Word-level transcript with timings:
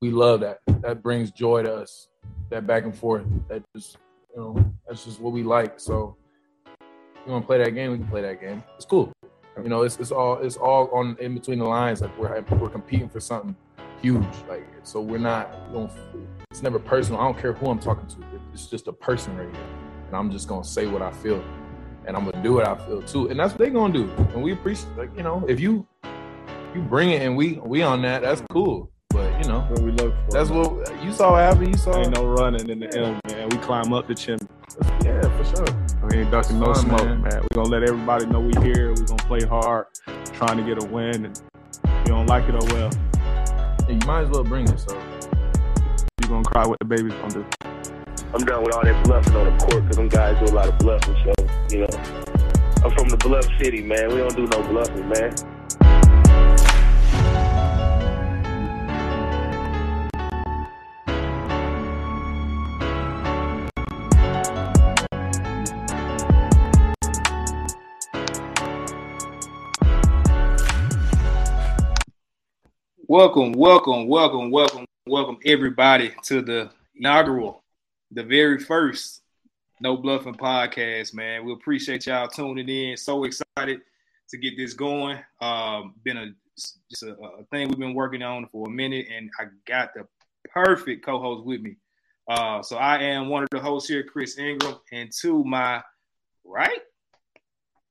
we 0.00 0.10
love 0.10 0.40
that. 0.40 0.58
That 0.82 1.02
brings 1.02 1.30
joy 1.30 1.62
to 1.62 1.74
us. 1.74 2.08
That 2.50 2.66
back 2.66 2.84
and 2.84 2.96
forth. 2.96 3.24
That 3.48 3.62
just 3.74 3.96
you 4.34 4.40
know 4.40 4.74
that's 4.86 5.04
just 5.04 5.20
what 5.20 5.32
we 5.32 5.42
like. 5.42 5.80
So 5.80 6.16
you 7.26 7.32
want 7.32 7.44
to 7.44 7.46
play 7.46 7.58
that 7.58 7.70
game, 7.70 7.92
we 7.92 7.98
can 7.98 8.06
play 8.06 8.22
that 8.22 8.40
game. 8.40 8.62
It's 8.76 8.84
cool. 8.84 9.12
You 9.62 9.68
know, 9.68 9.82
it's, 9.82 9.98
it's 9.98 10.10
all 10.10 10.38
it's 10.38 10.56
all 10.56 10.90
on 10.92 11.16
in 11.20 11.34
between 11.34 11.58
the 11.58 11.64
lines. 11.64 12.00
Like 12.00 12.16
we're 12.18 12.44
we're 12.58 12.68
competing 12.68 13.08
for 13.08 13.20
something 13.20 13.56
huge. 14.02 14.24
Like 14.48 14.66
so, 14.82 15.00
we're 15.00 15.18
not. 15.18 15.54
You 15.70 15.80
know, 15.80 15.90
it's 16.50 16.62
never 16.62 16.78
personal. 16.78 17.20
I 17.20 17.24
don't 17.24 17.38
care 17.38 17.52
who 17.52 17.70
I'm 17.70 17.78
talking 17.78 18.06
to. 18.08 18.16
It's 18.52 18.66
just 18.66 18.88
a 18.88 18.92
person 18.92 19.36
right 19.36 19.50
here, 19.50 19.66
and 20.08 20.16
I'm 20.16 20.30
just 20.30 20.48
gonna 20.48 20.64
say 20.64 20.86
what 20.86 21.02
I 21.02 21.12
feel, 21.12 21.42
and 22.06 22.16
I'm 22.16 22.24
gonna 22.24 22.42
do 22.42 22.54
what 22.54 22.66
I 22.66 22.76
feel 22.86 23.02
too. 23.02 23.28
And 23.28 23.38
that's 23.38 23.52
what 23.52 23.58
they're 23.60 23.70
gonna 23.70 23.92
do. 23.92 24.10
And 24.34 24.42
we 24.42 24.52
appreciate, 24.52 24.96
like 24.96 25.16
you 25.16 25.22
know, 25.22 25.44
if 25.48 25.60
you 25.60 25.86
you 26.74 26.82
bring 26.82 27.10
it 27.10 27.22
and 27.22 27.36
we 27.36 27.54
we 27.64 27.82
on 27.82 28.02
that, 28.02 28.22
that's 28.22 28.42
cool. 28.50 28.90
But 29.60 29.80
you 29.80 29.92
know, 29.92 30.00
what 30.00 30.00
we 30.00 30.04
look 30.04 30.14
for. 30.26 30.32
That's 30.32 30.50
what 30.50 31.04
you 31.04 31.12
saw 31.12 31.36
happen. 31.36 31.68
You 31.68 31.76
saw. 31.76 31.96
Ain't 31.96 32.14
no 32.14 32.26
running 32.26 32.68
in 32.68 32.80
the 32.80 32.98
M, 32.98 33.20
man. 33.28 33.48
We 33.48 33.58
climb 33.58 33.92
up 33.92 34.08
the 34.08 34.14
chimney. 34.14 34.46
Yeah, 35.04 35.20
for 35.36 35.44
sure. 35.56 36.08
We 36.08 36.18
ain't 36.18 36.30
ducking 36.30 36.58
no 36.58 36.72
smoke, 36.74 37.04
man. 37.04 37.22
man. 37.22 37.42
We 37.42 37.48
gonna 37.54 37.68
let 37.68 37.82
everybody 37.82 38.26
know 38.26 38.40
we 38.40 38.52
here. 38.62 38.92
We 38.92 39.02
gonna 39.04 39.22
play 39.24 39.40
hard, 39.44 39.86
trying 40.32 40.56
to 40.56 40.62
get 40.64 40.82
a 40.82 40.86
win. 40.86 41.26
And 41.26 41.40
you 41.84 42.12
don't 42.12 42.26
like 42.26 42.48
it, 42.48 42.54
oh 42.58 42.74
well. 42.74 42.90
Yeah, 43.86 43.90
you 43.90 44.06
might 44.06 44.22
as 44.22 44.30
well 44.30 44.44
bring 44.44 44.68
it. 44.68 44.78
So 44.78 45.00
you 46.22 46.28
gonna 46.28 46.44
cry 46.44 46.66
what 46.66 46.78
the 46.78 46.86
baby's 46.86 47.14
gonna 47.14 47.34
do. 47.34 47.46
I'm 48.34 48.44
done 48.44 48.64
with 48.64 48.74
all 48.74 48.82
that 48.82 49.04
bluffing 49.04 49.36
on 49.36 49.56
the 49.56 49.64
court 49.64 49.82
because 49.82 49.96
them 49.96 50.08
guys 50.08 50.36
do 50.44 50.52
a 50.52 50.54
lot 50.54 50.68
of 50.68 50.78
bluffing. 50.78 51.16
So 51.24 51.46
you 51.70 51.80
know, 51.80 51.98
I'm 52.84 52.90
from 52.96 53.08
the 53.08 53.16
bluff 53.18 53.46
city, 53.62 53.82
man. 53.82 54.08
We 54.08 54.16
don't 54.16 54.34
do 54.34 54.46
no 54.46 54.62
bluffing, 54.68 55.08
man. 55.08 55.53
Welcome, 73.14 73.52
welcome, 73.52 74.08
welcome, 74.08 74.50
welcome, 74.50 74.84
welcome 75.06 75.38
everybody 75.44 76.12
to 76.24 76.42
the 76.42 76.68
inaugural, 76.96 77.62
the 78.10 78.24
very 78.24 78.58
first 78.58 79.22
No 79.80 79.96
Bluffing 79.96 80.34
podcast, 80.34 81.14
man. 81.14 81.44
We 81.44 81.52
appreciate 81.52 82.08
y'all 82.08 82.26
tuning 82.26 82.68
in. 82.68 82.96
So 82.96 83.22
excited 83.22 83.82
to 84.30 84.36
get 84.36 84.56
this 84.56 84.74
going. 84.74 85.20
Um, 85.40 85.94
been 86.02 86.16
a 86.16 86.26
just 86.90 87.04
a, 87.04 87.12
a 87.12 87.44
thing 87.52 87.68
we've 87.68 87.78
been 87.78 87.94
working 87.94 88.20
on 88.20 88.48
for 88.48 88.66
a 88.66 88.70
minute, 88.72 89.06
and 89.16 89.30
I 89.38 89.44
got 89.64 89.94
the 89.94 90.08
perfect 90.52 91.06
co-host 91.06 91.46
with 91.46 91.60
me. 91.60 91.76
Uh, 92.28 92.64
so 92.64 92.78
I 92.78 92.96
am 92.98 93.28
one 93.28 93.44
of 93.44 93.48
the 93.52 93.60
hosts 93.60 93.88
here, 93.88 94.02
Chris 94.02 94.38
Ingram, 94.38 94.80
and 94.90 95.12
to 95.20 95.44
my 95.44 95.80
right, 96.44 96.80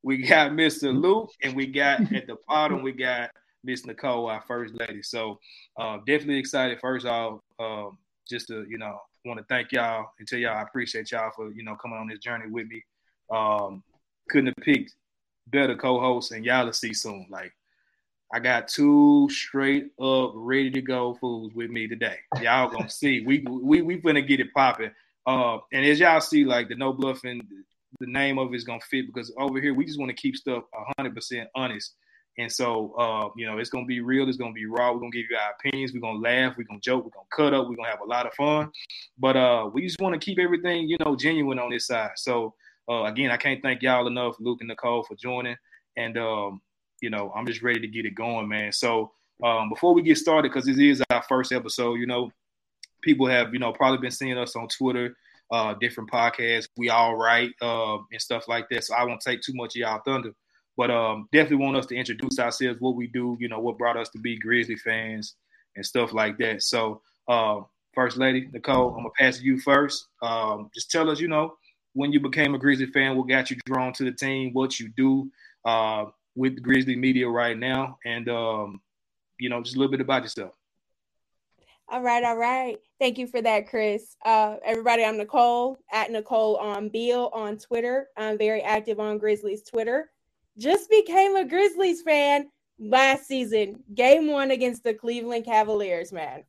we 0.02 0.18
got 0.18 0.52
Mr. 0.52 0.94
Luke, 0.94 1.32
and 1.42 1.56
we 1.56 1.68
got 1.68 2.02
at 2.14 2.28
the 2.28 2.36
bottom 2.46 2.84
we 2.84 2.92
got 2.92 3.30
Miss 3.64 3.86
Nicole, 3.86 4.30
our 4.30 4.44
first 4.48 4.74
lady. 4.80 5.02
So 5.02 5.40
uh, 5.80 5.98
definitely 6.06 6.38
excited. 6.38 6.80
First 6.80 7.06
off, 7.06 7.40
um, 7.60 7.98
just 8.30 8.48
to 8.48 8.66
you 8.70 8.78
know, 8.78 9.00
want 9.26 9.40
to 9.40 9.46
thank 9.48 9.72
y'all 9.72 10.12
and 10.20 10.28
tell 10.28 10.40
y'all 10.40 10.58
I 10.58 10.62
appreciate 10.62 11.12
y'all 11.12 11.32
for 11.36 11.52
you 11.52 11.64
know 11.64 11.76
coming 11.76 11.98
on 11.98 12.08
this 12.08 12.20
journey 12.20 12.50
with 12.50 12.68
me. 12.68 12.84
Um, 13.32 13.84
couldn't 14.30 14.54
have 14.58 14.66
picked 14.66 14.96
better 15.48 15.76
co-hosts, 15.76 16.32
and 16.32 16.46
y'all 16.46 16.66
to 16.66 16.74
see 16.74 16.94
soon. 16.94 17.28
Like 17.30 17.54
I 18.34 18.40
got 18.40 18.68
two 18.68 19.28
straight 19.30 19.92
up 20.02 20.32
ready 20.36 20.72
to 20.72 20.82
go 20.82 21.16
fools 21.16 21.54
with 21.54 21.70
me 21.70 21.88
today. 21.88 22.18
Y'all 22.42 22.70
gonna 22.70 22.90
see. 22.90 23.22
We 23.26 23.46
we 23.48 23.82
we 23.82 23.96
gonna 23.98 24.22
get 24.22 24.40
it 24.40 24.54
popping. 24.54 24.92
Uh, 25.26 25.60
and 25.72 25.86
as 25.86 26.00
y'all 26.00 26.20
see, 26.20 26.44
like 26.44 26.68
the 26.68 26.76
no 26.76 26.92
bluffing, 26.92 27.42
the 28.00 28.08
name 28.08 28.38
of 28.38 28.54
it 28.54 28.58
is 28.58 28.66
gonna 28.66 28.82
fit 28.82 29.08
because 29.08 29.32
over 29.38 29.62
here 29.62 29.74
we 29.74 29.86
just 29.86 30.00
want 30.00 30.10
to 30.10 30.16
keep 30.16 30.36
stuff 30.36 30.64
hundred 30.98 31.16
percent 31.16 31.50
honest 31.56 31.96
and 32.38 32.52
so, 32.52 32.94
uh, 32.98 33.30
you 33.36 33.46
know, 33.46 33.60
it's 33.60 33.70
gonna 33.70 33.86
be 33.86 34.02
real. 34.02 34.28
It's 34.28 34.38
gonna 34.38 34.54
be 34.54 34.66
raw. 34.66 34.92
We're 34.92 35.00
gonna 35.00 35.12
give 35.12 35.26
you 35.30 35.38
our 35.38 35.54
opinions. 35.60 35.94
We're 35.94 36.00
gonna 36.00 36.20
laugh. 36.20 36.56
We're 36.58 36.64
gonna 36.64 36.80
joke. 36.80 37.06
We're 37.06 37.12
gonna 37.12 37.28
cut 37.32 37.54
up. 37.54 37.68
We're 37.68 37.76
gonna 37.76 37.90
have 37.90 38.02
a 38.02 38.06
lot 38.06 38.26
of 38.26 38.34
fun. 38.34 38.72
But 39.20 39.38
uh, 39.38 39.70
we 39.72 39.84
just 39.84 40.00
want 40.00 40.20
to 40.20 40.24
keep 40.24 40.40
everything, 40.40 40.88
you 40.88 40.98
know, 41.06 41.16
genuine 41.16 41.60
on 41.60 41.70
this 41.70 41.88
side. 41.88 42.12
So 42.16 42.56
uh, 42.90 43.04
again, 43.04 43.30
I 43.30 43.38
can't 43.38 43.62
thank 43.62 43.82
y'all 43.82 44.08
enough, 44.08 44.36
Luke 44.40 44.60
and 44.62 44.68
Nicole, 44.68 45.04
for 45.04 45.16
joining. 45.16 45.56
And 45.96 46.18
um, 46.18 46.62
you 47.02 47.10
know, 47.10 47.32
I'm 47.36 47.46
just 47.46 47.62
ready 47.62 47.80
to 47.80 47.88
get 47.88 48.06
it 48.06 48.16
going, 48.16 48.48
man. 48.48 48.72
So 48.72 49.12
um, 49.44 49.70
before 49.70 49.94
we 49.94 50.02
get 50.02 50.18
started, 50.18 50.52
because 50.52 50.66
this 50.66 50.78
is 50.80 51.04
our 51.12 51.24
first 51.24 51.52
episode, 51.52 51.96
you 51.96 52.08
know, 52.08 52.32
people 53.02 53.28
have, 53.28 53.54
you 53.54 53.60
know, 53.60 53.74
probably 53.74 54.00
been 54.00 54.12
seeing 54.12 54.38
us 54.38 54.56
on 54.56 54.68
Twitter, 54.70 55.16
uh, 55.52 55.76
different 55.76 56.10
podcasts. 56.10 56.68
We 56.78 56.90
all 56.90 57.16
right 57.16 57.52
uh, 57.62 57.98
and 58.12 58.22
stuff 58.22 58.48
like 58.48 58.70
that. 58.70 58.86
So 58.86 58.96
I 58.96 59.04
won't 59.04 59.22
take 59.22 59.42
too 59.42 59.54
much 59.54 59.76
of 59.76 59.82
y'all 59.82 60.02
thunder. 60.04 60.32
But 60.76 60.90
um, 60.90 61.28
definitely 61.32 61.66
want 61.66 61.78
us 61.78 61.86
to 61.88 61.96
introduce 61.96 62.40
ourselves, 62.40 62.82
what 62.82 62.96
we 62.96 63.08
do, 63.08 63.38
you 63.40 63.48
know, 63.48 63.60
what 63.60 63.78
brought 63.78 63.98
us 63.98 64.10
to 64.10 64.20
be 64.20 64.38
Grizzly 64.38 64.76
fans 64.76 65.36
and 65.76 65.86
stuff 65.86 66.14
like 66.14 66.38
that. 66.40 66.64
So, 66.64 67.02
uh, 67.28 67.62
First 67.94 68.18
Lady 68.18 68.50
Nicole, 68.52 68.90
I'm 68.90 68.98
gonna 68.98 69.10
pass 69.18 69.40
you 69.40 69.60
first. 69.60 70.08
Um, 70.22 70.72
just 70.74 70.90
tell 70.90 71.10
us, 71.12 71.20
you 71.20 71.28
know, 71.28 71.56
when 71.94 72.12
you 72.12 72.20
became 72.20 72.56
a 72.56 72.58
Grizzly 72.58 72.88
fan, 72.88 73.16
what 73.16 73.30
got 73.30 73.52
you 73.52 73.58
drawn 73.66 73.94
to 73.94 74.04
the 74.04 74.12
team, 74.12 74.52
what 74.54 74.80
you 74.80 74.90
do 74.98 75.32
uh, 75.64 76.06
with 76.36 76.62
Grizzly 76.62 76.96
Media 76.96 77.30
right 77.30 77.58
now, 77.58 78.00
and 78.06 78.28
um, 78.30 78.82
you 79.40 79.50
know, 79.50 79.62
just 79.62 79.76
a 79.76 79.80
little 79.80 79.92
bit 79.92 80.02
about 80.02 80.24
yourself. 80.24 80.54
All 81.90 82.02
right, 82.02 82.24
all 82.24 82.38
right. 82.38 82.80
Thank 83.00 83.20
you 83.20 83.28
for 83.28 83.42
that, 83.42 83.70
Chris. 83.70 84.16
Uh, 84.26 84.56
everybody, 84.66 85.04
I'm 85.04 85.18
Nicole 85.18 85.78
at 85.92 86.10
Nicole 86.10 86.56
on 86.58 86.90
Beale 86.90 87.30
on 87.34 87.58
Twitter. 87.58 88.08
I'm 88.18 88.38
very 88.38 88.64
active 88.64 89.00
on 89.00 89.20
Grizzlies 89.20 89.64
Twitter 89.64 90.10
just 90.58 90.90
became 90.90 91.36
a 91.36 91.46
Grizzlies 91.46 92.02
fan 92.02 92.50
last 92.80 93.28
season, 93.28 93.84
game 93.94 94.28
one 94.28 94.52
against 94.52 94.84
the 94.84 94.94
Cleveland 94.94 95.46
Cavaliers, 95.46 96.12
man. 96.12 96.44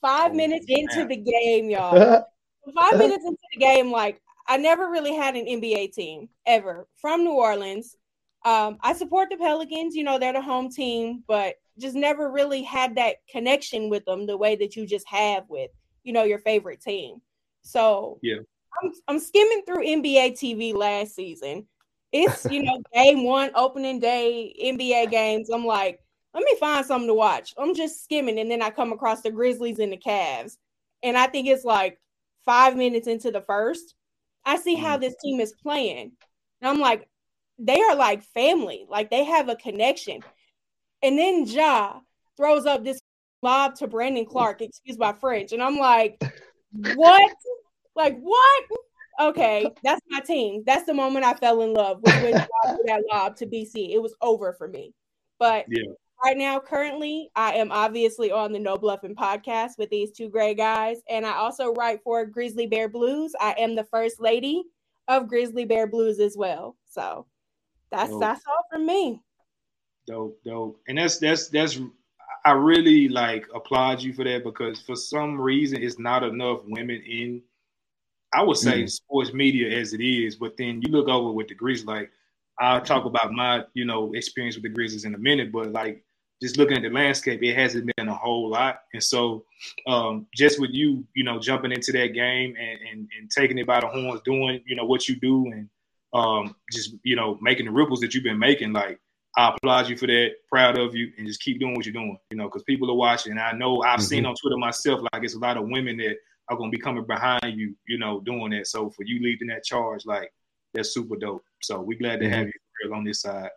Five 0.00 0.32
oh, 0.32 0.34
minutes 0.34 0.66
man. 0.68 0.80
into 0.80 1.06
the 1.06 1.16
game, 1.16 1.70
y'all. 1.70 2.24
Five 2.74 2.98
minutes 2.98 3.24
into 3.24 3.38
the 3.52 3.60
game, 3.60 3.90
like 3.90 4.20
I 4.46 4.56
never 4.56 4.90
really 4.90 5.14
had 5.14 5.36
an 5.36 5.46
NBA 5.46 5.92
team 5.92 6.28
ever 6.46 6.86
from 6.96 7.24
New 7.24 7.32
Orleans. 7.32 7.96
Um, 8.44 8.78
I 8.82 8.92
support 8.92 9.30
the 9.30 9.36
Pelicans, 9.36 9.94
you 9.94 10.04
know, 10.04 10.18
they're 10.18 10.32
the 10.32 10.42
home 10.42 10.70
team, 10.70 11.24
but 11.26 11.56
just 11.78 11.94
never 11.94 12.30
really 12.30 12.62
had 12.62 12.94
that 12.96 13.16
connection 13.30 13.88
with 13.88 14.04
them 14.04 14.26
the 14.26 14.36
way 14.36 14.54
that 14.56 14.76
you 14.76 14.86
just 14.86 15.08
have 15.08 15.44
with, 15.48 15.70
you 16.04 16.12
know, 16.12 16.24
your 16.24 16.38
favorite 16.38 16.82
team. 16.82 17.20
So 17.62 18.18
yeah, 18.22 18.36
I'm, 18.82 18.92
I'm 19.08 19.18
skimming 19.18 19.62
through 19.66 19.84
NBA 19.86 20.32
TV 20.32 20.74
last 20.74 21.14
season 21.14 21.66
it's 22.14 22.46
you 22.48 22.62
know 22.62 22.80
game 22.94 23.24
one 23.24 23.50
opening 23.54 23.98
day 23.98 24.54
NBA 24.62 25.10
games. 25.10 25.50
I'm 25.50 25.66
like, 25.66 26.00
let 26.32 26.44
me 26.44 26.56
find 26.58 26.86
something 26.86 27.08
to 27.08 27.14
watch. 27.14 27.52
I'm 27.58 27.74
just 27.74 28.04
skimming, 28.04 28.38
and 28.38 28.50
then 28.50 28.62
I 28.62 28.70
come 28.70 28.92
across 28.92 29.20
the 29.20 29.30
Grizzlies 29.30 29.80
and 29.80 29.92
the 29.92 29.98
Cavs, 29.98 30.56
and 31.02 31.18
I 31.18 31.26
think 31.26 31.48
it's 31.48 31.64
like 31.64 32.00
five 32.44 32.76
minutes 32.76 33.08
into 33.08 33.30
the 33.30 33.40
first. 33.42 33.94
I 34.44 34.56
see 34.58 34.76
how 34.76 34.92
mm-hmm. 34.92 35.02
this 35.02 35.16
team 35.22 35.40
is 35.40 35.52
playing, 35.52 36.12
and 36.60 36.70
I'm 36.70 36.78
like, 36.78 37.08
they 37.58 37.80
are 37.80 37.96
like 37.96 38.22
family, 38.22 38.86
like 38.88 39.10
they 39.10 39.24
have 39.24 39.48
a 39.48 39.56
connection. 39.56 40.20
And 41.02 41.18
then 41.18 41.44
Ja 41.44 42.00
throws 42.36 42.64
up 42.64 42.84
this 42.84 43.00
lob 43.42 43.74
to 43.76 43.88
Brandon 43.88 44.24
Clarke, 44.24 44.62
excuse 44.62 44.98
my 44.98 45.12
French, 45.12 45.52
and 45.52 45.62
I'm 45.62 45.78
like, 45.78 46.22
what? 46.94 47.34
like 47.96 48.18
what? 48.18 48.64
Okay, 49.20 49.66
that's 49.82 50.00
my 50.08 50.20
team. 50.20 50.62
That's 50.66 50.84
the 50.84 50.94
moment 50.94 51.24
I 51.24 51.34
fell 51.34 51.62
in 51.62 51.72
love 51.72 52.00
with 52.02 52.22
when 52.22 52.32
that 52.32 53.02
lob 53.10 53.36
to 53.36 53.46
BC. 53.46 53.90
It 53.92 54.02
was 54.02 54.14
over 54.20 54.52
for 54.52 54.68
me. 54.68 54.94
But 55.38 55.66
yeah. 55.68 55.92
right 56.24 56.36
now, 56.36 56.60
currently, 56.60 57.30
I 57.34 57.54
am 57.54 57.72
obviously 57.72 58.30
on 58.30 58.52
the 58.52 58.58
No 58.58 58.76
Bluffing 58.76 59.14
podcast 59.14 59.72
with 59.78 59.90
these 59.90 60.12
two 60.12 60.28
great 60.28 60.56
guys, 60.56 60.98
and 61.08 61.26
I 61.26 61.34
also 61.34 61.72
write 61.72 62.00
for 62.02 62.24
Grizzly 62.24 62.66
Bear 62.66 62.88
Blues. 62.88 63.32
I 63.40 63.54
am 63.58 63.74
the 63.74 63.84
first 63.84 64.20
lady 64.20 64.64
of 65.08 65.28
Grizzly 65.28 65.64
Bear 65.64 65.86
Blues 65.86 66.20
as 66.20 66.36
well. 66.36 66.76
So 66.88 67.26
that's 67.90 68.10
dope. 68.10 68.20
that's 68.20 68.42
all 68.46 68.64
from 68.70 68.86
me. 68.86 69.20
Dope, 70.06 70.38
dope, 70.44 70.80
and 70.88 70.98
that's 70.98 71.18
that's 71.18 71.48
that's. 71.48 71.80
I 72.46 72.52
really 72.52 73.08
like 73.08 73.46
applaud 73.54 74.02
you 74.02 74.12
for 74.12 74.24
that 74.24 74.44
because 74.44 74.82
for 74.82 74.96
some 74.96 75.40
reason 75.40 75.82
it's 75.82 75.98
not 75.98 76.22
enough 76.22 76.60
women 76.66 77.02
in 77.06 77.40
I 78.34 78.42
would 78.42 78.56
say 78.56 78.82
mm 78.82 78.90
sports 78.90 79.32
media 79.32 79.78
as 79.78 79.92
it 79.92 80.00
is, 80.00 80.36
but 80.36 80.56
then 80.56 80.82
you 80.82 80.90
look 80.90 81.08
over 81.08 81.32
with 81.32 81.48
the 81.48 81.54
Grizzlies. 81.54 81.86
Like 81.86 82.10
I'll 82.58 82.80
talk 82.80 83.04
about 83.04 83.32
my 83.32 83.64
you 83.74 83.84
know 83.84 84.12
experience 84.14 84.56
with 84.56 84.64
the 84.64 84.70
Grizzlies 84.70 85.04
in 85.04 85.14
a 85.14 85.18
minute, 85.18 85.52
but 85.52 85.72
like 85.72 86.04
just 86.42 86.58
looking 86.58 86.76
at 86.76 86.82
the 86.82 86.90
landscape, 86.90 87.42
it 87.42 87.54
hasn't 87.54 87.90
been 87.96 88.08
a 88.08 88.14
whole 88.14 88.50
lot. 88.50 88.80
And 88.92 89.02
so 89.02 89.44
um, 89.86 90.26
just 90.34 90.60
with 90.60 90.70
you, 90.72 91.06
you 91.14 91.24
know, 91.24 91.38
jumping 91.38 91.72
into 91.72 91.92
that 91.92 92.08
game 92.08 92.54
and, 92.58 92.78
and, 92.90 93.08
and 93.18 93.30
taking 93.30 93.56
it 93.56 93.66
by 93.66 93.80
the 93.80 93.86
horns, 93.86 94.20
doing 94.24 94.60
you 94.66 94.76
know 94.76 94.84
what 94.84 95.08
you 95.08 95.16
do, 95.16 95.46
and 95.46 95.68
um, 96.12 96.54
just 96.72 96.94
you 97.04 97.16
know 97.16 97.38
making 97.40 97.66
the 97.66 97.72
ripples 97.72 98.00
that 98.00 98.14
you've 98.14 98.24
been 98.24 98.38
making, 98.38 98.72
like 98.72 98.98
I 99.36 99.48
applaud 99.50 99.88
you 99.88 99.96
for 99.96 100.06
that. 100.06 100.32
Proud 100.48 100.78
of 100.78 100.94
you, 100.94 101.10
and 101.18 101.26
just 101.26 101.40
keep 101.40 101.60
doing 101.60 101.74
what 101.74 101.86
you're 101.86 101.92
doing. 101.92 102.18
You 102.30 102.36
know, 102.36 102.44
because 102.44 102.62
people 102.64 102.90
are 102.90 102.96
watching. 102.96 103.32
And 103.32 103.40
I 103.40 103.52
know 103.52 103.82
I've 103.82 103.98
mm-hmm. 103.98 104.06
seen 104.06 104.26
on 104.26 104.34
Twitter 104.34 104.56
myself, 104.56 105.00
like 105.12 105.24
it's 105.24 105.34
a 105.34 105.38
lot 105.38 105.56
of 105.56 105.68
women 105.68 105.96
that 105.98 106.16
are 106.48 106.56
gonna 106.56 106.70
be 106.70 106.78
coming 106.78 107.06
behind 107.06 107.58
you. 107.58 107.74
You 107.86 107.98
know, 107.98 108.20
doing 108.20 108.50
that. 108.50 108.66
So 108.66 108.90
for 108.90 109.04
you 109.04 109.20
leading 109.22 109.48
that 109.48 109.64
charge, 109.64 110.06
like 110.06 110.32
that's 110.72 110.94
super 110.94 111.16
dope. 111.16 111.44
So 111.62 111.80
we're 111.80 111.98
glad 111.98 112.20
to 112.20 112.26
mm-hmm. 112.26 112.34
have 112.34 112.46
you 112.46 112.94
on 112.94 113.04
this 113.04 113.22
side. 113.22 113.50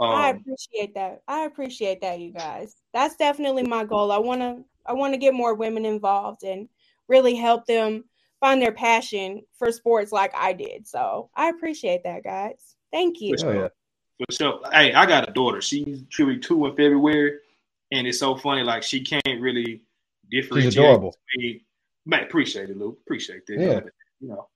Um, 0.00 0.10
I 0.10 0.28
appreciate 0.30 0.94
that. 0.94 1.22
I 1.28 1.44
appreciate 1.44 2.00
that, 2.00 2.18
you 2.18 2.32
guys. 2.32 2.76
That's 2.92 3.16
definitely 3.16 3.62
my 3.62 3.84
goal. 3.84 4.10
I 4.10 4.18
wanna 4.18 4.64
I 4.86 4.92
want 4.92 5.14
to 5.14 5.18
get 5.18 5.34
more 5.34 5.54
women 5.54 5.84
involved 5.84 6.42
and 6.44 6.68
really 7.08 7.34
help 7.34 7.66
them 7.66 8.04
find 8.40 8.60
their 8.60 8.72
passion 8.72 9.42
for 9.58 9.72
sports 9.72 10.12
like 10.12 10.32
I 10.36 10.52
did. 10.52 10.86
So 10.86 11.30
I 11.34 11.48
appreciate 11.48 12.02
that, 12.04 12.24
guys. 12.24 12.76
Thank 12.92 13.20
you. 13.20 13.34
For 13.34 13.38
sure. 13.38 13.64
Oh. 13.64 13.70
For 14.18 14.32
sure. 14.34 14.60
Hey, 14.72 14.92
I 14.92 15.06
got 15.06 15.28
a 15.28 15.32
daughter. 15.32 15.60
She's 15.60 16.02
truly 16.10 16.38
two 16.38 16.66
in 16.66 16.72
February, 16.72 17.38
and 17.92 18.06
it's 18.06 18.18
so 18.18 18.36
funny. 18.36 18.62
Like 18.62 18.82
she 18.82 19.02
can't 19.02 19.40
really 19.40 19.82
differentiate. 20.30 20.74
She's 20.74 20.78
adorable. 20.78 21.16
Between, 21.34 21.60
man, 22.06 22.24
appreciate 22.24 22.70
it, 22.70 22.76
Luke. 22.76 22.98
Appreciate 23.02 23.46
that. 23.46 23.58
Yeah. 23.58 23.80
You 24.20 24.28
know, 24.28 24.48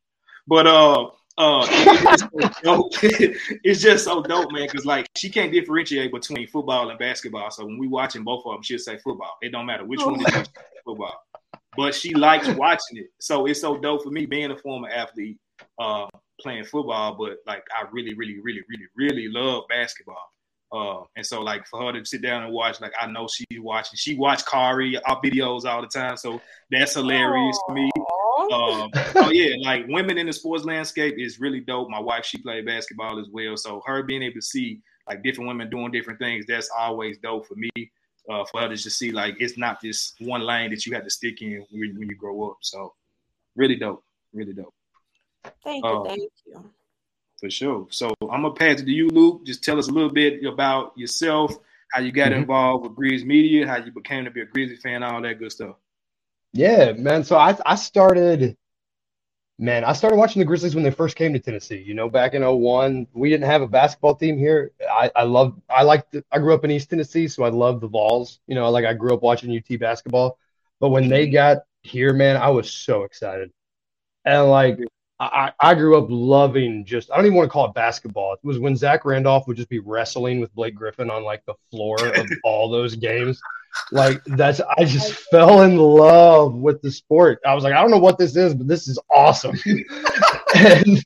but 0.46 0.66
uh, 0.66 1.10
uh, 1.38 1.64
it's, 1.70 2.60
so 2.64 2.88
it's 3.64 3.80
just 3.80 4.04
so 4.04 4.22
dope, 4.22 4.50
man. 4.52 4.66
Because 4.66 4.84
like 4.84 5.08
she 5.16 5.30
can't 5.30 5.52
differentiate 5.52 6.12
between 6.12 6.48
football 6.48 6.90
and 6.90 6.98
basketball. 6.98 7.50
So 7.50 7.64
when 7.64 7.78
we 7.78 7.86
watching 7.86 8.24
both 8.24 8.44
of 8.44 8.54
them, 8.54 8.62
she'll 8.62 8.78
say 8.78 8.98
football. 8.98 9.36
It 9.40 9.52
don't 9.52 9.66
matter 9.66 9.84
which 9.84 10.04
one 10.04 10.20
is 10.20 10.48
football. 10.84 11.14
But 11.76 11.94
she 11.94 12.12
likes 12.14 12.48
watching 12.48 12.96
it. 12.96 13.10
So 13.20 13.46
it's 13.46 13.60
so 13.60 13.78
dope 13.78 14.02
for 14.02 14.10
me 14.10 14.26
being 14.26 14.50
a 14.50 14.58
former 14.58 14.88
athlete, 14.88 15.38
uh, 15.78 16.06
playing 16.40 16.64
football. 16.64 17.14
But 17.14 17.38
like 17.46 17.62
I 17.76 17.86
really, 17.92 18.14
really, 18.14 18.40
really, 18.42 18.62
really, 18.68 18.86
really 18.96 19.28
love 19.28 19.64
basketball. 19.68 20.24
Uh, 20.70 21.02
and 21.16 21.24
so 21.24 21.40
like 21.40 21.66
for 21.66 21.80
her 21.82 21.92
to 21.92 22.04
sit 22.04 22.20
down 22.20 22.42
and 22.42 22.52
watch, 22.52 22.80
like 22.80 22.92
I 23.00 23.06
know 23.06 23.26
she's 23.26 23.60
watching. 23.60 23.96
She 23.96 24.16
watch 24.16 24.44
Kari 24.44 24.98
our 25.04 25.20
videos 25.22 25.64
all 25.64 25.80
the 25.80 25.88
time, 25.88 26.16
so 26.16 26.40
that's 26.70 26.94
hilarious 26.94 27.58
Aww. 27.64 27.68
to 27.68 27.74
me. 27.74 27.90
Um, 28.52 28.90
oh 29.16 29.30
yeah, 29.32 29.56
like 29.62 29.86
women 29.88 30.18
in 30.18 30.26
the 30.26 30.32
sports 30.32 30.64
landscape 30.64 31.16
is 31.18 31.40
really 31.40 31.60
dope. 31.60 31.88
My 31.88 32.00
wife, 32.00 32.24
she 32.24 32.38
played 32.38 32.66
basketball 32.66 33.18
as 33.18 33.28
well, 33.30 33.56
so 33.56 33.82
her 33.86 34.02
being 34.02 34.22
able 34.22 34.34
to 34.34 34.42
see 34.42 34.80
like 35.08 35.22
different 35.22 35.48
women 35.48 35.70
doing 35.70 35.90
different 35.90 36.18
things, 36.18 36.44
that's 36.46 36.70
always 36.76 37.18
dope 37.18 37.46
for 37.46 37.54
me. 37.54 37.70
Uh, 38.30 38.44
for 38.52 38.60
her 38.60 38.68
to 38.68 38.76
just 38.76 38.98
see 38.98 39.10
like 39.10 39.36
it's 39.40 39.56
not 39.56 39.80
just 39.80 40.20
one 40.20 40.42
lane 40.42 40.68
that 40.68 40.84
you 40.84 40.92
have 40.92 41.02
to 41.02 41.08
stick 41.08 41.40
in 41.40 41.64
when, 41.70 41.98
when 41.98 42.10
you 42.10 42.14
grow 42.14 42.50
up. 42.50 42.58
So 42.60 42.92
really 43.56 43.76
dope, 43.76 44.04
really 44.34 44.52
dope. 44.52 44.74
Thank 45.64 45.82
you, 45.82 45.90
uh, 45.90 46.04
thank 46.04 46.30
you. 46.44 46.70
For 47.40 47.50
sure. 47.50 47.86
So 47.90 48.12
I'm 48.22 48.42
gonna 48.42 48.52
pass 48.52 48.80
it 48.80 48.86
to 48.86 48.90
you, 48.90 49.08
Luke. 49.08 49.46
Just 49.46 49.62
tell 49.62 49.78
us 49.78 49.88
a 49.88 49.92
little 49.92 50.10
bit 50.10 50.44
about 50.44 50.96
yourself, 50.98 51.54
how 51.92 52.00
you 52.00 52.10
got 52.10 52.32
mm-hmm. 52.32 52.40
involved 52.40 52.84
with 52.84 52.96
Grizz 52.96 53.24
Media, 53.24 53.66
how 53.66 53.76
you 53.76 53.92
became 53.92 54.24
to 54.24 54.30
be 54.30 54.40
a 54.40 54.46
Grizzly 54.46 54.76
fan, 54.76 55.02
all 55.02 55.22
that 55.22 55.38
good 55.38 55.52
stuff. 55.52 55.76
Yeah, 56.52 56.92
man. 56.92 57.22
So 57.22 57.36
I 57.36 57.56
I 57.64 57.76
started, 57.76 58.56
man, 59.56 59.84
I 59.84 59.92
started 59.92 60.16
watching 60.16 60.40
the 60.40 60.46
Grizzlies 60.46 60.74
when 60.74 60.82
they 60.82 60.90
first 60.90 61.14
came 61.14 61.32
to 61.32 61.38
Tennessee. 61.38 61.80
You 61.80 61.94
know, 61.94 62.08
back 62.08 62.34
in 62.34 62.42
01, 62.42 63.06
we 63.12 63.30
didn't 63.30 63.46
have 63.46 63.62
a 63.62 63.68
basketball 63.68 64.16
team 64.16 64.36
here. 64.36 64.72
I 64.90 65.12
I 65.14 65.22
love 65.22 65.60
I 65.70 65.84
like 65.84 66.06
I 66.32 66.38
grew 66.40 66.54
up 66.54 66.64
in 66.64 66.72
East 66.72 66.90
Tennessee, 66.90 67.28
so 67.28 67.44
I 67.44 67.50
love 67.50 67.80
the 67.80 67.88
Vols. 67.88 68.40
You 68.48 68.56
know, 68.56 68.68
like 68.70 68.84
I 68.84 68.94
grew 68.94 69.14
up 69.14 69.22
watching 69.22 69.56
UT 69.56 69.78
basketball. 69.78 70.38
But 70.80 70.88
when 70.88 71.08
they 71.08 71.28
got 71.28 71.58
here, 71.82 72.12
man, 72.12 72.36
I 72.36 72.50
was 72.50 72.70
so 72.70 73.04
excited. 73.04 73.52
And 74.24 74.50
like 74.50 74.78
I, 75.20 75.52
I 75.58 75.74
grew 75.74 75.98
up 75.98 76.06
loving 76.08 76.84
just 76.84 77.10
I 77.10 77.16
don't 77.16 77.26
even 77.26 77.36
want 77.36 77.48
to 77.48 77.52
call 77.52 77.66
it 77.66 77.74
basketball. 77.74 78.34
It 78.34 78.40
was 78.44 78.60
when 78.60 78.76
Zach 78.76 79.04
Randolph 79.04 79.48
would 79.48 79.56
just 79.56 79.68
be 79.68 79.80
wrestling 79.80 80.40
with 80.40 80.54
Blake 80.54 80.76
Griffin 80.76 81.10
on 81.10 81.24
like 81.24 81.44
the 81.44 81.54
floor 81.70 81.96
of 82.14 82.28
all 82.44 82.70
those 82.70 82.94
games. 82.94 83.40
Like 83.90 84.22
that's 84.24 84.60
I 84.60 84.84
just 84.84 85.12
fell 85.12 85.62
in 85.62 85.76
love 85.76 86.54
with 86.54 86.80
the 86.82 86.92
sport. 86.92 87.40
I 87.44 87.54
was 87.54 87.64
like, 87.64 87.74
I 87.74 87.82
don't 87.82 87.90
know 87.90 87.98
what 87.98 88.16
this 88.16 88.36
is, 88.36 88.54
but 88.54 88.68
this 88.68 88.86
is 88.86 88.98
awesome. 89.10 89.56
and, 90.54 91.04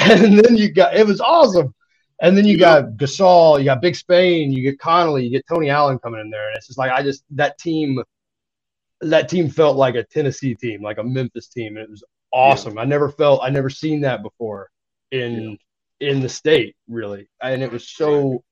and 0.00 0.38
then 0.38 0.56
you 0.56 0.70
got 0.70 0.94
it 0.94 1.06
was 1.06 1.20
awesome. 1.20 1.74
And 2.20 2.36
then 2.36 2.44
you 2.44 2.58
got 2.58 2.92
Gasol, 2.92 3.58
you 3.58 3.64
got 3.64 3.82
Big 3.82 3.96
Spain, 3.96 4.52
you 4.52 4.62
get 4.62 4.78
Conley, 4.78 5.24
you 5.24 5.30
get 5.30 5.46
Tony 5.48 5.70
Allen 5.70 5.98
coming 5.98 6.20
in 6.20 6.30
there. 6.30 6.48
And 6.48 6.56
it's 6.56 6.66
just 6.66 6.78
like 6.78 6.92
I 6.92 7.02
just 7.02 7.24
that 7.30 7.58
team 7.58 8.02
that 9.00 9.28
team 9.28 9.48
felt 9.48 9.76
like 9.76 9.94
a 9.94 10.04
Tennessee 10.04 10.54
team, 10.54 10.82
like 10.82 10.98
a 10.98 11.02
Memphis 11.02 11.48
team. 11.48 11.76
And 11.76 11.84
it 11.84 11.90
was 11.90 12.04
awesome. 12.34 12.74
Yeah. 12.74 12.82
I 12.82 12.84
never 12.84 13.08
felt 13.08 13.40
I 13.42 13.50
never 13.50 13.70
seen 13.70 14.02
that 14.02 14.22
before 14.22 14.68
in 15.10 15.56
yeah. 16.00 16.10
in 16.10 16.20
the 16.20 16.28
state 16.28 16.76
really, 16.88 17.28
and 17.40 17.62
it 17.62 17.72
was 17.72 17.88
so. 17.88 18.42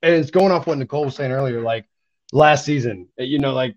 And 0.00 0.14
it's 0.14 0.30
going 0.30 0.52
off 0.52 0.68
what 0.68 0.78
Nicole 0.78 1.06
was 1.06 1.16
saying 1.16 1.32
earlier, 1.32 1.60
like 1.60 1.84
last 2.32 2.64
season, 2.64 3.08
you 3.18 3.40
know, 3.40 3.52
like 3.52 3.74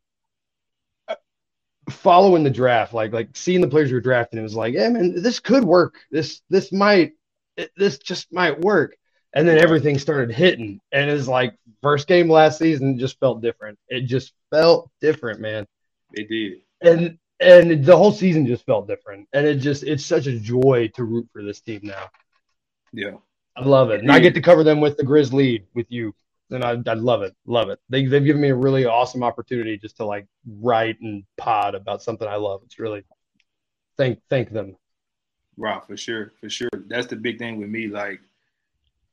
following 1.89 2.43
the 2.43 2.49
draft, 2.51 2.93
like 2.93 3.11
like 3.11 3.29
seeing 3.33 3.59
the 3.59 3.67
players 3.67 3.89
you 3.89 3.95
were 3.95 4.01
drafting, 4.01 4.39
it 4.39 4.43
was 4.43 4.55
like, 4.55 4.75
yeah, 4.75 4.87
man, 4.89 5.21
this 5.21 5.39
could 5.39 5.63
work. 5.63 5.95
This 6.11 6.41
this 6.49 6.71
might 6.71 7.13
this 7.75 7.97
just 7.97 8.31
might 8.31 8.59
work. 8.61 8.95
And 9.33 9.47
then 9.47 9.57
everything 9.57 9.97
started 9.97 10.35
hitting, 10.35 10.79
and 10.91 11.09
it's 11.09 11.27
like 11.27 11.55
first 11.81 12.07
game 12.07 12.29
last 12.29 12.59
season 12.59 12.99
just 12.99 13.19
felt 13.19 13.41
different. 13.41 13.79
It 13.87 14.01
just 14.01 14.33
felt 14.51 14.91
different, 14.99 15.39
man. 15.39 15.65
It 16.13 16.27
did. 16.27 16.59
And 16.81 17.17
and 17.41 17.83
the 17.83 17.97
whole 17.97 18.11
season 18.11 18.45
just 18.45 18.65
felt 18.65 18.87
different. 18.87 19.27
And 19.33 19.45
it 19.45 19.55
just 19.55 19.83
it's 19.83 20.05
such 20.05 20.27
a 20.27 20.39
joy 20.39 20.91
to 20.95 21.03
root 21.03 21.27
for 21.33 21.43
this 21.43 21.61
team 21.61 21.81
now. 21.83 22.05
Yeah. 22.93 23.17
I 23.55 23.65
love 23.65 23.89
it. 23.91 24.01
And 24.01 24.11
I 24.11 24.19
get 24.19 24.33
to 24.35 24.41
cover 24.41 24.63
them 24.63 24.79
with 24.79 24.97
the 24.97 25.03
Grizz 25.03 25.33
lead 25.33 25.65
with 25.73 25.87
you. 25.89 26.13
And 26.51 26.63
I, 26.63 26.77
I 26.85 26.93
love 26.93 27.21
it. 27.21 27.35
Love 27.45 27.69
it. 27.69 27.79
They, 27.89 28.05
they've 28.05 28.23
given 28.23 28.41
me 28.41 28.49
a 28.49 28.55
really 28.55 28.85
awesome 28.85 29.23
opportunity 29.23 29.77
just 29.77 29.97
to 29.97 30.05
like 30.05 30.27
write 30.59 30.99
and 31.01 31.23
pod 31.37 31.75
about 31.75 32.01
something 32.01 32.27
I 32.27 32.35
love. 32.35 32.61
It's 32.65 32.79
really 32.79 33.03
thank 33.97 34.19
thank 34.29 34.51
them. 34.51 34.75
Right, 35.57 35.83
for 35.85 35.97
sure. 35.97 36.33
For 36.39 36.49
sure. 36.49 36.69
That's 36.87 37.07
the 37.07 37.15
big 37.15 37.39
thing 37.39 37.57
with 37.57 37.69
me. 37.69 37.87
Like 37.87 38.21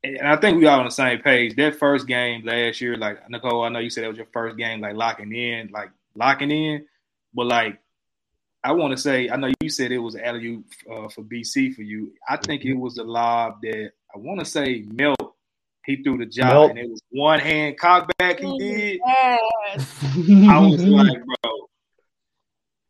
and 0.03 0.27
I 0.27 0.37
think 0.37 0.57
we 0.57 0.67
all 0.67 0.79
on 0.79 0.85
the 0.85 0.91
same 0.91 1.19
page. 1.19 1.55
That 1.55 1.75
first 1.75 2.07
game 2.07 2.45
last 2.45 2.79
year, 2.79 2.95
like 2.95 3.29
Nicole, 3.29 3.63
I 3.63 3.69
know 3.69 3.79
you 3.79 3.89
said 3.89 4.03
that 4.03 4.09
was 4.09 4.17
your 4.17 4.27
first 4.31 4.57
game, 4.57 4.79
like 4.79 4.95
locking 4.95 5.33
in, 5.33 5.69
like 5.71 5.91
locking 6.15 6.51
in, 6.51 6.85
but 7.33 7.47
like 7.47 7.79
I 8.63 8.73
want 8.73 8.91
to 8.91 8.97
say, 8.97 9.29
I 9.29 9.37
know 9.37 9.51
you 9.61 9.69
said 9.69 9.91
it 9.91 9.99
was 9.99 10.15
alley 10.15 10.61
uh, 10.91 11.07
for 11.07 11.23
BC 11.23 11.75
for 11.75 11.81
you. 11.81 12.13
I 12.27 12.37
think 12.37 12.65
it 12.65 12.73
was 12.73 12.97
a 12.97 13.03
lob 13.03 13.61
that 13.61 13.91
I 14.13 14.17
want 14.17 14.39
to 14.39 14.45
say 14.45 14.85
Melt. 14.91 15.35
He 15.85 16.03
threw 16.03 16.17
the 16.17 16.25
job 16.25 16.47
Melt. 16.47 16.69
and 16.71 16.79
it 16.79 16.89
was 16.89 17.01
one 17.09 17.39
hand 17.39 17.77
cock 17.77 18.11
back. 18.17 18.39
He 18.39 18.57
did. 18.57 18.99
Yes. 19.05 20.03
I 20.49 20.59
was 20.59 20.83
like, 20.83 21.23
bro. 21.23 21.51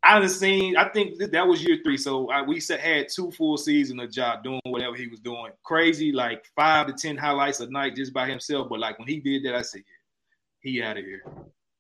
I 0.01 0.19
have 0.19 0.31
seen. 0.31 0.75
I 0.75 0.89
think 0.89 1.19
that 1.19 1.47
was 1.47 1.63
year 1.63 1.77
three. 1.83 1.97
So 1.97 2.29
I, 2.29 2.41
we 2.41 2.61
had 2.81 3.09
two 3.09 3.29
full 3.31 3.57
seasons 3.57 4.01
of 4.01 4.11
job 4.11 4.43
doing 4.43 4.61
whatever 4.63 4.95
he 4.95 5.07
was 5.07 5.19
doing. 5.19 5.51
Crazy, 5.63 6.11
like 6.11 6.45
five 6.55 6.87
to 6.87 6.93
ten 6.93 7.15
highlights 7.15 7.59
a 7.59 7.69
night 7.69 7.95
just 7.95 8.11
by 8.11 8.27
himself. 8.27 8.69
But 8.69 8.79
like 8.79 8.97
when 8.97 9.07
he 9.07 9.19
did 9.19 9.43
that, 9.45 9.55
I 9.55 9.61
said, 9.61 9.83
yeah, 10.63 10.71
he 10.71 10.81
out 10.81 10.97
of 10.97 11.05
here. 11.05 11.21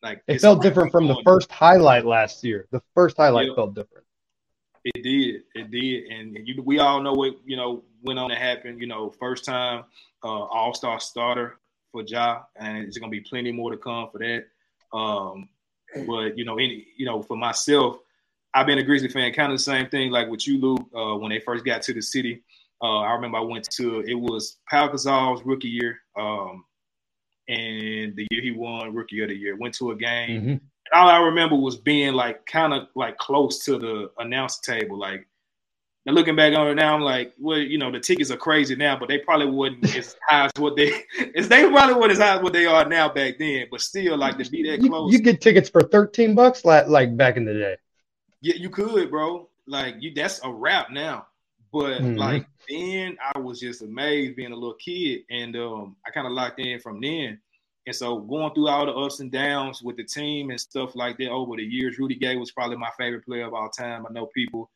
Like 0.01 0.23
it 0.27 0.39
felt 0.39 0.61
different 0.61 0.91
from 0.91 1.07
the 1.07 1.21
first 1.25 1.51
highlight 1.51 2.05
last 2.05 2.43
year. 2.43 2.67
The 2.71 2.81
first 2.95 3.17
highlight 3.17 3.49
felt 3.55 3.75
different. 3.75 4.05
It 4.85 5.03
did. 5.03 5.43
It 5.55 5.71
did. 5.71 6.11
And 6.11 6.47
you, 6.47 6.61
we 6.63 6.79
all 6.79 7.01
know 7.01 7.13
what 7.13 7.35
you 7.45 7.57
know 7.57 7.83
went 8.03 8.17
on 8.17 8.29
to 8.29 8.35
happen. 8.35 8.79
You 8.79 8.87
know, 8.87 9.09
first 9.09 9.43
time 9.43 9.83
uh, 10.23 10.27
All 10.27 10.73
Star 10.73 10.99
starter 10.99 11.57
for 11.91 12.03
Ja, 12.05 12.43
and 12.55 12.77
it's 12.77 12.97
gonna 12.97 13.09
be 13.09 13.21
plenty 13.21 13.51
more 13.51 13.71
to 13.71 13.77
come 13.77 14.09
for 14.11 14.19
that. 14.19 14.45
Um, 14.93 15.49
but 16.07 16.37
you 16.37 16.45
know, 16.45 16.55
any 16.55 16.87
you 16.97 17.05
know, 17.05 17.21
for 17.21 17.35
myself, 17.35 17.97
I've 18.53 18.67
been 18.67 18.79
a 18.79 18.83
Grizzly 18.83 19.09
fan. 19.09 19.33
Kind 19.33 19.51
of 19.51 19.57
the 19.57 19.63
same 19.63 19.89
thing 19.89 20.11
like 20.11 20.29
with 20.29 20.47
you, 20.47 20.59
Luke. 20.59 20.87
Uh, 20.95 21.15
when 21.15 21.29
they 21.29 21.39
first 21.39 21.65
got 21.65 21.81
to 21.83 21.93
the 21.93 22.01
city, 22.01 22.43
uh, 22.81 22.99
I 22.99 23.11
remember 23.11 23.37
I 23.37 23.41
went 23.41 23.69
to 23.71 24.01
it 24.01 24.15
was 24.15 24.57
Pau 24.69 24.87
Gasol's 24.87 25.43
rookie 25.43 25.69
year. 25.69 25.99
Um, 26.17 26.63
and 27.49 28.15
the 28.15 28.27
year 28.29 28.41
he 28.41 28.51
won 28.51 28.93
Rookie 28.93 29.21
of 29.21 29.29
the 29.29 29.35
Year. 29.35 29.57
Went 29.57 29.73
to 29.75 29.91
a 29.91 29.95
game. 29.95 30.41
Mm-hmm. 30.41 30.55
all 30.93 31.09
I 31.09 31.19
remember 31.19 31.55
was 31.55 31.77
being 31.77 32.13
like 32.13 32.45
kind 32.45 32.73
of 32.73 32.87
like 32.95 33.17
close 33.17 33.65
to 33.65 33.77
the 33.79 34.11
announce 34.19 34.59
table. 34.59 34.97
Like 34.97 35.27
and 36.05 36.15
looking 36.15 36.35
back 36.35 36.55
on 36.55 36.67
it 36.67 36.75
now, 36.75 36.95
I'm 36.95 37.01
like, 37.01 37.33
well, 37.39 37.57
you 37.57 37.77
know, 37.77 37.91
the 37.91 37.99
tickets 37.99 38.31
are 38.31 38.37
crazy 38.37 38.75
now, 38.75 38.97
but 38.97 39.09
they 39.09 39.17
probably 39.17 39.47
wouldn't 39.47 39.95
as 39.95 40.15
high 40.27 40.45
as 40.45 40.51
what 40.57 40.75
they 40.75 40.91
is 41.35 41.49
they 41.49 41.67
probably 41.69 41.95
weren't 41.95 42.11
as 42.11 42.19
high 42.19 42.37
as 42.37 42.43
what 42.43 42.53
they 42.53 42.65
are 42.65 42.87
now 42.87 43.09
back 43.09 43.39
then. 43.39 43.67
But 43.71 43.81
still, 43.81 44.17
like 44.17 44.37
to 44.37 44.49
be 44.49 44.69
that 44.69 44.87
close. 44.87 45.11
You, 45.11 45.17
you 45.17 45.23
get 45.23 45.41
tickets 45.41 45.69
for 45.69 45.81
13 45.81 46.35
bucks 46.35 46.63
like, 46.63 46.87
like 46.87 47.17
back 47.17 47.35
in 47.35 47.45
the 47.45 47.53
day. 47.53 47.77
Yeah, 48.41 48.55
you 48.55 48.69
could, 48.69 49.09
bro. 49.09 49.49
Like 49.67 49.95
you 49.99 50.13
that's 50.13 50.39
a 50.43 50.51
wrap 50.51 50.91
now. 50.91 51.27
But 51.71 52.01
mm-hmm. 52.01 52.15
like 52.15 52.47
then 52.69 53.17
I 53.33 53.39
was 53.39 53.59
just 53.59 53.81
amazed 53.81 54.35
being 54.35 54.51
a 54.51 54.55
little 54.55 54.75
kid, 54.75 55.21
and 55.29 55.55
um, 55.55 55.95
I 56.05 56.11
kind 56.11 56.27
of 56.27 56.33
locked 56.33 56.59
in 56.59 56.79
from 56.79 57.01
then. 57.01 57.39
And 57.85 57.95
so 57.95 58.19
going 58.19 58.53
through 58.53 58.67
all 58.69 58.85
the 58.85 58.93
ups 58.93 59.19
and 59.19 59.31
downs 59.31 59.81
with 59.81 59.97
the 59.97 60.03
team 60.03 60.49
and 60.51 60.59
stuff 60.59 60.95
like 60.95 61.17
that 61.17 61.29
over 61.29 61.55
the 61.55 61.63
years, 61.63 61.97
Rudy 61.97 62.15
Gay 62.15 62.35
was 62.35 62.51
probably 62.51 62.77
my 62.77 62.91
favorite 62.97 63.25
player 63.25 63.45
of 63.47 63.53
all 63.53 63.69
time. 63.69 64.05
I 64.07 64.13
know 64.13 64.27
people 64.27 64.69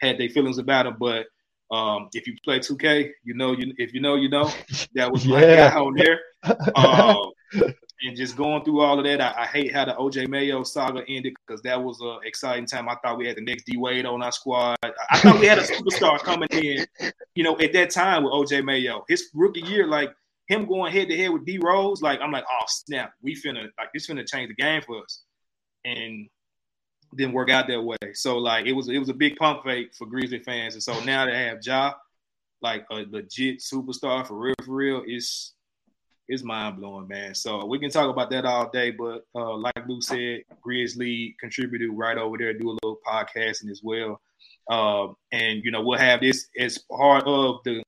had 0.00 0.18
their 0.18 0.28
feelings 0.28 0.58
about 0.58 0.86
him, 0.86 0.96
but 0.98 1.26
Um, 1.72 2.08
if 2.14 2.26
you 2.26 2.34
play 2.44 2.58
2K, 2.58 3.12
you 3.22 3.34
know 3.34 3.52
you 3.52 3.72
if 3.78 3.94
you 3.94 4.00
know 4.00 4.16
you 4.16 4.28
know 4.28 4.50
that 4.94 5.10
was 5.12 5.24
my 5.26 5.40
Yeah. 5.44 5.70
guy 5.70 5.76
on 5.78 5.94
there. 5.94 6.20
Um, 6.76 7.32
and 8.02 8.16
just 8.16 8.36
going 8.36 8.64
through 8.64 8.80
all 8.80 8.98
of 8.98 9.04
that, 9.04 9.20
I, 9.20 9.42
I 9.42 9.46
hate 9.46 9.72
how 9.72 9.84
the 9.84 9.92
OJ 9.92 10.28
Mayo 10.28 10.62
saga 10.62 11.02
ended 11.08 11.34
because 11.46 11.62
that 11.62 11.82
was 11.82 12.00
an 12.00 12.18
exciting 12.24 12.66
time. 12.66 12.88
I 12.88 12.96
thought 12.96 13.18
we 13.18 13.26
had 13.26 13.36
the 13.36 13.42
next 13.42 13.64
D 13.64 13.76
Wade 13.76 14.06
on 14.06 14.22
our 14.22 14.32
squad. 14.32 14.76
I, 14.82 14.92
I 15.10 15.18
thought 15.18 15.40
we 15.40 15.46
had 15.46 15.58
a 15.58 15.62
superstar 15.62 16.18
coming 16.18 16.48
in. 16.52 16.86
You 17.34 17.44
know, 17.44 17.58
at 17.58 17.72
that 17.72 17.90
time 17.90 18.24
with 18.24 18.32
OJ 18.32 18.64
Mayo, 18.64 19.04
his 19.08 19.30
rookie 19.34 19.60
year, 19.60 19.86
like 19.86 20.10
him 20.46 20.66
going 20.66 20.92
head 20.92 21.08
to 21.08 21.16
head 21.16 21.30
with 21.30 21.44
D 21.44 21.58
Rose, 21.62 22.02
like 22.02 22.20
I'm 22.20 22.32
like, 22.32 22.44
oh 22.50 22.64
snap, 22.68 23.12
we 23.22 23.34
finna 23.34 23.68
like 23.78 23.92
this 23.94 24.08
finna 24.08 24.26
change 24.26 24.48
the 24.48 24.54
game 24.54 24.82
for 24.82 25.02
us, 25.02 25.22
and 25.84 26.28
didn't 27.16 27.34
work 27.34 27.50
out 27.50 27.68
that 27.68 27.82
way. 27.82 27.96
So 28.14 28.38
like 28.38 28.66
it 28.66 28.72
was 28.72 28.88
it 28.88 28.98
was 28.98 29.08
a 29.08 29.14
big 29.14 29.36
pump 29.36 29.64
fake 29.64 29.94
for 29.94 30.06
Grizzly 30.06 30.40
fans, 30.40 30.74
and 30.74 30.82
so 30.82 30.98
now 31.04 31.26
they 31.26 31.36
have 31.36 31.58
Ja, 31.62 31.94
like 32.62 32.84
a 32.90 33.04
legit 33.10 33.60
superstar 33.60 34.26
for 34.26 34.34
real, 34.34 34.54
for 34.64 34.74
real. 34.74 35.02
It's 35.06 35.54
it's 36.30 36.44
mind 36.44 36.76
blowing, 36.76 37.08
man. 37.08 37.34
So 37.34 37.66
we 37.66 37.78
can 37.80 37.90
talk 37.90 38.08
about 38.08 38.30
that 38.30 38.44
all 38.44 38.70
day, 38.70 38.92
but 38.92 39.26
uh, 39.34 39.56
like 39.56 39.88
Luke 39.88 40.04
said, 40.04 40.44
Grizzly 40.62 41.34
contributed 41.40 41.90
right 41.92 42.16
over 42.16 42.38
there, 42.38 42.54
do 42.54 42.70
a 42.70 42.78
little 42.80 43.00
podcasting 43.04 43.68
as 43.68 43.82
well. 43.82 44.20
Uh, 44.70 45.08
and 45.32 45.64
you 45.64 45.72
know 45.72 45.82
we'll 45.82 45.98
have 45.98 46.20
this 46.20 46.46
as 46.56 46.78
part 46.78 47.24
of 47.26 47.56
the 47.64 47.82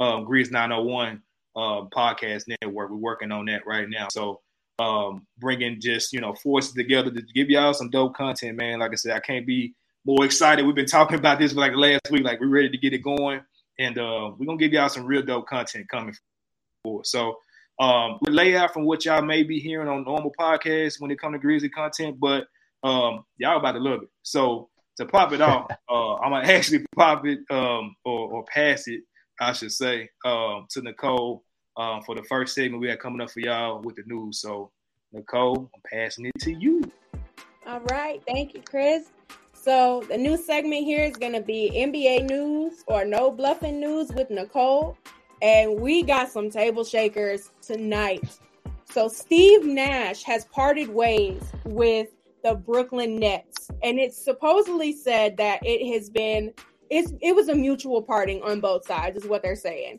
um, 0.00 0.26
Grizz 0.26 0.50
901 0.50 1.22
uh, 1.54 1.60
podcast 1.96 2.44
network. 2.60 2.90
We're 2.90 2.96
working 2.96 3.30
on 3.30 3.46
that 3.46 3.64
right 3.66 3.88
now. 3.88 4.08
So 4.10 4.40
um, 4.80 5.24
bringing 5.38 5.80
just 5.80 6.12
you 6.12 6.20
know 6.20 6.34
forces 6.34 6.74
together 6.74 7.12
to 7.12 7.22
give 7.34 7.48
y'all 7.48 7.72
some 7.72 7.90
dope 7.90 8.16
content, 8.16 8.56
man. 8.56 8.80
Like 8.80 8.90
I 8.90 8.96
said, 8.96 9.12
I 9.12 9.20
can't 9.20 9.46
be 9.46 9.74
more 10.04 10.24
excited. 10.24 10.66
We've 10.66 10.74
been 10.74 10.86
talking 10.86 11.20
about 11.20 11.38
this 11.38 11.52
for 11.52 11.60
like 11.60 11.72
the 11.72 11.78
last 11.78 12.10
week. 12.10 12.24
Like 12.24 12.40
we're 12.40 12.48
ready 12.48 12.68
to 12.68 12.78
get 12.78 12.92
it 12.92 13.04
going, 13.04 13.42
and 13.78 13.96
uh, 13.96 14.32
we're 14.36 14.46
gonna 14.46 14.58
give 14.58 14.72
y'all 14.72 14.88
some 14.88 15.06
real 15.06 15.22
dope 15.22 15.46
content 15.46 15.88
coming 15.88 16.16
forward. 16.82 17.06
So 17.06 17.38
um, 17.78 18.18
layout 18.22 18.72
from 18.72 18.84
what 18.84 19.04
y'all 19.04 19.22
may 19.22 19.42
be 19.42 19.60
hearing 19.60 19.88
on 19.88 20.04
normal 20.04 20.32
podcasts 20.38 21.00
when 21.00 21.10
it 21.10 21.20
comes 21.20 21.34
to 21.34 21.38
Grizzly 21.38 21.68
content, 21.68 22.18
but 22.18 22.46
um, 22.82 23.24
y'all 23.38 23.58
about 23.58 23.72
to 23.72 23.80
love 23.80 24.02
it. 24.02 24.08
So 24.22 24.68
to 24.96 25.06
pop 25.06 25.32
it 25.32 25.40
off, 25.40 25.70
uh, 25.88 26.14
I'm 26.16 26.32
gonna 26.32 26.46
actually 26.46 26.84
pop 26.96 27.26
it 27.26 27.40
um, 27.50 27.94
or, 28.04 28.32
or 28.32 28.44
pass 28.44 28.88
it, 28.88 29.02
I 29.40 29.52
should 29.52 29.72
say, 29.72 30.08
um, 30.24 30.66
to 30.70 30.82
Nicole 30.82 31.44
um, 31.76 32.02
for 32.02 32.14
the 32.14 32.22
first 32.24 32.54
segment 32.54 32.80
we 32.80 32.88
had 32.88 33.00
coming 33.00 33.20
up 33.20 33.30
for 33.30 33.40
y'all 33.40 33.82
with 33.82 33.96
the 33.96 34.02
news. 34.06 34.40
So 34.40 34.70
Nicole, 35.12 35.70
I'm 35.74 35.82
passing 35.90 36.26
it 36.26 36.32
to 36.40 36.52
you. 36.52 36.90
All 37.66 37.80
right, 37.90 38.22
thank 38.26 38.54
you, 38.54 38.62
Chris. 38.62 39.10
So 39.52 40.04
the 40.08 40.16
new 40.16 40.36
segment 40.36 40.84
here 40.84 41.02
is 41.02 41.16
going 41.16 41.32
to 41.32 41.40
be 41.40 41.72
NBA 41.74 42.28
news 42.30 42.84
or 42.86 43.04
no 43.04 43.32
bluffing 43.32 43.80
news 43.80 44.12
with 44.12 44.30
Nicole, 44.30 44.96
and 45.42 45.80
we 45.80 46.02
got 46.02 46.30
some 46.30 46.50
table 46.50 46.84
shakers 46.84 47.50
tonight. 47.60 48.38
So 48.90 49.08
Steve 49.08 49.64
Nash 49.64 50.22
has 50.22 50.44
parted 50.46 50.88
ways 50.88 51.42
with 51.64 52.08
the 52.42 52.54
Brooklyn 52.54 53.16
Nets, 53.16 53.70
and 53.82 53.98
it's 53.98 54.16
supposedly 54.16 54.92
said 54.92 55.36
that 55.38 55.60
it 55.64 55.92
has 55.92 56.08
been 56.08 56.52
it's 56.88 57.12
it 57.20 57.34
was 57.34 57.48
a 57.48 57.54
mutual 57.54 58.02
parting 58.02 58.42
on 58.42 58.60
both 58.60 58.86
sides, 58.86 59.16
is 59.16 59.26
what 59.26 59.42
they're 59.42 59.56
saying. 59.56 59.98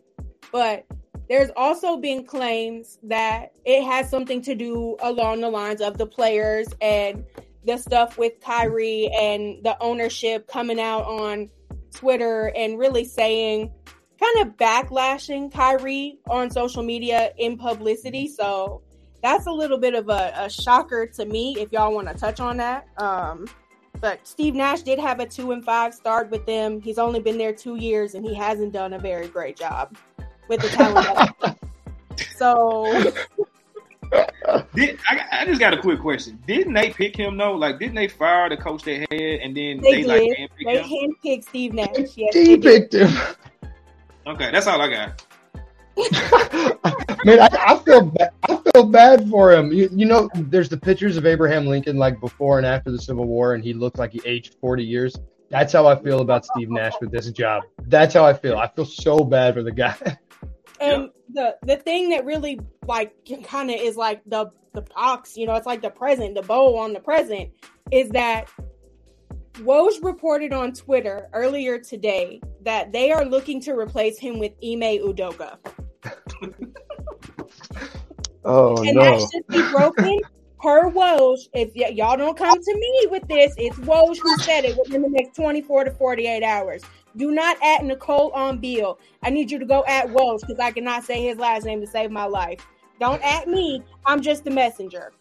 But 0.51 0.85
there's 1.27 1.49
also 1.57 1.97
been 1.97 2.25
claims 2.25 2.99
that 3.03 3.51
it 3.65 3.83
has 3.83 4.09
something 4.09 4.41
to 4.43 4.55
do 4.55 4.95
along 5.01 5.41
the 5.41 5.49
lines 5.49 5.81
of 5.81 5.97
the 5.97 6.05
players 6.05 6.67
and 6.79 7.25
the 7.65 7.77
stuff 7.77 8.17
with 8.17 8.39
Kyrie 8.39 9.11
and 9.13 9.61
the 9.63 9.75
ownership 9.81 10.47
coming 10.47 10.79
out 10.79 11.03
on 11.03 11.49
Twitter 11.93 12.53
and 12.55 12.79
really 12.79 13.03
saying, 13.03 13.71
kind 14.19 14.47
of 14.47 14.57
backlashing 14.57 15.51
Kyrie 15.51 16.19
on 16.29 16.49
social 16.49 16.83
media 16.83 17.31
in 17.37 17.57
publicity. 17.57 18.27
So 18.27 18.81
that's 19.21 19.47
a 19.47 19.51
little 19.51 19.77
bit 19.77 19.93
of 19.95 20.09
a, 20.09 20.33
a 20.35 20.49
shocker 20.49 21.05
to 21.07 21.25
me 21.25 21.55
if 21.59 21.71
y'all 21.71 21.93
want 21.93 22.07
to 22.07 22.13
touch 22.13 22.39
on 22.39 22.57
that. 22.57 22.87
Um, 22.97 23.47
but 23.99 24.25
Steve 24.27 24.53
Nash 24.53 24.81
did 24.81 24.99
have 24.99 25.19
a 25.19 25.25
two 25.25 25.51
and 25.51 25.63
five 25.65 25.93
start 25.93 26.29
with 26.29 26.45
them. 26.45 26.81
He's 26.81 26.97
only 26.99 27.19
been 27.19 27.37
there 27.37 27.53
two 27.53 27.75
years 27.75 28.13
and 28.13 28.23
he 28.25 28.33
hasn't 28.35 28.73
done 28.73 28.93
a 28.93 28.99
very 28.99 29.27
great 29.27 29.57
job 29.57 29.95
with 30.47 30.61
the 30.61 30.69
talent. 30.69 31.57
so 32.37 33.11
Did, 34.75 34.99
I, 35.09 35.21
I 35.31 35.45
just 35.45 35.59
got 35.59 35.73
a 35.73 35.77
quick 35.81 35.99
question. 35.99 36.41
Didn't 36.47 36.73
they 36.73 36.91
pick 36.91 37.15
him 37.15 37.37
though? 37.37 37.53
Like, 37.53 37.79
didn't 37.79 37.95
they 37.95 38.07
fire 38.07 38.49
the 38.49 38.57
coach 38.57 38.83
they 38.83 38.99
had 38.99 39.11
and 39.11 39.57
then 39.57 39.81
They 39.81 40.03
they, 40.03 40.03
like 40.03 40.21
handpicked 40.21 40.65
they 40.65 40.81
him? 40.83 41.15
handpicked 41.25 41.43
Steve 41.49 41.73
Nash. 41.73 41.89
Yes, 42.15 42.33
they 42.33 42.45
He 42.45 42.57
did. 42.57 42.61
picked 42.91 42.93
him. 42.93 43.09
Okay, 44.27 44.51
that's 44.51 44.67
all 44.67 44.81
I 44.81 44.89
got. 44.89 45.23
Man, 47.25 47.39
I, 47.39 47.47
I 47.51 47.79
feel 47.79 48.01
bad. 48.01 48.29
I 48.43 48.57
feel 48.57 48.83
bad 48.83 49.29
for 49.29 49.53
him. 49.53 49.71
You, 49.71 49.89
you 49.91 50.05
know, 50.05 50.29
there's 50.35 50.67
the 50.67 50.77
pictures 50.77 51.15
of 51.15 51.25
Abraham 51.25 51.65
Lincoln 51.65 51.97
like 51.97 52.19
before 52.19 52.57
and 52.57 52.67
after 52.67 52.91
the 52.91 52.99
Civil 52.99 53.25
War, 53.25 53.53
and 53.53 53.63
he 53.63 53.73
looked 53.73 53.97
like 53.97 54.11
he 54.11 54.21
aged 54.25 54.55
40 54.59 54.83
years. 54.83 55.15
That's 55.49 55.71
how 55.71 55.87
I 55.87 55.95
feel 55.95 56.19
about 56.19 56.45
Steve 56.45 56.69
Nash 56.69 56.91
with 56.99 57.09
this 57.11 57.31
job. 57.31 57.63
That's 57.83 58.13
how 58.13 58.25
I 58.25 58.33
feel. 58.33 58.57
I 58.57 58.67
feel 58.67 58.85
so 58.85 59.19
bad 59.19 59.53
for 59.53 59.63
the 59.63 59.71
guy. 59.71 59.95
And 60.79 61.09
the 61.33 61.57
the 61.63 61.77
thing 61.77 62.09
that 62.09 62.23
really 62.23 62.59
like 62.85 63.15
kind 63.43 63.71
of 63.71 63.77
is 63.77 63.97
like 63.97 64.21
the 64.27 64.51
the 64.73 64.83
box, 64.83 65.35
you 65.35 65.47
know, 65.47 65.55
it's 65.55 65.65
like 65.65 65.81
the 65.81 65.89
present, 65.89 66.35
the 66.35 66.43
bow 66.43 66.77
on 66.77 66.93
the 66.93 66.99
present, 66.99 67.49
is 67.89 68.09
that 68.09 68.47
Woj 69.59 70.03
reported 70.03 70.53
on 70.53 70.73
Twitter 70.73 71.29
earlier 71.33 71.79
today 71.79 72.41
that 72.61 72.91
they 72.91 73.11
are 73.11 73.25
looking 73.25 73.59
to 73.61 73.73
replace 73.73 74.19
him 74.19 74.39
with 74.39 74.53
Ime 74.63 74.99
Udoka. 74.99 75.57
Oh 78.49 78.81
and 78.81 78.95
that 78.95 79.29
should 79.29 79.45
be 79.49 79.61
broken 79.69 80.21
per 80.61 80.89
Woj. 80.89 81.37
If 81.53 81.73
y- 81.75 81.89
y'all 81.89 82.15
don't 82.15 82.37
come 82.37 82.57
to 82.57 82.73
me 82.75 83.07
with 83.11 83.27
this, 83.27 83.53
it's 83.57 83.77
Woj 83.79 84.21
who 84.21 84.37
said 84.37 84.63
it 84.63 84.77
within 84.77 85.01
the 85.01 85.09
next 85.09 85.35
24 85.35 85.83
to 85.83 85.91
48 85.91 86.43
hours. 86.43 86.81
Do 87.17 87.31
not 87.31 87.57
at 87.61 87.83
Nicole 87.83 88.31
on 88.31 88.59
Bill. 88.59 88.99
I 89.21 89.31
need 89.31 89.51
you 89.51 89.59
to 89.59 89.65
go 89.65 89.83
at 89.85 90.07
Woj 90.07 90.39
because 90.39 90.59
I 90.59 90.71
cannot 90.71 91.03
say 91.03 91.21
his 91.21 91.37
last 91.37 91.65
name 91.65 91.81
to 91.81 91.87
save 91.87 92.09
my 92.09 92.23
life. 92.23 92.65
Don't 93.01 93.21
at 93.21 93.49
me. 93.49 93.83
I'm 94.05 94.21
just 94.21 94.45
the 94.45 94.51
messenger. 94.51 95.11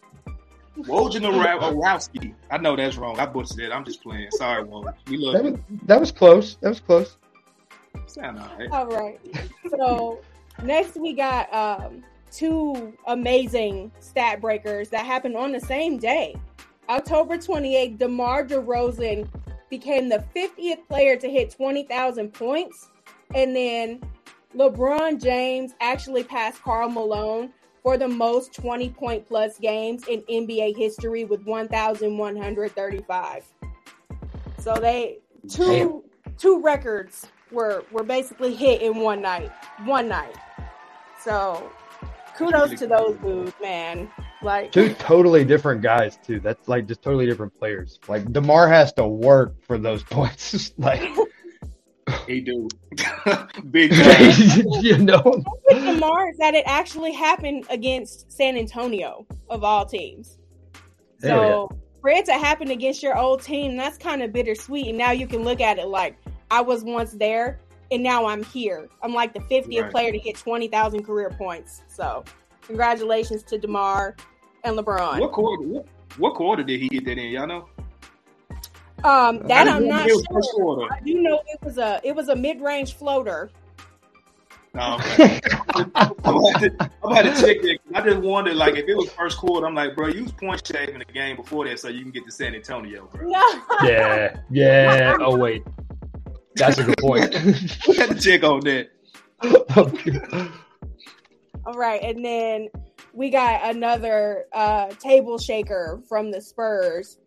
Woj 0.83 1.11
Orowski. 1.15 2.33
I 2.51 2.57
know 2.57 2.75
that's 2.75 2.97
wrong. 2.97 3.19
I 3.19 3.25
butchered 3.25 3.59
it. 3.59 3.71
I'm 3.71 3.83
just 3.85 4.01
playing. 4.01 4.29
Sorry, 4.31 4.63
Woj. 4.63 4.93
We 5.07 5.17
love 5.17 5.33
That 5.33 5.43
was, 5.43 5.59
that 5.85 5.99
was 5.99 6.11
close. 6.11 6.57
That 6.61 6.69
was 6.69 6.79
close. 6.79 7.17
Sound 8.05 8.39
all 8.39 8.57
right. 8.57 8.71
All 8.71 8.87
right. 8.87 9.19
So 9.69 10.21
next 10.63 10.95
we 10.95 11.13
got 11.13 11.53
um, 11.53 12.03
two 12.31 12.93
amazing 13.07 13.91
stat 13.99 14.41
breakers 14.41 14.89
that 14.89 15.05
happened 15.05 15.35
on 15.35 15.51
the 15.51 15.59
same 15.59 15.97
day. 15.97 16.35
October 16.89 17.37
28th, 17.37 17.97
DeMar 17.97 18.45
DeRozan 18.45 19.27
became 19.69 20.07
the 20.07 20.23
50th 20.35 20.87
player 20.87 21.17
to 21.17 21.29
hit 21.29 21.51
20,000 21.51 22.33
points. 22.33 22.89
And 23.35 23.55
then 23.55 24.01
LeBron 24.55 25.21
James 25.21 25.73
actually 25.81 26.23
passed 26.23 26.61
Karl 26.61 26.89
Malone 26.89 27.51
for 27.87 27.97
the 27.97 28.05
most 28.05 28.53
20 28.53 28.89
point 28.89 29.25
plus 29.25 29.57
games 29.59 30.05
in 30.09 30.21
NBA 30.23 30.75
history 30.75 31.23
with 31.23 31.45
1,135. 31.45 33.45
So 34.59 34.75
they 34.75 35.19
two 35.49 36.03
two 36.37 36.59
records 36.59 37.27
were 37.49 37.85
were 37.93 38.03
basically 38.03 38.53
hit 38.53 38.81
in 38.81 38.97
one 38.97 39.21
night. 39.21 39.53
One 39.85 40.09
night. 40.09 40.35
So 41.23 41.71
kudos 42.35 42.77
to 42.77 42.87
those 42.87 43.15
dudes, 43.19 43.53
man. 43.61 44.11
Like 44.41 44.73
Two 44.73 44.93
totally 44.95 45.45
different 45.45 45.81
guys 45.81 46.17
too. 46.17 46.41
That's 46.41 46.67
like 46.67 46.87
just 46.87 47.01
totally 47.01 47.25
different 47.25 47.57
players. 47.57 48.01
Like 48.09 48.33
DeMar 48.33 48.67
has 48.67 48.91
to 48.93 49.07
work 49.07 49.63
for 49.63 49.77
those 49.77 50.03
points. 50.09 50.73
like 50.77 51.09
He 52.25 52.41
do. 52.41 52.67
Big 53.71 53.91
time. 53.95 54.33
you 54.81 54.97
know. 54.97 55.21
with 55.65 55.85
DeMar 55.85 56.33
that 56.39 56.53
it 56.53 56.63
actually 56.65 57.11
happened 57.13 57.65
against 57.69 58.31
San 58.31 58.57
Antonio 58.57 59.25
of 59.49 59.63
all 59.63 59.85
teams. 59.85 60.37
So 61.19 61.69
for 62.01 62.09
it 62.09 62.25
to 62.25 62.33
happen 62.33 62.71
against 62.71 63.01
your 63.01 63.17
old 63.17 63.41
team, 63.41 63.75
that's 63.75 63.97
kind 63.97 64.21
of 64.21 64.31
bittersweet. 64.31 64.87
And 64.87 64.97
now 64.97 65.11
you 65.11 65.27
can 65.27 65.43
look 65.43 65.61
at 65.61 65.79
it 65.79 65.87
like 65.87 66.17
I 66.51 66.61
was 66.61 66.83
once 66.83 67.11
there 67.11 67.59
and 67.91 68.03
now 68.03 68.25
I'm 68.25 68.43
here. 68.43 68.87
I'm 69.01 69.13
like 69.13 69.33
the 69.33 69.39
50th 69.41 69.81
Right. 69.81 69.91
player 69.91 70.11
to 70.11 70.19
hit 70.19 70.37
20,000 70.37 71.03
career 71.03 71.29
points. 71.29 71.83
So 71.87 72.23
congratulations 72.61 73.43
to 73.43 73.57
DeMar 73.57 74.15
and 74.63 74.77
LeBron. 74.77 75.19
What 75.19 75.31
quarter? 75.31 75.63
What, 75.63 75.85
what 76.17 76.35
quarter 76.35 76.63
did 76.63 76.79
he 76.79 76.89
get 76.89 77.05
that 77.05 77.17
in? 77.17 77.31
Y'all 77.31 77.47
know? 77.47 77.67
Um, 79.03 79.39
that 79.47 79.67
I 79.67 79.71
I'm 79.71 79.83
didn't 79.83 79.89
not 79.89 80.07
know 80.07 80.17
it 80.17 80.27
was 80.31 80.53
sure. 80.55 80.87
I 80.91 80.99
do 81.01 81.21
know 81.21 81.41
it 81.47 81.61
was 81.63 81.77
a 81.77 82.01
it 82.03 82.15
was 82.15 82.29
a 82.29 82.35
mid 82.35 82.61
range 82.61 82.95
floater. 82.95 83.51
Oh, 84.79 84.95
okay. 84.95 85.39
I'm 85.73 85.91
about 85.95 86.13
to, 86.59 86.91
I'm 87.03 87.11
about 87.11 87.21
to 87.23 87.41
check 87.41 87.61
that. 87.61 87.79
I 87.95 88.01
just 88.01 88.19
wondered, 88.19 88.55
like, 88.55 88.75
if 88.75 88.87
it 88.87 88.95
was 88.95 89.09
first 89.11 89.37
quarter, 89.37 89.65
I'm 89.65 89.73
like, 89.73 89.95
bro, 89.95 90.07
you 90.07 90.23
was 90.23 90.31
point 90.31 90.65
shaving 90.65 90.99
the 90.99 91.05
game 91.05 91.35
before 91.35 91.67
that 91.67 91.79
so 91.79 91.87
you 91.87 92.01
can 92.01 92.11
get 92.11 92.25
to 92.25 92.31
San 92.31 92.53
Antonio, 92.53 93.09
bro. 93.11 93.27
No, 93.27 93.61
yeah, 93.83 94.37
yeah. 94.51 95.17
Oh 95.19 95.35
wait, 95.35 95.63
That's 96.55 96.77
a 96.77 96.83
good 96.83 96.97
point. 96.99 97.33
we 97.87 97.95
have 97.95 98.09
to 98.09 98.19
check 98.19 98.43
on 98.43 98.61
that. 98.61 98.89
All 101.65 101.73
right, 101.73 102.01
and 102.01 102.23
then 102.23 102.69
we 103.13 103.29
got 103.29 103.75
another 103.75 104.45
uh, 104.53 104.87
table 104.99 105.37
shaker 105.37 106.01
from 106.07 106.31
the 106.31 106.41
Spurs. 106.41 107.17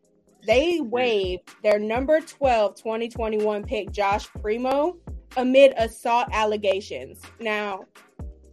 They 0.47 0.81
waived 0.81 1.51
their 1.63 1.79
number 1.79 2.21
12 2.21 2.77
2021 2.77 3.65
pick, 3.65 3.91
Josh 3.91 4.29
Primo, 4.41 4.97
amid 5.37 5.73
assault 5.77 6.29
allegations. 6.33 7.21
Now, 7.39 7.85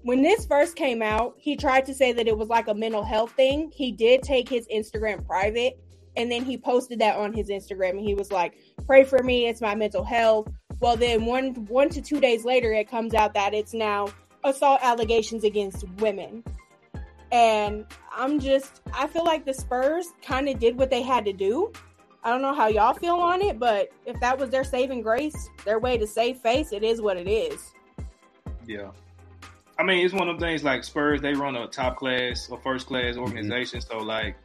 when 0.04 0.22
this 0.22 0.46
first 0.46 0.76
came 0.76 1.02
out, 1.02 1.36
he 1.38 1.56
tried 1.56 1.86
to 1.86 1.94
say 1.94 2.14
that 2.14 2.28
it 2.28 2.38
was 2.38 2.50
like 2.50 2.68
a 2.68 2.74
mental 2.74 3.04
health 3.04 3.32
thing. 3.32 3.72
He 3.74 3.92
did 3.92 4.24
take 4.24 4.48
his 4.48 4.68
Instagram 4.74 5.26
private 5.26 5.80
and 6.16 6.32
then 6.32 6.44
he 6.44 6.58
posted 6.58 7.00
that 7.00 7.18
on 7.18 7.34
his 7.34 7.50
Instagram 7.50 7.92
and 7.92 8.02
he 8.02 8.16
was 8.16 8.32
like, 8.32 8.56
"Pray 8.86 9.04
for 9.04 9.22
me, 9.22 9.48
it's 9.48 9.62
my 9.62 9.76
mental 9.76 10.04
health." 10.04 10.48
Well, 10.80 10.98
then 10.98 11.26
one 11.26 11.54
one 11.68 11.90
to 11.90 12.02
2 12.02 12.20
days 12.20 12.46
later 12.46 12.72
it 12.72 12.90
comes 12.90 13.14
out 13.14 13.34
that 13.34 13.54
it's 13.54 13.74
now 13.74 14.08
assault 14.44 14.80
allegations 14.82 15.44
against 15.44 15.84
women. 16.00 16.44
And 17.32 17.86
I'm 18.18 18.40
just 18.40 18.82
I 18.94 19.08
feel 19.08 19.24
like 19.24 19.46
the 19.46 19.54
Spurs 19.54 20.08
kind 20.22 20.50
of 20.50 20.60
did 20.60 20.78
what 20.78 20.90
they 20.90 21.04
had 21.04 21.24
to 21.26 21.34
do. 21.34 21.72
I 22.24 22.32
don't 22.32 22.42
know 22.42 22.54
how 22.54 22.68
y'all 22.68 22.94
feel 22.94 23.16
on 23.16 23.42
it, 23.42 23.60
but 23.60 23.90
if 24.06 24.20
that 24.20 24.38
was 24.38 24.50
their 24.50 24.64
saving 24.64 25.02
grace, 25.02 25.50
their 25.64 25.80
way 25.80 25.98
to 25.98 26.08
save 26.08 26.40
face, 26.40 26.74
it 26.74 26.84
is 26.84 27.00
what 27.00 27.16
it 27.16 27.30
is. 27.30 27.74
Yeah. 28.66 28.92
I 29.80 29.84
mean, 29.84 30.04
it's 30.04 30.14
one 30.14 30.28
of 30.28 30.40
them 30.40 30.50
things 30.50 30.64
like 30.64 30.84
Spurs, 30.84 31.22
they 31.22 31.34
run 31.34 31.56
a 31.56 31.68
top 31.68 31.96
class 31.98 32.50
or 32.50 32.60
first 32.60 32.88
class 32.88 33.16
organization. 33.16 33.80
Mm-hmm. 33.80 34.00
So, 34.00 34.04
like, 34.04 34.36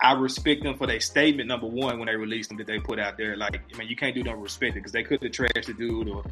I 0.00 0.12
respect 0.14 0.62
them 0.62 0.76
for 0.78 0.86
their 0.86 1.00
statement, 1.00 1.48
number 1.48 1.66
one, 1.66 1.98
when 1.98 2.06
they 2.06 2.16
released 2.16 2.48
them 2.48 2.58
that 2.58 2.66
they 2.66 2.78
put 2.78 2.98
out 2.98 3.18
there. 3.18 3.36
Like, 3.36 3.60
I 3.72 3.76
mean, 3.76 3.88
you 3.88 3.96
can't 3.96 4.14
do 4.14 4.24
them 4.24 4.40
respect 4.40 4.72
it 4.72 4.80
because 4.80 4.92
they 4.92 5.02
could 5.02 5.22
have 5.22 5.32
trashed 5.32 5.66
the 5.66 5.74
dude 5.74 6.08
or 6.08 6.24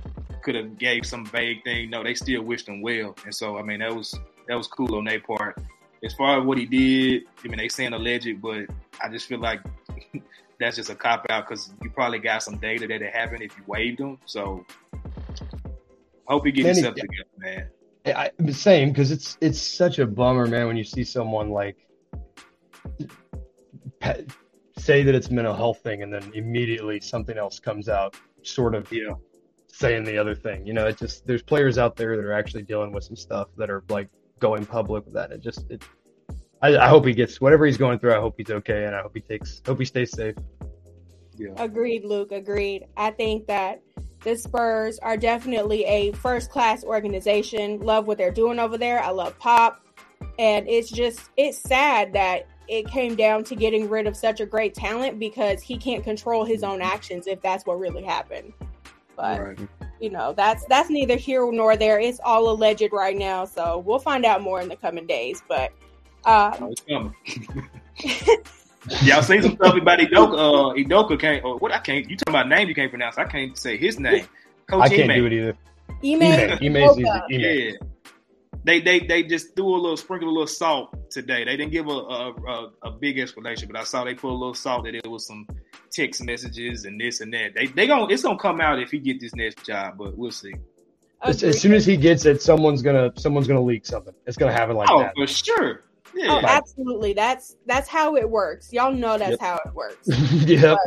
could 0.43 0.55
have 0.55 0.79
gave 0.79 1.05
some 1.05 1.27
vague 1.27 1.63
thing. 1.65 1.91
No, 1.91 2.03
they 2.03 2.15
still 2.15 2.43
wished 2.43 2.67
them 2.67 2.81
well. 2.81 3.15
And 3.25 3.35
so, 3.35 3.59
I 3.59 3.63
mean, 3.63 3.81
that 3.81 3.95
was 3.95 4.19
that 4.49 4.55
was 4.55 4.67
cool 4.67 4.97
on 4.97 5.05
their 5.05 5.21
part. 5.21 5.61
As 6.07 6.15
far 6.15 6.39
as 6.39 6.47
what 6.47 6.57
he 6.57 6.67
did, 6.67 7.25
I 7.45 7.49
mean, 7.49 7.59
they 7.59 7.69
saying 7.69 7.93
alleged, 7.93 8.41
but 8.41 8.67
I 9.03 9.09
just 9.11 9.27
feel 9.27 9.41
like 9.41 9.61
that's 10.61 10.77
just 10.77 10.89
a 10.89 10.95
cop 10.95 11.27
out 11.31 11.49
because 11.49 11.75
you 11.83 11.91
probably 11.91 12.21
got 12.21 12.45
some 12.45 12.59
data 12.59 12.87
that 12.87 13.03
it 13.03 13.13
happened 13.13 13.43
if 13.43 13.57
you 13.59 13.65
waived 13.67 13.99
him. 13.99 14.19
So, 14.25 14.65
I 14.95 16.33
hope 16.33 16.47
he 16.47 16.53
gets 16.53 16.79
himself 16.79 16.95
together, 16.95 17.29
man. 17.39 17.71
I, 18.07 18.31
same 18.53 18.91
because 18.91 19.11
it's 19.11 19.37
it's 19.41 19.61
such 19.61 19.99
a 19.99 20.07
bummer, 20.07 20.47
man, 20.47 20.69
when 20.69 20.77
you 20.77 20.85
see 20.85 21.03
someone 21.03 21.51
like 21.51 21.77
say 24.79 25.03
that 25.03 25.15
it's 25.17 25.27
a 25.27 25.33
mental 25.33 25.55
health 25.55 25.81
thing 25.81 26.03
and 26.03 26.13
then 26.13 26.31
immediately 26.35 27.01
something 27.01 27.37
else 27.37 27.59
comes 27.59 27.89
out, 27.89 28.15
sort 28.43 28.77
of 28.77 28.91
yeah. 28.93 29.15
saying 29.67 30.05
the 30.05 30.17
other 30.17 30.37
thing. 30.37 30.65
You 30.65 30.73
know, 30.73 30.87
it 30.87 30.97
just 30.97 31.27
there's 31.27 31.43
players 31.43 31.79
out 31.79 31.97
there 31.97 32.17
that 32.17 32.25
are 32.25 32.33
actually 32.33 32.63
dealing 32.63 32.93
with 32.93 33.03
some 33.03 33.17
stuff 33.17 33.49
that 33.57 33.69
are 33.71 33.83
like 33.89 34.09
going 34.39 34.65
public 34.65 35.05
with 35.05 35.15
that. 35.15 35.33
It 35.33 35.41
just 35.41 35.69
it. 35.71 35.83
I, 36.63 36.77
I 36.77 36.89
hope 36.89 37.07
he 37.07 37.13
gets 37.13 37.41
whatever 37.41 37.67
he's 37.67 37.77
going 37.77 37.99
through. 37.99 38.15
I 38.15 38.21
hope 38.21 38.35
he's 38.37 38.51
okay, 38.51 38.85
and 38.85 38.95
I 38.95 39.03
hope 39.03 39.13
he 39.15 39.21
takes 39.21 39.63
hope 39.67 39.79
he 39.79 39.85
stays 39.85 40.13
safe. 40.13 40.35
Yeah. 41.37 41.51
Agreed, 41.59 42.05
Luke. 42.05 42.33
Agreed. 42.33 42.87
I 42.97 43.11
think 43.11 43.47
that 43.47 43.83
the 44.23 44.37
Spurs 44.37 44.99
are 45.01 45.17
definitely 45.17 45.85
a 45.85 46.13
first 46.13 46.51
class 46.51 46.83
organization. 46.83 47.81
Love 47.81 48.07
what 48.07 48.19
they're 48.19 48.33
doing 48.33 48.59
over 48.59 48.79
there. 48.79 49.03
I 49.03 49.11
love 49.11 49.39
Pop. 49.39 49.83
And 50.39 50.69
it's 50.69 50.91
just, 50.91 51.31
it's 51.37 51.59
sad 51.59 52.13
that 52.15 52.47
it 52.69 52.89
came 52.89 53.15
down 53.15 53.45
to 53.45 53.55
getting 53.55 53.89
rid 53.89 54.07
of 54.07 54.17
such 54.17 54.41
a 54.41 54.47
great 54.47 54.75
talent 54.75 55.19
because 55.19 55.63
he 55.63 55.77
can't 55.77 56.03
control 56.03 56.45
his 56.45 56.63
own 56.63 56.83
actions 56.83 57.27
if 57.27 57.41
that's 57.41 57.65
what 57.67 57.79
really 57.79 58.03
happened. 58.03 58.53
But 59.17 59.41
right. 59.41 59.59
you 60.01 60.11
know, 60.11 60.35
that's 60.35 60.65
that's 60.67 60.91
neither 60.91 61.17
here 61.17 61.51
nor 61.51 61.77
there. 61.77 61.99
It's 61.99 62.21
all 62.23 62.51
alleged 62.51 62.93
right 62.93 63.17
now, 63.17 63.47
so 63.47 63.79
we'll 63.79 63.99
find 63.99 64.27
out 64.27 64.43
more 64.43 64.61
in 64.61 64.69
the 64.69 64.77
coming 64.77 65.07
days. 65.07 65.43
But 65.49 65.73
um, 66.27 66.75
oh, 66.91 67.13
Y'all 69.03 69.23
seen 69.23 69.43
some 69.43 69.55
stuff 69.57 69.75
about 69.75 69.99
Udoka. 69.99 70.35
Uh, 70.35 70.75
Udoka 70.75 71.19
can't. 71.19 71.45
Or 71.45 71.59
what 71.59 71.73
I 71.73 71.79
can't. 71.79 72.09
You 72.09 72.17
talking 72.17 72.35
about 72.35 72.49
name 72.49 72.69
you 72.69 72.75
can't 72.75 72.91
pronounce? 72.91 73.19
I 73.19 73.25
can't 73.25 73.57
say 73.57 73.77
his 73.77 73.99
name. 73.99 74.27
Coach 74.69 74.83
I 74.83 74.89
can't 74.89 75.11
Ime. 75.11 75.19
do 75.19 75.27
it 75.27 75.33
either. 75.33 75.57
Ime. 76.05 76.77
Ime. 76.77 77.07
Ime. 77.07 77.25
Yeah. 77.29 77.73
They, 78.65 78.81
they 78.81 78.99
they 78.99 79.23
just 79.23 79.55
threw 79.55 79.77
a 79.77 79.79
little 79.79 79.97
sprinkle 79.97 80.29
a 80.29 80.31
little 80.31 80.47
salt 80.49 80.93
today. 81.09 81.45
They 81.45 81.57
didn't 81.57 81.71
give 81.71 81.87
a, 81.87 81.91
a, 81.91 82.33
a, 82.33 82.71
a 82.83 82.91
big 82.91 83.19
explanation, 83.21 83.69
but 83.71 83.81
I 83.81 83.85
saw 83.85 84.03
they 84.03 84.15
put 84.15 84.31
a 84.31 84.35
little 84.35 84.55
salt 84.55 84.85
that 84.85 84.95
it 84.97 85.07
was 85.07 85.25
some 85.25 85.47
text 85.93 86.23
messages 86.25 86.85
and 86.85 87.01
this 87.01 87.21
and 87.21 87.33
that. 87.33 87.55
They 87.55 87.67
they 87.67 87.87
gonna 87.87 88.13
it's 88.13 88.25
gonna 88.25 88.39
come 88.39 88.61
out 88.61 88.81
if 88.81 88.91
he 88.91 88.99
get 88.99 89.21
this 89.21 89.37
next 89.37 89.65
job, 89.65 89.99
but 89.99 90.19
we'll 90.19 90.33
see. 90.33 90.53
As, 91.23 91.43
as, 91.43 91.61
soon 91.61 91.73
as 91.75 91.87
he 91.87 91.97
gets 91.97 92.27
it, 92.27 92.43
someone's 92.43 92.83
gonna 92.83 93.13
someone's 93.17 93.47
gonna 93.47 93.63
leak 93.63 93.87
something. 93.87 94.15
It's 94.27 94.37
gonna 94.37 94.53
happen 94.53 94.75
like 94.75 94.91
oh, 94.91 94.99
that. 94.99 95.15
for 95.15 95.29
sure. 95.29 95.83
Yeah. 96.17 96.33
Oh, 96.33 96.41
absolutely. 96.47 97.13
That's 97.13 97.57
that's 97.67 97.89
how 97.89 98.17
it 98.17 98.29
works. 98.29 98.73
Y'all 98.73 98.93
know 98.93 99.19
that's 99.19 99.33
yep. 99.33 99.41
how 99.41 99.61
it 99.65 99.75
works. 99.75 100.09
yep. 100.47 100.79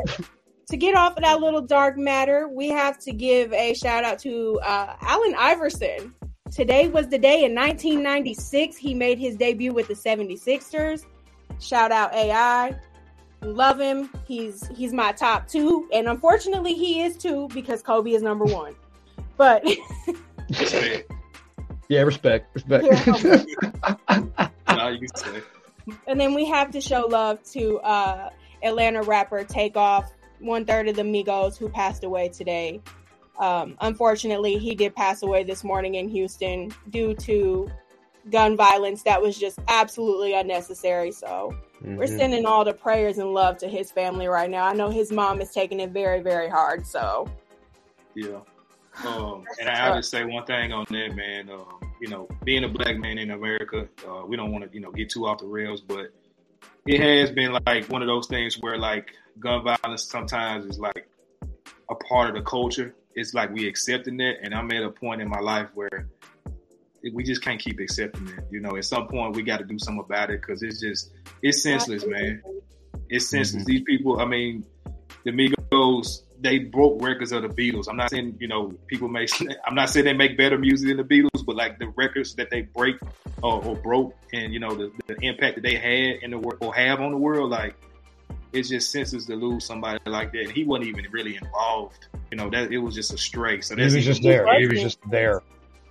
to 0.68 0.78
get 0.78 0.96
off 0.96 1.16
of 1.18 1.24
that 1.24 1.40
little 1.40 1.62
dark 1.62 1.98
matter, 1.98 2.50
we 2.50 2.70
have 2.70 2.98
to 3.00 3.14
give 3.14 3.54
a 3.54 3.76
shout 3.76 4.04
out 4.04 4.18
to 4.20 4.60
uh, 4.62 4.96
Allen 5.02 5.36
Iverson. 5.38 6.16
Today 6.52 6.88
was 6.88 7.08
the 7.08 7.20
day 7.20 7.46
in 7.46 7.54
1996 7.54 8.76
he 8.76 8.96
made 8.96 9.20
his 9.20 9.36
debut 9.36 9.72
with 9.72 9.88
the 9.88 9.94
76ers. 9.94 11.06
Shout 11.60 11.92
out 11.92 12.14
AI. 12.16 12.76
Love 13.42 13.80
him. 13.80 14.10
He's 14.28 14.68
he's 14.70 14.94
my 14.94 15.12
top 15.12 15.48
two, 15.48 15.88
and 15.94 16.10
unfortunately 16.10 16.74
he 16.74 17.04
is 17.04 17.16
two 17.16 17.48
because 17.54 17.82
Kobe 17.82 18.12
is 18.12 18.22
number 18.22 18.46
one. 18.46 18.76
But 19.38 19.64
yeah, 21.90 22.02
respect, 22.02 22.54
respect. 22.54 22.86
And 26.08 26.20
then 26.20 26.34
we 26.34 26.46
have 26.46 26.72
to 26.72 26.82
show 26.82 27.08
love 27.08 27.42
to 27.52 27.80
uh, 27.80 28.30
Atlanta 28.64 29.02
rapper 29.02 29.44
Takeoff, 29.44 30.12
one 30.40 30.66
third 30.66 30.88
of 30.88 30.96
the 30.96 31.04
Migos, 31.04 31.58
who 31.58 31.70
passed 31.70 32.04
away 32.04 32.30
today. 32.30 32.82
Um, 33.40 33.76
unfortunately, 33.80 34.58
he 34.58 34.76
did 34.76 34.96
pass 34.96 35.24
away 35.24 35.44
this 35.44 35.64
morning 35.64 35.96
in 35.96 36.10
Houston 36.10 36.72
due 36.90 37.14
to 37.16 37.70
gun 38.30 38.56
violence 38.56 39.04
that 39.04 39.22
was 39.22 39.38
just 39.38 39.60
absolutely 39.68 40.34
unnecessary. 40.34 41.12
So 41.12 41.54
mm-hmm. 41.82 41.96
we're 41.96 42.08
sending 42.08 42.46
all 42.46 42.66
the 42.66 42.74
prayers 42.74 43.18
and 43.18 43.34
love 43.34 43.58
to 43.60 43.68
his 43.68 43.92
family 43.92 44.28
right 44.28 44.50
now. 44.50 44.66
I 44.66 44.74
know 44.74 44.90
his 44.90 45.12
mom 45.12 45.42
is 45.42 45.52
taking 45.52 45.80
it 45.80 45.92
very, 45.92 46.22
very 46.22 46.50
hard. 46.50 46.86
So 46.86 47.28
yeah. 48.14 48.40
Um, 49.06 49.46
and 49.60 49.70
I'll 49.70 49.96
just 49.96 50.12
say 50.12 50.26
one 50.26 50.46
thing 50.46 50.72
on 50.72 50.86
that, 50.90 51.16
man. 51.16 51.50
Um, 51.50 51.80
you 52.02 52.10
know, 52.10 52.28
being 52.44 52.64
a 52.64 52.68
black 52.68 52.98
man 52.98 53.18
in 53.18 53.32
America, 53.32 53.88
uh, 54.08 54.26
we 54.26 54.36
don't 54.36 54.52
want 54.52 54.66
to, 54.66 54.74
you 54.74 54.82
know, 54.82 54.92
get 54.92 55.10
too 55.10 55.26
off 55.26 55.40
the 55.40 55.48
rails, 55.48 55.82
but 55.82 56.12
it 56.86 57.00
has 57.02 57.32
been 57.32 57.58
like 57.66 57.86
one 57.90 58.02
of 58.02 58.08
those 58.08 58.28
things 58.28 58.58
where 58.60 58.78
like 58.78 59.12
gun 59.40 59.64
violence 59.64 60.04
sometimes 60.04 60.66
is 60.66 60.80
like 60.80 61.10
a 61.90 61.96
part 61.96 62.30
of 62.30 62.36
the 62.36 62.42
culture. 62.42 62.96
It's 63.16 63.34
like 63.34 63.54
we 63.54 63.68
accepting 63.68 64.20
it, 64.20 64.38
and 64.44 64.54
I'm 64.54 64.72
at 64.72 64.84
a 64.84 64.90
point 64.90 65.22
in 65.22 65.30
my 65.30 65.40
life 65.40 65.68
where 65.74 66.10
we 67.14 67.24
just 67.24 67.42
can't 67.42 67.60
keep 67.60 67.80
accepting 67.80 68.28
it. 68.30 68.46
You 68.52 68.60
know, 68.60 68.76
at 68.76 68.86
some 68.86 69.08
point 69.08 69.36
we 69.36 69.44
got 69.44 69.58
to 69.58 69.66
do 69.66 69.80
something 69.80 70.04
about 70.04 70.30
it 70.30 70.42
because 70.42 70.64
it's 70.64 70.80
just 70.80 71.12
it's 71.42 71.64
senseless, 71.64 72.06
man. 72.06 72.42
It's 73.10 73.30
senseless. 73.30 73.64
Mm-hmm. 73.64 73.72
These 73.72 73.84
people, 73.84 74.20
I 74.20 74.26
mean, 74.26 74.66
the 75.24 75.32
Migos 75.32 76.22
they 76.42 76.60
broke 76.60 77.02
records 77.02 77.32
of 77.32 77.42
the 77.42 77.50
Beatles. 77.50 77.88
I'm 77.90 77.98
not 77.98 78.10
saying 78.10 78.38
you 78.40 78.48
know 78.48 78.74
people 78.88 79.08
make. 79.08 79.30
I'm 79.66 79.76
not 79.76 79.90
saying 79.90 80.06
they 80.06 80.14
make 80.14 80.38
better 80.38 80.58
music 80.58 80.88
than 80.88 80.98
the 80.98 81.04
Beatles, 81.04 81.46
but 81.46 81.56
like 81.56 81.80
the 81.80 81.88
records 81.90 82.36
that 82.36 82.50
they 82.50 82.62
break 82.62 82.96
or, 83.44 83.64
or 83.64 83.76
broke, 83.76 84.16
and 84.34 84.54
you 84.54 84.60
know 84.60 84.76
the, 84.76 84.92
the, 85.08 85.16
impact 85.22 85.56
that 85.56 85.62
they 85.62 85.76
had 85.76 86.24
in 86.24 86.32
the 86.32 86.38
world 86.38 86.58
or 86.62 86.74
have 86.74 87.02
on 87.02 87.12
the 87.12 87.18
world, 87.18 87.52
like 87.52 87.76
it's 88.54 88.70
just 88.70 88.92
senseless 88.92 89.26
to 89.26 89.36
lose 89.36 89.66
somebody 89.66 90.00
like 90.06 90.32
that. 90.32 90.42
And 90.42 90.52
he 90.52 90.64
wasn't 90.64 90.88
even 90.88 91.06
really 91.12 91.36
involved. 91.36 92.08
You 92.32 92.38
know 92.38 92.50
that 92.50 92.72
it 92.72 92.78
was 92.78 92.96
just 92.96 93.14
a 93.14 93.18
stray. 93.18 93.62
So 93.62 93.76
he 93.76 93.84
was 93.84 94.06
just 94.06 94.24
there. 94.24 94.60
He 94.60 94.68
was 94.68 94.82
just 94.82 95.00
there. 95.10 95.42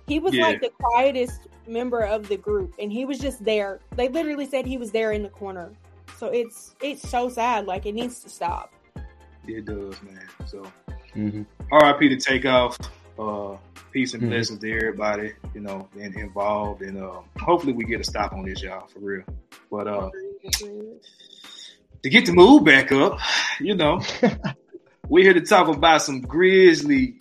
He 0.07 0.19
was 0.19 0.33
yeah. 0.33 0.47
like 0.47 0.61
the 0.61 0.71
quietest 0.81 1.41
member 1.67 2.01
of 2.01 2.27
the 2.27 2.37
group, 2.37 2.73
and 2.79 2.91
he 2.91 3.05
was 3.05 3.19
just 3.19 3.43
there. 3.45 3.79
They 3.95 4.09
literally 4.09 4.47
said 4.47 4.65
he 4.65 4.77
was 4.77 4.91
there 4.91 5.11
in 5.11 5.21
the 5.23 5.29
corner. 5.29 5.71
So 6.17 6.27
it's 6.27 6.75
it's 6.81 7.07
so 7.07 7.29
sad. 7.29 7.65
Like 7.65 7.85
it 7.85 7.93
needs 7.93 8.19
to 8.21 8.29
stop 8.29 8.73
it 9.55 9.65
does, 9.65 10.01
man. 10.03 10.27
So, 10.45 10.63
mm-hmm. 11.15 11.43
RIP 11.71 12.11
to 12.11 12.17
Takeoff. 12.17 12.77
Uh, 13.17 13.57
peace 13.91 14.13
and 14.13 14.23
mm-hmm. 14.23 14.31
blessings 14.31 14.59
to 14.59 14.71
everybody, 14.71 15.33
you 15.53 15.61
know, 15.61 15.89
and 15.99 16.15
involved, 16.15 16.81
and 16.81 16.97
uh, 16.97 17.19
hopefully 17.37 17.73
we 17.73 17.83
get 17.83 17.99
a 17.99 18.03
stop 18.03 18.33
on 18.33 18.45
this, 18.45 18.61
y'all, 18.61 18.87
for 18.87 18.99
real. 18.99 19.23
But 19.69 19.87
uh, 19.87 20.09
to 22.03 22.09
get 22.09 22.25
the 22.25 22.33
mood 22.33 22.65
back 22.65 22.91
up, 22.91 23.19
you 23.59 23.75
know, 23.75 24.01
we're 25.09 25.23
here 25.23 25.33
to 25.33 25.41
talk 25.41 25.67
about 25.67 26.01
some 26.01 26.21
grizzly, 26.21 27.17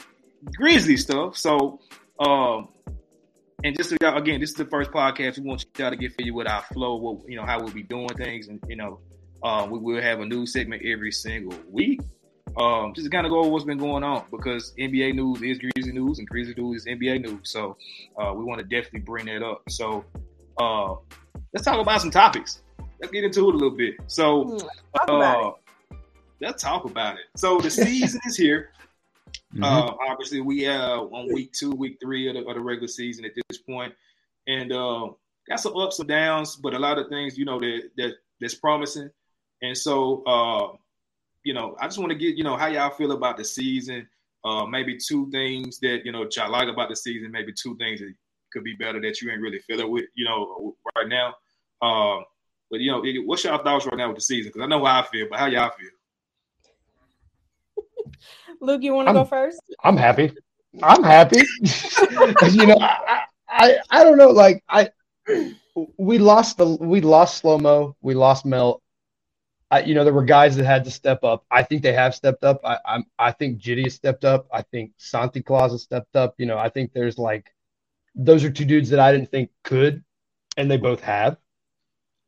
grizzly 0.54 0.96
stuff. 0.96 1.36
So, 1.36 1.80
um, 2.20 2.68
and 3.64 3.76
just 3.76 3.90
so 3.90 3.96
y'all, 4.00 4.16
again, 4.16 4.40
this 4.40 4.50
is 4.50 4.56
the 4.56 4.66
first 4.66 4.90
podcast. 4.90 5.38
We 5.38 5.44
want 5.44 5.64
y'all 5.78 5.90
to 5.90 5.96
get 5.96 6.14
familiar 6.14 6.34
with 6.34 6.48
our 6.48 6.62
flow, 6.62 6.96
what 6.96 7.28
you 7.28 7.36
know, 7.36 7.44
how 7.44 7.60
we'll 7.60 7.72
be 7.72 7.82
doing 7.82 8.08
things, 8.08 8.48
and 8.48 8.62
you 8.68 8.76
know, 8.76 9.00
uh, 9.42 9.66
we 9.68 9.78
will 9.78 10.02
have 10.02 10.20
a 10.20 10.26
new 10.26 10.46
segment 10.46 10.82
every 10.84 11.12
single 11.12 11.58
week. 11.70 12.00
Um, 12.56 12.92
just 12.94 13.10
kind 13.10 13.26
of 13.26 13.30
go 13.30 13.40
over 13.40 13.50
what's 13.50 13.64
been 13.64 13.78
going 13.78 14.02
on 14.02 14.24
because 14.30 14.72
NBA 14.78 15.14
news 15.14 15.42
is 15.42 15.58
Grizzly 15.58 15.92
news 15.92 16.18
and 16.18 16.28
Grizzly 16.28 16.54
news 16.56 16.82
is 16.82 16.86
NBA 16.86 17.22
news. 17.22 17.50
So 17.50 17.76
uh, 18.16 18.32
we 18.34 18.44
want 18.44 18.60
to 18.60 18.64
definitely 18.64 19.00
bring 19.00 19.26
that 19.26 19.42
up. 19.42 19.62
So 19.68 20.04
uh, 20.58 20.94
let's 21.52 21.64
talk 21.64 21.80
about 21.80 22.00
some 22.00 22.10
topics. 22.10 22.62
Let's 23.00 23.12
get 23.12 23.24
into 23.24 23.48
it 23.48 23.54
a 23.54 23.58
little 23.58 23.76
bit. 23.76 23.94
So 24.06 24.44
Hmm, 24.44 25.06
talk 25.06 25.08
uh, 25.08 25.50
let's 26.40 26.62
talk 26.62 26.84
about 26.84 27.14
it. 27.14 27.26
So 27.36 27.58
the 27.60 27.70
season 27.70 28.20
is 28.26 28.36
here. 28.36 28.72
Mhm. 29.54 29.64
Uh, 29.64 29.94
obviously, 30.08 30.40
we 30.40 30.62
have 30.62 31.00
on 31.00 31.32
week 31.32 31.52
two, 31.52 31.70
week 31.70 31.98
three 32.02 32.28
of 32.28 32.34
the, 32.34 32.44
of 32.46 32.54
the 32.54 32.60
regular 32.60 32.88
season 32.88 33.24
at 33.24 33.32
this 33.34 33.58
point, 33.58 33.94
and 34.46 34.72
uh, 34.72 35.08
got 35.48 35.60
some 35.60 35.76
ups 35.76 35.98
and 36.00 36.08
downs, 36.08 36.56
but 36.56 36.74
a 36.74 36.78
lot 36.78 36.98
of 36.98 37.08
things 37.08 37.38
you 37.38 37.44
know 37.44 37.58
that 37.58 37.90
that 37.96 38.14
that's 38.40 38.54
promising. 38.54 39.10
And 39.62 39.76
so, 39.76 40.22
uh, 40.24 40.76
you 41.44 41.54
know, 41.54 41.76
I 41.80 41.86
just 41.86 41.98
want 41.98 42.10
to 42.12 42.18
get 42.18 42.36
you 42.36 42.44
know 42.44 42.56
how 42.56 42.66
y'all 42.66 42.90
feel 42.90 43.12
about 43.12 43.36
the 43.36 43.44
season. 43.44 44.08
Uh, 44.44 44.64
maybe 44.66 44.96
two 44.96 45.30
things 45.30 45.78
that 45.80 46.04
you 46.04 46.12
know 46.12 46.24
that 46.24 46.36
y'all 46.36 46.50
like 46.50 46.68
about 46.68 46.88
the 46.88 46.96
season. 46.96 47.30
Maybe 47.30 47.52
two 47.52 47.76
things 47.76 48.00
that 48.00 48.12
could 48.52 48.64
be 48.64 48.74
better 48.74 49.00
that 49.00 49.20
you 49.20 49.30
ain't 49.30 49.40
really 49.40 49.58
feeling 49.60 49.90
with 49.90 50.06
you 50.14 50.24
know 50.24 50.76
right 50.96 51.08
now. 51.08 51.34
Uh, 51.80 52.22
but 52.70 52.80
you 52.80 52.90
know, 52.90 53.02
what's 53.24 53.44
y'all 53.44 53.62
thoughts 53.62 53.86
right 53.86 53.96
now 53.96 54.08
with 54.08 54.16
the 54.16 54.22
season? 54.22 54.50
Because 54.50 54.64
I 54.64 54.66
know 54.66 54.84
how 54.84 55.00
I 55.00 55.06
feel, 55.06 55.26
but 55.30 55.38
how 55.38 55.46
y'all 55.46 55.70
feel? 55.70 55.90
Luke, 58.60 58.82
you 58.82 58.92
want 58.92 59.08
to 59.08 59.14
go 59.14 59.24
first? 59.24 59.60
I'm 59.84 59.96
happy. 59.96 60.32
I'm 60.82 61.02
happy. 61.02 61.40
you 62.50 62.66
know, 62.66 62.76
I, 62.80 63.22
I 63.48 63.78
I 63.90 64.04
don't 64.04 64.18
know. 64.18 64.30
Like 64.30 64.62
I, 64.68 64.90
we 65.96 66.18
lost 66.18 66.58
the 66.58 66.66
we 66.66 67.00
lost 67.00 67.38
slow 67.38 67.58
mo. 67.58 67.96
We 68.00 68.14
lost 68.14 68.44
Mel. 68.44 68.82
I, 69.70 69.82
you 69.82 69.94
know, 69.94 70.04
there 70.04 70.14
were 70.14 70.24
guys 70.24 70.56
that 70.56 70.64
had 70.64 70.84
to 70.84 70.90
step 70.90 71.24
up. 71.24 71.44
I 71.50 71.62
think 71.62 71.82
they 71.82 71.92
have 71.92 72.14
stepped 72.14 72.44
up. 72.44 72.60
I, 72.64 72.78
I'm 72.86 73.04
I 73.18 73.32
think 73.32 73.60
Jitty 73.60 73.84
has 73.84 73.94
stepped 73.94 74.24
up. 74.24 74.46
I 74.52 74.62
think 74.62 74.92
Santi 74.96 75.42
Claus 75.42 75.72
has 75.72 75.82
stepped 75.82 76.16
up. 76.16 76.34
You 76.38 76.46
know, 76.46 76.58
I 76.58 76.68
think 76.70 76.92
there's 76.92 77.18
like 77.18 77.52
those 78.14 78.44
are 78.44 78.50
two 78.50 78.64
dudes 78.64 78.90
that 78.90 78.98
I 79.00 79.12
didn't 79.12 79.30
think 79.30 79.50
could, 79.64 80.02
and 80.56 80.70
they 80.70 80.78
both 80.78 81.00
have. 81.02 81.36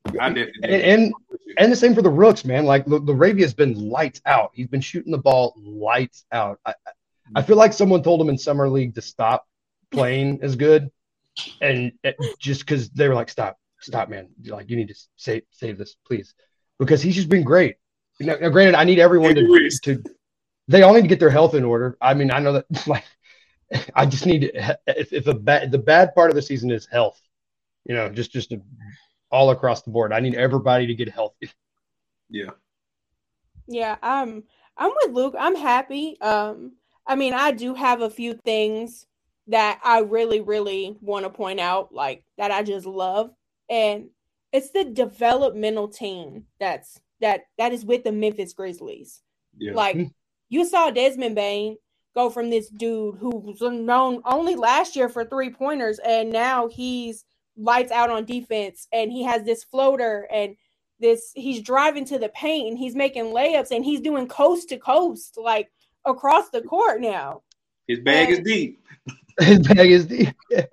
I 0.06 0.28
definitely 0.28 0.52
And 0.64 0.72
and, 0.82 1.14
and 1.58 1.72
the 1.72 1.76
same 1.76 1.94
for 1.94 2.02
the 2.02 2.10
rooks, 2.10 2.44
man. 2.44 2.64
Like 2.66 2.84
the, 2.86 3.00
the 3.00 3.34
has 3.40 3.54
been 3.54 3.88
lights 3.90 4.20
out. 4.26 4.50
He's 4.54 4.68
been 4.68 4.80
shooting 4.80 5.12
the 5.12 5.18
ball 5.18 5.54
lights 5.56 6.24
out. 6.32 6.58
I, 6.64 6.74
I- 7.34 7.42
feel 7.42 7.56
like 7.56 7.72
someone 7.72 8.02
told 8.02 8.20
him 8.20 8.28
in 8.28 8.36
summer 8.36 8.68
league 8.68 8.94
to 8.96 9.02
stop 9.02 9.46
playing 9.92 10.40
as 10.42 10.56
good, 10.56 10.90
and 11.60 11.92
it, 12.02 12.16
just 12.38 12.60
because 12.60 12.90
they 12.90 13.08
were 13.08 13.14
like, 13.14 13.28
"Stop, 13.28 13.56
stop, 13.78 14.08
man! 14.08 14.28
Like 14.46 14.68
you 14.68 14.76
need 14.76 14.88
to 14.88 14.96
save 15.16 15.42
save 15.50 15.78
this, 15.78 15.96
please," 16.04 16.34
because 16.80 17.00
he's 17.02 17.14
just 17.14 17.28
been 17.28 17.44
great. 17.44 17.76
Now, 18.18 18.36
now 18.40 18.48
granted, 18.48 18.74
I 18.74 18.82
need 18.82 18.98
everyone 18.98 19.36
to, 19.36 19.70
to. 19.84 20.02
They 20.66 20.82
all 20.82 20.94
need 20.94 21.02
to 21.02 21.08
get 21.08 21.20
their 21.20 21.30
health 21.30 21.54
in 21.54 21.62
order. 21.62 21.96
I 22.00 22.14
mean, 22.14 22.32
I 22.32 22.40
know 22.40 22.54
that 22.54 22.66
like, 22.88 23.04
I 23.94 24.06
just 24.06 24.26
need 24.26 24.50
if 24.88 25.12
if 25.12 25.26
a 25.28 25.34
bad 25.34 25.70
the 25.70 25.78
bad 25.78 26.14
part 26.14 26.30
of 26.30 26.34
the 26.34 26.42
season 26.42 26.72
is 26.72 26.86
health, 26.86 27.20
you 27.84 27.94
know, 27.94 28.08
just 28.08 28.32
just 28.32 28.50
a, 28.50 28.60
all 29.30 29.50
across 29.50 29.82
the 29.82 29.90
board. 29.90 30.12
I 30.12 30.18
need 30.18 30.34
everybody 30.34 30.88
to 30.88 30.94
get 30.94 31.08
healthy. 31.08 31.50
yeah. 32.28 32.50
Yeah, 33.68 33.96
I'm 34.02 34.42
I'm 34.76 34.90
with 35.02 35.12
Luke. 35.12 35.36
I'm 35.38 35.54
happy. 35.54 36.20
Um, 36.20 36.72
I 37.06 37.14
mean, 37.14 37.34
I 37.34 37.52
do 37.52 37.74
have 37.74 38.00
a 38.00 38.10
few 38.10 38.34
things 38.34 39.06
that 39.46 39.80
I 39.84 40.00
really, 40.00 40.40
really 40.40 40.96
want 41.00 41.24
to 41.24 41.30
point 41.30 41.60
out, 41.60 41.94
like 41.94 42.24
that 42.38 42.50
I 42.50 42.62
just 42.62 42.86
love. 42.86 43.30
And 43.68 44.08
it's 44.52 44.70
the 44.70 44.84
developmental 44.84 45.88
team 45.88 46.44
that's 46.58 47.00
that 47.20 47.42
that 47.58 47.72
is 47.72 47.84
with 47.84 48.04
the 48.04 48.12
Memphis 48.12 48.52
Grizzlies. 48.52 49.22
Yeah. 49.56 49.74
Like 49.74 49.96
hmm. 49.96 50.04
you 50.48 50.64
saw 50.64 50.90
Desmond 50.90 51.34
Bane 51.34 51.76
go 52.14 52.30
from 52.30 52.50
this 52.50 52.68
dude 52.68 53.16
who 53.18 53.30
was 53.30 53.60
known 53.60 54.20
only 54.24 54.56
last 54.56 54.96
year 54.96 55.08
for 55.08 55.24
three 55.24 55.50
pointers, 55.50 55.98
and 56.00 56.30
now 56.30 56.68
he's 56.68 57.24
lights 57.56 57.92
out 57.92 58.10
on 58.10 58.24
defense, 58.24 58.88
and 58.92 59.12
he 59.12 59.22
has 59.24 59.44
this 59.44 59.64
floater, 59.64 60.26
and 60.32 60.56
this 60.98 61.32
he's 61.34 61.62
driving 61.62 62.04
to 62.06 62.18
the 62.18 62.30
paint, 62.30 62.68
and 62.68 62.78
he's 62.78 62.96
making 62.96 63.24
layups, 63.26 63.70
and 63.70 63.84
he's 63.84 64.00
doing 64.00 64.26
coast 64.26 64.68
to 64.70 64.78
coast, 64.78 65.36
like 65.36 65.70
across 66.04 66.50
the 66.50 66.62
court 66.62 67.00
now. 67.00 67.42
His 67.86 68.00
bag 68.00 68.30
is 68.30 68.40
deep. 68.40 68.82
His 69.40 69.60
bag 69.60 69.90
is 69.90 70.06
deep. 70.06 70.34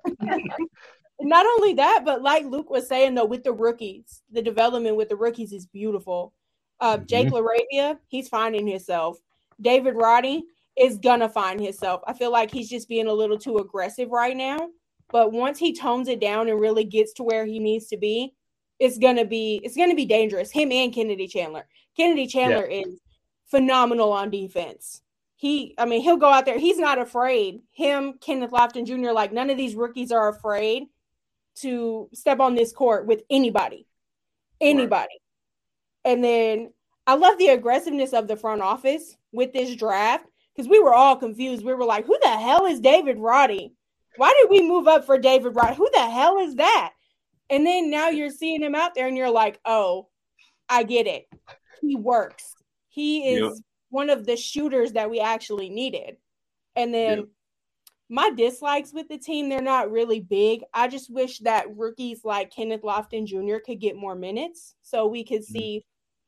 Not 1.20 1.46
only 1.46 1.74
that, 1.76 2.04
but 2.06 2.22
like 2.22 2.46
Luke 2.46 2.70
was 2.70 2.88
saying 2.88 3.16
though, 3.16 3.26
with 3.26 3.44
the 3.44 3.54
rookies, 3.54 4.22
the 4.32 4.42
development 4.42 4.98
with 4.98 5.10
the 5.10 5.16
rookies 5.16 5.52
is 5.52 5.66
beautiful. 5.66 6.34
Uh, 6.80 6.98
Jake 6.98 7.30
LaRavia, 7.30 7.98
he's 8.08 8.30
finding 8.30 8.68
himself. 8.68 9.18
David 9.60 9.96
Roddy 9.96 10.44
is 10.78 11.00
gonna 11.00 11.28
find 11.28 11.60
himself. 11.60 12.02
I 12.06 12.14
feel 12.14 12.32
like 12.32 12.52
he's 12.52 12.70
just 12.70 12.88
being 12.88 13.08
a 13.08 13.14
little 13.14 13.38
too 13.38 13.58
aggressive 13.58 14.10
right 14.10 14.38
now. 14.38 14.70
But 15.10 15.32
once 15.32 15.58
he 15.58 15.74
tones 15.74 16.08
it 16.08 16.20
down 16.20 16.50
and 16.50 16.60
really 16.60 16.84
gets 16.84 17.14
to 17.14 17.24
where 17.24 17.46
he 17.46 17.60
needs 17.60 17.88
to 17.88 17.98
be, 17.98 18.36
it's 18.80 19.00
gonna 19.00 19.26
be 19.26 19.60
it's 19.64 19.76
gonna 19.76 19.96
be 19.96 20.06
dangerous. 20.06 20.52
Him 20.52 20.72
and 20.72 20.94
Kennedy 20.94 21.28
Chandler. 21.28 21.66
Kennedy 21.96 22.28
Chandler 22.28 22.66
is 22.66 23.00
phenomenal 23.50 24.12
on 24.12 24.30
defense. 24.30 25.02
He, 25.36 25.74
I 25.78 25.86
mean, 25.86 26.02
he'll 26.02 26.18
go 26.18 26.30
out 26.30 26.46
there. 26.46 26.58
He's 26.60 26.80
not 26.80 27.00
afraid. 27.00 27.62
Him, 27.72 28.14
Kenneth 28.20 28.52
Lofton 28.52 28.86
Jr. 28.86 29.12
Like 29.12 29.32
none 29.32 29.50
of 29.50 29.58
these 29.58 29.76
rookies 29.76 30.12
are 30.12 30.30
afraid 30.30 30.88
to 31.62 32.10
step 32.14 32.40
on 32.40 32.56
this 32.56 32.72
court 32.72 33.06
with 33.08 33.24
anybody, 33.30 33.88
anybody. 34.62 35.20
And 36.06 36.24
then 36.24 36.74
I 37.06 37.16
love 37.16 37.38
the 37.38 37.50
aggressiveness 37.50 38.14
of 38.14 38.28
the 38.28 38.36
front 38.36 38.62
office 38.62 39.16
with 39.32 39.54
this 39.54 39.76
draft 39.76 40.26
because 40.56 40.70
we 40.70 40.80
were 40.80 40.94
all 40.94 41.16
confused. 41.16 41.64
We 41.64 41.74
were 41.74 41.86
like, 41.86 42.06
"Who 42.06 42.18
the 42.22 42.30
hell 42.30 42.66
is 42.66 42.80
David 42.80 43.20
Roddy? 43.20 43.74
Why 44.18 44.34
did 44.42 44.50
we 44.50 44.68
move 44.68 44.88
up 44.88 45.06
for 45.06 45.18
David 45.18 45.56
Roddy? 45.56 45.76
Who 45.76 45.90
the 45.94 46.10
hell 46.10 46.40
is 46.40 46.56
that?" 46.56 46.94
And 47.50 47.66
then 47.66 47.90
now 47.90 48.10
you're 48.10 48.30
seeing 48.30 48.62
him 48.62 48.76
out 48.76 48.94
there, 48.94 49.08
and 49.08 49.16
you're 49.18 49.30
like, 49.32 49.60
"Oh, 49.64 50.10
I 50.68 50.84
get 50.84 51.08
it. 51.08 51.28
He 51.82 51.96
works. 51.96 52.56
He 52.90 53.30
is 53.30 53.40
Yep. 53.42 53.52
one 53.90 54.10
of 54.10 54.26
the 54.26 54.36
shooters 54.36 54.94
that 54.94 55.10
we 55.10 55.20
actually 55.20 55.70
needed." 55.70 56.18
And 56.76 56.94
then 56.94 57.20
Yep. 57.20 57.28
My 58.10 58.30
dislikes 58.32 58.94
with 58.94 59.08
the 59.10 59.18
team, 59.18 59.50
they're 59.50 59.62
not 59.62 59.92
really 59.92 60.22
big. 60.22 60.64
I 60.74 60.88
just 60.88 61.12
wish 61.12 61.40
that 61.40 61.76
rookies 61.76 62.22
like 62.24 62.54
Kenneth 62.54 62.82
Lofton 62.82 63.26
Jr. 63.26 63.58
could 63.66 63.82
get 63.82 63.98
more 63.98 64.16
minutes 64.16 64.76
so 64.82 65.08
we 65.08 65.24
could 65.24 65.42
mm-hmm. 65.42 65.54
see 65.54 65.86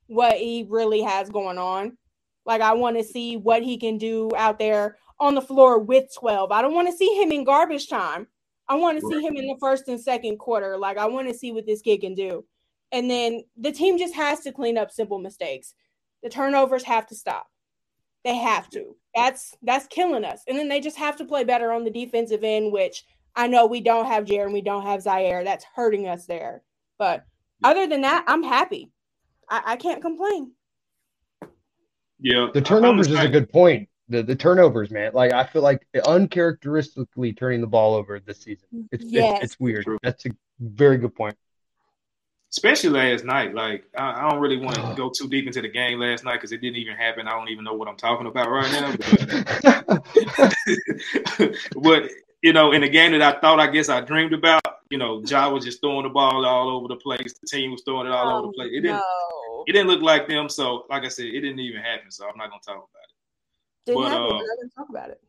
what 0.08 0.36
he 0.36 0.66
really 0.68 1.02
has 1.02 1.30
going 1.30 1.58
on. 1.58 1.98
Like, 2.46 2.62
I 2.62 2.74
want 2.74 2.98
to 2.98 3.04
see 3.04 3.38
what 3.38 3.64
he 3.64 3.78
can 3.78 3.98
do 3.98 4.32
out 4.36 4.60
there 4.60 4.98
on 5.20 5.36
the 5.36 5.42
floor 5.42 5.80
with 5.80 6.06
12. 6.18 6.52
I 6.52 6.62
don't 6.62 6.74
want 6.74 6.88
to 6.90 6.98
see 6.98 7.22
him 7.22 7.32
in 7.32 7.44
garbage 7.44 7.88
time. 7.88 8.28
I 8.68 8.76
want 8.76 9.00
to 9.00 9.08
see 9.08 9.22
him 9.22 9.36
in 9.36 9.48
the 9.48 9.58
first 9.60 9.88
and 9.88 10.00
second 10.00 10.38
quarter. 10.38 10.78
Like, 10.78 10.98
I 10.98 11.06
want 11.06 11.28
to 11.28 11.34
see 11.34 11.52
what 11.52 11.66
this 11.66 11.82
kid 11.82 12.02
can 12.02 12.16
do. 12.16 12.46
And 12.92 13.10
then 13.10 13.44
the 13.58 13.72
team 13.72 13.98
just 13.98 14.16
has 14.16 14.42
to 14.42 14.52
clean 14.52 14.78
up 14.78 14.92
simple 14.92 15.20
mistakes. 15.20 15.74
The 16.24 16.30
turnovers 16.30 16.84
have 16.84 17.08
to 17.08 17.16
stop. 17.16 17.48
They 18.26 18.36
have 18.36 18.70
to. 18.72 18.96
That's 19.16 19.56
that's 19.64 19.88
killing 19.88 20.26
us. 20.26 20.44
And 20.48 20.58
then 20.58 20.68
they 20.68 20.80
just 20.80 20.98
have 20.98 21.16
to 21.18 21.26
play 21.26 21.44
better 21.44 21.72
on 21.72 21.84
the 21.84 21.90
defensive 21.92 22.44
end, 22.44 22.72
which 22.72 23.06
I 23.36 23.48
know 23.48 23.66
we 23.66 23.82
don't 23.82 24.06
have 24.06 24.26
Jaren, 24.26 24.54
we 24.54 24.62
don't 24.62 24.84
have 24.84 25.04
Ziaire. 25.04 25.44
That's 25.44 25.66
hurting 25.76 26.08
us 26.08 26.26
there. 26.26 26.64
But 26.98 27.26
other 27.64 27.88
than 27.88 28.02
that, 28.02 28.26
I'm 28.28 28.44
happy. 28.44 28.92
I, 29.50 29.62
I 29.66 29.76
can't 29.78 30.02
complain. 30.02 30.52
Yeah. 32.20 32.48
The 32.54 32.62
turnovers 32.62 33.08
is 33.08 33.20
a 33.20 33.30
good 33.30 33.50
point. 33.50 33.88
The 34.10 34.24
the 34.24 34.36
turnovers, 34.36 34.92
man. 34.92 35.12
Like 35.14 35.32
I 35.34 35.46
feel 35.46 35.62
like 35.62 35.88
uncharacteristically 36.06 37.34
turning 37.34 37.62
the 37.62 37.68
ball 37.68 37.94
over 37.96 38.20
this 38.20 38.42
season. 38.42 38.90
It's 38.92 39.06
Yes. 39.06 39.36
it's, 39.36 39.54
it's 39.54 39.60
weird. 39.60 39.86
True. 39.86 39.98
That's 40.04 40.26
a 40.26 40.30
very 40.60 40.98
good 40.98 41.16
point. 41.16 41.36
Especially 42.52 42.90
last 42.90 43.24
night. 43.26 43.54
Like 43.54 43.84
I, 43.98 44.22
I 44.22 44.30
don't 44.30 44.40
really 44.40 44.58
want 44.58 44.76
to 44.76 44.94
go 44.96 45.10
too 45.10 45.28
deep 45.28 45.48
into 45.48 45.62
the 45.62 45.70
game 45.70 46.00
last 46.00 46.24
night 46.24 46.36
because 46.36 46.52
it 46.52 46.62
didn't 46.62 46.78
even 46.78 46.96
happen. 46.96 47.28
I 47.28 47.32
don't 47.32 47.50
even 47.50 47.64
know 47.64 47.74
what 47.74 47.88
I'm 47.88 47.98
talking 47.98 48.28
about 48.28 48.50
right 48.50 48.72
now. 48.72 48.96
But, 50.38 51.56
but 51.82 52.10
you 52.42 52.54
know, 52.54 52.72
in 52.72 52.82
the 52.82 52.90
game 52.90 53.12
that 53.12 53.22
I 53.22 53.40
thought 53.40 53.60
I 53.60 53.68
guess 53.68 53.90
I 53.90 54.02
dreamed 54.02 54.34
about, 54.34 54.62
you 54.90 54.98
know, 54.98 55.22
Ja 55.26 55.50
was 55.50 55.66
just 55.66 55.82
throwing 55.82 56.04
the 56.04 56.10
ball 56.10 56.46
all 56.46 56.70
over 56.70 56.88
the 56.88 56.96
place. 56.96 57.34
The 57.40 57.48
team 57.48 57.72
was 57.72 57.82
throwing 57.84 58.08
it 58.08 58.12
all 58.12 58.40
over 58.40 58.48
the 58.48 58.54
place. 58.54 58.70
It 58.72 58.82
didn't. 58.82 58.98
No. 58.98 59.64
It 59.68 59.74
didn't 59.74 59.88
look 59.88 60.02
like 60.02 60.28
them. 60.28 60.50
So, 60.50 60.86
like 60.90 61.04
I 61.04 61.10
said, 61.10 61.26
it 61.26 61.42
didn't 61.42 61.60
even 61.60 61.82
happen. 61.82 62.10
So 62.10 62.28
I'm 62.28 62.38
not 62.38 62.50
gonna 62.50 62.62
talk 62.66 62.78
about 62.90 63.04
it. 63.04 63.86
Didn't 63.86 64.02
But, 64.02 64.10
happen. 64.10 64.24
uh, 64.24 64.30
We're 64.30 64.64
not 64.64 64.76
talk 64.76 64.90
about 64.90 65.10
it. 65.10 65.22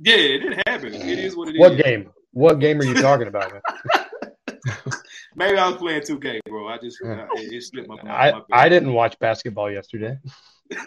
Yeah, 0.00 0.14
it 0.16 0.38
didn't 0.40 0.62
happen. 0.66 0.94
It 0.94 1.18
is 1.18 1.36
what 1.36 1.48
it 1.48 1.54
is. 1.54 1.60
what 1.60 1.76
game? 1.82 2.10
What 2.32 2.60
game 2.60 2.80
are 2.80 2.84
you 2.84 2.94
talking 2.94 3.28
about? 3.28 3.52
Man? 5.38 5.48
Maybe 5.48 5.58
I 5.58 5.68
was 5.68 5.76
playing 5.76 6.02
2K, 6.02 6.40
bro. 6.48 6.68
I 6.68 6.78
just 6.78 6.98
Yeah. 7.02 7.26
it, 7.36 7.52
it 7.52 7.62
slipped 7.62 7.88
my 7.88 7.96
mind. 7.96 8.08
I, 8.10 8.32
My. 8.32 8.42
I 8.52 8.68
didn't 8.68 8.92
watch 8.92 9.18
basketball 9.18 9.70
yesterday. 9.70 10.16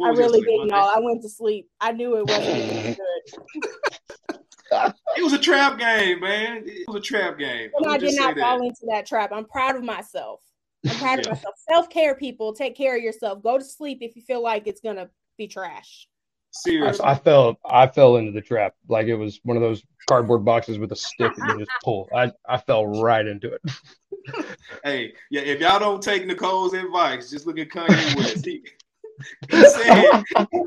I 0.00 0.10
really 0.10 0.40
didn't 0.40 0.58
Monday? 0.68 0.74
know. 0.74 0.92
I 0.94 1.00
went 1.00 1.22
to 1.22 1.28
sleep. 1.28 1.68
I 1.80 1.92
knew 1.92 2.16
it 2.18 2.26
wasn't 2.26 2.96
good. 2.98 4.42
It 5.16 5.22
was 5.22 5.32
a 5.32 5.38
trap 5.38 5.78
game, 5.78 6.20
man. 6.20 6.62
It 6.66 6.86
was 6.86 6.96
a 6.96 7.00
trap 7.00 7.38
game. 7.38 7.70
And 7.74 7.86
Let 7.86 7.90
I 7.90 7.92
me 7.94 7.98
did 7.98 8.06
just 8.06 8.16
say 8.18 8.24
not 8.24 8.34
that. 8.36 8.40
fall 8.42 8.62
into 8.62 8.86
that 8.90 9.06
trap. 9.06 9.30
I'm 9.32 9.44
proud 9.46 9.76
of 9.76 9.82
myself. 9.82 10.40
I'm 10.88 10.96
proud 10.96 11.18
of 11.20 11.26
myself. 11.26 11.54
Self 11.68 11.88
care, 11.90 12.14
people. 12.14 12.52
Take 12.54 12.76
care 12.76 12.96
of 12.96 13.02
yourself. 13.02 13.42
Go 13.42 13.58
to 13.58 13.64
sleep 13.64 13.98
if 14.02 14.14
you 14.14 14.22
feel 14.22 14.42
like 14.42 14.66
it's 14.66 14.80
gonna 14.80 15.08
be 15.36 15.48
trash. 15.48 16.06
I, 16.54 16.58
Seriously. 16.68 17.04
I 17.04 17.14
fell 17.14 17.58
I 17.68 17.86
fell 17.86 18.16
into 18.16 18.32
the 18.32 18.40
trap 18.40 18.74
like 18.88 19.06
it 19.06 19.14
was 19.14 19.40
one 19.44 19.56
of 19.56 19.62
those 19.62 19.82
cardboard 20.08 20.44
boxes 20.44 20.78
with 20.78 20.90
a 20.92 20.96
stick 20.96 21.34
that 21.36 21.52
you 21.52 21.58
just 21.58 21.70
pull. 21.84 22.08
I, 22.14 22.32
I 22.48 22.58
fell 22.58 22.86
right 22.86 23.26
into 23.26 23.52
it. 23.52 23.62
Hey, 24.82 25.14
yeah, 25.30 25.42
if 25.42 25.60
y'all 25.60 25.78
don't 25.78 26.02
take 26.02 26.26
Nicole's 26.26 26.74
advice, 26.74 27.30
just 27.30 27.46
look 27.46 27.58
at 27.58 27.68
Kanye 27.68 28.16
West. 28.16 28.44
He, 28.44 28.62
he 29.50 29.64
said 29.64 30.24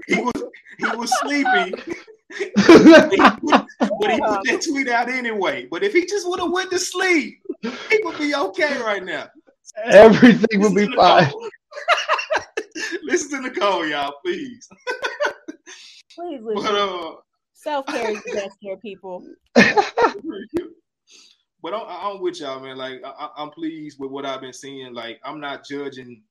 he 0.08 0.16
was 0.22 0.44
he 0.78 0.86
was 0.96 1.20
sleepy, 1.22 1.72
but 2.56 3.12
he, 3.12 3.18
put, 3.18 3.66
but 4.00 4.12
he 4.12 4.20
put 4.20 4.46
that 4.46 4.66
tweet 4.68 4.88
out 4.88 5.10
anyway. 5.10 5.68
But 5.70 5.84
if 5.84 5.94
he 5.94 6.06
just 6.06 6.28
would 6.28 6.40
have 6.40 6.52
went 6.52 6.72
to 6.72 6.80
sleep, 6.80 7.42
he 7.62 8.00
would 8.04 8.18
be 8.18 8.34
okay 8.34 8.80
right 8.82 9.04
now. 9.04 9.30
Everything 9.86 10.62
would 10.62 10.76
be 10.76 10.88
fine. 10.96 11.32
Listen 13.04 13.44
to 13.44 13.50
Nicole, 13.50 13.86
y'all, 13.86 14.14
please. 14.24 14.68
Please 16.16 16.42
But 16.44 16.56
listen. 16.56 16.76
uh, 16.76 17.12
Self 17.54 17.86
care 17.88 18.10
is 18.12 18.24
the 18.24 18.32
best 18.36 18.58
care, 18.64 18.78
people. 18.78 19.24
but 21.64 21.74
I'm, 21.74 21.84
I'm 21.88 22.22
with 22.22 22.40
y'all, 22.40 22.60
man. 22.60 22.78
Like 22.78 23.02
I, 23.04 23.10
I- 23.10 23.32
I'm 23.38 23.50
pleased 23.52 24.00
with 24.00 24.12
what 24.12 24.26
I've 24.26 24.42
been 24.42 24.54
seeing. 24.54 24.94
Like 24.94 25.20
I'm 25.24 25.40
not 25.40 25.66
judging 25.68 26.24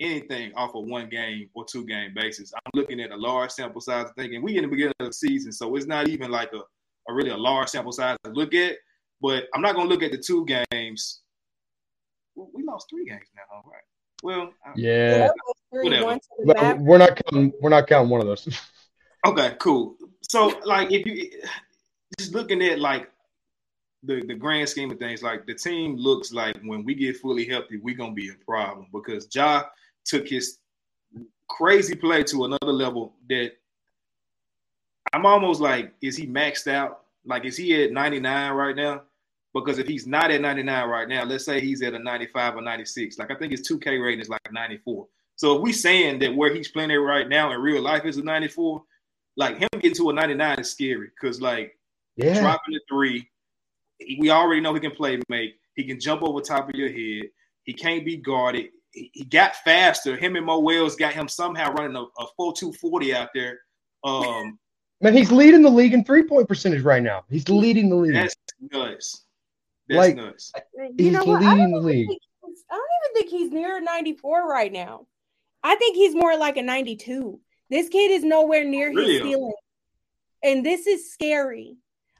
anything 0.00 0.52
off 0.54 0.74
of 0.74 0.84
one 0.86 1.08
game 1.10 1.50
or 1.54 1.64
two 1.64 1.84
game 1.84 2.12
basis. 2.14 2.52
I'm 2.54 2.70
looking 2.74 3.00
at 3.00 3.10
a 3.10 3.16
large 3.16 3.50
sample 3.50 3.80
size, 3.82 4.06
and 4.06 4.14
thinking 4.16 4.42
we 4.42 4.56
in 4.56 4.62
the 4.62 4.68
beginning 4.68 4.94
of 5.00 5.08
the 5.08 5.12
season, 5.12 5.52
so 5.52 5.74
it's 5.76 5.86
not 5.86 6.08
even 6.08 6.30
like 6.30 6.50
a, 6.54 6.60
a 7.10 7.14
really 7.14 7.30
a 7.30 7.36
large 7.36 7.68
sample 7.68 7.92
size 7.92 8.16
to 8.24 8.30
look 8.30 8.54
at. 8.54 8.76
But 9.20 9.44
I'm 9.54 9.60
not 9.60 9.74
gonna 9.74 9.88
look 9.90 10.02
at 10.02 10.12
the 10.12 10.18
two 10.18 10.46
games. 10.46 11.20
We 12.34 12.62
lost 12.64 12.86
three 12.88 13.04
games 13.04 13.26
now, 13.36 13.42
all 13.54 13.64
right? 13.70 13.82
Well, 14.22 14.52
Yeah, 14.76 15.28
Three, 15.72 15.84
Whatever. 15.84 16.04
one 16.06 16.18
to 16.20 16.26
the 16.38 16.54
but 16.54 16.78
we're 16.78 16.98
not 16.98 17.20
counting. 17.26 17.52
We're 17.60 17.68
not 17.70 17.86
counting 17.86 18.08
one 18.10 18.20
of 18.22 18.26
those. 18.26 18.48
Okay, 19.26 19.56
cool. 19.58 19.96
So 20.22 20.60
like 20.64 20.92
if 20.92 21.06
you 21.06 21.30
just 22.18 22.34
looking 22.34 22.62
at 22.62 22.78
like 22.78 23.10
the 24.02 24.24
the 24.26 24.34
grand 24.34 24.68
scheme 24.68 24.90
of 24.90 24.98
things, 24.98 25.22
like 25.22 25.46
the 25.46 25.54
team 25.54 25.96
looks 25.96 26.32
like 26.32 26.56
when 26.64 26.84
we 26.84 26.94
get 26.94 27.16
fully 27.18 27.46
healthy, 27.46 27.76
we're 27.78 27.96
gonna 27.96 28.12
be 28.12 28.30
a 28.30 28.44
problem 28.44 28.86
because 28.92 29.28
Ja 29.34 29.64
took 30.04 30.28
his 30.28 30.58
crazy 31.48 31.94
play 31.94 32.22
to 32.22 32.44
another 32.44 32.72
level 32.72 33.14
that 33.28 33.52
I'm 35.12 35.26
almost 35.26 35.60
like, 35.60 35.92
is 36.00 36.16
he 36.16 36.26
maxed 36.26 36.70
out? 36.72 37.00
Like, 37.24 37.44
is 37.44 37.56
he 37.56 37.84
at 37.84 37.92
99 37.92 38.52
right 38.52 38.76
now? 38.76 39.02
Because 39.52 39.78
if 39.78 39.88
he's 39.88 40.06
not 40.06 40.30
at 40.30 40.40
99 40.40 40.88
right 40.88 41.08
now, 41.08 41.24
let's 41.24 41.44
say 41.44 41.60
he's 41.60 41.82
at 41.82 41.94
a 41.94 41.98
95 41.98 42.56
or 42.56 42.62
96. 42.62 43.18
Like 43.18 43.30
I 43.32 43.34
think 43.34 43.50
his 43.50 43.68
2K 43.68 44.02
rating 44.02 44.20
is 44.20 44.28
like 44.28 44.40
94. 44.52 45.06
So 45.34 45.56
if 45.56 45.62
we 45.62 45.72
saying 45.72 46.20
that 46.20 46.34
where 46.34 46.54
he's 46.54 46.68
playing 46.68 46.92
it 46.92 46.96
right 46.96 47.28
now 47.28 47.52
in 47.52 47.60
real 47.60 47.82
life 47.82 48.04
is 48.04 48.16
a 48.18 48.22
94, 48.22 48.82
like 49.36 49.58
him 49.58 49.68
getting 49.74 49.94
to 49.96 50.10
a 50.10 50.12
99 50.12 50.58
is 50.60 50.70
scary 50.70 51.08
because 51.08 51.40
like 51.40 51.78
Yeah, 52.16 52.40
dropping 52.40 52.74
the 52.74 52.80
three, 52.88 53.28
we 54.18 54.30
already 54.30 54.60
know 54.60 54.74
he 54.74 54.80
can 54.80 54.90
play 54.92 55.20
make. 55.28 55.56
He 55.76 55.84
can 55.84 55.98
jump 56.00 56.22
over 56.22 56.40
top 56.40 56.68
of 56.68 56.74
your 56.74 56.88
head. 56.88 57.30
He 57.64 57.72
can't 57.72 58.04
be 58.04 58.16
guarded. 58.16 58.68
He, 58.92 59.10
he 59.14 59.24
got 59.24 59.54
faster. 59.56 60.16
Him 60.16 60.36
and 60.36 60.44
Mo 60.46 60.58
Wells 60.58 60.96
got 60.96 61.12
him 61.12 61.28
somehow 61.28 61.72
running 61.72 61.96
a, 61.96 62.00
a 62.02 62.26
full 62.36 62.52
240 62.52 63.14
out 63.14 63.28
there. 63.34 63.60
Um, 64.04 64.58
man, 65.00 65.14
he's 65.14 65.30
leading 65.30 65.62
the 65.62 65.70
league 65.70 65.94
in 65.94 66.04
three 66.04 66.24
point 66.24 66.48
percentage 66.48 66.82
right 66.82 67.02
now. 67.02 67.24
He's 67.30 67.48
leading 67.48 67.88
the 67.88 67.96
league. 67.96 68.14
that's 68.14 68.34
nuts. 68.72 69.24
That's 69.88 69.98
Like- 69.98 70.16
nuts. 70.16 70.52
You 70.76 70.92
He's 70.98 71.12
know? 71.12 71.20
I 71.20 71.24
leading 71.38 71.40
don't 71.40 71.58
the 71.58 71.78
even 71.78 71.84
league. 71.84 72.08
think 72.08 72.22
he's- 72.46 72.64
I 72.70 72.74
don't 72.74 72.88
even 73.14 73.28
think 73.28 73.30
he's 73.40 73.50
near 73.52 73.80
94 73.80 74.48
right 74.48 74.72
now. 74.72 75.06
I 75.62 75.74
think 75.76 75.94
he's 75.96 76.14
more 76.14 76.36
like 76.36 76.56
a 76.56 76.62
92. 76.62 77.38
This 77.70 77.88
kid 77.88 78.10
is 78.10 78.24
nowhere 78.24 78.64
near 78.64 78.90
his 78.90 78.98
Really? 78.98 79.18
ceiling. 79.30 79.52
And 80.42 80.66
this 80.66 80.86
is 80.86 81.12
scary. 81.12 81.76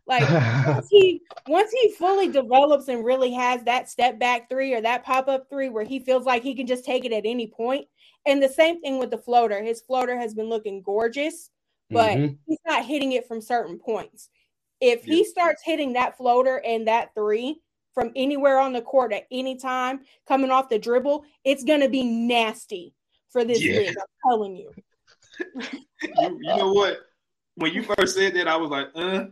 Like 0.07 0.25
once 0.67 0.89
he 0.91 1.21
once 1.49 1.73
he 1.73 1.93
fully 1.93 2.29
develops 2.29 2.89
and 2.89 3.05
really 3.05 3.33
has 3.33 3.65
that 3.65 3.89
step 3.89 4.19
back 4.19 4.49
three 4.49 4.73
or 4.73 4.81
that 4.81 5.05
pop 5.05 5.27
up 5.27 5.49
three 5.51 5.69
where 5.69 5.85
he 5.85 5.99
feels 5.99 6.25
like 6.25 6.43
he 6.43 6.55
can 6.55 6.67
just 6.67 6.85
take 6.85 7.05
it 7.05 7.13
at 7.13 7.27
any 7.27 7.49
point. 7.49 7.87
And 8.27 8.43
the 8.43 8.49
same 8.49 8.81
thing 8.81 8.99
with 8.99 9.11
the 9.11 9.19
floater. 9.19 9.63
His 9.63 9.81
floater 9.81 10.17
has 10.19 10.35
been 10.35 10.49
looking 10.49 10.83
gorgeous, 10.83 11.51
but 11.91 12.17
Mhm. 12.17 12.39
he's 12.47 12.59
not 12.67 12.85
hitting 12.85 13.13
it 13.13 13.27
from 13.27 13.41
certain 13.41 13.79
points. 13.79 14.29
If 14.81 15.05
he 15.05 15.25
starts 15.25 15.63
hitting 15.65 15.95
that 15.95 16.17
floater 16.17 16.61
and 16.65 16.87
that 16.87 17.15
three 17.15 17.61
from 17.93 18.13
anywhere 18.15 18.61
on 18.61 18.73
the 18.73 18.83
court 18.83 19.13
at 19.13 19.27
any 19.31 19.57
time 19.57 20.01
coming 20.27 20.51
off 20.51 20.69
the 20.69 20.79
dribble, 20.79 21.25
it's 21.45 21.65
going 21.65 21.81
to 21.81 21.89
be 21.89 22.05
nasty 22.05 22.95
for 23.31 23.45
this 23.45 23.61
Yeah. 23.61 23.77
league. 23.79 23.97
I'm 23.99 24.31
telling 24.31 24.57
you. 24.57 24.73
You, 26.03 26.39
you 26.41 26.57
know 26.57 26.73
what? 26.73 26.97
When 27.57 27.75
you 27.75 27.83
first 27.83 28.17
said 28.17 28.33
that, 28.35 28.49
I 28.49 28.57
was 28.57 28.71
like, 28.71 28.87
uh, 28.95 29.27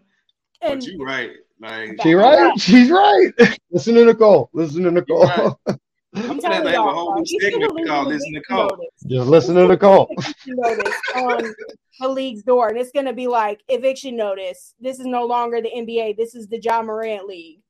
but 0.60 0.70
And 0.72 0.82
you 0.82 1.02
right. 1.02 1.30
Like 1.60 2.02
She 2.02 2.12
right? 2.12 2.52
She's 2.60 2.90
right. 2.90 3.32
Listen 3.70 3.94
to 3.94 4.04
Nicole. 4.04 4.50
Listen 4.52 4.82
to 4.84 4.90
Nicole. 4.90 5.24
right. 5.24 5.52
I'm 6.14 6.22
gonna 6.22 6.32
have 6.32 6.40
telling 6.40 6.54
have 6.54 6.66
a 6.66 6.72
y'all, 6.72 6.94
whole 6.94 7.12
bro, 7.12 7.20
you 7.24 7.40
should 7.40 7.52
segment 7.52 7.78
have 7.78 7.86
called 7.88 8.08
leave 8.08 8.16
Listen 8.16 8.32
to 8.34 8.42
Cole. 8.42 8.58
notice. 8.68 8.86
Just 9.06 9.28
listen 9.28 9.54
to 9.54 9.66
Nicole. 9.68 10.14
notice 10.46 10.94
on 11.16 11.54
the 12.00 12.08
league's 12.08 12.42
door, 12.42 12.68
and 12.68 12.78
it's 12.78 12.92
going 12.92 13.06
to 13.06 13.12
be 13.12 13.26
like 13.28 13.62
eviction 13.68 14.16
notice. 14.16 14.74
This 14.80 14.98
is 15.00 15.06
no 15.06 15.24
longer 15.24 15.60
the 15.62 15.70
NBA. 15.70 16.16
This 16.16 16.34
is 16.34 16.48
the 16.48 16.60
Ja 16.60 16.82
Morant 16.82 17.26
League. 17.26 17.60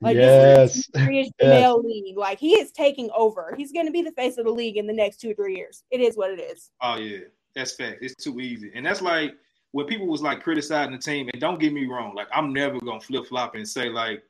Like 0.00 0.16
this 0.16 0.76
is 0.76 0.86
the 0.92 0.98
Serious 1.00 1.28
Yes. 1.40 1.48
Jamel 1.64 1.82
League. 1.84 2.16
Like 2.18 2.38
he 2.38 2.54
is 2.58 2.70
taking 2.72 3.10
over. 3.16 3.54
He's 3.56 3.72
going 3.72 3.86
to 3.86 3.92
be 3.92 4.02
the 4.02 4.12
face 4.12 4.36
of 4.38 4.44
the 4.44 4.50
league 4.52 4.76
in 4.76 4.86
the 4.86 4.92
next 4.92 5.18
two 5.20 5.30
or 5.30 5.34
three 5.34 5.56
years. 5.56 5.82
It 5.90 6.00
is 6.00 6.16
what 6.16 6.30
it 6.30 6.40
is. 6.40 6.70
Oh 6.82 6.96
yeah, 6.96 7.18
that's 7.54 7.72
fact. 7.72 7.98
It's 8.02 8.22
too 8.22 8.40
easy, 8.40 8.72
and 8.74 8.84
that's 8.84 9.02
like 9.02 9.34
when 9.72 9.86
people 9.86 10.06
was 10.06 10.22
like 10.22 10.42
criticizing 10.42 10.92
the 10.92 10.98
team. 10.98 11.28
And 11.32 11.40
don't 11.40 11.60
get 11.60 11.72
me 11.72 11.86
wrong, 11.86 12.14
like 12.14 12.28
I'm 12.32 12.52
never 12.52 12.78
gonna 12.80 13.00
flip 13.00 13.26
flop 13.26 13.54
and 13.54 13.68
say 13.68 13.88
like 13.88 14.22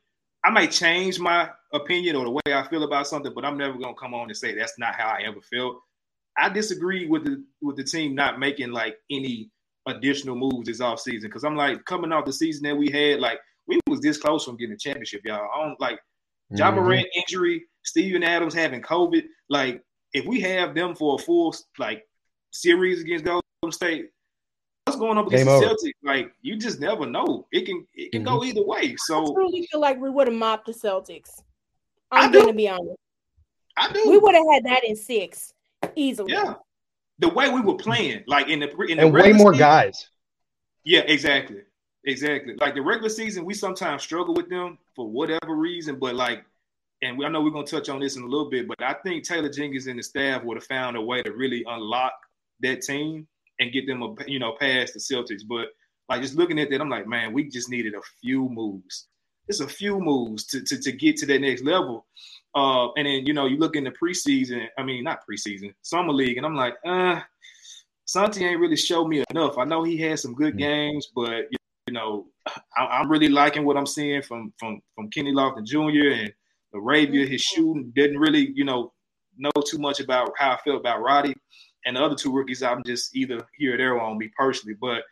I 0.43 0.49
might 0.51 0.71
change 0.71 1.19
my 1.19 1.49
opinion 1.73 2.15
or 2.15 2.25
the 2.25 2.31
way 2.31 2.41
I 2.53 2.67
feel 2.69 2.83
about 2.83 3.07
something, 3.07 3.33
but 3.33 3.45
I'm 3.45 3.57
never 3.57 3.77
gonna 3.77 3.95
come 3.95 4.13
on 4.13 4.27
and 4.27 4.37
say 4.37 4.55
that's 4.55 4.77
not 4.77 4.95
how 4.95 5.09
I 5.09 5.23
ever 5.25 5.41
felt. 5.41 5.81
I 6.37 6.49
disagree 6.49 7.07
with 7.07 7.23
the 7.25 7.43
with 7.61 7.77
the 7.77 7.83
team 7.83 8.15
not 8.15 8.39
making 8.39 8.71
like 8.71 8.97
any 9.09 9.49
additional 9.87 10.35
moves 10.35 10.67
this 10.67 10.81
offseason 10.81 11.23
because 11.23 11.43
I'm 11.43 11.55
like 11.55 11.83
coming 11.85 12.11
off 12.11 12.25
the 12.25 12.33
season 12.33 12.63
that 12.63 12.75
we 12.75 12.89
had, 12.89 13.19
like 13.19 13.39
we 13.67 13.79
was 13.87 14.01
this 14.01 14.17
close 14.17 14.45
from 14.45 14.57
getting 14.57 14.73
a 14.75 14.77
championship, 14.77 15.21
y'all. 15.25 15.49
I 15.53 15.65
don't 15.65 15.79
like 15.79 15.99
Ja 16.51 16.71
Mhm. 16.71 16.75
Morant 16.75 17.07
injury, 17.15 17.65
Steven 17.83 18.23
Adams 18.23 18.53
having 18.53 18.81
COVID. 18.81 19.23
Like, 19.49 19.83
if 20.13 20.25
we 20.25 20.39
have 20.41 20.75
them 20.75 20.95
for 20.95 21.15
a 21.15 21.17
full 21.17 21.55
like 21.79 22.03
series 22.55 23.01
against 23.01 23.25
Golden 23.25 23.71
State, 23.71 24.09
what's 24.85 24.99
going 24.99 25.17
up 25.17 25.27
against 25.27 25.45
the. 25.45 25.51
Celtics? 25.51 25.91
Like, 26.03 26.31
you 26.41 26.57
just 26.57 26.79
never 26.79 27.05
know. 27.05 27.47
It 27.51 27.65
can 27.65 27.85
it 27.93 28.11
can 28.11 28.23
go 28.23 28.39
mm-hmm. 28.39 28.49
either 28.49 28.63
way. 28.63 28.95
So 28.97 29.23
I 29.23 29.33
truly 29.33 29.67
feel 29.71 29.81
like 29.81 29.99
we 29.99 30.09
would 30.09 30.27
have 30.27 30.35
mopped 30.35 30.67
the 30.67 30.73
Celtics. 30.73 31.41
I 32.11 32.25
I'm 32.25 32.31
do. 32.31 32.39
going 32.39 32.53
to 32.53 32.57
be 32.57 32.69
honest. 32.69 32.95
I 33.77 33.91
do. 33.91 34.09
We 34.09 34.17
would 34.17 34.35
have 34.35 34.45
had 34.53 34.65
that 34.65 34.83
in 34.83 34.95
six 34.95 35.53
easily. 35.95 36.33
yeah. 36.33 36.55
The 37.19 37.29
way 37.29 37.49
we 37.49 37.61
were 37.61 37.75
playing, 37.75 38.23
like 38.27 38.49
in 38.49 38.59
the 38.59 38.69
in 38.87 38.97
the 38.97 39.05
And 39.05 39.13
way 39.13 39.31
more 39.31 39.53
season- 39.53 39.57
guys. 39.57 40.09
Yeah, 40.83 41.01
exactly. 41.01 41.61
Exactly. 42.03 42.55
Like 42.59 42.75
the 42.75 42.81
regular 42.81 43.09
season, 43.09 43.45
we 43.45 43.53
sometimes 43.55 44.03
struggle 44.03 44.35
with 44.35 44.49
them 44.49 44.77
for 44.95 45.09
whatever 45.09 45.55
reason, 45.55 45.97
but 45.97 46.13
like, 46.13 46.45
and 47.01 47.17
we, 47.17 47.25
I 47.25 47.29
know 47.29 47.41
we're 47.41 47.49
gonna 47.49 47.65
touch 47.65 47.89
on 47.89 47.99
this 47.99 48.15
in 48.15 48.23
a 48.23 48.27
little 48.27 48.49
bit, 48.49 48.67
but 48.67 48.81
I 48.83 48.93
think 48.93 49.23
Taylor 49.23 49.49
Jenkins 49.49 49.87
and 49.87 49.97
the 49.97 50.03
staff 50.03 50.43
would 50.43 50.57
have 50.57 50.65
found 50.65 50.97
a 50.97 51.01
way 51.01 51.23
to 51.23 51.31
really 51.31 51.63
unlock 51.67 52.13
that 52.61 52.81
team 52.81 53.27
and 53.59 53.71
get 53.71 53.87
them, 53.87 54.01
a, 54.01 54.13
you 54.27 54.39
know, 54.39 54.55
past 54.59 54.93
the 54.93 54.99
Celtics. 54.99 55.41
But 55.47 55.67
like 56.09 56.21
just 56.21 56.35
looking 56.35 56.59
at 56.59 56.69
that, 56.69 56.81
I'm 56.81 56.89
like, 56.89 57.07
man, 57.07 57.33
we 57.33 57.49
just 57.49 57.69
needed 57.69 57.93
a 57.93 58.01
few 58.21 58.49
moves. 58.49 59.07
It's 59.47 59.59
a 59.59 59.67
few 59.67 59.99
moves 59.99 60.45
to 60.47 60.61
to, 60.61 60.79
to 60.79 60.91
get 60.91 61.17
to 61.17 61.25
that 61.27 61.41
next 61.41 61.63
level. 61.63 62.05
Uh, 62.55 62.91
and 62.93 63.05
then 63.05 63.25
you 63.25 63.33
know, 63.33 63.45
you 63.45 63.57
look 63.57 63.75
in 63.75 63.83
the 63.83 63.91
preseason. 63.91 64.67
I 64.77 64.83
mean, 64.83 65.03
not 65.03 65.19
preseason, 65.29 65.73
summer 65.81 66.13
league, 66.13 66.37
and 66.37 66.45
I'm 66.45 66.55
like, 66.55 66.75
uh, 66.85 67.21
Santi 68.05 68.45
ain't 68.45 68.59
really 68.59 68.75
showed 68.77 69.07
me 69.07 69.23
enough. 69.31 69.57
I 69.57 69.65
know 69.65 69.83
he 69.83 69.97
had 69.97 70.19
some 70.19 70.33
good 70.33 70.55
Mm. 70.55 70.59
games, 70.59 71.07
but 71.15 71.47
you 71.87 71.93
know, 71.93 72.27
I, 72.77 72.85
I'm 72.85 73.09
really 73.11 73.29
liking 73.29 73.65
what 73.65 73.77
I'm 73.77 73.85
seeing 73.85 74.21
from 74.21 74.53
from 74.57 74.81
from 74.95 75.09
Kenny 75.09 75.31
Lofton 75.31 75.65
Jr. 75.65 76.11
and 76.23 76.33
LaRavia. 76.73 77.27
His 77.27 77.41
shooting 77.41 77.91
didn't 77.95 78.19
really, 78.19 78.51
you 78.55 78.63
know, 78.63 78.93
know 79.37 79.51
too 79.67 79.77
much 79.77 79.99
about 79.99 80.31
how 80.37 80.51
I 80.51 80.57
feel 80.63 80.77
about 80.77 81.01
Roddy 81.01 81.35
and 81.85 81.95
the 81.95 82.03
other 82.03 82.15
two 82.15 82.31
rookies. 82.31 82.63
I'm 82.63 82.83
just 82.85 83.15
either 83.15 83.45
here 83.57 83.75
or 83.75 83.77
there 83.77 84.01
on 84.01 84.17
me 84.17 84.31
personally, 84.37 84.75
but 84.79 85.03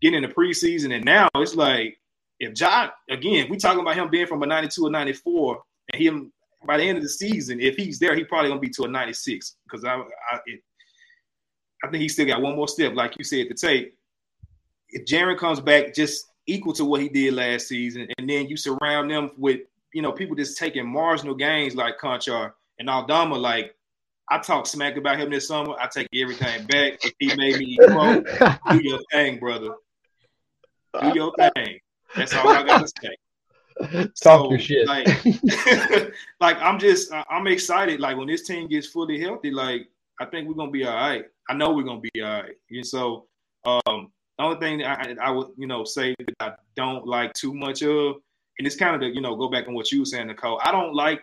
getting 0.00 0.22
in 0.22 0.28
the 0.28 0.34
preseason 0.34 0.94
and 0.94 1.04
now 1.04 1.28
it's 1.36 1.54
like 1.54 1.98
if 2.40 2.54
John 2.54 2.90
again, 3.10 3.46
we 3.48 3.56
talking 3.56 3.80
about 3.80 3.96
him 3.96 4.10
being 4.10 4.26
from 4.26 4.42
a 4.42 4.46
92 4.46 4.86
or 4.86 4.90
94, 4.90 5.62
and 5.92 6.02
him 6.02 6.32
by 6.66 6.78
the 6.78 6.84
end 6.84 6.96
of 6.96 7.02
the 7.02 7.08
season, 7.08 7.60
if 7.60 7.76
he's 7.76 7.98
there, 7.98 8.14
he 8.14 8.24
probably 8.24 8.48
gonna 8.48 8.60
be 8.60 8.70
to 8.70 8.84
a 8.84 8.88
96 8.88 9.56
because 9.64 9.84
I 9.84 9.94
I, 9.96 10.38
it, 10.46 10.60
I 11.84 11.88
think 11.90 12.02
he 12.02 12.08
still 12.08 12.26
got 12.26 12.40
one 12.40 12.56
more 12.56 12.68
step, 12.68 12.94
like 12.94 13.16
you 13.18 13.24
said, 13.24 13.48
to 13.48 13.54
take. 13.54 13.94
If 14.88 15.04
Jaren 15.06 15.38
comes 15.38 15.60
back 15.60 15.94
just 15.94 16.26
equal 16.46 16.72
to 16.74 16.84
what 16.84 17.00
he 17.00 17.08
did 17.08 17.34
last 17.34 17.68
season, 17.68 18.08
and 18.18 18.28
then 18.28 18.46
you 18.46 18.56
surround 18.56 19.10
them 19.10 19.30
with 19.36 19.60
you 19.92 20.02
know 20.02 20.12
people 20.12 20.36
just 20.36 20.58
taking 20.58 20.86
marginal 20.86 21.34
gains 21.34 21.74
like 21.74 21.98
Konchar 21.98 22.52
And 22.78 22.90
Aldama, 22.90 23.36
like, 23.36 23.74
I 24.30 24.38
talk 24.38 24.66
smack 24.66 24.96
about 24.96 25.18
him 25.18 25.30
this 25.30 25.48
summer. 25.48 25.74
I 25.78 25.86
take 25.86 26.08
everything 26.14 26.66
back. 26.66 27.04
If 27.04 27.12
he 27.18 27.34
made 27.36 27.58
me 27.58 27.78
do 28.70 28.80
your 28.82 29.00
thing, 29.12 29.38
brother. 29.38 29.74
Do 31.00 31.12
your 31.14 31.32
thing. 31.54 31.78
That's 32.16 32.34
all 32.34 32.48
I 32.48 32.62
gotta 32.62 32.88
say. 32.88 33.16
Talk 33.80 34.10
So, 34.14 34.50
your 34.50 34.58
shit. 34.58 34.86
Like, 34.86 35.06
like 36.40 36.56
I'm 36.58 36.78
just 36.78 37.12
I'm 37.28 37.46
excited. 37.46 38.00
Like 38.00 38.16
when 38.16 38.28
this 38.28 38.46
team 38.46 38.68
gets 38.68 38.86
fully 38.86 39.20
healthy, 39.20 39.50
like 39.50 39.88
I 40.20 40.26
think 40.26 40.48
we're 40.48 40.54
gonna 40.54 40.70
be 40.70 40.86
all 40.86 40.94
right. 40.94 41.24
I 41.48 41.54
know 41.54 41.72
we're 41.72 41.82
gonna 41.82 42.00
be 42.00 42.22
all 42.22 42.42
right. 42.42 42.54
And 42.70 42.86
so 42.86 43.26
um 43.66 44.10
the 44.38 44.44
only 44.44 44.58
thing 44.58 44.78
that 44.78 45.16
I, 45.20 45.28
I 45.28 45.30
would, 45.30 45.48
you 45.56 45.66
know, 45.66 45.84
say 45.84 46.14
that 46.18 46.34
I 46.40 46.52
don't 46.74 47.06
like 47.06 47.32
too 47.34 47.54
much 47.54 47.82
of, 47.82 48.16
and 48.58 48.66
it's 48.66 48.76
kind 48.76 48.94
of 48.94 49.00
the, 49.00 49.14
you 49.14 49.20
know, 49.20 49.36
go 49.36 49.48
back 49.48 49.68
on 49.68 49.74
what 49.74 49.92
you 49.92 50.00
were 50.00 50.04
saying, 50.04 50.26
Nicole. 50.26 50.60
I 50.64 50.72
don't 50.72 50.94
like 50.94 51.22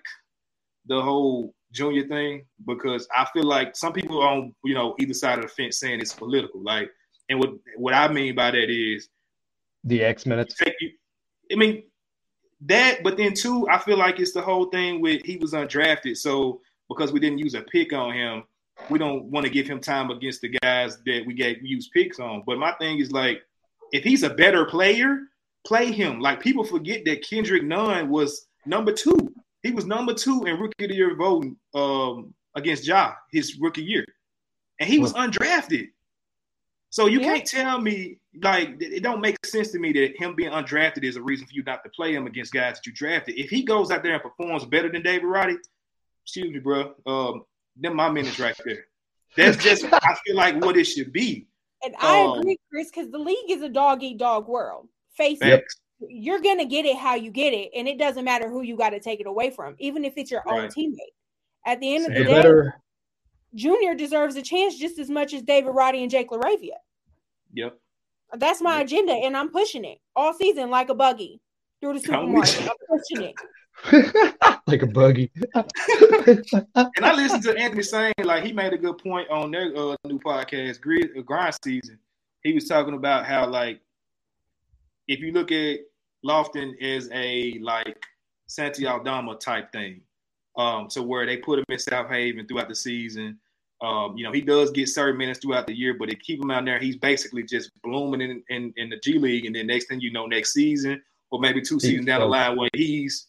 the 0.86 1.02
whole 1.02 1.54
junior 1.72 2.08
thing 2.08 2.46
because 2.66 3.08
I 3.16 3.26
feel 3.34 3.46
like 3.46 3.76
some 3.76 3.94
people 3.94 4.22
on, 4.22 4.54
you 4.64 4.74
know, 4.74 4.96
either 5.00 5.14
side 5.14 5.40
of 5.40 5.46
the 5.46 5.50
fence 5.50 5.80
saying 5.80 6.00
it's 6.00 6.14
political. 6.14 6.62
Like, 6.62 6.90
and 7.30 7.40
what 7.40 7.52
what 7.78 7.94
I 7.94 8.08
mean 8.12 8.36
by 8.36 8.52
that 8.52 8.70
is 8.70 9.10
the 9.84 10.04
X 10.04 10.26
minutes. 10.26 10.56
you. 10.80 10.92
I 11.52 11.56
mean 11.56 11.84
that, 12.62 13.04
but 13.04 13.18
then 13.18 13.34
too, 13.34 13.68
I 13.70 13.80
feel 13.80 13.98
like 13.98 14.20
it's 14.20 14.34
the 14.34 14.42
whole 14.42 14.66
thing 14.66 15.02
with 15.02 15.24
he 15.24 15.38
was 15.38 15.54
undrafted, 15.54 16.18
so 16.18 16.62
because 16.90 17.12
we 17.12 17.20
didn't 17.20 17.40
use 17.40 17.56
a 17.56 17.62
pick 17.62 17.94
on 17.94 18.14
him, 18.14 18.44
we 18.90 19.00
don't 19.00 19.26
want 19.26 19.46
to 19.46 19.52
give 19.52 19.68
him 19.68 19.80
time 19.80 20.12
against 20.12 20.42
the 20.42 20.50
guys 20.62 20.98
that 21.06 21.24
we 21.26 21.34
get 21.34 21.62
use 21.62 21.90
picks 21.90 22.20
on. 22.20 22.44
But 22.46 22.58
my 22.58 22.74
thing 22.74 23.00
is 23.00 23.12
like, 23.12 23.42
if 23.92 24.04
he's 24.04 24.24
a 24.24 24.30
better 24.30 24.66
player, 24.66 25.20
play 25.66 25.92
him. 25.92 26.20
Like 26.20 26.42
people 26.42 26.64
forget 26.64 27.06
that 27.06 27.24
Kendrick 27.24 27.64
Nunn 27.64 28.10
was 28.10 28.48
number 28.66 28.92
two. 28.92 29.34
He 29.64 29.72
was 29.72 29.86
number 29.86 30.14
two 30.14 30.44
in 30.46 30.60
rookie 30.60 30.86
of 30.86 30.90
the 30.90 30.96
year 30.96 31.16
voting 31.16 31.56
um, 31.74 32.34
against 32.56 32.86
Ja 32.86 33.14
his 33.32 33.58
rookie 33.60 33.84
year, 33.84 34.06
and 34.80 34.90
he 34.90 35.00
was 35.00 35.14
undrafted. 35.14 35.90
So 36.90 37.06
you 37.06 37.22
Yeah. 37.22 37.36
can't 37.36 37.46
tell 37.48 37.80
me 37.80 38.18
like 38.42 38.70
it 38.82 38.94
it 38.94 39.04
don't 39.04 39.22
make 39.22 39.46
sense 39.46 39.72
to 39.72 39.80
me 39.80 39.94
that 39.94 40.18
him 40.18 40.36
being 40.36 40.52
undrafted 40.52 41.04
is 41.04 41.16
a 41.16 41.22
reason 41.22 41.48
for 41.48 41.54
you 41.54 41.64
not 41.64 41.84
to 41.84 41.90
play 41.92 42.14
him 42.14 42.28
against 42.28 42.52
guys 42.54 42.76
that 42.76 42.86
you 42.86 42.92
drafted. 42.94 43.38
If 43.38 43.50
he 43.50 43.64
goes 43.64 43.92
out 43.92 44.04
there 44.04 44.14
and 44.14 44.22
performs 44.22 44.66
better 44.66 44.92
than 44.92 45.02
David 45.02 45.26
Roddy, 45.26 45.58
excuse 46.24 46.52
me, 46.52 46.60
bro, 46.60 46.94
um, 47.06 47.46
then 47.78 47.96
my 47.96 48.10
minutes 48.10 48.40
right 48.40 48.60
there. 48.66 48.86
That's 49.38 49.58
just 49.64 49.86
I 49.92 50.16
feel 50.26 50.36
like 50.36 50.62
what 50.64 50.76
it 50.76 50.84
should 50.86 51.14
be. 51.14 51.48
And 51.84 51.96
I 52.00 52.22
Um, 52.26 52.40
agree, 52.40 52.58
Chris, 52.70 52.90
because 52.92 53.10
the 53.10 53.18
league 53.20 53.50
is 53.50 53.62
a 53.62 53.70
dog 53.70 54.04
eat 54.04 54.18
dog 54.18 54.48
world. 54.48 54.88
Face 55.16 55.40
it, 55.42 55.46
Facts. 55.60 55.76
You're 56.10 56.42
gonna 56.42 56.66
get 56.66 56.86
it 56.86 56.98
how 56.98 57.16
you 57.16 57.32
get 57.32 57.54
it, 57.54 57.72
and 57.76 57.88
it 57.88 57.98
doesn't 57.98 58.26
matter 58.26 58.50
who 58.50 58.62
you 58.62 58.76
got 58.78 58.92
to 58.92 59.00
take 59.00 59.20
it 59.20 59.28
away 59.28 59.50
from, 59.50 59.76
even 59.80 60.04
if 60.06 60.14
it's 60.18 60.32
your 60.32 60.44
own 60.48 60.68
teammate. 60.70 61.14
At 61.66 61.80
the 61.80 61.96
end 61.96 62.08
of 62.08 62.14
You 62.14 62.24
the 62.24 62.30
day, 62.30 62.34
better 62.34 62.82
Junior 63.54 63.96
deserves 63.96 64.36
a 64.36 64.42
chance 64.42 64.78
just 64.78 64.98
as 64.98 65.10
much 65.10 65.34
as 65.34 65.42
David 65.42 65.72
Roddy 65.72 66.02
and 66.02 66.12
Jake 66.12 66.30
LaRavia. 66.30 66.78
Yep. 67.54 67.78
That's 68.38 68.62
my 68.62 68.78
Yep. 68.78 68.86
agenda, 68.86 69.14
and 69.14 69.36
I'm 69.36 69.50
pushing 69.50 69.84
it 69.86 70.00
all 70.16 70.34
season 70.34 70.70
like 70.70 70.90
a 70.90 70.96
buggy 70.96 71.42
through 71.82 72.00
the 72.00 72.08
Come 72.08 72.28
supermarket. 72.28 72.62
I'm 72.62 72.98
pushing 72.98 73.30
it. 73.30 73.36
like 74.68 74.82
a 74.84 74.88
buggy. 74.88 75.32
And 76.76 77.06
I 77.06 77.14
listened 77.14 77.44
to 77.44 77.58
Anthony 77.58 77.84
saying 77.84 78.14
like 78.24 78.44
he 78.44 78.54
made 78.54 78.74
a 78.74 78.78
good 78.78 78.98
point 78.98 79.30
on 79.30 79.52
their 79.52 79.76
uh, 79.76 79.96
new 80.06 80.20
podcast, 80.20 80.80
Grid, 80.82 81.10
uh, 81.18 81.22
Grind 81.22 81.56
Season. 81.64 82.00
He 82.44 82.54
was 82.54 82.68
talking 82.68 82.94
about 82.94 83.26
how 83.26 83.48
like 83.48 83.82
if 85.08 85.20
you 85.20 85.32
look 85.32 85.52
at 85.52 85.80
Lofton 86.26 86.74
is 86.80 87.10
a 87.14 87.60
like 87.62 88.04
Santi 88.48 88.86
Aldama 88.86 89.36
type 89.36 89.72
thing, 89.72 90.02
um, 90.58 90.88
to 90.90 91.02
where 91.02 91.26
they 91.26 91.38
put 91.38 91.60
him 91.60 91.66
in 91.70 91.78
Southaven 91.78 92.48
throughout 92.48 92.70
the 92.70 92.76
season. 92.76 93.40
Um, 93.82 94.16
you 94.16 94.24
know, 94.24 94.32
he 94.32 94.42
does 94.42 94.70
get 94.70 94.90
certain 94.90 95.18
minutes 95.18 95.40
throughout 95.40 95.66
the 95.66 95.76
year, 95.76 95.96
but 95.98 96.10
they 96.10 96.16
keep 96.16 96.42
him 96.42 96.52
out 96.52 96.66
there. 96.66 96.78
He's 96.78 96.98
basically 96.98 97.42
just 97.44 97.72
blooming 97.84 98.22
in, 98.22 98.44
in, 98.50 98.74
in 98.78 98.90
the 98.90 98.98
G 98.98 99.18
League, 99.18 99.46
and 99.46 99.56
then 99.56 99.68
next 99.68 99.88
thing 99.88 100.00
you 100.00 100.12
know, 100.12 100.28
next 100.28 100.54
season 100.54 101.02
or 101.32 101.40
maybe 101.40 101.62
two 101.62 101.80
seasons 101.80 102.06
down 102.06 102.20
the 102.20 102.28
line, 102.28 102.58
where 102.58 102.70
he's 102.74 103.28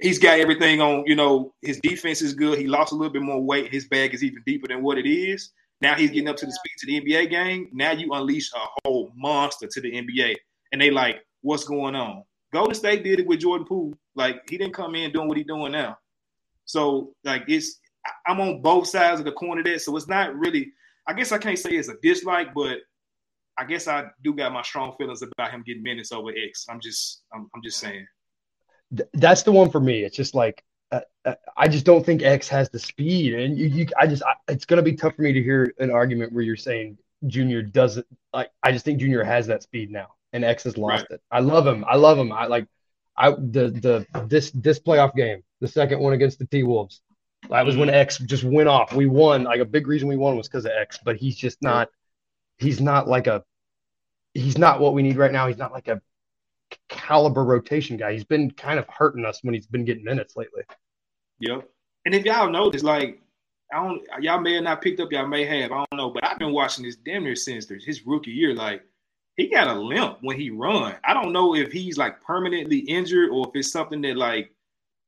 he's 0.00 0.18
got 0.18 0.38
everything 0.38 0.80
on. 0.80 1.04
You 1.06 1.14
know, 1.14 1.54
his 1.62 1.80
defense 1.80 2.20
is 2.20 2.34
good. 2.34 2.58
He 2.58 2.66
lost 2.66 2.92
a 2.92 2.96
little 2.96 3.12
bit 3.12 3.22
more 3.22 3.40
weight. 3.40 3.72
His 3.72 3.86
bag 3.88 4.12
is 4.12 4.22
even 4.22 4.42
deeper 4.44 4.68
than 4.68 4.82
what 4.82 4.98
it 4.98 5.08
is. 5.08 5.50
Now 5.80 5.94
he's 5.94 6.10
getting 6.10 6.28
up 6.28 6.36
to 6.36 6.46
the 6.46 6.52
speed 6.52 6.72
to 6.78 6.86
the 6.86 7.00
NBA 7.00 7.30
game. 7.30 7.68
Now 7.72 7.92
you 7.92 8.12
unleash 8.12 8.50
a 8.54 8.66
whole 8.84 9.12
monster 9.16 9.66
to 9.66 9.80
the 9.80 9.92
NBA, 9.92 10.34
and 10.72 10.80
they 10.80 10.90
like, 10.90 11.24
what's 11.42 11.64
going 11.64 11.94
on? 11.94 12.24
Golden 12.54 12.74
State 12.74 13.02
did 13.02 13.18
it 13.18 13.26
with 13.26 13.40
Jordan 13.40 13.66
Poole. 13.66 13.94
Like 14.14 14.48
he 14.48 14.56
didn't 14.56 14.74
come 14.74 14.94
in 14.94 15.10
doing 15.10 15.26
what 15.26 15.36
he's 15.36 15.46
doing 15.46 15.72
now. 15.72 15.98
So 16.66 17.12
like 17.24 17.42
it's 17.48 17.80
I'm 18.28 18.40
on 18.40 18.62
both 18.62 18.86
sides 18.86 19.18
of 19.18 19.26
the 19.26 19.32
corner 19.32 19.60
of 19.60 19.66
that. 19.66 19.80
So 19.80 19.96
it's 19.96 20.06
not 20.06 20.36
really. 20.36 20.72
I 21.06 21.14
guess 21.14 21.32
I 21.32 21.38
can't 21.38 21.58
say 21.58 21.70
it's 21.70 21.88
a 21.88 21.96
dislike, 22.00 22.54
but 22.54 22.78
I 23.58 23.64
guess 23.64 23.88
I 23.88 24.04
do 24.22 24.32
got 24.34 24.52
my 24.52 24.62
strong 24.62 24.94
feelings 24.96 25.20
about 25.22 25.50
him 25.50 25.64
getting 25.66 25.82
minutes 25.82 26.12
over 26.12 26.30
X. 26.30 26.66
I'm 26.70 26.80
just 26.80 27.22
I'm, 27.34 27.50
I'm 27.56 27.62
just 27.62 27.78
saying. 27.78 28.06
That's 29.14 29.42
the 29.42 29.50
one 29.50 29.68
for 29.68 29.80
me. 29.80 30.04
It's 30.04 30.16
just 30.16 30.36
like 30.36 30.62
uh, 30.92 31.00
uh, 31.24 31.34
I 31.56 31.66
just 31.66 31.84
don't 31.84 32.06
think 32.06 32.22
X 32.22 32.48
has 32.50 32.70
the 32.70 32.78
speed, 32.78 33.34
and 33.34 33.58
you, 33.58 33.66
you 33.66 33.86
I 33.98 34.06
just 34.06 34.22
I, 34.22 34.34
it's 34.46 34.64
gonna 34.64 34.80
be 34.80 34.94
tough 34.94 35.16
for 35.16 35.22
me 35.22 35.32
to 35.32 35.42
hear 35.42 35.74
an 35.80 35.90
argument 35.90 36.32
where 36.32 36.44
you're 36.44 36.54
saying 36.54 36.98
Junior 37.26 37.62
doesn't 37.62 38.06
like. 38.32 38.50
I 38.62 38.70
just 38.70 38.84
think 38.84 39.00
Junior 39.00 39.24
has 39.24 39.48
that 39.48 39.64
speed 39.64 39.90
now, 39.90 40.06
and 40.34 40.44
X 40.44 40.64
has 40.64 40.76
lost 40.76 41.06
it. 41.10 41.22
I 41.30 41.40
love 41.40 41.66
him. 41.66 41.84
I 41.88 41.96
love 41.96 42.18
him. 42.18 42.32
I 42.32 42.46
like 42.46 42.66
I 43.16 43.30
the 43.30 43.70
the 43.70 44.06
this 44.26 44.50
this 44.50 44.78
playoff 44.78 45.14
game, 45.14 45.42
the 45.60 45.68
second 45.68 46.00
one 46.00 46.12
against 46.12 46.38
the 46.38 46.46
T 46.46 46.64
Wolves. 46.64 47.00
That 47.48 47.64
was 47.64 47.76
when 47.76 47.88
mm-hmm. 47.88 47.96
X 47.96 48.18
just 48.18 48.44
went 48.44 48.68
off. 48.68 48.92
We 48.92 49.06
won. 49.06 49.44
Like 49.44 49.60
a 49.60 49.64
big 49.64 49.86
reason 49.86 50.08
we 50.08 50.16
won 50.16 50.36
was 50.36 50.48
because 50.48 50.66
of 50.66 50.72
X, 50.72 50.98
but 51.02 51.16
he's 51.16 51.36
just 51.36 51.62
not. 51.62 51.88
He's 52.58 52.80
not 52.80 53.08
like 53.08 53.28
a. 53.28 53.44
He's 54.34 54.58
not 54.58 54.80
what 54.80 54.94
we 54.94 55.02
need 55.02 55.16
right 55.16 55.32
now. 55.32 55.46
He's 55.46 55.58
not 55.58 55.72
like 55.72 55.86
a 55.86 56.02
caliber 56.88 57.44
rotation 57.44 57.96
guy. 57.96 58.12
He's 58.12 58.24
been 58.24 58.50
kind 58.50 58.80
of 58.80 58.86
hurting 58.88 59.24
us 59.24 59.38
when 59.42 59.54
he's 59.54 59.66
been 59.66 59.84
getting 59.84 60.04
minutes 60.04 60.36
lately. 60.36 60.62
Yep. 61.38 61.68
And 62.04 62.14
if 62.14 62.24
y'all 62.24 62.50
notice, 62.50 62.82
like 62.82 63.22
I 63.72 63.84
don't, 63.84 64.02
y'all 64.20 64.40
may 64.40 64.54
have 64.54 64.64
not 64.64 64.82
picked 64.82 64.98
up, 64.98 65.12
y'all 65.12 65.28
may 65.28 65.44
have, 65.44 65.70
I 65.70 65.76
don't 65.76 65.94
know, 65.94 66.10
but 66.10 66.24
I've 66.24 66.38
been 66.38 66.52
watching 66.52 66.84
this 66.84 66.96
damn 66.96 67.22
near 67.22 67.36
since 67.36 67.68
his 67.68 68.04
rookie 68.04 68.32
year. 68.32 68.54
Like 68.54 68.82
he 69.36 69.48
got 69.48 69.68
a 69.68 69.78
limp 69.78 70.18
when 70.20 70.38
he 70.38 70.50
run. 70.50 70.94
I 71.04 71.12
don't 71.12 71.32
know 71.32 71.54
if 71.54 71.72
he's 71.72 71.98
like 71.98 72.20
permanently 72.22 72.78
injured 72.78 73.30
or 73.30 73.48
if 73.48 73.56
it's 73.56 73.72
something 73.72 74.00
that 74.02 74.16
like 74.16 74.52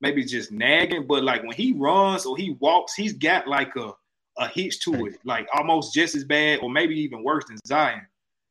maybe 0.01 0.25
just 0.25 0.53
nagging, 0.53 1.07
but 1.07 1.25
like 1.25 1.43
when 1.43 1.57
he 1.57 1.73
runs 1.73 2.27
or 2.27 2.37
he 2.37 2.57
walks, 2.59 2.95
he's 2.95 3.13
got 3.13 3.47
like 3.47 3.75
a 3.77 3.93
a 4.39 4.49
hitch 4.49 4.81
to 4.81 5.07
it, 5.07 5.19
like 5.25 5.49
almost 5.55 5.95
just 5.95 6.15
as 6.15 6.25
bad 6.25 6.59
or 6.61 6.69
maybe 6.69 6.95
even 6.95 7.23
worse 7.23 7.45
than 7.47 7.57
Zion. 7.67 8.07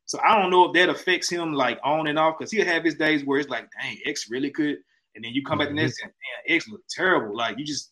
So 0.06 0.20
I 0.24 0.40
don't 0.40 0.50
know 0.50 0.66
if 0.66 0.74
that 0.74 0.90
affects 0.90 1.30
him 1.30 1.54
like 1.54 1.80
on 1.84 2.08
and 2.08 2.18
off 2.18 2.38
because 2.38 2.52
he'll 2.52 2.66
have 2.66 2.84
his 2.84 2.96
days 2.96 3.24
where 3.24 3.40
it's 3.40 3.50
like, 3.50 3.68
dang, 3.80 3.98
X 4.06 4.30
really 4.30 4.50
could, 4.50 4.78
and 5.16 5.24
then 5.24 5.34
you 5.34 5.44
come 5.44 5.60
back 5.60 5.70
the 5.70 5.74
next 5.74 5.98
day, 5.98 6.08
damn, 6.08 6.56
X 6.56 6.68
look 6.70 6.82
terrible. 6.90 7.36
Like 7.36 7.58
you 7.60 7.66
just, 7.66 7.92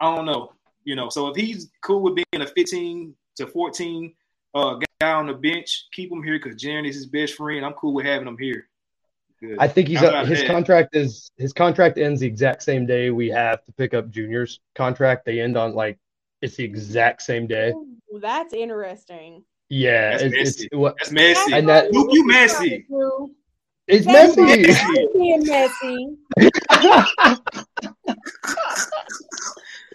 I 0.00 0.14
don't 0.14 0.26
know, 0.26 0.52
you 0.84 0.94
know. 0.94 1.08
So 1.08 1.28
if 1.28 1.36
he's 1.36 1.70
cool 1.82 2.02
with 2.02 2.16
being 2.16 2.42
a 2.42 2.46
15 2.46 3.14
to 3.36 3.46
14 3.46 4.14
uh, 4.54 4.74
guy 5.02 5.12
on 5.12 5.26
the 5.26 5.34
bench, 5.34 5.86
keep 5.92 6.12
him 6.12 6.22
here 6.22 6.38
because 6.40 6.62
Jaren 6.62 6.88
is 6.88 6.94
his 6.94 7.06
best 7.06 7.34
friend. 7.34 7.64
I'm 7.64 7.72
cool 7.72 7.94
with 7.94 8.06
having 8.06 8.28
him 8.28 8.38
here. 8.38 8.68
Good. 9.40 9.56
I 9.58 9.66
think 9.66 9.88
he's 9.88 9.98
How 9.98 10.06
up, 10.06 10.26
his 10.28 10.38
that? 10.40 10.46
contract 10.46 10.94
is 10.94 11.32
his 11.36 11.52
contract 11.52 11.98
ends 11.98 12.20
the 12.20 12.26
exact 12.28 12.62
same 12.62 12.86
day 12.86 13.10
we 13.10 13.28
have 13.30 13.64
to 13.64 13.72
pick 13.72 13.92
up 13.94 14.08
Junior's 14.10 14.60
contract. 14.76 15.24
They 15.24 15.40
end 15.40 15.56
on 15.56 15.74
like 15.74 15.98
it's 16.40 16.54
the 16.56 16.62
exact 16.64 17.22
same 17.22 17.48
day. 17.48 17.70
Ooh, 17.70 18.20
that's 18.20 18.54
interesting. 18.54 19.42
Yeah, 19.68 20.10
That's 20.10 20.22
it's, 20.24 20.34
messy. 20.36 20.64
it's 20.66 20.76
what 20.76 20.94
That's 20.98 21.10
messy. 21.10 21.52
And 21.54 21.68
that- 21.68 21.90
Luke, 21.92 22.10
you 22.12 22.24
messy. 22.26 22.86
it's 23.88 24.06
That's 24.06 24.36
messy. 24.36 24.62
messy. 24.62 25.08
Being 25.14 25.42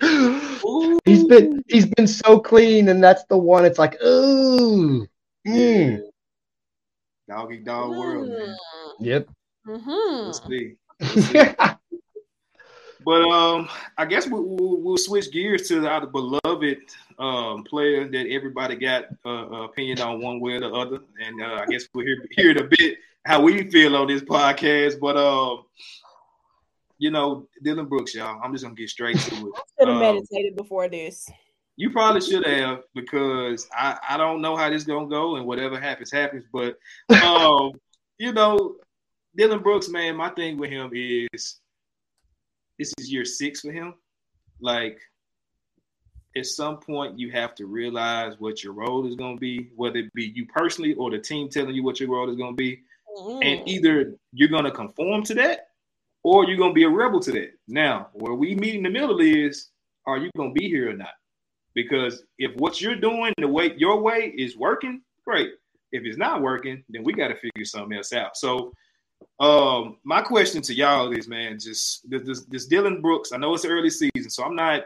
messy. 0.02 1.00
he's 1.06 1.26
been 1.26 1.64
he's 1.68 1.86
been 1.86 2.08
so 2.08 2.40
clean, 2.40 2.90
and 2.90 3.04
that's 3.04 3.24
the 3.26 3.38
one. 3.38 3.66
It's 3.66 3.80
like 3.80 4.02
ooh, 4.04 5.08
mm. 5.46 6.02
Dog 7.30 7.54
eat 7.54 7.66
dog 7.66 7.90
world, 7.92 8.30
man. 8.30 8.56
yep. 9.00 9.28
Mm-hmm. 9.68 10.28
Let's 10.28 10.42
see. 10.48 10.76
But 13.08 13.22
um, 13.22 13.70
I 13.98 14.04
guess 14.04 14.28
we'll, 14.28 14.44
we'll, 14.44 14.82
we'll 14.82 14.98
switch 14.98 15.32
gears 15.32 15.70
to 15.70 15.88
our 15.88 16.06
beloved 16.06 16.78
um, 17.18 17.64
player 17.64 18.06
that 18.06 18.28
everybody 18.30 18.76
got 18.76 19.06
uh, 19.26 19.64
opinion 19.64 20.02
on 20.02 20.22
one 20.22 20.42
way 20.42 20.56
or 20.56 20.60
the 20.60 20.70
other, 20.70 21.00
and 21.26 21.42
uh, 21.42 21.62
I 21.62 21.66
guess 21.68 21.88
we'll 21.94 22.06
hear 22.06 22.26
hear 22.32 22.52
it 22.52 22.58
a 22.58 22.66
bit 22.66 22.98
how 23.24 23.42
we 23.42 23.72
feel 23.72 23.96
on 23.96 24.08
this 24.08 24.22
podcast. 24.24 25.00
But 25.00 25.16
um, 25.16 25.64
you 26.98 27.12
know, 27.12 27.48
Dillon 27.64 27.86
Brooks, 27.86 28.16
y'all. 28.16 28.40
I'm 28.44 28.52
just 28.52 28.64
gonna 28.64 28.76
get 28.76 28.90
straight 28.90 29.18
to 29.18 29.36
it. 29.36 29.54
I 29.56 29.62
should 29.80 29.88
have 29.88 29.98
Um, 29.98 30.00
meditated 30.00 30.56
before 30.56 30.90
this. 30.90 31.30
You 31.76 31.92
probably 31.92 32.22
should 32.22 32.46
have 32.46 32.82
because 32.96 33.68
I, 33.72 33.98
I 34.10 34.18
don't 34.18 34.42
know 34.42 34.56
how 34.56 34.70
this 34.70 34.84
gonna 34.84 35.08
go 35.08 35.36
and 35.36 35.46
whatever 35.46 35.80
happens 35.80 36.12
happens. 36.12 36.46
But 36.52 36.78
um, 37.24 37.74
you 38.18 38.34
know, 38.34 38.76
Dillon 39.36 39.62
Brooks, 39.62 39.90
man, 39.90 40.16
my 40.16 40.30
thing 40.30 40.58
with 40.58 40.72
him 40.72 40.90
is 40.94 41.60
this 42.80 42.94
is 42.98 43.12
year 43.12 43.26
six 43.26 43.62
for 43.62 43.72
him. 43.72 43.94
Like 44.60 45.00
at 46.36 46.46
some 46.46 46.78
point 46.78 47.20
you 47.20 47.32
have 47.32 47.56
to 47.56 47.66
realize 47.66 48.36
what 48.40 48.64
your 48.64 48.74
role 48.74 49.08
is 49.08 49.16
going 49.16 49.36
to 49.36 49.40
be, 49.40 49.70
whether 49.76 49.98
it 49.98 50.14
be 50.14 50.32
you 50.36 50.46
personally 50.46 50.94
or 50.96 51.10
the 51.12 51.20
team 51.20 51.50
telling 51.50 51.76
you 51.76 51.84
what 51.84 52.00
your 52.00 52.10
role 52.10 52.30
is 52.30 52.36
going 52.36 52.54
to 52.54 52.58
be. 52.58 52.82
Mm. 53.20 53.46
And 53.46 53.68
either 53.68 54.16
you're 54.32 54.50
going 54.50 54.66
to 54.66 54.72
conform 54.72 55.24
to 55.24 55.34
that 55.36 55.67
or 56.28 56.46
you're 56.46 56.58
to 56.58 56.74
be 56.74 56.84
a 56.84 56.90
rebel 56.90 57.22
to 57.22 57.32
that. 57.32 57.52
Now, 57.70 58.10
where 58.12 58.34
we 58.34 58.54
meet 58.54 58.76
in 58.76 58.84
the 58.84 58.90
middle 58.90 59.22
is 59.22 59.70
are 60.06 60.18
you 60.18 60.30
to 60.36 60.52
be 60.52 60.68
here 60.68 60.90
or 60.90 60.94
not? 60.94 61.14
Because 61.74 62.24
if 62.38 62.54
what 62.58 62.82
you're 62.82 63.00
doing 63.00 63.34
the 63.38 63.48
way 63.48 63.74
your 63.78 64.02
way 64.02 64.34
is 64.38 64.58
working, 64.58 65.02
great. 65.26 65.52
If 65.94 66.04
it's 66.04 66.18
not 66.18 66.42
working, 66.42 66.84
then 66.90 67.06
we 67.06 67.14
got 67.14 67.30
to 67.30 67.36
figure 67.36 67.64
something 67.64 67.96
else 67.96 68.12
out. 68.12 68.36
So, 68.36 68.74
um, 69.40 70.00
my 70.04 70.22
question 70.22 70.62
to 70.64 70.74
y'all 70.74 71.14
is, 71.14 71.30
man, 71.30 71.60
just 71.60 72.10
this, 72.10 72.44
this 72.46 72.66
Dillon 72.66 73.02
Brooks. 73.02 73.32
I 73.32 73.38
know 73.38 73.54
it's 73.54 73.64
early 73.64 73.90
season, 73.90 74.30
so 74.30 74.44
I'm 74.44 74.56
not 74.56 74.84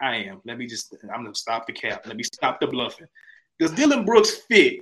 I 0.00 0.16
am. 0.16 0.40
Let 0.46 0.56
me 0.56 0.66
just, 0.66 0.94
I'm 1.12 1.26
to 1.26 1.34
stop 1.34 1.66
the 1.66 1.74
cap. 1.74 2.06
Let 2.06 2.16
me 2.16 2.22
stop 2.22 2.58
the 2.58 2.68
bluffing. 2.68 3.06
Does 3.58 3.72
Dillon 3.72 4.04
Brooks 4.06 4.30
fit 4.48 4.80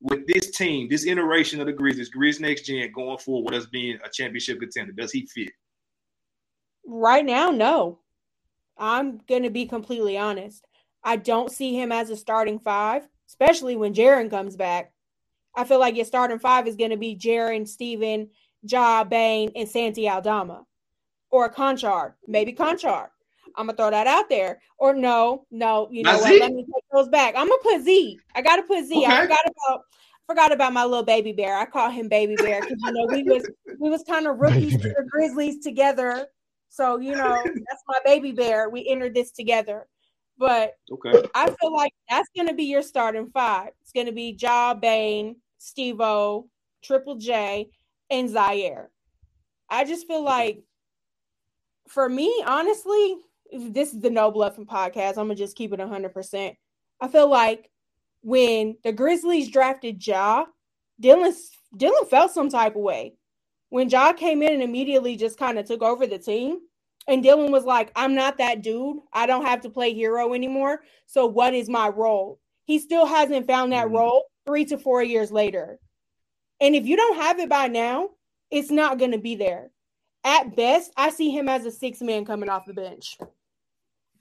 with 0.00 0.26
this 0.26 0.50
team, 0.50 0.88
this 0.88 1.06
iteration 1.06 1.60
of 1.60 1.66
the 1.66 1.72
Grizzlies, 1.72 2.10
Grizz 2.10 2.40
Next 2.40 2.62
Gen 2.62 2.92
going 2.92 3.18
forward 3.18 3.54
as 3.54 3.66
being 3.66 3.98
a 4.04 4.10
championship 4.10 4.60
contender? 4.60 4.92
Does 4.92 5.12
he 5.12 5.26
fit? 5.26 5.50
Right 6.86 7.24
now, 7.24 7.50
no. 7.50 8.00
I'm 8.78 9.20
to 9.42 9.50
be 9.50 9.66
completely 9.66 10.18
honest. 10.18 10.64
I 11.02 11.16
don't 11.16 11.50
see 11.50 11.74
him 11.74 11.92
as 11.92 12.10
a 12.10 12.16
starting 12.16 12.58
five, 12.58 13.08
especially 13.28 13.76
when 13.76 13.94
Jaren 13.94 14.28
comes 14.28 14.56
back. 14.56 14.92
I 15.54 15.64
feel 15.64 15.80
like 15.80 15.96
your 15.96 16.04
starting 16.04 16.38
five 16.38 16.66
is 16.66 16.76
to 16.90 16.96
be 16.98 17.16
Jaren, 17.16 17.66
Steven, 17.66 18.28
Ja, 18.62 19.04
Bane, 19.04 19.50
and 19.56 19.68
Santi 19.68 20.08
Aldama. 20.08 20.64
Or 21.30 21.50
Konchar, 21.50 22.14
maybe 22.26 22.52
Konchar. 22.52 23.08
I'm 23.56 23.66
gonna 23.66 23.76
throw 23.76 23.90
that 23.90 24.06
out 24.06 24.28
there. 24.28 24.60
Or 24.78 24.94
no, 24.94 25.46
no, 25.50 25.88
you 25.90 26.02
know 26.02 26.18
what? 26.18 26.40
Let 26.40 26.52
me 26.52 26.64
take 26.64 26.84
those 26.92 27.08
back. 27.08 27.34
I'm 27.36 27.48
gonna 27.48 27.62
put 27.62 27.82
Z. 27.82 28.18
I 28.34 28.42
gotta 28.42 28.62
put 28.62 28.84
Z. 28.84 28.96
Okay. 28.96 29.06
I 29.06 29.22
forgot 29.22 29.40
about 29.44 29.82
forgot 30.26 30.52
about 30.52 30.72
my 30.72 30.84
little 30.84 31.04
baby 31.04 31.32
bear. 31.32 31.56
I 31.56 31.64
call 31.66 31.90
him 31.90 32.08
baby 32.08 32.36
bear 32.36 32.60
because 32.60 32.78
you 32.82 32.92
know 32.92 33.06
we 33.06 33.22
was 33.22 33.48
we 33.78 33.90
was 33.90 34.02
kind 34.04 34.26
of 34.26 34.38
rookies 34.40 34.72
to 34.80 34.88
the 34.88 35.06
Grizzlies 35.10 35.60
together. 35.60 36.26
So 36.68 36.98
you 36.98 37.12
know 37.12 37.42
that's 37.44 37.82
my 37.88 37.98
baby 38.04 38.32
bear. 38.32 38.68
We 38.68 38.86
entered 38.86 39.14
this 39.14 39.30
together. 39.30 39.86
But 40.38 40.74
okay. 40.92 41.26
I 41.34 41.50
feel 41.60 41.72
like 41.72 41.92
that's 42.10 42.28
gonna 42.36 42.54
be 42.54 42.64
your 42.64 42.82
starting 42.82 43.30
five. 43.32 43.70
It's 43.82 43.92
gonna 43.92 44.12
be 44.12 44.36
Ja 44.38 44.74
Bane, 44.74 45.36
Steve 45.58 46.00
O, 46.00 46.48
Triple 46.82 47.16
J, 47.16 47.70
and 48.10 48.28
Ziaire. 48.28 48.88
I 49.70 49.84
just 49.84 50.06
feel 50.06 50.22
like 50.22 50.62
for 51.88 52.08
me, 52.08 52.42
honestly, 52.46 53.16
this 53.52 53.92
is 53.92 54.00
the 54.00 54.10
No 54.10 54.30
Bluffing 54.30 54.66
podcast. 54.66 55.10
I'm 55.10 55.26
gonna 55.26 55.34
just 55.34 55.56
keep 55.56 55.72
it 55.72 55.78
100. 55.78 56.12
percent 56.12 56.56
I 57.00 57.08
feel 57.08 57.28
like 57.28 57.70
when 58.22 58.76
the 58.82 58.92
Grizzlies 58.92 59.50
drafted 59.50 60.04
Ja, 60.04 60.46
Dylan 61.02 61.34
Dillon 61.76 62.06
felt 62.06 62.32
some 62.32 62.48
type 62.48 62.76
of 62.76 62.82
way. 62.82 63.14
When 63.68 63.88
Ja 63.88 64.12
came 64.12 64.42
in 64.42 64.54
and 64.54 64.62
immediately 64.62 65.16
just 65.16 65.38
kind 65.38 65.58
of 65.58 65.66
took 65.66 65.82
over 65.82 66.06
the 66.06 66.18
team, 66.18 66.58
and 67.08 67.22
Dillon 67.22 67.52
was 67.52 67.64
like, 67.64 67.92
"I'm 67.96 68.14
not 68.14 68.38
that 68.38 68.62
dude. 68.62 68.98
I 69.12 69.26
don't 69.26 69.44
have 69.44 69.60
to 69.62 69.70
play 69.70 69.92
hero 69.92 70.34
anymore. 70.34 70.82
So 71.06 71.26
what 71.26 71.54
is 71.54 71.68
my 71.68 71.88
role?" 71.88 72.40
He 72.64 72.78
still 72.78 73.06
hasn't 73.06 73.46
found 73.46 73.72
that 73.72 73.86
mm-hmm. 73.86 73.96
role 73.96 74.24
three 74.44 74.64
to 74.66 74.78
four 74.78 75.02
years 75.02 75.30
later. 75.30 75.78
And 76.60 76.74
if 76.74 76.86
you 76.86 76.96
don't 76.96 77.16
have 77.16 77.38
it 77.38 77.48
by 77.48 77.68
now, 77.68 78.10
it's 78.50 78.70
not 78.70 78.98
going 78.98 79.12
to 79.12 79.18
be 79.18 79.34
there. 79.34 79.70
At 80.24 80.56
best, 80.56 80.90
I 80.96 81.10
see 81.10 81.30
him 81.30 81.48
as 81.48 81.64
a 81.66 81.70
six 81.70 82.00
man 82.00 82.24
coming 82.24 82.48
off 82.48 82.66
the 82.66 82.74
bench. 82.74 83.18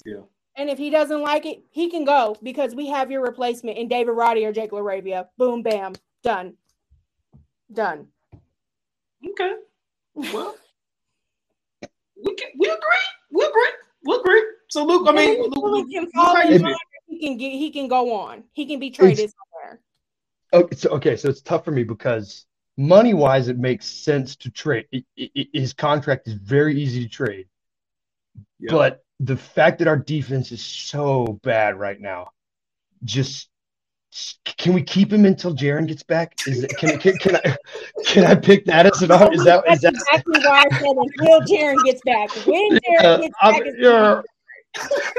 Yeah. 0.06 0.22
And 0.58 0.70
if 0.70 0.78
he 0.78 0.90
doesn't 0.90 1.22
like 1.22 1.46
it, 1.46 1.64
he 1.72 1.90
can 1.90 2.06
go 2.06 2.38
because 2.42 2.74
we 2.76 2.88
have 2.88 3.12
your 3.12 3.22
replacement 3.22 3.78
in 3.78 3.88
David 3.88 4.12
Roddy 4.12 4.46
or 4.46 4.54
Jake 4.54 4.72
LaRavia. 4.72 5.28
Boom, 5.38 5.62
bam, 5.62 5.94
done. 6.24 6.56
Done. 7.72 8.08
Okay. 9.30 9.56
Well, 10.34 10.56
we 12.24 12.36
can, 12.36 12.48
we 12.58 12.68
agree. 12.68 12.80
We 13.34 13.44
agree. 13.44 13.72
We 14.06 14.16
agree. 14.16 14.44
So 14.70 14.86
Luke, 14.86 15.08
I 15.10 15.12
mean, 15.12 15.42
Luke, 15.42 15.54
Luke, 15.58 15.92
can 15.92 16.10
fall 16.12 16.36
Luke, 16.36 16.78
he 17.08 17.20
can 17.20 17.38
get 17.38 17.52
he 17.52 17.70
can 17.70 17.90
go 17.90 18.14
on. 18.14 18.46
He 18.54 18.66
can 18.66 18.80
be 18.80 18.92
traded 18.92 19.32
somewhere. 19.32 19.82
Okay, 20.54 20.76
so 20.76 20.90
okay, 20.92 21.18
so 21.18 21.28
it's 21.28 21.42
tough 21.42 21.66
for 21.66 21.72
me 21.72 21.84
because 21.84 22.46
money 22.78 23.14
wise, 23.14 23.48
it 23.48 23.58
makes 23.58 23.86
sense 23.86 24.36
to 24.38 24.50
trade. 24.50 24.86
It, 24.92 25.06
it, 25.18 25.48
his 25.54 25.74
contract 25.74 26.28
is 26.28 26.34
very 26.36 26.80
easy 26.80 27.04
to 27.04 27.10
trade, 27.10 27.48
yep. 28.60 28.72
but 28.72 29.05
the 29.20 29.38
fact 29.38 29.80
that 29.80 29.88
our 29.88 29.98
defense 29.98 30.52
is 30.52 30.64
so 30.64 31.40
bad 31.44 31.80
right 31.80 32.00
now, 32.00 32.30
just 33.04 33.50
can 34.46 34.74
we 34.74 34.82
keep 34.82 35.12
him 35.12 35.26
until 35.26 35.54
Jaren 35.54 35.88
gets 35.88 36.04
back? 36.04 36.36
Is 36.48 36.64
it, 36.64 36.78
can, 36.78 36.98
can, 37.00 37.18
can 37.18 37.36
I 37.36 37.58
can 38.06 38.24
I 38.24 38.36
pick 38.36 38.66
that 38.66 38.86
as 38.86 39.02
an 39.02 39.12
is 39.34 39.44
that 39.44 39.64
is 39.70 39.82
that 39.82 39.94
exactly 39.94 40.40
why 40.40 40.64
I 40.70 40.78
said 40.78 40.96
until 40.96 41.42
Jaren 41.42 41.84
gets 41.84 42.02
back? 42.06 42.30
When 42.46 42.80
Jaren 42.80 43.22
gets 43.22 43.36
back, 43.42 43.62
yeah. 43.78 44.22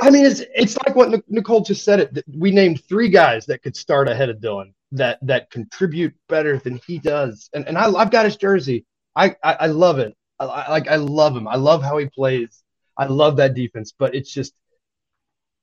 I 0.03 0.11
mean, 0.11 0.25
it's 0.25 0.43
it's 0.55 0.77
like 0.87 0.95
what 0.97 1.23
Nicole 1.29 1.63
just 1.63 1.85
said. 1.85 2.01
It 2.01 2.25
we 2.35 2.51
named 2.51 2.85
three 2.89 3.09
guys 3.09 3.47
that 3.47 3.63
could 3.63 3.77
start 3.77 4.09
ahead 4.09 4.29
of 4.29 4.41
Dillon 4.41 4.75
that 4.93 5.19
that 5.23 5.51
contribute 5.51 6.15
better 6.29 6.59
than 6.59 6.81
he 6.87 6.99
does, 6.99 7.51
and 7.55 7.67
and 7.67 7.77
I, 7.77 7.91
I've 7.91 8.11
got 8.11 8.25
his 8.25 8.37
jersey. 8.37 8.85
I 9.15 9.37
I, 9.43 9.53
I 9.55 9.67
love 9.67 9.99
it. 9.99 10.15
I, 10.39 10.45
I 10.45 10.71
like 10.71 10.89
I 10.89 10.97
love 10.97 11.37
him. 11.37 11.49
I 11.49 11.57
love 11.57 11.83
how 11.83 11.99
he 11.99 12.07
plays. 12.07 12.63
I 12.97 13.07
love 13.07 13.37
that 13.37 13.55
defense, 13.55 13.93
but 13.97 14.15
it's 14.15 14.33
just 14.33 14.55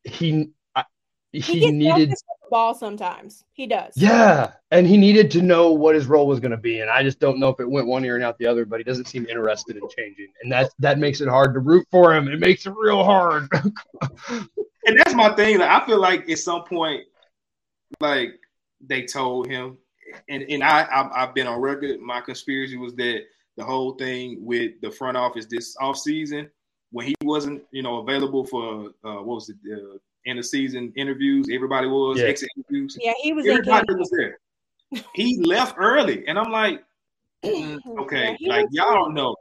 he 0.04 0.52
he, 1.34 1.40
he 1.40 1.72
needed 1.72 2.12
the 2.12 2.50
ball 2.52 2.76
sometimes. 2.76 3.44
He 3.54 3.66
does. 3.66 3.94
Yeah, 3.96 4.52
and 4.70 4.86
he 4.86 4.98
needed 4.98 5.32
to 5.32 5.42
know 5.42 5.72
what 5.72 5.96
his 5.96 6.06
role 6.06 6.28
was 6.28 6.40
going 6.40 6.52
to 6.52 6.58
be, 6.58 6.82
and 6.82 6.92
I 6.92 7.02
just 7.02 7.20
don't 7.20 7.40
know 7.40 7.50
if 7.50 7.60
it 7.60 7.68
went 7.70 7.88
one 7.88 8.06
ear 8.06 8.16
and 8.16 8.24
out 8.24 8.38
the 8.38 8.46
other. 8.46 8.66
But 8.66 8.80
he 8.80 8.84
doesn't 8.84 9.08
seem 9.08 9.26
interested 9.26 9.76
in 9.76 9.82
changing, 9.98 10.28
and 10.44 10.52
that 10.52 10.70
that 10.78 11.00
makes 11.00 11.22
it 11.22 11.28
hard 11.28 11.56
to 11.56 11.60
root 11.60 11.88
for 11.90 12.14
him. 12.14 12.28
It 12.28 12.40
makes 12.40 12.68
it 12.68 12.74
real 12.78 13.04
hard. 13.04 13.50
and 14.30 15.00
that's 15.00 15.16
my 15.16 15.34
thing. 15.36 15.58
Like, 15.58 15.70
I 15.70 15.84
feel 15.88 16.00
like 16.00 16.30
at 16.30 16.38
some 16.38 16.64
point, 16.66 17.02
like 18.00 18.40
they 18.80 19.06
told 19.06 19.48
him, 19.48 19.80
and 20.30 20.44
and 20.44 20.64
I 20.64 20.88
I've, 20.92 21.12
I've 21.12 21.34
been 21.34 21.48
on 21.48 21.60
record. 21.60 22.00
My 22.00 22.22
conspiracy 22.22 22.78
was 22.78 22.94
that 22.98 23.22
the 23.58 23.64
whole 23.64 23.96
thing 23.96 24.38
with 24.40 24.74
the 24.82 24.92
front 24.92 25.18
office 25.18 25.48
this 25.48 25.76
off 25.82 25.98
season 25.98 26.48
when 26.94 27.08
he 27.08 27.16
wasn't, 27.24 27.64
you 27.72 27.82
know, 27.82 27.98
available 27.98 28.46
for 28.46 28.92
uh, 29.04 29.16
what 29.16 29.36
was 29.36 29.50
it, 29.50 29.58
uh, 29.70 29.98
end 30.28 30.38
of 30.40 30.46
season 30.46 30.94
interviews. 30.96 31.48
Everybody 31.52 31.88
was 31.88 32.20
yeah. 32.20 32.28
exit 32.28 32.50
interviews. 32.56 32.96
Yeah, 33.02 33.14
he 33.20 33.34
was. 33.34 33.46
Everybody 33.48 33.96
was 33.96 34.12
there. 34.12 34.38
He 35.16 35.42
left 35.42 35.76
early, 35.80 36.26
and 36.28 36.38
I'm 36.38 36.52
like, 36.52 36.84
mm, 37.44 37.80
okay, 37.98 38.38
yeah, 38.40 38.50
like 38.50 38.68
y'all 38.70 39.12
know, 39.12 39.36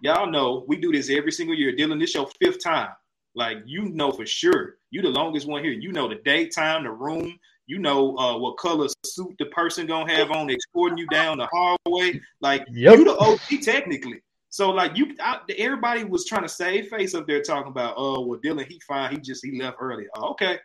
y'all 0.00 0.30
know, 0.30 0.64
we 0.66 0.78
do 0.78 0.90
this 0.90 1.10
every 1.10 1.32
single 1.32 1.54
year. 1.54 1.76
Dillon, 1.76 1.98
this 1.98 2.14
your 2.14 2.28
fifth 2.40 2.64
time. 2.64 2.88
Like 3.34 3.58
you 3.66 3.90
know 3.90 4.10
for 4.10 4.24
sure, 4.24 4.76
you 4.90 5.02
the 5.02 5.10
longest 5.10 5.46
one 5.46 5.62
here. 5.62 5.72
You 5.72 5.92
know 5.92 6.08
the 6.08 6.20
daytime, 6.24 6.84
the 6.84 6.90
room. 6.90 7.38
You 7.66 7.78
know 7.78 8.16
uh, 8.16 8.38
what 8.38 8.56
color 8.56 8.88
suit 9.04 9.34
the 9.38 9.46
person 9.46 9.86
gonna 9.86 10.10
have 10.14 10.30
on, 10.30 10.50
escorting 10.50 10.96
you 10.96 11.06
down 11.08 11.38
the 11.38 11.48
hallway. 11.52 12.20
Like 12.40 12.64
yep. 12.70 12.96
you 12.96 13.04
the 13.04 13.16
OG 13.18 13.62
technically. 13.62 14.22
So 14.54 14.70
like 14.70 14.96
you, 14.96 15.16
I, 15.18 15.40
everybody 15.58 16.04
was 16.04 16.26
trying 16.26 16.42
to 16.42 16.48
save 16.48 16.86
face 16.86 17.12
up 17.12 17.26
there 17.26 17.42
talking 17.42 17.72
about, 17.72 17.94
oh 17.96 18.20
well, 18.20 18.38
Dillon 18.40 18.64
he 18.68 18.80
fine, 18.86 19.10
he 19.10 19.18
just 19.18 19.44
he 19.44 19.60
left 19.60 19.78
early. 19.80 20.06
Oh, 20.14 20.30
okay, 20.30 20.60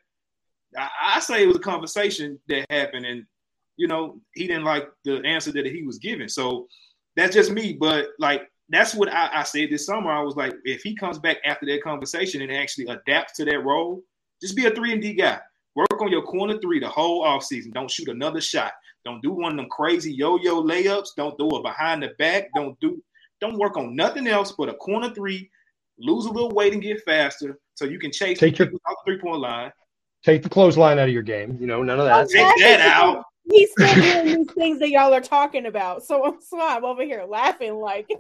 I, 0.77 0.89
I, 1.15 1.19
say 1.19 1.41
it 1.41 1.47
was 1.47 1.55
a 1.55 1.61
conversation 1.61 2.39
that 2.49 2.67
happened, 2.69 3.07
and 3.07 3.25
you 3.77 3.87
know 3.87 4.21
he 4.35 4.45
didn't 4.45 4.63
like 4.63 4.87
the 5.05 5.25
answer 5.25 5.51
that 5.53 5.65
he 5.65 5.81
was 5.81 5.97
given. 5.97 6.29
So 6.29 6.67
that's 7.15 7.33
just 7.33 7.49
me, 7.49 7.73
but 7.73 8.09
like 8.19 8.47
that's 8.69 8.93
what 8.93 9.11
I, 9.11 9.39
I 9.39 9.41
said 9.41 9.69
this 9.71 9.87
summer. 9.87 10.11
I 10.11 10.21
was 10.21 10.35
like, 10.35 10.53
if 10.65 10.83
he 10.83 10.95
comes 10.95 11.17
back 11.17 11.37
after 11.43 11.65
that 11.65 11.81
conversation 11.81 12.43
and 12.43 12.51
actually 12.51 12.85
adapts 12.85 13.37
to 13.37 13.45
that 13.45 13.65
role, 13.65 14.03
just 14.39 14.55
be 14.55 14.67
a 14.67 14.69
three 14.69 14.93
and 14.93 15.01
D 15.01 15.15
guy. 15.15 15.39
Work 15.75 15.99
on 15.99 16.11
your 16.11 16.21
corner 16.21 16.59
three 16.61 16.79
the 16.79 16.87
whole 16.87 17.25
offseason. 17.25 17.73
Don't 17.73 17.89
shoot 17.89 18.09
another 18.09 18.39
shot. 18.39 18.73
Don't 19.03 19.23
do 19.23 19.31
one 19.31 19.53
of 19.53 19.57
them 19.57 19.69
crazy 19.71 20.13
yo-yo 20.13 20.61
layups. 20.61 21.15
Don't 21.17 21.39
do 21.39 21.49
it 21.57 21.63
behind 21.63 22.03
the 22.03 22.09
back. 22.19 22.49
Don't 22.53 22.79
do 22.79 23.01
don't 23.41 23.57
work 23.57 23.77
on 23.77 23.95
nothing 23.95 24.27
else 24.27 24.51
but 24.51 24.69
a 24.69 24.73
corner 24.73 25.13
three, 25.13 25.49
lose 25.97 26.25
a 26.25 26.31
little 26.31 26.51
weight 26.51 26.73
and 26.73 26.81
get 26.81 27.03
faster 27.03 27.59
so 27.75 27.85
you 27.85 27.99
can 27.99 28.11
chase 28.11 28.39
take 28.39 28.57
your 28.57 28.69
three 29.05 29.19
point 29.19 29.39
line. 29.39 29.71
Take 30.23 30.43
the 30.43 30.49
clothesline 30.49 30.99
out 30.99 31.07
of 31.07 31.13
your 31.13 31.23
game. 31.23 31.57
You 31.59 31.67
know, 31.67 31.81
none 31.81 31.99
of 31.99 32.05
that. 32.05 32.29
Take 32.29 32.45
that 32.59 32.81
out. 32.81 33.23
He's 33.49 33.71
still 33.71 33.95
doing 33.95 34.25
these 34.25 34.51
things 34.53 34.79
that 34.79 34.89
y'all 34.89 35.13
are 35.13 35.21
talking 35.21 35.65
about. 35.65 36.03
So, 36.03 36.37
so 36.41 36.59
I'm 36.61 36.83
over 36.85 37.03
here 37.03 37.25
laughing 37.27 37.75
like 37.75 38.11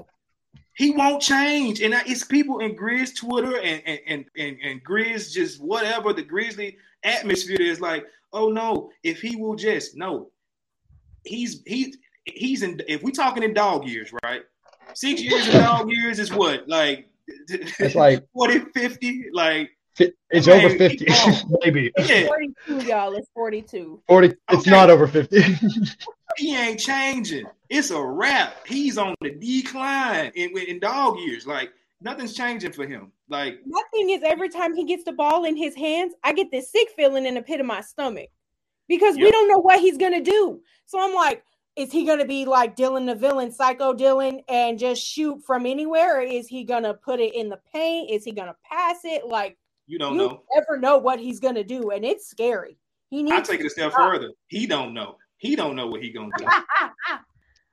he 0.75 0.91
won't 0.91 1.21
change. 1.21 1.81
And 1.81 1.93
it's 2.05 2.23
people 2.23 2.59
in 2.59 2.75
Grizz 2.75 3.17
Twitter 3.17 3.59
and 3.59 3.83
and 3.85 3.99
and 4.07 4.25
and, 4.37 4.57
and 4.63 4.83
Grizz 4.83 5.33
just 5.33 5.61
whatever 5.61 6.13
the 6.13 6.23
Grizzly 6.23 6.77
atmosphere 7.03 7.61
is 7.61 7.81
like. 7.81 8.05
Oh 8.31 8.49
no, 8.49 8.91
if 9.03 9.21
he 9.21 9.35
will 9.35 9.55
just 9.55 9.97
no, 9.97 10.29
he's 11.23 11.63
he 11.65 11.95
he's 12.25 12.63
in. 12.63 12.79
If 12.87 13.03
we 13.03 13.11
talking 13.11 13.43
in 13.43 13.53
dog 13.53 13.87
years, 13.87 14.11
right? 14.23 14.43
Six 14.99 15.21
years 15.21 15.47
of 15.47 15.53
dog 15.53 15.89
years 15.89 16.19
is 16.19 16.29
what? 16.33 16.67
Like 16.67 17.07
it's 17.47 17.95
like 17.95 18.21
40, 18.33 18.59
50? 18.75 19.27
Like 19.31 19.69
It's 19.97 20.45
Man, 20.45 20.65
over 20.65 20.75
50, 20.75 21.07
maybe. 21.63 21.93
Yeah, 21.97 22.27
42, 22.27 22.85
y'all. 22.85 23.13
It's 23.13 23.29
42. 23.33 24.01
40. 24.05 24.27
It's 24.27 24.37
Okay. 24.51 24.69
not 24.69 24.89
over 24.89 25.07
50. 25.07 25.41
he 26.37 26.53
ain't 26.53 26.81
changing. 26.81 27.45
It's 27.69 27.91
a 27.91 28.03
wrap. 28.03 28.67
He's 28.67 28.97
on 28.97 29.15
the 29.21 29.29
decline 29.29 30.33
in, 30.35 30.49
in 30.57 30.79
dog 30.81 31.17
years. 31.19 31.47
Like 31.47 31.71
nothing's 32.01 32.33
changing 32.33 32.73
for 32.73 32.85
him. 32.85 33.13
Like 33.29 33.61
nothing 33.65 34.09
is, 34.09 34.21
every 34.25 34.49
time 34.49 34.75
he 34.75 34.83
gets 34.83 35.05
the 35.05 35.13
ball 35.13 35.45
in 35.45 35.55
his 35.55 35.75
hands, 35.75 36.13
I 36.25 36.33
get 36.33 36.51
this 36.51 36.73
sick 36.73 36.89
feeling 36.97 37.25
in 37.25 37.35
the 37.35 37.41
pit 37.41 37.61
of 37.61 37.65
my 37.65 37.79
stomach 37.79 38.27
because 38.89 39.15
we 39.15 39.31
don't 39.31 39.47
know 39.47 39.59
what 39.59 39.79
he's 39.79 39.95
gonna 39.95 40.19
do. 40.19 40.59
So 40.87 40.99
I'm 41.01 41.15
like, 41.15 41.41
is 41.79 41.93
he 41.93 42.05
gonna 42.05 42.25
be 42.25 42.43
like 42.43 42.75
Dillon 42.75 43.05
the 43.05 43.15
villain, 43.15 43.53
Psycho 43.53 43.93
Dillon, 43.93 44.41
and 44.49 44.77
just 44.77 45.01
shoot 45.01 45.41
from 45.45 45.65
anywhere, 45.65 46.19
or 46.19 46.21
is 46.21 46.45
he 46.45 46.65
gonna 46.65 46.93
put 46.93 47.21
it 47.21 47.33
in 47.33 47.47
the 47.47 47.59
paint? 47.73 48.11
Is 48.11 48.25
he 48.25 48.33
gonna 48.33 48.55
pass 48.69 48.97
it? 49.05 49.25
Like 49.25 49.57
you 49.87 49.97
don't 49.97 50.11
you 50.13 50.17
know. 50.19 50.43
never 50.53 50.77
know 50.77 50.97
what 50.97 51.19
he's 51.19 51.39
gonna 51.39 51.63
do, 51.63 51.91
and 51.91 52.03
it's 52.03 52.29
scary. 52.29 52.77
He 53.09 53.23
needs. 53.23 53.37
I 53.37 53.41
take 53.41 53.61
it 53.61 53.65
a 53.65 53.69
step 53.69 53.93
further. 53.93 54.31
He 54.47 54.67
don't 54.67 54.93
know. 54.93 55.15
He 55.37 55.55
don't 55.55 55.77
know 55.77 55.87
what 55.87 56.03
he 56.03 56.11
gonna 56.11 56.31
do. 56.37 56.45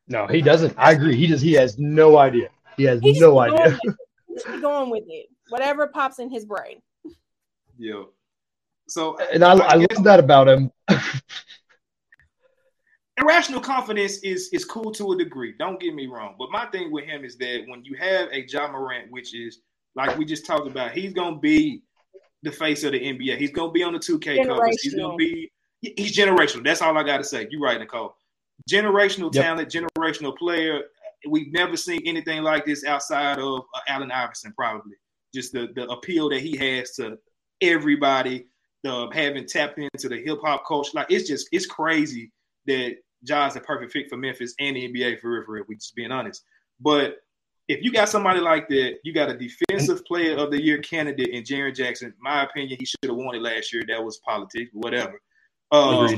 no, 0.07 0.28
he 0.28 0.40
doesn't. 0.40 0.72
I 0.78 0.92
agree. 0.92 1.16
He 1.16 1.26
just 1.26 1.42
he 1.42 1.54
has 1.54 1.76
no 1.76 2.16
idea. 2.16 2.48
He 2.76 2.84
has 2.84 3.00
He 3.00 3.11
just 3.11 3.20
no 3.20 3.40
idea. 3.40 3.70
He's 3.70 3.72
it. 3.72 3.96
He 4.28 4.34
just 4.34 4.46
be 4.46 4.61
going 4.61 4.88
with 4.88 5.04
it. 5.09 5.26
Whatever 5.48 5.88
pops 5.88 6.20
in 6.20 6.30
his 6.30 6.44
brain. 6.44 6.80
Yeah. 7.76 8.04
So 8.88 9.18
And 9.32 9.42
I, 9.42 9.54
I 9.54 9.78
guess 9.78 9.96
love 9.96 10.04
that 10.04 10.20
about 10.20 10.46
him. 10.46 10.70
irrational 13.18 13.60
confidence 13.60 14.18
is 14.18 14.48
is 14.52 14.64
cool 14.64 14.92
to 14.92 15.12
a 15.12 15.16
degree. 15.16 15.54
Don't 15.58 15.80
get 15.80 15.94
me 15.94 16.06
wrong. 16.06 16.34
But 16.38 16.50
my 16.50 16.66
thing 16.66 16.90
with 16.92 17.04
him 17.04 17.24
is 17.24 17.36
that 17.38 17.64
when 17.66 17.84
you 17.84 17.96
have 17.96 18.28
a 18.32 18.46
Ja 18.46 18.70
Morant, 18.70 19.10
which 19.10 19.34
is 19.34 19.60
like 19.94 20.16
we 20.18 20.24
just 20.24 20.46
talked 20.46 20.66
about, 20.66 20.92
he's 20.92 21.12
gonna 21.12 21.38
be 21.38 21.82
the 22.42 22.52
face 22.52 22.84
of 22.84 22.92
the 22.92 23.00
NBA. 23.00 23.38
He's 23.38 23.50
gonna 23.50 23.72
be 23.72 23.82
on 23.82 23.92
the 23.92 23.98
2K 23.98 24.46
covers. 24.46 24.82
He's 24.82 24.94
gonna 24.94 25.16
be 25.16 25.50
he's 25.80 26.16
generational. 26.16 26.64
That's 26.64 26.82
all 26.82 26.96
I 26.96 27.02
gotta 27.02 27.24
say. 27.24 27.46
You're 27.50 27.60
right, 27.60 27.80
Nicole. 27.80 28.16
Generational 28.70 29.34
Yep. 29.34 29.44
talent, 29.44 29.70
generational 29.70 30.36
player. 30.36 30.82
We've 31.28 31.52
never 31.52 31.76
seen 31.76 32.02
anything 32.04 32.42
like 32.42 32.64
this 32.64 32.84
outside 32.84 33.38
of 33.38 33.60
uh, 33.74 33.80
Allen 33.88 34.12
Iverson, 34.12 34.52
probably. 34.56 34.94
Just 35.34 35.52
the, 35.52 35.68
the 35.74 35.88
appeal 35.88 36.28
that 36.30 36.40
he 36.40 36.56
has 36.56 36.92
to 36.96 37.18
everybody, 37.60 38.46
the 38.84 39.08
having 39.12 39.46
tapped 39.46 39.78
into 39.78 40.08
the 40.08 40.16
hip 40.16 40.38
hop 40.42 40.66
culture. 40.66 40.92
Like 40.94 41.10
it's 41.10 41.28
just 41.28 41.48
it's 41.52 41.66
crazy 41.66 42.32
that 42.66 42.96
Ja's 43.26 43.56
a 43.56 43.60
perfect 43.60 43.92
fit 43.92 44.08
for 44.08 44.16
Memphis 44.16 44.54
and 44.58 44.76
the 44.76 44.88
NBA 44.88 45.20
for 45.20 45.30
real, 45.30 45.44
for 45.44 45.52
real. 45.52 45.64
We 45.68 45.76
just 45.76 45.94
being 45.94 46.12
honest. 46.12 46.42
But 46.80 47.18
if 47.68 47.82
you 47.82 47.92
got 47.92 48.08
somebody 48.08 48.40
like 48.40 48.68
that, 48.68 48.98
you 49.02 49.12
got 49.12 49.30
a 49.30 49.36
defensive 49.36 50.04
player 50.04 50.36
of 50.36 50.50
the 50.50 50.62
year 50.62 50.78
candidate 50.78 51.30
in 51.30 51.42
Jaren 51.42 51.74
Jackson. 51.74 52.14
My 52.20 52.44
opinion, 52.44 52.78
he 52.78 52.84
should 52.84 52.98
have 53.04 53.16
won 53.16 53.34
it 53.34 53.42
last 53.42 53.72
year. 53.72 53.82
That 53.88 54.04
was 54.04 54.18
politics, 54.18 54.70
whatever. 54.72 55.20
Um, 55.72 56.16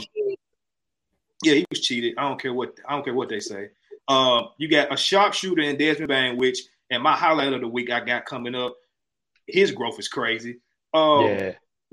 yeah, 1.42 1.54
he 1.54 1.64
was 1.70 1.80
cheated. 1.80 2.14
I 2.18 2.22
don't 2.22 2.40
care 2.40 2.52
what 2.52 2.78
I 2.86 2.94
don't 2.94 3.04
care 3.04 3.14
what 3.14 3.28
they 3.28 3.40
say. 3.40 3.70
Um, 4.08 4.48
you 4.58 4.68
got 4.68 4.92
a 4.92 4.96
sharpshooter 4.96 5.62
in 5.62 5.76
Desmond 5.76 6.08
Bane, 6.08 6.36
which 6.36 6.60
and 6.90 7.02
my 7.02 7.14
highlight 7.14 7.52
of 7.52 7.60
the 7.60 7.68
week 7.68 7.90
I 7.90 8.00
got 8.00 8.26
coming 8.26 8.54
up. 8.54 8.76
His 9.46 9.70
growth 9.70 9.98
is 9.98 10.08
crazy. 10.08 10.58
Um, 10.92 11.24
yeah. 11.26 11.52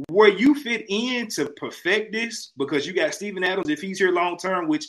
where 0.09 0.29
you 0.29 0.55
fit 0.55 0.85
in 0.89 1.27
to 1.27 1.47
perfect 1.57 2.13
this 2.13 2.51
because 2.57 2.87
you 2.87 2.93
got 2.93 3.13
Steven 3.13 3.43
Adams 3.43 3.69
if 3.69 3.81
he's 3.81 3.99
here 3.99 4.11
long 4.11 4.37
term, 4.37 4.67
which 4.67 4.85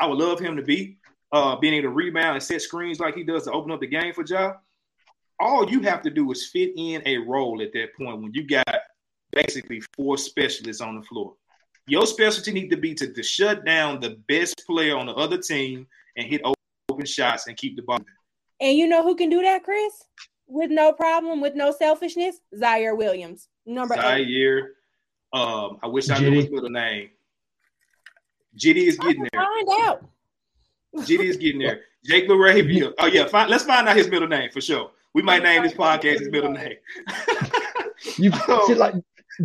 I 0.00 0.06
would 0.06 0.18
love 0.18 0.40
him 0.40 0.56
to 0.56 0.62
be, 0.62 0.96
uh, 1.32 1.56
being 1.56 1.74
able 1.74 1.90
to 1.90 1.94
rebound 1.94 2.34
and 2.34 2.42
set 2.42 2.62
screens 2.62 2.98
like 2.98 3.14
he 3.14 3.22
does 3.22 3.44
to 3.44 3.52
open 3.52 3.70
up 3.70 3.80
the 3.80 3.86
game 3.86 4.12
for 4.14 4.24
Ja. 4.26 4.54
All 5.38 5.70
you 5.70 5.80
have 5.80 6.02
to 6.02 6.10
do 6.10 6.30
is 6.32 6.48
fit 6.48 6.72
in 6.76 7.02
a 7.06 7.18
role 7.18 7.62
at 7.62 7.72
that 7.72 7.94
point 7.96 8.20
when 8.20 8.32
you 8.34 8.46
got 8.46 8.66
basically 9.32 9.82
four 9.96 10.18
specialists 10.18 10.82
on 10.82 10.96
the 10.96 11.02
floor. 11.02 11.34
Your 11.86 12.06
specialty 12.06 12.52
need 12.52 12.70
to 12.70 12.76
be 12.76 12.94
to, 12.94 13.12
to 13.12 13.22
shut 13.22 13.64
down 13.64 14.00
the 14.00 14.18
best 14.28 14.62
player 14.66 14.96
on 14.96 15.06
the 15.06 15.14
other 15.14 15.38
team 15.38 15.86
and 16.16 16.26
hit 16.26 16.42
open 16.44 17.06
shots 17.06 17.46
and 17.46 17.56
keep 17.56 17.76
the 17.76 17.82
ball. 17.82 17.98
And 18.60 18.76
you 18.76 18.86
know 18.86 19.02
who 19.02 19.16
can 19.16 19.30
do 19.30 19.42
that, 19.42 19.64
Chris? 19.64 19.92
With 20.46 20.70
no 20.70 20.92
problem, 20.92 21.40
with 21.40 21.54
no 21.54 21.72
selfishness? 21.72 22.36
Ziaire 22.54 22.96
Williams. 22.96 23.48
Number 23.64 23.94
eight. 23.94 24.28
Ziaire, 24.28 24.68
um, 25.32 25.78
I 25.82 25.86
wish 25.86 26.10
I 26.10 26.18
knew 26.18 26.32
his 26.32 26.46
Jitty. 26.46 26.52
middle 26.52 26.70
name. 26.70 27.10
Jitty 28.56 28.86
is 28.86 28.96
getting 28.98 29.22
there. 29.32 29.42
Find 29.42 29.68
out. 29.82 30.04
GD 30.96 31.20
is 31.24 31.36
getting 31.36 31.60
there. 31.60 31.82
Jake 32.04 32.28
LaRavia. 32.28 32.92
Oh 32.98 33.06
yeah, 33.06 33.26
find, 33.26 33.50
let's 33.50 33.64
find 33.64 33.88
out 33.88 33.96
his 33.96 34.08
middle 34.08 34.28
name 34.28 34.50
for 34.50 34.60
sure. 34.60 34.90
We 35.14 35.22
might 35.22 35.42
name 35.42 35.62
this 35.62 35.72
podcast 35.74 36.18
his 36.20 36.30
middle 36.30 36.50
name. 36.52 36.74
You 38.16 38.30
Oh. 38.48 38.66
see, 38.66 38.74
like 38.74 38.94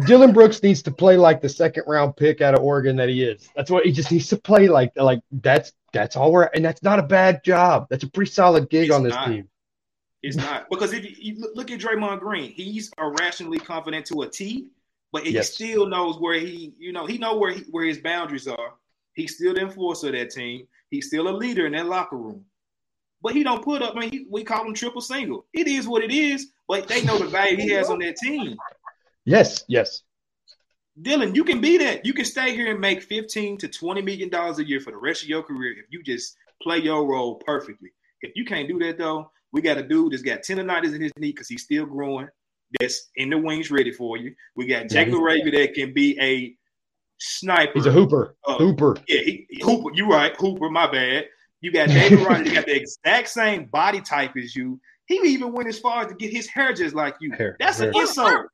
Dillon 0.07 0.31
Brooks 0.33 0.61
needs 0.63 0.81
to 0.83 0.91
play 0.91 1.17
like 1.17 1.41
the 1.41 1.49
second 1.49 1.83
round 1.87 2.15
pick 2.17 2.41
out 2.41 2.53
of 2.55 2.61
Oregon 2.61 2.95
that 2.97 3.09
he 3.09 3.23
is. 3.23 3.49
That's 3.55 3.69
what 3.69 3.85
he 3.85 3.91
just 3.91 4.11
needs 4.11 4.27
to 4.29 4.37
play 4.37 4.67
like. 4.67 4.91
Like 4.95 5.19
that's 5.31 5.73
that's 5.93 6.15
all 6.15 6.31
we're 6.31 6.43
and 6.43 6.63
that's 6.65 6.81
not 6.83 6.99
a 6.99 7.03
bad 7.03 7.43
job. 7.43 7.87
That's 7.89 8.03
a 8.03 8.09
pretty 8.09 8.31
solid 8.31 8.69
gig 8.69 8.85
It's 8.87 8.95
on 8.95 9.03
this 9.03 9.13
not. 9.13 9.27
team. 9.27 9.49
It's 10.23 10.37
not 10.37 10.69
because 10.69 10.93
if 10.93 11.03
you, 11.03 11.15
you 11.35 11.39
look- 11.41 11.55
look 11.55 11.71
at 11.71 11.79
Draymond 11.79 12.19
Green, 12.21 12.51
he's 12.51 12.91
irrationally 12.97 13.59
confident 13.59 14.07
to 14.07 14.21
a 14.23 14.29
T, 14.29 14.67
but 15.11 15.23
he 15.23 15.31
Yes. 15.33 15.53
still 15.53 15.85
knows 15.85 16.17
where 16.19 16.39
he, 16.39 16.73
you 16.79 16.91
know, 16.91 17.05
he 17.05 17.17
know 17.19 17.37
where 17.37 17.51
he, 17.51 17.61
where 17.69 17.85
his 17.85 17.99
boundaries 17.99 18.47
are. 18.47 18.73
He's 19.15 19.35
still 19.35 19.53
the 19.53 19.61
enforcer 19.61 20.07
of 20.07 20.13
that 20.13 20.29
team. 20.29 20.67
He's 20.89 21.07
still 21.07 21.27
a 21.27 21.35
leader 21.35 21.65
in 21.65 21.73
that 21.73 21.87
locker 21.87 22.17
room. 22.17 22.45
But 23.21 23.33
he 23.33 23.43
don't 23.43 23.63
put 23.63 23.81
up. 23.81 23.95
I 23.95 24.01
mean, 24.01 24.11
he, 24.11 24.27
we 24.29 24.43
call 24.43 24.65
him 24.65 24.73
triple 24.73 25.01
single. 25.01 25.45
It 25.53 25.67
is 25.67 25.87
what 25.87 26.03
it 26.03 26.11
is. 26.11 26.51
But 26.67 26.87
they 26.87 27.03
know 27.03 27.17
the 27.17 27.25
value 27.25 27.57
he 27.57 27.69
has 27.69 27.89
on 27.89 27.99
that 27.99 28.17
team. 28.17 28.57
Yes, 29.23 29.63
yes. 29.67 30.03
Dillon, 31.01 31.35
you 31.35 31.43
can 31.43 31.59
be 31.59 31.77
that. 31.77 32.05
You 32.05 32.13
can 32.13 32.25
stay 32.25 32.55
here 32.55 32.71
and 32.71 32.79
make 32.79 33.01
15 33.01 33.57
to 33.57 33.67
20 33.67 34.01
million 34.01 34.29
dollars 34.29 34.59
a 34.59 34.67
year 34.67 34.79
for 34.79 34.91
the 34.91 34.97
rest 34.97 35.23
of 35.23 35.29
your 35.29 35.43
career 35.43 35.73
if 35.73 35.85
you 35.89 36.01
just 36.03 36.37
play 36.61 36.77
your 36.77 37.05
role 37.05 37.35
perfectly. 37.35 37.91
If 38.21 38.31
you 38.35 38.45
can't 38.45 38.67
do 38.67 38.79
that 38.79 38.97
though, 38.97 39.31
we 39.51 39.61
got 39.61 39.77
a 39.77 39.83
dude 39.83 40.13
that's 40.13 40.21
got 40.21 40.41
tendonitis 40.41 40.95
in 40.95 41.01
his 41.01 41.11
knee 41.17 41.31
because 41.31 41.49
he's 41.49 41.63
still 41.63 41.85
growing. 41.85 42.27
That's 42.79 43.09
in 43.15 43.29
the 43.29 43.37
wings 43.37 43.71
ready 43.71 43.91
for 43.91 44.17
you. 44.17 44.35
We 44.55 44.67
got 44.67 44.89
Jake 44.89 45.07
Yeah, 45.07 45.13
LaRavia 45.15 45.51
that 45.53 45.73
can 45.73 45.93
be 45.93 46.17
a 46.19 46.55
sniper. 47.19 47.71
He's 47.73 47.85
a 47.85 47.91
hooper. 47.91 48.35
Uh, 48.45 48.57
hooper. 48.57 48.97
Yeah, 49.07 49.21
he, 49.21 49.47
Hooper. 49.61 49.89
You 49.93 50.07
right, 50.07 50.35
Hooper. 50.37 50.69
My 50.69 50.89
bad. 50.91 51.25
You 51.61 51.71
got 51.71 51.89
David 51.89 52.19
Rodgers. 52.27 52.47
You 52.47 52.53
got 52.53 52.65
the 52.65 52.75
exact 52.75 53.29
same 53.29 53.65
body 53.65 54.01
type 54.01 54.33
as 54.37 54.55
you. 54.55 54.79
He 55.07 55.15
even 55.15 55.53
went 55.53 55.67
as 55.67 55.79
far 55.79 56.03
as 56.03 56.07
to 56.07 56.15
get 56.15 56.31
his 56.31 56.47
hair 56.47 56.73
just 56.73 56.95
like 56.95 57.15
you. 57.21 57.31
Hair, 57.33 57.57
That's 57.59 57.79
an 57.79 57.95
insult. 57.95 58.47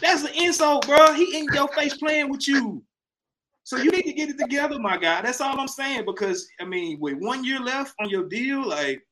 That's 0.00 0.24
an 0.24 0.34
insult, 0.34 0.86
bro. 0.86 1.12
He 1.12 1.38
in 1.38 1.46
your 1.52 1.68
face 1.68 1.96
playing 1.96 2.28
with 2.30 2.48
you. 2.48 2.82
So 3.62 3.76
you 3.76 3.90
need 3.90 4.02
to 4.02 4.12
get 4.12 4.28
it 4.28 4.38
together, 4.38 4.78
my 4.78 4.96
guy. 4.96 5.22
That's 5.22 5.40
all 5.40 5.58
I'm 5.58 5.68
saying. 5.68 6.04
Because 6.06 6.48
I 6.60 6.64
mean, 6.64 6.98
with 7.00 7.14
one 7.18 7.44
year 7.44 7.60
left 7.60 7.94
on 8.00 8.08
your 8.08 8.28
deal, 8.28 8.66
like 8.66 9.02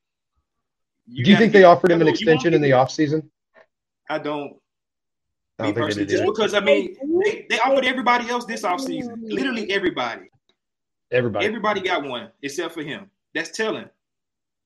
Do 1.07 1.29
you 1.29 1.37
think 1.37 1.53
they 1.53 1.63
offered 1.63 1.91
him 1.91 2.01
an 2.01 2.07
extension 2.07 2.53
in 2.53 2.61
the 2.61 2.71
offseason? 2.71 3.27
I 4.09 4.19
don't. 4.19 4.53
I 5.57 5.63
Me 5.67 5.71
don't 5.71 5.75
think 5.75 5.75
they 5.75 5.81
personally, 5.81 6.05
just 6.07 6.25
because 6.25 6.53
I 6.53 6.59
mean, 6.59 6.95
they, 7.23 7.45
they 7.49 7.59
offered 7.59 7.85
everybody 7.85 8.29
else 8.29 8.45
this 8.45 8.63
offseason. 8.63 9.17
Literally 9.21 9.71
everybody. 9.71 10.29
Everybody. 11.11 11.45
Everybody 11.45 11.81
got 11.81 12.03
one 12.03 12.29
except 12.41 12.73
for 12.73 12.83
him. 12.83 13.09
That's 13.33 13.51
telling. 13.51 13.85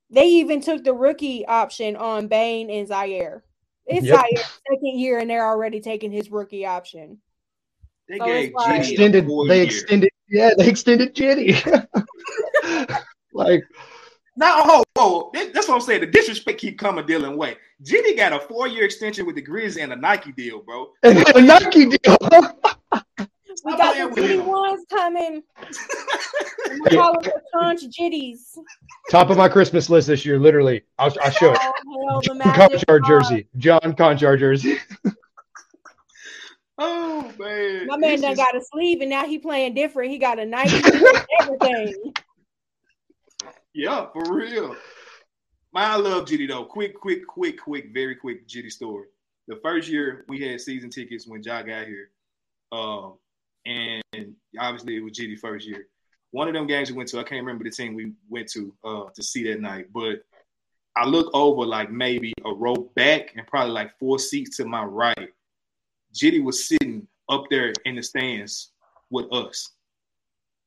They 0.09 0.25
even 0.27 0.61
took 0.61 0.83
the 0.83 0.93
rookie 0.93 1.45
option 1.45 1.95
on 1.95 2.27
Bane 2.27 2.71
and 2.71 2.87
Ziaire. 2.87 3.41
It's 3.85 4.05
Yep. 4.05 4.17
Ziaire's 4.19 4.59
second 4.67 4.99
year, 4.99 5.19
and 5.19 5.29
they're 5.29 5.45
already 5.47 5.79
taking 5.79 6.11
his 6.11 6.31
rookie 6.31 6.65
option. 6.65 7.19
They 8.07 8.17
So 8.17 8.25
gave 8.25 8.53
like- 8.53 8.79
extended. 8.87 9.27
They 9.47 9.55
year. 9.57 9.65
extended. 9.65 10.09
Yeah, 10.31 10.49
they 10.57 10.67
extended 10.67 11.15
Jitty. 11.15 11.87
like 13.33 13.63
Now, 14.39 14.61
oh, 14.63 14.83
oh, 14.95 15.31
oh 15.35 15.49
that's 15.53 15.67
what 15.67 15.75
I'm 15.75 15.81
saying. 15.81 15.99
The 15.99 16.07
disrespect 16.07 16.59
keep 16.61 16.79
coming 16.79 17.05
Dillon 17.05 17.35
way. 17.35 17.57
Giddy 17.83 18.15
got 18.15 18.31
a 18.31 18.39
four 18.39 18.67
year 18.67 18.85
extension 18.85 19.25
with 19.25 19.35
the 19.35 19.41
Grizz 19.41 19.81
and 19.81 19.91
a 19.91 19.97
Nike 19.97 20.31
deal, 20.31 20.59
bro. 20.61 20.91
and 21.03 21.17
a 21.35 21.41
Nike 21.41 21.85
deal. 21.87 22.17
We 23.65 23.75
got 23.75 23.93
playing 23.95 24.09
the 24.15 24.21
with 24.21 24.29
Jitty 24.31 24.39
him. 24.39 24.45
ones 24.45 24.85
coming. 24.89 25.43
We 26.83 26.89
call 26.95 27.13
them 27.19 27.23
the 27.23 27.41
conch 27.53 27.81
jitties. 27.89 28.57
Top 29.11 29.29
of 29.29 29.35
my 29.35 29.49
Christmas 29.49 29.89
list 29.89 30.07
this 30.07 30.25
year. 30.25 30.39
Literally, 30.39 30.83
I'll, 30.97 31.13
I'll 31.21 31.31
show 31.31 31.51
it. 31.51 31.57
Oh, 31.61 31.73
hell, 32.09 32.21
the 32.21 32.27
John 32.27 32.39
Konchar 32.69 33.05
jersey. 33.05 33.47
John 33.57 33.81
Konchar 33.81 34.39
jersey. 34.39 34.77
Oh 36.81 37.29
man, 37.37 37.87
My 37.87 37.97
man 37.97 38.11
This 38.11 38.21
done 38.21 38.31
is- 38.31 38.37
got 38.37 38.55
a 38.55 38.61
sleeve, 38.71 39.01
and 39.01 39.09
now 39.09 39.25
he 39.25 39.37
playing 39.37 39.73
different. 39.73 40.11
He 40.11 40.17
got 40.17 40.39
a 40.39 40.45
Nike 40.45 40.75
and 40.77 41.25
everything. 41.41 42.13
Yeah, 43.79 44.07
for 44.11 44.35
real. 44.35 44.75
My 45.71 45.85
I 45.85 45.95
love 45.95 46.27
Giddy 46.27 46.47
though. 46.47 46.65
Quick, 46.65 46.99
quick, 46.99 47.25
quick, 47.25 47.57
quick, 47.57 47.93
very 47.93 48.13
quick 48.13 48.45
Giddy 48.45 48.69
story. 48.69 49.05
The 49.47 49.55
first 49.63 49.87
year 49.87 50.25
we 50.27 50.41
had 50.41 50.59
season 50.59 50.89
tickets 50.89 51.25
when 51.25 51.41
Ja 51.41 51.61
got 51.61 51.87
here, 51.87 52.09
um, 52.73 53.13
and 53.65 54.03
obviously 54.59 54.97
it 54.97 54.99
was 54.99 55.17
Giddy 55.17 55.37
first 55.37 55.65
year. 55.65 55.87
One 56.31 56.49
of 56.49 56.55
them 56.55 56.67
games 56.67 56.91
we 56.91 56.97
went 56.97 57.07
to, 57.09 57.19
I 57.19 57.23
can't 57.23 57.39
remember 57.45 57.63
the 57.63 57.69
team 57.69 57.95
we 57.95 58.11
went 58.27 58.49
to 58.49 58.73
uh, 58.83 59.03
to 59.15 59.23
see 59.23 59.49
that 59.49 59.61
night, 59.61 59.85
but 59.93 60.25
I 60.97 61.05
look 61.05 61.33
over 61.33 61.65
like 61.65 61.89
maybe 61.89 62.33
a 62.45 62.51
row 62.51 62.91
back 62.97 63.31
and 63.37 63.47
probably 63.47 63.71
like 63.71 63.97
four 63.97 64.19
seats 64.19 64.57
to 64.57 64.65
my 64.65 64.83
right. 64.83 65.29
Jitty 66.13 66.43
was 66.43 66.67
sitting 66.67 67.07
up 67.29 67.45
there 67.49 67.71
in 67.85 67.95
the 67.95 68.03
stands 68.03 68.73
with 69.09 69.31
us. 69.31 69.69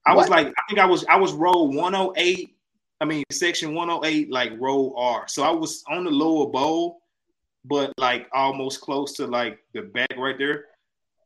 I 0.07 0.15
was 0.15 0.31
like, 0.31 0.47
I 0.47 0.63
think 0.67 0.81
I 0.81 0.87
was 0.87 1.05
I 1.05 1.17
was 1.17 1.35
row 1.35 1.65
108. 1.65 2.57
I 3.03 3.05
mean, 3.05 3.25
section 3.33 3.75
108, 3.75 4.31
like 4.31 4.53
row 4.61 4.95
R. 4.97 5.27
So 5.27 5.43
I 5.43 5.51
was 5.51 5.83
on 5.91 6.05
the 6.05 6.11
lower 6.11 6.47
bowl, 6.47 7.03
but 7.65 7.93
like 7.99 8.29
almost 8.33 8.81
close 8.81 9.15
to 9.15 9.27
like 9.27 9.59
the 9.75 9.83
back 9.83 10.17
right 10.17 10.39
there. 10.39 10.67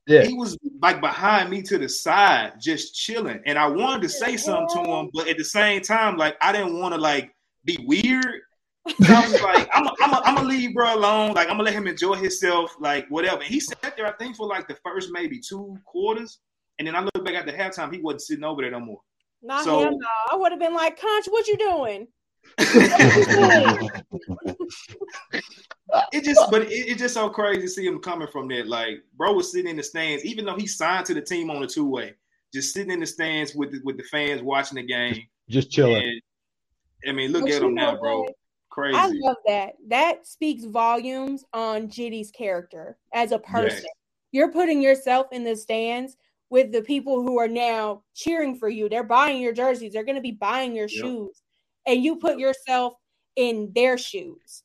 Yeah. 0.07 0.23
He 0.23 0.33
was 0.33 0.57
like 0.81 1.03
behind 1.03 1.51
me 1.51 1.61
to 1.63 1.77
the 1.77 1.89
side, 1.89 2.55
just 2.59 2.95
chilling. 2.95 3.43
And 3.45 3.59
I 3.59 3.67
wanted 3.67 4.01
to 4.05 4.09
say 4.09 4.39
something 4.39 4.85
to 4.85 4.91
him, 4.91 5.11
but 5.13 5.29
at 5.29 5.37
the 5.37 5.45
same 5.45 5.83
time, 5.83 6.17
like 6.17 6.39
I 6.41 6.51
didn't 6.51 6.81
want 6.81 6.95
to 6.95 7.01
like 7.01 7.35
be 7.67 7.77
weird. 7.87 8.41
So 8.89 9.15
I 9.15 9.21
was 9.21 9.43
like, 9.43 9.69
I'm 9.75 9.85
gonna 9.85 10.23
I'm 10.25 10.39
I'm 10.39 10.47
leave 10.47 10.73
bro 10.73 10.95
alone. 10.95 11.35
Like 11.35 11.49
I'm 11.49 11.59
gonna 11.59 11.65
let 11.65 11.75
him 11.75 11.87
enjoy 11.87 12.15
himself, 12.15 12.75
like 12.81 13.07
whatever. 13.09 13.43
And 13.43 13.53
he 13.53 13.61
sat 13.61 13.95
there, 13.99 14.07
I 14.07 14.13
think, 14.13 14.37
for 14.37 14.47
like 14.47 14.67
the 14.67 14.79
first 14.83 15.11
maybe 15.13 15.41
two 15.47 15.77
quarters. 15.85 16.39
And 16.79 16.89
then 16.89 16.97
I 16.97 17.01
looked 17.01 17.23
back 17.23 17.35
at 17.35 17.45
the 17.45 17.53
halftime, 17.53 17.93
he 17.93 18.01
wasn't 18.01 18.23
sitting 18.23 18.45
over 18.45 18.63
there 18.63 18.71
no 18.71 18.81
more. 18.81 19.01
Not 19.47 19.65
So- 19.65 19.81
him. 19.83 19.99
No. 19.99 20.07
I 20.33 20.37
would 20.37 20.51
have 20.53 20.61
been 20.61 20.75
like, 20.75 21.01
Conch, 21.01 21.27
what 21.27 21.47
you 21.47 21.57
doing? 21.57 22.09
It 26.13 26.25
just, 26.25 26.51
but 26.51 26.63
it, 26.63 26.71
it's 26.73 27.01
just 27.01 27.15
so 27.15 27.29
crazy 27.31 27.61
to 27.63 27.69
see 27.69 27.87
him 27.87 28.01
coming 28.01 28.29
from 28.29 28.49
that. 28.49 28.67
Like, 28.67 29.03
bro 29.17 29.33
was 29.33 29.53
sitting 29.53 29.71
in 29.71 29.77
the 29.77 29.83
stands, 29.83 30.25
even 30.25 30.45
though 30.45 30.57
he 30.57 30.67
signed 30.67 31.07
to 31.07 31.15
the 31.15 31.21
team 31.21 31.49
on 31.51 31.63
a 31.63 31.67
two 31.67 31.89
way, 31.89 32.15
just 32.53 32.75
sitting 32.75 32.91
in 32.91 33.01
the 33.01 33.07
stands 33.07 33.55
with 33.55 33.71
the, 33.73 33.81
with 33.85 33.97
the 33.97 34.03
fans 34.05 34.43
watching 34.43 34.77
the 34.77 34.83
game. 34.83 35.23
Just 35.49 35.71
chilling. 35.71 36.03
And, 36.03 36.21
I 37.09 37.13
mean, 37.13 37.31
look 37.33 37.43
But 37.43 37.53
at 37.53 37.63
him 37.63 37.75
know 37.75 37.93
now, 37.93 38.01
bro. 38.01 38.23
what? 38.23 38.33
Crazy. 38.69 38.97
I 38.99 39.07
love 39.15 39.37
that. 39.47 39.75
That 39.89 40.27
speaks 40.27 40.65
volumes 40.65 41.45
on 41.55 41.89
Jitty's 41.89 42.31
character 42.33 42.99
as 43.15 43.31
a 43.33 43.39
person. 43.39 43.79
Yes. 43.85 43.93
You're 44.33 44.53
putting 44.53 44.83
yourself 44.83 45.29
in 45.33 45.45
the 45.45 45.57
stands 45.57 46.17
with 46.51 46.73
the 46.73 46.83
people 46.83 47.23
who 47.23 47.39
are 47.39 47.49
now 47.49 48.03
cheering 48.15 48.57
for 48.57 48.69
you. 48.69 48.89
They're 48.89 49.03
buying 49.05 49.41
your 49.41 49.53
jerseys. 49.53 49.93
They're 49.93 50.05
going 50.05 50.17
to 50.17 50.23
be 50.23 50.33
buying 50.33 50.75
your 50.75 50.89
Yep. 50.89 50.91
shoes. 51.05 51.43
And 51.87 52.03
you 52.03 52.17
put 52.17 52.39
yourself 52.39 52.95
in 53.37 53.73
their 53.75 53.97
shoes. 53.99 54.63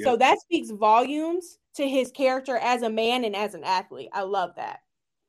So 0.00 0.16
that 0.16 0.40
speaks 0.40 0.70
volumes 0.70 1.58
to 1.76 1.88
his 1.88 2.10
character 2.10 2.56
as 2.56 2.82
a 2.82 2.90
man 2.90 3.24
and 3.24 3.36
as 3.36 3.54
an 3.54 3.62
athlete. 3.62 4.08
I 4.12 4.22
love 4.22 4.50
that. 4.56 4.80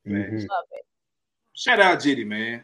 Man. 0.06 0.24
Mhm. 0.32 0.40
Love 0.50 0.66
it. 0.72 0.86
Shout 1.54 1.80
out 1.80 2.00
Jitty, 2.00 2.26
man. 2.26 2.64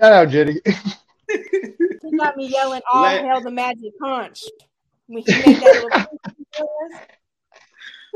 Shout 0.00 0.12
out, 0.12 0.28
Jitty. 0.28 0.60
He 1.28 2.16
got 2.16 2.36
me 2.36 2.46
yelling, 2.46 2.80
all 2.92 3.02
Let- 3.02 3.24
hell 3.24 3.40
the 3.40 3.50
magic 3.50 3.92
punch. 4.00 4.44
When 5.08 5.22
he 5.26 5.32
made 5.32 5.60
that 5.60 5.82
little 5.82 7.00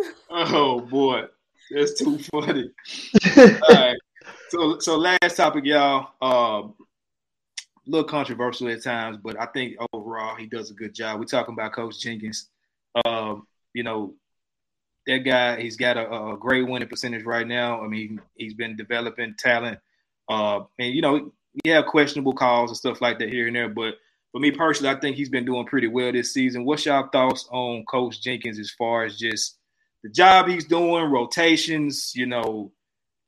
Oh 0.31 0.81
boy, 0.81 1.25
that's 1.71 1.95
too 1.99 2.19
funny. 2.19 2.71
All 3.37 3.75
right. 3.75 3.97
So 4.51 4.81
so 4.81 4.97
last 4.97 5.37
topic, 5.37 5.65
y'all. 5.65 6.09
Um, 6.21 6.75
a 7.87 7.91
little 7.91 8.09
controversial 8.09 8.69
at 8.69 8.83
times, 8.83 9.17
but 9.17 9.39
I 9.41 9.47
think 9.47 9.77
overall 9.93 10.35
he 10.35 10.47
does 10.47 10.73
a 10.73 10.75
good 10.75 10.93
job. 10.93 11.21
We're 11.21 11.27
talking 11.27 11.55
about 11.55 11.73
Coach 11.73 12.01
Jenkins. 12.01 12.49
Um, 13.05 13.47
you 13.75 13.85
know, 13.85 14.15
that 15.07 15.19
guy, 15.19 15.61
he's 15.61 15.77
got 15.77 15.97
a, 15.97 16.33
a 16.33 16.37
great 16.37 16.67
winning 16.67 16.89
percentage 16.89 17.25
right 17.25 17.47
now. 17.47 17.81
I 17.81 17.87
mean, 17.87 18.21
he's 18.35 18.55
been 18.55 18.77
developing 18.77 19.37
talent. 19.39 19.79
Uh, 20.29 20.63
and 20.81 20.93
you 20.93 21.01
know, 21.01 21.33
you 21.65 21.73
have 21.73 21.87
questionable 21.87 22.33
calls 22.33 22.71
and 22.71 22.77
stuff 22.77 23.01
like 23.01 23.21
that 23.21 23.29
here 23.29 23.47
and 23.47 23.55
there, 23.55 23.69
but 23.69 23.95
for 24.33 24.41
me 24.41 24.51
personally, 24.51 24.95
I 24.95 24.99
think 24.99 25.17
he's 25.17 25.29
been 25.29 25.45
doing 25.45 25.67
pretty 25.67 25.87
well 25.87 26.11
this 26.11 26.35
season. 26.35 26.65
What's 26.65 26.87
y'all 26.87 27.09
thoughts 27.09 27.49
on 27.53 27.85
Coach 27.85 28.21
Jenkins 28.21 28.59
as 28.59 28.71
far 28.73 29.05
as 29.05 29.17
just 29.17 29.59
the 30.03 30.09
job 30.09 30.49
he's 30.49 30.65
doing, 30.65 31.05
rotations, 31.05 32.13
you 32.17 32.27
know, 32.27 32.73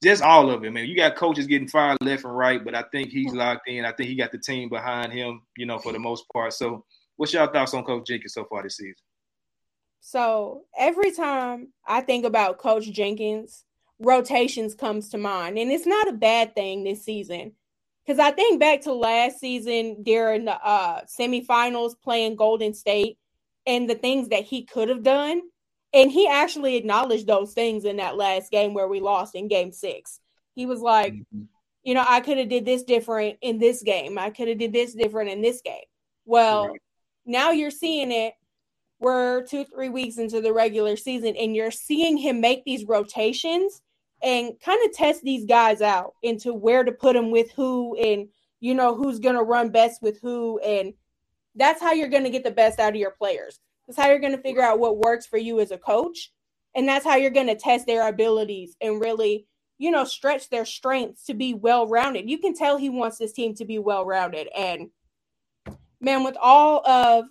just 0.02 0.22
all 0.22 0.50
of 0.50 0.64
it, 0.64 0.72
man. 0.72 0.86
You 0.86 0.96
got 0.96 1.16
coaches 1.16 1.46
getting 1.46 1.68
fired 1.68 1.98
left 2.00 2.24
and 2.24 2.36
right, 2.36 2.64
but 2.64 2.74
I 2.74 2.84
think 2.92 3.10
he's 3.10 3.32
locked 3.32 3.68
in. 3.68 3.84
I 3.84 3.92
think 3.92 4.08
he 4.08 4.16
got 4.16 4.32
the 4.32 4.38
team 4.38 4.68
behind 4.68 5.12
him, 5.12 5.42
you 5.56 5.66
know, 5.66 5.78
for 5.78 5.92
the 5.92 5.98
most 5.98 6.24
part. 6.32 6.52
So, 6.52 6.84
what's 7.16 7.32
y'all 7.32 7.46
thoughts 7.46 7.74
on 7.74 7.84
Coach 7.84 8.06
Jenkins 8.06 8.34
so 8.34 8.44
far 8.44 8.62
this 8.62 8.76
season? 8.76 8.94
So 10.04 10.64
every 10.76 11.12
time 11.12 11.68
I 11.86 12.00
think 12.00 12.26
about 12.26 12.58
Coach 12.58 12.90
Jenkins, 12.90 13.64
rotations 14.00 14.74
comes 14.74 15.10
to 15.10 15.18
mind, 15.18 15.58
and 15.58 15.70
it's 15.70 15.86
not 15.86 16.08
a 16.08 16.12
bad 16.12 16.56
thing 16.56 16.82
this 16.82 17.04
season. 17.04 17.52
Because 18.04 18.18
I 18.18 18.32
think 18.32 18.58
back 18.58 18.80
to 18.82 18.92
last 18.92 19.38
season 19.38 20.02
during 20.02 20.44
the 20.44 20.60
uh, 20.60 21.02
semifinals 21.04 21.92
playing 22.02 22.34
Golden 22.34 22.74
State 22.74 23.16
and 23.64 23.88
the 23.88 23.94
things 23.94 24.30
that 24.30 24.42
he 24.42 24.64
could 24.64 24.88
have 24.88 25.04
done, 25.04 25.42
and 25.92 26.10
he 26.10 26.26
actually 26.26 26.76
acknowledged 26.76 27.26
those 27.26 27.52
things 27.52 27.84
in 27.84 27.96
that 27.96 28.16
last 28.16 28.50
game 28.50 28.74
where 28.74 28.88
we 28.88 29.00
lost 29.00 29.34
in 29.34 29.48
Game 29.48 29.72
Six. 29.72 30.20
He 30.54 30.66
was 30.66 30.80
like, 30.80 31.14
mm-hmm. 31.14 31.42
you 31.82 31.94
know, 31.94 32.04
I 32.06 32.20
could 32.20 32.38
have 32.38 32.48
did 32.48 32.64
this 32.64 32.82
different 32.82 33.38
in 33.42 33.58
this 33.58 33.82
game. 33.82 34.18
I 34.18 34.30
could 34.30 34.48
have 34.48 34.58
did 34.58 34.72
this 34.72 34.94
different 34.94 35.30
in 35.30 35.42
this 35.42 35.60
game. 35.62 35.84
Well, 36.24 36.68
Right. 36.68 36.80
now 37.26 37.50
you're 37.50 37.70
seeing 37.70 38.12
it. 38.12 38.34
We're 39.00 39.42
two, 39.44 39.64
three 39.64 39.88
weeks 39.88 40.18
into 40.18 40.40
the 40.40 40.52
regular 40.52 40.96
season, 40.96 41.34
and 41.36 41.56
you're 41.56 41.72
seeing 41.72 42.16
him 42.16 42.40
make 42.40 42.64
these 42.64 42.84
rotations 42.84 43.82
and 44.22 44.52
kind 44.60 44.84
of 44.84 44.92
test 44.94 45.22
these 45.22 45.44
guys 45.44 45.82
out 45.82 46.14
into 46.22 46.54
where 46.54 46.84
to 46.84 46.92
put 46.92 47.14
them 47.14 47.32
with 47.32 47.50
who, 47.52 47.96
and 47.96 48.28
you 48.60 48.74
know 48.74 48.94
who's 48.94 49.18
going 49.18 49.34
to 49.34 49.42
run 49.42 49.70
best 49.70 50.00
with 50.02 50.20
who, 50.20 50.60
and 50.60 50.94
that's 51.56 51.80
how 51.82 51.92
you're 51.92 52.08
going 52.08 52.22
to 52.22 52.30
get 52.30 52.44
the 52.44 52.50
best 52.52 52.78
out 52.78 52.90
of 52.90 53.00
your 53.00 53.10
players. 53.10 53.58
That's 53.86 53.98
how 53.98 54.08
you're 54.08 54.18
going 54.18 54.36
to 54.36 54.42
figure 54.42 54.62
out 54.62 54.78
what 54.78 54.98
works 54.98 55.26
for 55.26 55.38
you 55.38 55.60
as 55.60 55.70
a 55.70 55.78
coach, 55.78 56.32
and 56.74 56.88
that's 56.88 57.04
how 57.04 57.16
you're 57.16 57.30
going 57.30 57.48
to 57.48 57.56
test 57.56 57.86
their 57.86 58.08
abilities 58.08 58.76
and 58.80 59.00
really 59.00 59.46
you 59.82 59.90
know, 59.90 60.04
stretch 60.04 60.48
their 60.48 60.64
strengths 60.64 61.24
to 61.24 61.34
be 61.34 61.54
well 61.54 61.88
rounded. 61.88 62.30
You 62.30 62.38
can 62.38 62.54
tell 62.54 62.76
he 62.76 62.88
wants 62.88 63.18
this 63.18 63.32
team 63.32 63.52
to 63.56 63.64
be 63.64 63.80
well 63.80 64.04
rounded. 64.04 64.46
And 64.56 64.90
man, 66.00 66.22
with 66.22 66.36
all 66.40 66.86
of 66.86 67.24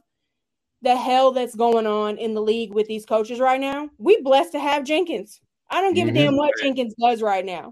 the 0.82 0.98
hell 0.98 1.32
that's 1.32 1.56
going 1.56 1.88
on 1.88 2.18
in 2.18 2.34
the 2.34 2.42
league 2.42 2.74
with 2.74 2.88
these 2.88 3.06
coaches 3.06 3.40
right 3.40 3.62
now, 3.62 3.90
we 3.98 4.22
blessed 4.22 4.52
to 4.52 4.60
have 4.60 4.84
Jenkins. 4.84 5.40
I 5.70 5.80
don't 5.80 5.94
give 5.94 6.10
Mhm. 6.10 6.12
a 6.12 6.14
damn 6.14 6.36
what 6.36 6.52
Jenkins 6.62 6.94
does 6.96 7.22
right 7.22 7.46
now. 7.46 7.72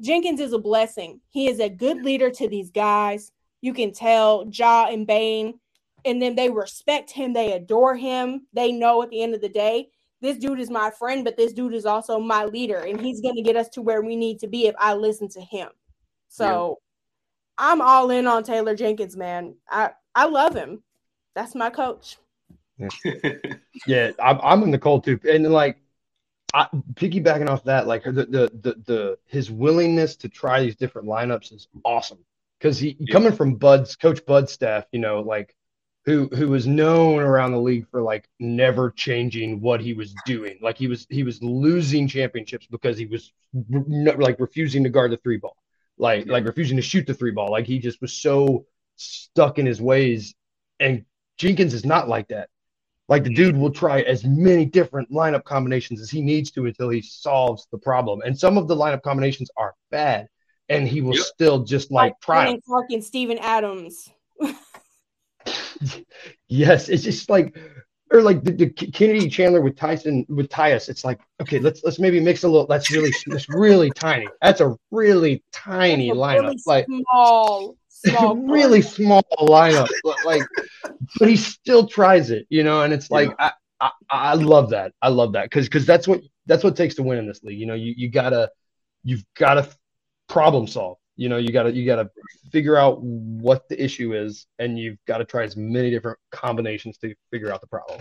Jenkins 0.00 0.40
is 0.40 0.52
a 0.52 0.58
blessing. 0.58 1.20
He 1.28 1.48
is 1.48 1.60
a 1.60 1.68
good 1.68 2.02
leader 2.02 2.28
to 2.28 2.48
these 2.48 2.72
guys. 2.72 3.30
You 3.60 3.74
can 3.74 3.92
tell 3.92 4.48
Ja 4.52 4.86
and 4.86 5.06
Bane, 5.06 5.60
and 6.06 6.22
then 6.22 6.34
they 6.34 6.48
respect 6.48 7.10
him. 7.10 7.32
They 7.32 7.52
adore 7.52 7.96
him. 7.96 8.46
They 8.52 8.72
know 8.72 9.02
at 9.02 9.10
the 9.10 9.22
end 9.22 9.34
of 9.34 9.40
the 9.40 9.48
day, 9.48 9.90
this 10.22 10.38
dude 10.38 10.60
is 10.60 10.70
my 10.70 10.90
friend, 10.90 11.24
but 11.24 11.36
this 11.36 11.52
dude 11.52 11.74
is 11.74 11.84
also 11.84 12.18
my 12.18 12.44
leader, 12.46 12.78
and 12.78 13.00
he's 13.00 13.20
going 13.20 13.36
to 13.36 13.42
get 13.42 13.56
us 13.56 13.68
to 13.70 13.82
where 13.82 14.00
we 14.02 14.16
need 14.16 14.38
to 14.40 14.46
be 14.46 14.66
if 14.66 14.74
I 14.78 14.94
listen 14.94 15.28
to 15.30 15.40
him. 15.40 15.68
So 16.28 16.78
I'm 17.58 17.80
all 17.80 18.10
in 18.10 18.26
on 18.26 18.42
Taylor 18.42 18.74
Jenkins, 18.74 19.16
man. 19.16 19.56
I 19.68 19.90
I 20.14 20.26
love 20.26 20.54
him. 20.54 20.82
That's 21.34 21.54
my 21.54 21.68
coach. 21.68 22.16
Yeah, 23.86 24.12
I'm, 24.22 24.40
I'm 24.42 24.62
in 24.62 24.70
the 24.70 24.78
cold 24.78 25.04
too, 25.04 25.20
and 25.28 25.50
like, 25.52 25.78
I, 26.54 26.66
piggybacking 26.94 27.48
off 27.48 27.64
that, 27.64 27.86
like 27.86 28.04
the, 28.04 28.12
the 28.12 28.50
the 28.62 28.82
the 28.86 29.18
his 29.26 29.50
willingness 29.50 30.16
to 30.16 30.28
try 30.28 30.62
these 30.62 30.76
different 30.76 31.08
lineups 31.08 31.52
is 31.52 31.68
awesome 31.84 32.24
because 32.58 32.78
he 32.78 32.96
Yeah. 32.98 33.12
coming 33.12 33.32
from 33.32 33.56
Bud's 33.56 33.96
coach 33.96 34.24
Bud's 34.24 34.52
staff, 34.52 34.84
you 34.92 34.98
know, 34.98 35.20
like 35.20 35.54
who 36.06 36.28
who 36.28 36.48
was 36.48 36.66
known 36.68 37.20
around 37.20 37.50
the 37.50 37.60
league 37.60 37.86
for 37.90 38.00
like 38.00 38.28
never 38.38 38.90
changing 38.92 39.60
what 39.60 39.80
he 39.80 39.92
was 39.92 40.14
doing, 40.24 40.56
like 40.62 40.78
he 40.78 40.86
was 40.86 41.06
he 41.10 41.24
was 41.24 41.42
losing 41.42 42.06
championships 42.06 42.66
because 42.70 42.96
he 42.96 43.06
was 43.06 43.32
re- 43.68 44.12
like 44.16 44.38
refusing 44.38 44.84
to 44.84 44.88
guard 44.88 45.10
the 45.10 45.16
three 45.18 45.36
ball, 45.36 45.56
like 45.98 46.24
Yeah. 46.26 46.32
like 46.32 46.44
refusing 46.44 46.76
to 46.76 46.82
shoot 46.82 47.06
the 47.06 47.14
three 47.14 47.32
ball, 47.32 47.50
like 47.50 47.66
he 47.66 47.80
just 47.80 48.00
was 48.00 48.12
so 48.12 48.66
stuck 48.94 49.58
in 49.58 49.66
his 49.66 49.82
ways, 49.82 50.34
and 50.78 51.04
Jenkins 51.38 51.74
is 51.74 51.84
not 51.84 52.08
like 52.08 52.28
that. 52.28 52.48
Like 53.08 53.24
the 53.24 53.30
mm-hmm. 53.30 53.36
dude 53.36 53.56
will 53.56 53.70
try 53.72 54.00
as 54.02 54.24
many 54.24 54.64
different 54.64 55.10
lineup 55.10 55.44
combinations 55.44 56.00
as 56.00 56.10
he 56.10 56.22
needs 56.22 56.50
to 56.52 56.66
until 56.66 56.88
he 56.88 57.02
solves 57.02 57.66
the 57.72 57.78
problem. 57.78 58.20
And 58.24 58.38
some 58.38 58.56
of 58.58 58.68
the 58.68 58.76
lineup 58.76 59.02
combinations 59.02 59.50
are 59.56 59.74
bad, 59.90 60.28
and 60.68 60.86
he 60.86 61.00
will 61.02 61.16
Yep. 61.16 61.24
still 61.24 61.64
just 61.64 61.90
like 61.90 62.14
try. 62.20 62.38
'em. 62.38 62.44
Brandon 62.44 62.62
Clarke 62.64 62.90
and 62.92 63.04
Steven 63.04 63.38
Adams. 63.38 64.08
Yes, 66.48 66.88
it's 66.88 67.02
just 67.02 67.28
like, 67.28 67.56
or 68.12 68.22
like 68.22 68.44
the, 68.44 68.52
the 68.52 68.68
Kennedy 68.68 69.28
Chandler 69.28 69.60
with 69.60 69.76
Tyson 69.76 70.24
with 70.28 70.48
Tyus. 70.48 70.88
It's 70.88 71.04
like, 71.04 71.20
okay, 71.40 71.58
let's 71.58 71.82
let's 71.82 71.98
maybe 71.98 72.20
mix 72.20 72.44
a 72.44 72.48
little. 72.48 72.66
That's 72.66 72.90
really 72.90 73.12
that's 73.26 73.48
really 73.48 73.90
tiny. 73.90 74.28
That's 74.40 74.60
a 74.60 74.76
really 74.90 75.42
tiny 75.52 76.08
That's 76.08 76.18
a 76.18 76.20
lineup. 76.20 76.42
really 76.42 76.62
like 76.66 76.86
small, 76.86 77.76
small, 77.88 78.36
really 78.48 78.82
small 78.82 79.24
lineup, 79.40 79.88
but 80.04 80.16
like, 80.24 80.42
but 81.18 81.28
he 81.28 81.36
still 81.36 81.86
tries 81.86 82.30
it, 82.30 82.46
you 82.48 82.62
know. 82.62 82.82
And 82.82 82.92
it's 82.92 83.10
like, 83.10 83.34
I, 83.38 83.52
I, 83.80 83.90
I 84.08 84.34
love 84.34 84.70
that. 84.70 84.92
I 85.02 85.08
love 85.08 85.32
that 85.32 85.44
because 85.44 85.66
because 85.66 85.84
that's 85.84 86.06
what 86.06 86.20
that's 86.46 86.62
what 86.62 86.74
it 86.74 86.76
takes 86.76 86.94
to 86.96 87.02
win 87.02 87.18
in 87.18 87.26
this 87.26 87.42
league. 87.42 87.58
You 87.58 87.66
know, 87.66 87.74
you 87.74 87.92
you 87.96 88.08
gotta 88.08 88.50
you've 89.02 89.24
gotta 89.36 89.68
problem 90.28 90.66
solve. 90.66 90.98
You 91.16 91.28
know, 91.28 91.38
you 91.38 91.50
gotta 91.50 91.72
you 91.72 91.86
gotta 91.86 92.10
figure 92.52 92.76
out 92.76 93.00
what 93.02 93.68
the 93.68 93.82
issue 93.82 94.14
is, 94.14 94.46
and 94.58 94.78
you've 94.78 94.98
got 95.06 95.18
to 95.18 95.24
try 95.24 95.44
as 95.44 95.56
many 95.56 95.90
different 95.90 96.18
combinations 96.30 96.98
to 96.98 97.14
figure 97.30 97.52
out 97.52 97.60
the 97.60 97.66
problem. 97.66 98.00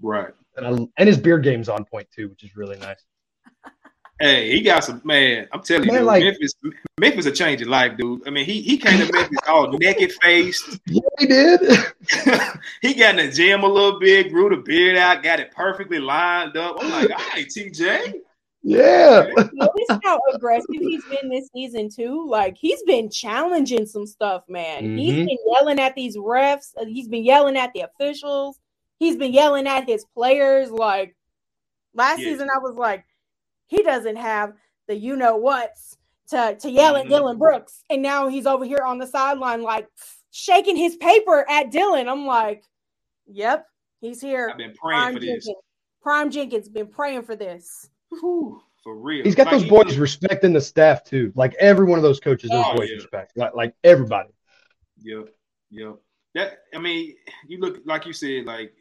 right. 0.00 0.32
And 0.56 0.66
I, 0.66 0.70
and 0.96 1.06
his 1.08 1.18
beard 1.18 1.42
game's 1.42 1.68
on 1.68 1.84
point 1.84 2.08
too, 2.10 2.28
which 2.30 2.42
is 2.44 2.56
really 2.56 2.78
nice. 2.78 3.04
Hey, 4.18 4.50
he 4.50 4.62
got 4.62 4.82
some 4.82 5.02
man. 5.04 5.46
I'm 5.52 5.60
telling 5.60 5.88
Man, 5.88 5.96
you, 5.98 6.02
like- 6.04 6.22
Memphis, 6.24 6.54
Memphis 6.98 7.26
a 7.26 7.30
change 7.32 7.60
of 7.60 7.68
life, 7.68 7.98
dude. 7.98 8.26
I 8.26 8.30
mean, 8.30 8.46
he 8.46 8.62
he 8.62 8.78
came 8.78 8.98
to 9.06 9.12
Memphis 9.12 9.38
all 9.46 9.68
naked 9.78 10.10
faced. 10.22 10.78
Yeah, 10.86 11.02
he 11.18 11.26
did. 11.26 11.60
he 12.80 12.94
got 12.94 13.18
in 13.18 13.26
the 13.26 13.30
gym 13.30 13.62
a 13.62 13.66
little 13.68 14.00
bit, 14.00 14.30
grew 14.30 14.48
the 14.48 14.56
beard 14.62 14.96
out, 14.96 15.22
got 15.22 15.38
it 15.38 15.50
perfectly 15.52 15.98
lined 15.98 16.56
up. 16.56 16.76
I'm 16.80 16.90
like, 16.92 17.10
all 17.10 17.26
right, 17.34 17.46
TJ. 17.46 18.14
Yeah. 18.62 19.26
Notice 19.52 19.86
how 20.04 20.18
aggressive 20.34 20.66
he's 20.70 21.04
been 21.04 21.28
this 21.30 21.48
season 21.54 21.88
too. 21.88 22.26
Like 22.28 22.56
he's 22.56 22.82
been 22.82 23.10
challenging 23.10 23.86
some 23.86 24.06
stuff, 24.06 24.42
man. 24.48 24.96
He's 24.98 25.14
Mhm. 25.14 25.26
been 25.26 25.38
yelling 25.46 25.78
at 25.78 25.94
these 25.94 26.16
refs. 26.16 26.72
uh, 26.76 26.84
He's 26.84 27.08
been 27.08 27.24
yelling 27.24 27.56
at 27.56 27.72
the 27.74 27.80
officials. 27.82 28.58
He's 28.98 29.16
been 29.16 29.32
yelling 29.32 29.66
at 29.66 29.86
his 29.88 30.04
players. 30.14 30.70
Like 30.70 31.16
last 31.94 32.20
Yeah. 32.20 32.32
season, 32.32 32.48
I 32.54 32.58
was 32.58 32.74
like, 32.76 33.04
he 33.66 33.82
doesn't 33.82 34.16
have 34.16 34.54
the 34.88 34.96
you 34.96 35.16
know 35.16 35.36
what's 35.36 35.96
to 36.30 36.56
to 36.60 36.70
yell 36.70 36.94
Mhm. 36.94 37.00
at 37.02 37.08
Dillon 37.08 37.38
Brooks, 37.38 37.84
and 37.88 38.02
now 38.02 38.26
he's 38.28 38.46
over 38.46 38.64
here 38.64 38.82
on 38.84 38.98
the 38.98 39.06
sideline 39.06 39.62
like 39.62 39.88
shaking 40.32 40.76
his 40.76 40.96
paper 40.96 41.48
at 41.48 41.70
Dillon. 41.70 42.08
I'm 42.08 42.26
like, 42.26 42.64
yep, 43.26 43.66
he's 44.00 44.20
here. 44.20 44.48
I've 44.50 44.58
been 44.58 44.74
praying 44.74 45.00
Prime 45.02 45.14
for 45.14 45.20
this. 45.20 45.48
Prime 46.02 46.30
Jenkins 46.30 46.68
been 46.68 46.88
praying 46.88 47.22
for 47.22 47.36
this. 47.36 47.88
Whew, 48.20 48.62
for 48.82 48.96
real. 48.96 49.24
He's 49.24 49.34
got 49.34 49.46
Like, 49.46 49.52
those 49.54 49.62
he- 49.64 49.68
boys 49.70 49.96
respecting 49.98 50.52
the 50.52 50.60
staff 50.60 51.04
too. 51.04 51.32
Like 51.34 51.54
every 51.58 51.86
one 51.86 51.98
of 51.98 52.02
those 52.02 52.20
coaches, 52.20 52.50
those 52.50 52.64
Oh, 52.66 52.76
boys 52.76 52.88
yeah. 52.90 52.96
respect. 52.96 53.36
Like 53.36 53.54
like 53.54 53.74
everybody. 53.84 54.30
Yep, 55.02 55.28
yep. 55.70 55.96
That 56.34 56.58
I 56.74 56.78
mean, 56.78 57.14
you 57.46 57.58
look 57.58 57.80
like 57.84 58.06
you 58.06 58.12
said, 58.12 58.44
like 58.44 58.72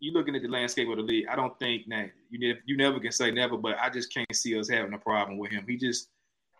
you 0.00 0.12
looking 0.12 0.36
at 0.36 0.42
the 0.42 0.48
landscape 0.48 0.88
of 0.88 0.96
the 0.96 1.02
league. 1.02 1.26
I 1.28 1.34
don't 1.36 1.58
think 1.58 1.86
that 1.88 2.10
you 2.30 2.38
ne- 2.38 2.60
you 2.66 2.76
never 2.76 3.00
can 3.00 3.10
say 3.12 3.30
never, 3.30 3.56
but 3.56 3.76
I 3.80 3.90
just 3.90 4.12
can't 4.14 4.32
see 4.34 4.58
us 4.58 4.68
having 4.68 4.92
a 4.94 4.98
problem 4.98 5.38
with 5.38 5.50
him. 5.50 5.64
He 5.66 5.76
just 5.76 6.08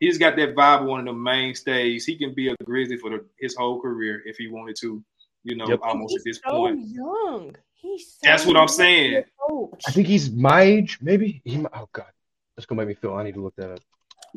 he 0.01 0.09
just 0.09 0.21
got 0.21 0.37
that 0.37 0.55
vibe 0.55 0.81
of 0.83 0.87
one 0.87 1.01
of 1.01 1.07
the 1.07 1.13
mainstays. 1.13 2.05
He 2.05 2.17
can 2.17 2.35
be 2.35 2.49
a 2.49 2.57
Grizzly 2.65 2.97
for 2.99 3.11
the, 3.11 3.25
his 3.39 3.55
whole 3.57 3.81
career 3.81 4.23
if 4.27 4.37
he 4.37 4.49
wanted 4.49 4.77
to. 4.81 5.03
You 5.45 5.57
know, 5.57 5.69
Yep. 5.69 5.81
almost 5.83 6.13
he's 6.13 6.21
at 6.21 6.25
this 6.25 6.41
so 6.45 6.51
point. 6.51 6.81
young. 6.89 7.57
He's 7.75 8.13
so 8.13 8.19
That's 8.23 8.45
what 8.45 8.57
I'm 8.57 8.69
saying. 8.69 9.15
to 9.15 9.23
be 9.23 9.27
a 9.29 9.49
coach. 9.49 9.83
I 9.87 9.91
think 9.93 10.09
he's 10.09 10.31
my 10.31 10.63
age, 10.63 10.99
maybe. 11.01 11.41
He 11.45 11.65
oh 11.73 11.89
god. 11.93 12.07
That's 12.57 12.67
gonna 12.67 12.81
make 12.81 12.89
me 12.89 12.95
feel 12.95 13.15
I 13.15 13.23
need 13.23 13.35
to 13.35 13.43
look 13.43 13.55
that 13.57 13.73
up. 13.73 13.81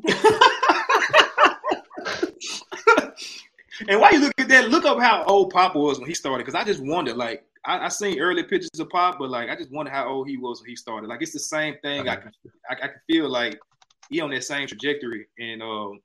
and 3.87 3.99
why 3.99 4.11
you 4.11 4.19
look 4.19 4.33
at 4.37 4.47
that? 4.49 4.69
Look 4.69 4.85
up 4.85 4.99
how 4.99 5.23
old 5.25 5.51
Pop 5.51 5.75
was 5.75 5.99
when 5.99 6.07
he 6.07 6.13
started, 6.13 6.45
because 6.45 6.59
I 6.59 6.63
just 6.63 6.81
wonder. 6.83 7.13
Like 7.15 7.43
I, 7.65 7.85
I 7.85 7.87
seen 7.89 8.19
early 8.19 8.43
pictures 8.43 8.79
of 8.79 8.89
Pop, 8.89 9.17
but 9.19 9.29
like 9.29 9.49
I 9.49 9.55
just 9.55 9.71
wonder 9.71 9.91
how 9.91 10.07
old 10.07 10.27
he 10.29 10.37
was 10.37 10.61
when 10.61 10.69
he 10.69 10.75
started. 10.75 11.07
Like 11.07 11.21
it's 11.21 11.33
the 11.33 11.39
same 11.39 11.75
thing. 11.81 12.07
I 12.07 12.15
can 12.17 12.31
I, 12.69 12.73
I 12.73 12.87
can 12.87 13.01
feel 13.09 13.29
like 13.29 13.59
he 14.09 14.19
on 14.21 14.29
that 14.31 14.43
same 14.43 14.67
trajectory. 14.67 15.27
And 15.39 15.61
um, 15.63 15.99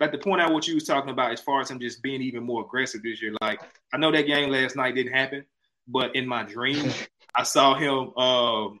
like 0.00 0.12
the 0.12 0.18
point 0.18 0.40
out 0.42 0.52
what 0.52 0.68
you 0.68 0.74
was 0.74 0.84
talking 0.84 1.10
about 1.10 1.32
as 1.32 1.40
far 1.40 1.60
as 1.60 1.70
him 1.70 1.80
just 1.80 2.02
being 2.02 2.20
even 2.22 2.42
more 2.42 2.62
aggressive 2.62 3.02
this 3.02 3.22
year. 3.22 3.32
Like 3.40 3.60
I 3.92 3.96
know 3.96 4.12
that 4.12 4.26
game 4.26 4.50
last 4.50 4.76
night 4.76 4.94
didn't 4.94 5.12
happen, 5.12 5.44
but 5.88 6.14
in 6.14 6.26
my 6.26 6.42
dream, 6.42 6.90
I 7.34 7.42
saw 7.42 7.74
him 7.74 8.16
um, 8.16 8.80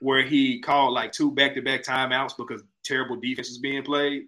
where 0.00 0.22
he 0.22 0.60
called 0.60 0.92
like 0.92 1.12
two 1.12 1.30
back 1.30 1.54
to 1.54 1.62
back 1.62 1.82
timeouts 1.82 2.36
because 2.36 2.62
terrible 2.84 3.16
defense 3.16 3.48
was 3.48 3.58
being 3.58 3.82
played. 3.82 4.24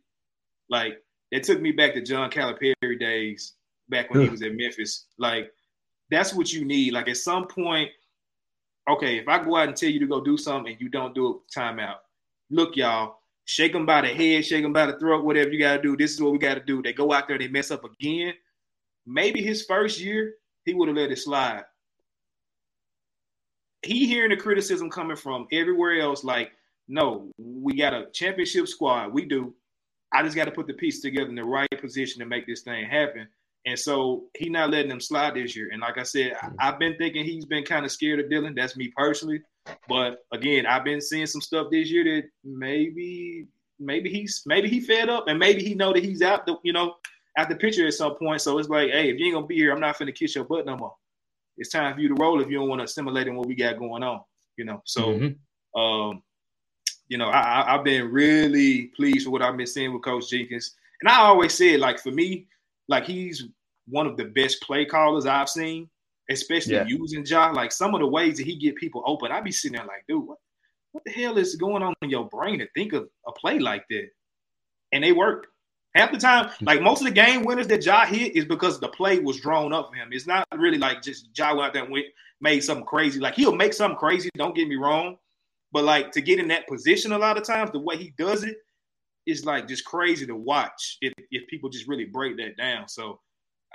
Like 0.68 1.02
it 1.30 1.42
took 1.44 1.60
me 1.60 1.72
back 1.72 1.94
to 1.94 2.02
John 2.02 2.30
Calipari 2.30 2.98
days 2.98 3.54
back 3.88 4.10
when 4.10 4.22
he 4.22 4.28
was 4.28 4.42
at 4.42 4.54
Memphis. 4.54 5.06
Like 5.18 5.52
that's 6.10 6.34
what 6.34 6.52
you 6.52 6.64
need. 6.64 6.92
Like 6.92 7.08
at 7.08 7.16
some 7.16 7.46
point, 7.46 7.90
okay, 8.88 9.18
if 9.18 9.28
I 9.28 9.42
go 9.42 9.56
out 9.56 9.68
and 9.68 9.76
tell 9.76 9.90
you 9.90 10.00
to 10.00 10.06
go 10.06 10.22
do 10.22 10.36
something 10.36 10.72
and 10.72 10.80
you 10.80 10.88
don't 10.88 11.14
do 11.14 11.30
it, 11.30 11.58
timeout. 11.58 11.96
Look, 12.50 12.76
y'all, 12.76 13.21
shake 13.44 13.72
them 13.72 13.86
by 13.86 14.02
the 14.02 14.08
head, 14.08 14.44
shake 14.44 14.62
them 14.62 14.72
by 14.72 14.86
the 14.86 14.98
throat, 14.98 15.24
whatever 15.24 15.50
you 15.50 15.58
got 15.58 15.76
to 15.76 15.82
do. 15.82 15.96
This 15.96 16.12
is 16.12 16.22
what 16.22 16.32
we 16.32 16.38
got 16.38 16.54
to 16.54 16.60
do. 16.60 16.82
They 16.82 16.92
go 16.92 17.12
out 17.12 17.28
there, 17.28 17.38
they 17.38 17.48
mess 17.48 17.70
up 17.70 17.84
again. 17.84 18.34
Maybe 19.06 19.42
his 19.42 19.64
first 19.64 20.00
year, 20.00 20.34
he 20.64 20.74
would 20.74 20.88
have 20.88 20.96
let 20.96 21.10
it 21.10 21.18
slide. 21.18 21.64
He 23.82 24.06
hearing 24.06 24.30
the 24.30 24.36
criticism 24.36 24.90
coming 24.90 25.16
from 25.16 25.48
everywhere 25.50 26.00
else, 26.00 26.22
like, 26.22 26.52
no, 26.86 27.30
we 27.38 27.76
got 27.76 27.94
a 27.94 28.06
championship 28.12 28.68
squad. 28.68 29.12
We 29.12 29.24
do. 29.24 29.54
I 30.12 30.22
just 30.22 30.36
got 30.36 30.44
to 30.44 30.52
put 30.52 30.66
the 30.66 30.74
pieces 30.74 31.00
together 31.00 31.28
in 31.28 31.34
the 31.34 31.44
right 31.44 31.68
position 31.80 32.20
to 32.20 32.26
make 32.26 32.46
this 32.46 32.62
thing 32.62 32.84
happen. 32.84 33.26
And 33.64 33.78
so 33.78 34.24
he 34.36 34.48
not 34.48 34.70
letting 34.70 34.88
them 34.88 35.00
slide 35.00 35.34
this 35.34 35.56
year. 35.56 35.70
And 35.72 35.80
like 35.80 35.98
I 35.98 36.02
said, 36.02 36.34
I, 36.40 36.46
hmm. 36.46 36.54
I've 36.60 36.78
been 36.78 36.96
thinking 36.96 37.24
he's 37.24 37.44
been 37.44 37.64
kind 37.64 37.84
of 37.84 37.92
scared 37.92 38.20
of 38.20 38.30
Dillon. 38.30 38.54
That's 38.54 38.76
me 38.76 38.92
personally. 38.96 39.40
But 39.88 40.24
again, 40.32 40.66
I've 40.66 40.84
been 40.84 41.00
seeing 41.00 41.26
some 41.26 41.40
stuff 41.40 41.68
this 41.70 41.90
year 41.90 42.04
that 42.04 42.28
maybe, 42.44 43.46
maybe 43.78 44.10
he's 44.10 44.42
maybe 44.46 44.68
he 44.68 44.80
fed 44.80 45.08
up, 45.08 45.28
and 45.28 45.38
maybe 45.38 45.62
he 45.62 45.74
know 45.74 45.92
that 45.92 46.02
he's 46.04 46.22
out. 46.22 46.46
The, 46.46 46.56
you 46.64 46.72
know, 46.72 46.94
at 47.36 47.48
the 47.48 47.56
picture 47.56 47.86
at 47.86 47.94
some 47.94 48.16
point. 48.16 48.40
So 48.40 48.58
it's 48.58 48.68
like, 48.68 48.90
hey, 48.90 49.10
if 49.10 49.18
you 49.18 49.26
ain't 49.26 49.34
gonna 49.34 49.46
be 49.46 49.56
here, 49.56 49.72
I'm 49.72 49.80
not 49.80 49.96
finna 49.96 50.14
kiss 50.14 50.34
your 50.34 50.44
butt 50.44 50.66
no 50.66 50.76
more. 50.76 50.94
It's 51.56 51.70
time 51.70 51.94
for 51.94 52.00
you 52.00 52.08
to 52.08 52.14
roll 52.14 52.40
if 52.40 52.48
you 52.48 52.58
don't 52.58 52.68
want 52.68 52.80
to 52.80 52.84
assimilate 52.84 53.28
in 53.28 53.36
what 53.36 53.46
we 53.46 53.54
got 53.54 53.78
going 53.78 54.02
on. 54.02 54.20
You 54.56 54.64
know, 54.64 54.82
so 54.84 55.14
Mhm. 55.14 55.36
um, 55.74 56.22
you 57.08 57.18
know, 57.18 57.26
I, 57.26 57.40
I, 57.40 57.74
I've 57.74 57.84
been 57.84 58.10
really 58.10 58.86
pleased 58.96 59.26
with 59.26 59.32
what 59.32 59.42
I've 59.42 59.56
been 59.56 59.66
seeing 59.66 59.92
with 59.92 60.02
Coach 60.02 60.30
Jenkins. 60.30 60.74
And 61.00 61.10
I 61.10 61.16
always 61.18 61.52
said, 61.52 61.80
like 61.80 61.98
for 62.00 62.10
me, 62.10 62.46
like 62.88 63.04
he's 63.04 63.44
one 63.86 64.06
of 64.06 64.16
the 64.16 64.24
best 64.24 64.62
play 64.62 64.84
callers 64.84 65.26
I've 65.26 65.48
seen, 65.48 65.90
especially 66.32 66.74
Yeah. 66.74 66.86
using 66.86 67.24
Ja. 67.24 67.50
Like 67.50 67.72
some 67.72 67.94
of 67.94 68.00
the 68.00 68.06
ways 68.06 68.36
that 68.38 68.46
he 68.46 68.56
get 68.56 68.76
people 68.76 69.02
open, 69.06 69.32
I'd 69.32 69.44
be 69.44 69.52
sitting 69.52 69.76
there 69.76 69.86
like, 69.86 70.04
dude, 70.08 70.26
what, 70.26 70.38
what 70.92 71.04
the 71.04 71.12
hell 71.12 71.38
is 71.38 71.56
going 71.56 71.82
on 71.82 71.94
in 72.02 72.10
your 72.10 72.28
brain 72.28 72.58
to 72.58 72.68
think 72.74 72.92
of 72.92 73.08
a 73.26 73.32
play 73.32 73.58
like 73.58 73.84
that? 73.90 74.08
And 74.92 75.02
they 75.02 75.12
work. 75.12 75.46
Half 75.94 76.12
the 76.12 76.18
time, 76.18 76.46
mm-hmm. 76.46 76.64
like 76.64 76.80
most 76.80 77.00
of 77.00 77.06
the 77.06 77.12
game 77.12 77.44
winners 77.44 77.66
that 77.66 77.84
Ja 77.84 78.06
hit 78.06 78.34
is 78.34 78.46
because 78.46 78.80
the 78.80 78.88
play 78.88 79.18
was 79.18 79.40
drawn 79.40 79.74
up 79.74 79.90
for 79.90 79.96
him. 79.96 80.08
It's 80.10 80.26
not 80.26 80.46
really 80.56 80.78
like 80.78 81.02
just 81.02 81.28
Ja 81.36 81.54
went 81.54 81.66
out 81.66 81.72
there 81.74 81.82
and 81.84 81.92
went, 81.92 82.06
made 82.40 82.60
something 82.60 82.86
crazy. 82.86 83.20
Like 83.20 83.34
he'll 83.34 83.54
make 83.54 83.74
something 83.74 83.98
crazy, 83.98 84.30
don't 84.36 84.56
get 84.56 84.68
me 84.68 84.76
wrong. 84.76 85.16
But 85.70 85.84
like 85.84 86.10
to 86.12 86.20
get 86.20 86.38
in 86.38 86.48
that 86.48 86.66
position 86.66 87.12
a 87.12 87.18
lot 87.18 87.36
of 87.36 87.44
times, 87.44 87.70
the 87.72 87.80
way 87.80 87.96
he 87.96 88.12
does 88.16 88.44
it 88.44 88.56
is 89.26 89.44
like 89.44 89.68
just 89.68 89.84
crazy 89.84 90.26
to 90.26 90.34
watch 90.34 90.98
if, 91.00 91.12
if 91.30 91.46
people 91.48 91.70
just 91.70 91.88
really 91.88 92.06
break 92.06 92.36
that 92.38 92.56
down. 92.56 92.88
So 92.88 93.20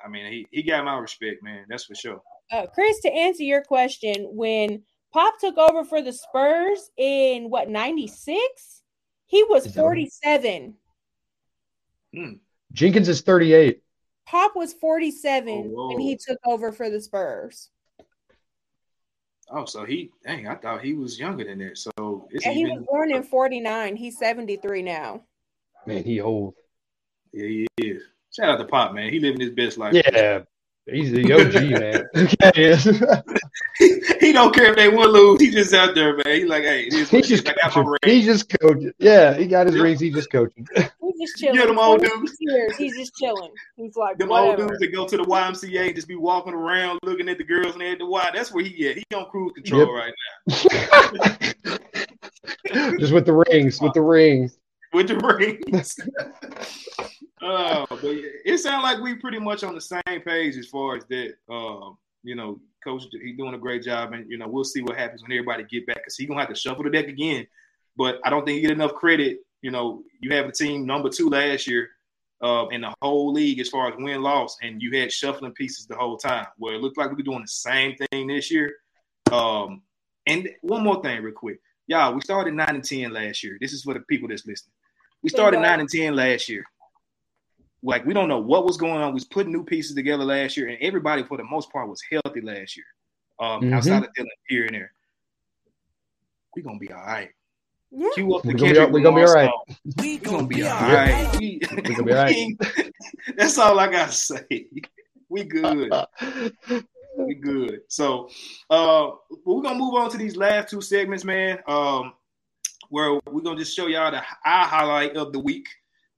I 0.04 0.10
mean 0.10 0.32
he, 0.32 0.48
he 0.52 0.64
got 0.64 0.86
my 0.86 0.98
respect, 0.98 1.44
man. 1.44 1.66
That's 1.70 1.86
for 1.86 1.96
sure. 1.96 2.22
Uh, 2.52 2.66
Chris, 2.68 3.00
to 3.02 3.12
answer 3.12 3.44
your 3.44 3.64
question, 3.64 4.28
when 4.32 4.84
Pop 5.14 5.40
took 5.40 5.58
over 5.58 5.84
for 5.84 6.02
the 6.02 6.14
Spurs 6.14 6.90
in 6.98 7.50
what 7.50 7.70
'96, 7.70 8.84
he 9.26 9.44
was 9.44 9.66
Is 9.66 9.74
that 9.74 9.82
right? 9.82 9.88
47. 9.88 10.76
Jenkins 12.74 13.10
is 13.10 13.22
38. 13.22 13.82
Pop 14.26 14.56
was 14.56 14.74
47 14.74 15.74
Oh, 15.78 15.88
when 15.90 16.00
he 16.00 16.18
took 16.18 16.40
over 16.46 16.72
for 16.72 16.90
the 16.90 17.02
Spurs. 17.02 17.70
Oh, 19.50 19.66
so 19.66 19.86
he 19.86 20.12
dang, 20.26 20.48
I 20.48 20.56
thought 20.56 20.84
he 20.84 20.94
was 20.94 21.18
younger 21.18 21.46
than 21.46 21.60
that. 21.60 21.78
So 21.78 22.28
it's 22.32 22.46
And 22.46 22.54
he 22.54 22.66
was 22.66 22.84
born 22.90 23.12
in 23.14 23.24
49. 23.24 23.96
He's 23.96 24.18
73 24.18 24.82
now. 24.82 25.24
Man, 25.86 26.04
he 26.04 26.20
old. 26.20 26.56
yeah, 27.32 27.48
he 27.48 27.68
is. 27.78 28.04
Shout 28.36 28.50
out 28.50 28.58
to 28.58 28.66
Pop, 28.66 28.94
man. 28.94 29.12
He 29.12 29.20
living 29.20 29.40
his 29.40 29.52
best 29.52 29.78
life. 29.78 29.94
Yeah. 29.94 30.42
He's 30.90 31.12
the 31.12 31.34
OG, 31.34 31.54
man. 31.80 32.06
Okay. 33.80 34.02
he 34.20 34.32
don't 34.32 34.54
care 34.56 34.72
if 34.72 34.76
they 34.78 34.90
win 34.90 35.10
lose. 35.12 35.40
He 35.42 35.52
just 35.52 35.74
out 35.74 35.94
there, 35.96 36.16
man. 36.16 36.26
He 36.28 36.46
like, 36.46 36.64
hey, 36.64 36.84
it 36.86 36.94
is 36.94 37.10
He's 37.10 37.28
just 37.28 37.48
I 37.50 37.54
got 37.54 37.58
my 37.64 37.70
coaching. 37.70 37.90
ring. 37.90 37.98
He's 38.16 38.26
just 38.26 38.50
coaching. 38.60 38.92
Yeah, 38.98 39.34
he 39.36 39.46
got 39.48 39.66
his 39.68 39.76
Yep. 39.76 39.84
rings. 39.84 40.00
He's 40.00 40.14
just 40.16 40.32
coaching. 40.32 40.66
He's 40.76 40.86
just 41.20 41.38
chilling. 41.38 41.56
Yeah, 41.60 41.66
them 41.68 41.78
old 41.80 42.02
dudes. 42.02 42.38
He's 42.78 42.96
just 42.98 43.14
chilling. 43.16 43.52
He's 43.76 43.96
like, 43.96 44.18
Them 44.18 44.32
old 44.32 44.58
dudes 44.58 44.80
that 44.80 44.88
go 44.94 45.06
to 45.08 45.18
the 45.18 45.24
YMCA 45.24 45.88
and 45.88 45.96
just 45.96 46.08
be 46.08 46.16
walking 46.16 46.54
around 46.54 47.00
looking 47.04 47.28
at 47.30 47.38
the 47.38 47.44
girls 47.44 47.74
and 47.76 47.84
at 47.84 48.00
the 48.00 48.06
Y. 48.06 48.32
That's 48.34 48.52
where 48.54 48.64
he 48.64 48.90
at. 48.90 48.98
He 48.98 49.04
on 49.16 49.26
cruise 49.30 49.52
control 49.54 49.82
Yep. 49.82 49.90
right 49.90 50.14
now. 51.66 51.78
just 52.98 53.14
with 53.14 53.26
the 53.26 53.34
rings, 53.50 53.80
with 53.82 53.94
the 53.94 54.02
rings. 54.02 54.58
with 54.94 55.08
the 55.08 55.18
rings. 55.18 55.96
Oh, 57.42 57.86
but 57.90 58.00
it 58.04 58.60
sounds 58.60 58.84
like 58.84 59.00
we 59.00 59.16
pretty 59.16 59.40
much 59.40 59.64
on 59.64 59.76
the 59.76 59.82
same 59.82 60.22
page 60.26 60.58
as 60.58 60.68
far 60.68 60.98
as 60.98 61.06
that. 61.06 61.36
Um, 61.50 61.98
you 62.24 62.36
know, 62.36 62.60
coach, 62.84 63.04
he's 63.12 63.38
doing 63.38 63.54
a 63.54 63.58
great 63.58 63.84
job, 63.84 64.14
and 64.14 64.30
you 64.30 64.38
know, 64.38 64.48
we'll 64.48 64.64
see 64.64 64.82
what 64.82 64.98
happens 64.98 65.22
when 65.22 65.32
everybody 65.32 65.64
get 65.64 65.86
back 65.86 65.98
because 65.98 66.18
he's 66.18 66.28
gonna 66.28 66.40
have 66.40 66.50
to 66.50 66.56
shuffle 66.56 66.84
the 66.84 66.90
deck 66.90 67.08
again. 67.08 67.48
But 67.96 68.20
I 68.24 68.30
don't 68.30 68.46
think 68.46 68.56
he 68.56 68.62
get 68.62 68.72
enough 68.72 68.94
credit. 68.94 69.40
You 69.62 69.72
know, 69.72 70.04
you 70.22 70.36
have 70.36 70.46
a 70.46 70.52
team 70.52 70.86
number 70.86 71.10
two 71.10 71.30
last 71.30 71.68
year 71.68 71.90
uh, 72.42 72.68
in 72.68 72.82
the 72.82 72.94
whole 73.02 73.34
league 73.34 73.60
as 73.60 73.70
far 73.70 73.90
as 73.90 73.96
win 73.98 74.22
loss, 74.22 74.58
and 74.62 74.82
you 74.82 74.98
had 75.00 75.12
shuffling 75.12 75.54
pieces 75.54 75.88
the 75.88 75.96
whole 75.96 76.18
time. 76.18 76.48
Well, 76.58 76.76
it 76.76 76.82
looked 76.82 76.98
like 76.98 77.10
we 77.10 77.16
were 77.16 77.24
doing 77.24 77.42
the 77.42 77.48
same 77.48 77.96
thing 77.96 78.28
this 78.28 78.52
year. 78.52 78.76
Um, 79.32 79.82
and 80.26 80.50
one 80.62 80.84
more 80.84 81.02
thing, 81.02 81.22
real 81.24 81.34
quick, 81.34 81.60
y'all, 81.88 82.14
we 82.14 82.22
started 82.22 82.54
nine 82.54 82.76
and 82.76 82.84
ten 82.84 83.12
last 83.12 83.44
year. 83.44 83.58
This 83.60 83.74
is 83.74 83.84
for 83.84 83.94
the 83.94 84.02
people 84.02 84.28
that's 84.28 84.46
listening. 84.46 84.74
We 85.24 85.30
started 85.30 85.60
nine 85.60 85.80
and 85.80 85.90
ten 85.90 86.16
last 86.16 86.48
year. 86.48 86.64
Like 87.88 88.06
we 88.06 88.14
don't 88.14 88.28
know 88.28 88.40
what 88.40 88.66
was 88.66 88.76
going 88.76 89.02
on. 89.02 89.12
We 89.12 89.14
was 89.16 89.24
putting 89.26 89.54
new 89.54 89.64
pieces 89.64 89.96
together 89.96 90.26
last 90.26 90.58
year, 90.58 90.68
and 90.68 90.78
everybody 90.82 91.24
for 91.24 91.38
the 91.38 91.44
most 91.46 91.72
part 91.72 91.88
was 91.88 92.02
healthy 92.12 92.42
last 92.42 92.76
year. 92.76 92.86
Um, 93.40 93.62
Mhm. 93.62 93.74
outside 93.74 94.04
of 94.04 94.14
Dillon 94.14 94.30
here 94.50 94.66
and 94.66 94.76
there, 94.76 94.92
we 96.56 96.62
gonna 96.62 96.80
be 96.80 96.92
all 96.92 97.02
right. 97.06 97.30
Yeah. 97.90 98.10
Cue 98.14 98.36
up 98.36 98.42
the 98.42 98.50
We 98.50 98.54
gonna 98.56 98.70
be- 98.70 98.76
Kendrick 98.76 98.94
we 98.94 99.02
gonna 99.02 99.16
be 99.16 99.24
all 99.24 99.34
right. 99.34 99.50
song. 99.50 99.76
We 100.00 100.18
gonna 100.18 100.48
be 100.48 100.64
all 100.68 100.92
right. 100.92 101.36
We, 101.40 101.62
We 101.72 101.82
gonna 101.82 102.04
be 102.04 102.12
all 102.12 102.18
right. 102.24 102.58
That's 103.38 103.58
all 103.58 103.80
I 103.80 103.90
gotta 103.90 104.12
say. 104.12 104.46
We 105.30 105.44
good. 105.44 105.92
We 107.18 107.36
good. 107.36 107.82
So, 107.90 108.30
uh, 108.70 109.12
we're 109.46 109.62
gonna 109.62 109.78
move 109.78 109.94
on 109.96 110.10
to 110.12 110.18
these 110.18 110.38
last 110.38 110.70
two 110.70 110.80
segments, 110.80 111.26
man. 111.26 111.60
Um, 111.68 112.14
where 112.90 113.14
we're 113.26 113.42
gonna 113.42 113.58
just 113.60 113.76
show 113.76 113.88
y'all 113.88 114.12
the 114.12 114.18
our 114.46 114.66
highlight 114.66 115.18
of 115.18 115.34
the 115.34 115.40
week. 115.40 115.68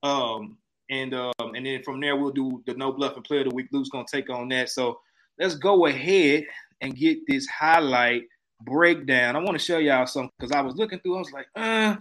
Um, 0.04 0.58
and 0.90 1.14
um, 1.14 1.34
and 1.56 1.66
then 1.66 1.84
from 1.84 2.00
there 2.00 2.16
we'll 2.16 2.32
do 2.32 2.64
the 2.66 2.74
no 2.74 2.92
bluff 2.92 3.16
and 3.16 3.24
player 3.24 3.42
of 3.42 3.50
the 3.50 3.56
week. 3.56 3.68
Luke's 3.72 3.90
gonna 3.90 4.06
take 4.12 4.30
on 4.30 4.50
that. 4.50 4.70
So 4.70 5.00
let's 5.40 5.56
go 5.56 5.86
ahead 5.86 6.46
and 6.82 6.96
get 6.96 7.20
this 7.28 7.48
highlight 7.48 8.24
breakdown. 8.62 9.36
I 9.36 9.40
want 9.40 9.58
to 9.58 9.64
show 9.64 9.78
y'all 9.78 10.06
something 10.08 10.32
because 10.38 10.52
I 10.52 10.62
was 10.62 10.76
looking 10.76 11.00
through. 11.00 11.16
I 11.16 11.20
was 11.20 11.32
like, 11.32 11.48
uh, 11.56 11.96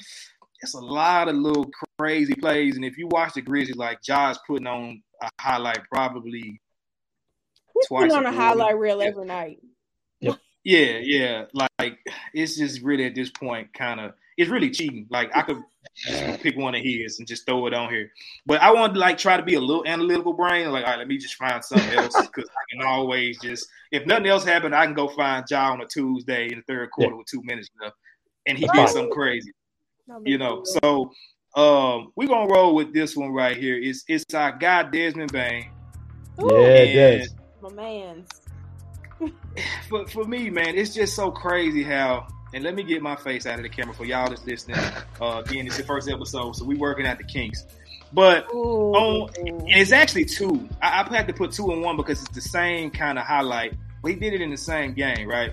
it's 0.61 0.74
a 0.74 0.80
lot 0.80 1.28
of 1.28 1.36
little 1.36 1.70
crazy 1.99 2.34
plays. 2.34 2.76
And 2.76 2.84
if 2.84 2.99
you 2.99 3.09
watch 3.09 3.34
the 3.34 3.43
Grizzlies, 3.43 3.76
like 3.76 4.03
Josh 4.03 4.36
putting 4.47 4.66
on 4.66 5.03
a 5.22 5.28
highlight 5.41 5.80
probably 5.93 6.61
He's 7.74 7.86
twice 7.86 8.12
putting 8.12 8.16
on 8.16 8.26
a 8.26 8.30
a 8.30 8.32
highlight 8.32 8.76
quarter. 8.76 8.76
reel 8.76 9.03
every 9.03 9.26
night. 9.26 9.59
Yeah, 10.64 10.99
yeah. 11.03 11.45
Like 11.55 11.99
it's 12.34 12.57
just 12.57 12.82
really 12.82 13.07
at 13.07 13.14
this 13.14 13.30
point 13.30 13.72
kind 13.72 14.01
of 14.01 14.12
it's 14.39 14.49
really 14.51 14.70
cheating. 14.70 15.07
Like 15.11 15.30
I 15.34 15.43
could 15.43 15.62
just 15.95 16.22
pick 16.41 16.57
one 16.57 16.74
of 16.74 16.80
his 16.82 17.18
and 17.18 17.26
just 17.26 17.45
throw 17.45 17.66
it 17.66 17.74
on 17.74 17.91
here. 17.91 18.11
But 18.47 18.62
I 18.62 18.72
wanted 18.72 18.95
to 18.95 19.01
like 19.01 19.18
try 19.18 19.36
to 19.36 19.43
be 19.43 19.55
a 19.55 19.61
little 19.61 19.86
analytical 19.86 20.32
brain. 20.32 20.70
Like, 20.70 20.84
all 20.84 20.93
right, 20.93 20.99
let 20.99 21.09
me 21.09 21.18
just 21.18 21.34
find 21.34 21.62
something 21.62 21.93
else 21.93 22.30
because 22.32 22.49
I 22.49 22.62
can 22.76 22.86
always 22.86 23.41
just 23.41 23.68
if 23.91 24.07
nothing 24.07 24.26
else 24.26 24.45
happened, 24.45 24.74
I 24.74 24.86
can 24.86 24.95
go 24.95 25.09
find 25.09 25.45
Ja 25.51 25.72
on 25.72 25.80
a 25.80 25.86
Tuesday 25.86 26.51
in 26.51 26.59
the 26.59 26.62
third 26.72 26.91
quarter 26.93 27.16
with 27.16 27.26
two 27.26 27.43
minutes 27.45 27.68
left, 27.82 27.97
and 28.47 28.57
he 28.57 28.66
Right. 28.66 28.72
did 28.72 28.89
something 28.91 29.11
crazy. 29.11 29.53
You 30.24 30.39
know, 30.39 30.62
so 30.64 31.12
um, 31.55 32.12
we're 32.16 32.28
gonna 32.28 32.51
roll 32.51 32.74
with 32.74 32.95
this 32.95 33.16
one 33.16 33.32
right 33.32 33.57
here. 33.57 33.76
It's 33.76 34.05
it's 34.09 34.32
our 34.34 34.57
guy 34.57 34.84
Desmond 34.84 35.32
Bane. 35.32 35.66
Ooh, 36.41 36.55
Yeah, 36.55 36.66
it 36.68 37.18
does. 37.18 37.34
my 37.61 37.70
man's. 37.70 38.28
for 39.89 40.07
for 40.07 40.24
me, 40.24 40.49
man, 40.49 40.76
it's 40.76 40.95
just 40.95 41.16
so 41.16 41.30
crazy 41.30 41.82
how. 41.82 42.26
And 42.55 42.64
let 42.64 42.74
me 42.74 42.82
get 42.82 43.03
my 43.03 43.16
face 43.16 43.46
out 43.46 43.57
of 43.59 43.62
the 43.62 43.68
camera 43.68 43.94
for 43.94 44.05
y'all 44.05 44.28
that's 44.28 44.44
listening. 44.46 44.78
Uh, 45.20 45.42
again, 45.44 45.66
it's 45.66 45.76
the 45.76 45.82
first 45.82 46.09
episode, 46.09 46.57
so 46.57 46.64
we 46.64 46.76
working 46.76 47.07
at 47.07 47.18
the 47.18 47.24
kinks. 47.24 47.64
But 48.12 48.46
Ooh. 48.55 48.94
Oh, 48.96 49.30
it's 49.66 49.92
actually 49.92 50.24
two. 50.24 50.68
I, 50.80 51.03
I 51.03 51.16
had 51.16 51.26
to 51.28 51.34
put 51.34 51.53
two 51.53 51.70
in 51.72 51.82
one 51.82 51.96
because 51.96 52.22
it's 52.22 52.30
the 52.30 52.40
same 52.40 52.90
kind 52.90 53.18
of 53.18 53.24
highlight, 53.24 53.74
but 54.03 54.12
he 54.12 54.16
did 54.16 54.32
it 54.32 54.40
in 54.40 54.51
the 54.51 54.57
same 54.57 54.94
game, 54.94 55.28
right? 55.28 55.53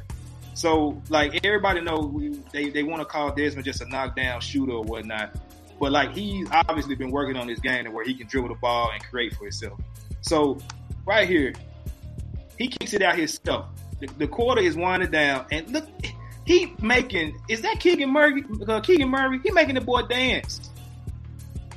So, 0.54 1.02
like 1.10 1.46
everybody 1.46 1.82
know 1.82 1.98
we, 1.98 2.30
they 2.54 2.70
they 2.70 2.84
want 2.84 3.02
to 3.02 3.06
call 3.06 3.34
Desmond 3.34 3.66
just 3.66 3.82
a 3.82 3.90
knockdown 3.90 4.40
shooter 4.40 4.72
or 4.72 4.84
whatnot, 4.84 5.36
but 5.82 5.92
like 5.92 6.16
he's 6.16 6.48
obviously 6.50 6.96
been 6.96 7.12
working 7.12 7.36
on 7.36 7.46
this 7.46 7.60
game 7.60 7.84
to 7.84 7.92
where 7.92 8.06
he 8.06 8.14
can 8.14 8.28
dribble 8.28 8.50
the 8.50 8.56
ball 8.56 8.90
and 8.94 9.04
create 9.04 9.36
for 9.36 9.44
himself. 9.44 9.78
So, 10.22 10.58
right 11.06 11.28
here, 11.28 11.54
he 12.58 12.70
kicks 12.70 12.94
it 12.94 13.02
out 13.02 13.18
himself. 13.18 13.66
The, 14.00 14.08
the 14.18 14.28
quarter 14.28 14.62
is 14.62 14.78
winding 14.78 15.12
down, 15.12 15.46
and 15.52 15.70
look, 15.72 15.90
he 16.46 16.74
making 16.82 17.38
is 17.50 17.62
that 17.62 17.80
Keegan 17.80 18.12
Murray? 18.12 18.44
Uh, 18.68 18.80
Keegan 18.82 19.10
Murray? 19.10 19.40
He 19.44 19.52
making 19.52 19.76
the 19.76 19.82
boy 19.82 20.04
dance. 20.04 20.70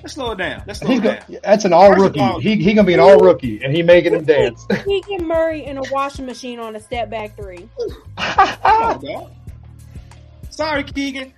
Let's 0.03 0.15
slow 0.15 0.31
it 0.33 0.39
down. 0.39 0.63
Let's 0.67 0.79
slow 0.79 0.91
He's 0.91 1.01
it 1.01 1.03
go, 1.03 1.11
down. 1.11 1.41
that's 1.43 1.65
an 1.65 1.73
all 1.73 1.89
First 1.91 2.01
rookie. 2.03 2.21
all- 2.21 2.39
He 2.41 2.57
he 2.57 2.73
gonna 2.75 2.87
be 2.87 2.95
an 2.95 3.01
all 3.01 3.19
rookie, 3.19 3.61
and 3.65 3.75
he 3.75 3.83
making 3.83 4.15
him 4.15 4.25
dance. 4.25 4.65
Keegan 4.85 5.27
Murray 5.27 5.65
in 5.65 5.77
a 5.79 5.83
washing 5.91 6.25
machine 6.27 6.61
on 6.61 6.77
a 6.77 6.81
step 6.81 7.11
back 7.11 7.37
three. 7.37 7.69
On. 8.17 9.31
Sorry, 10.51 10.85
Keegan. 10.85 11.33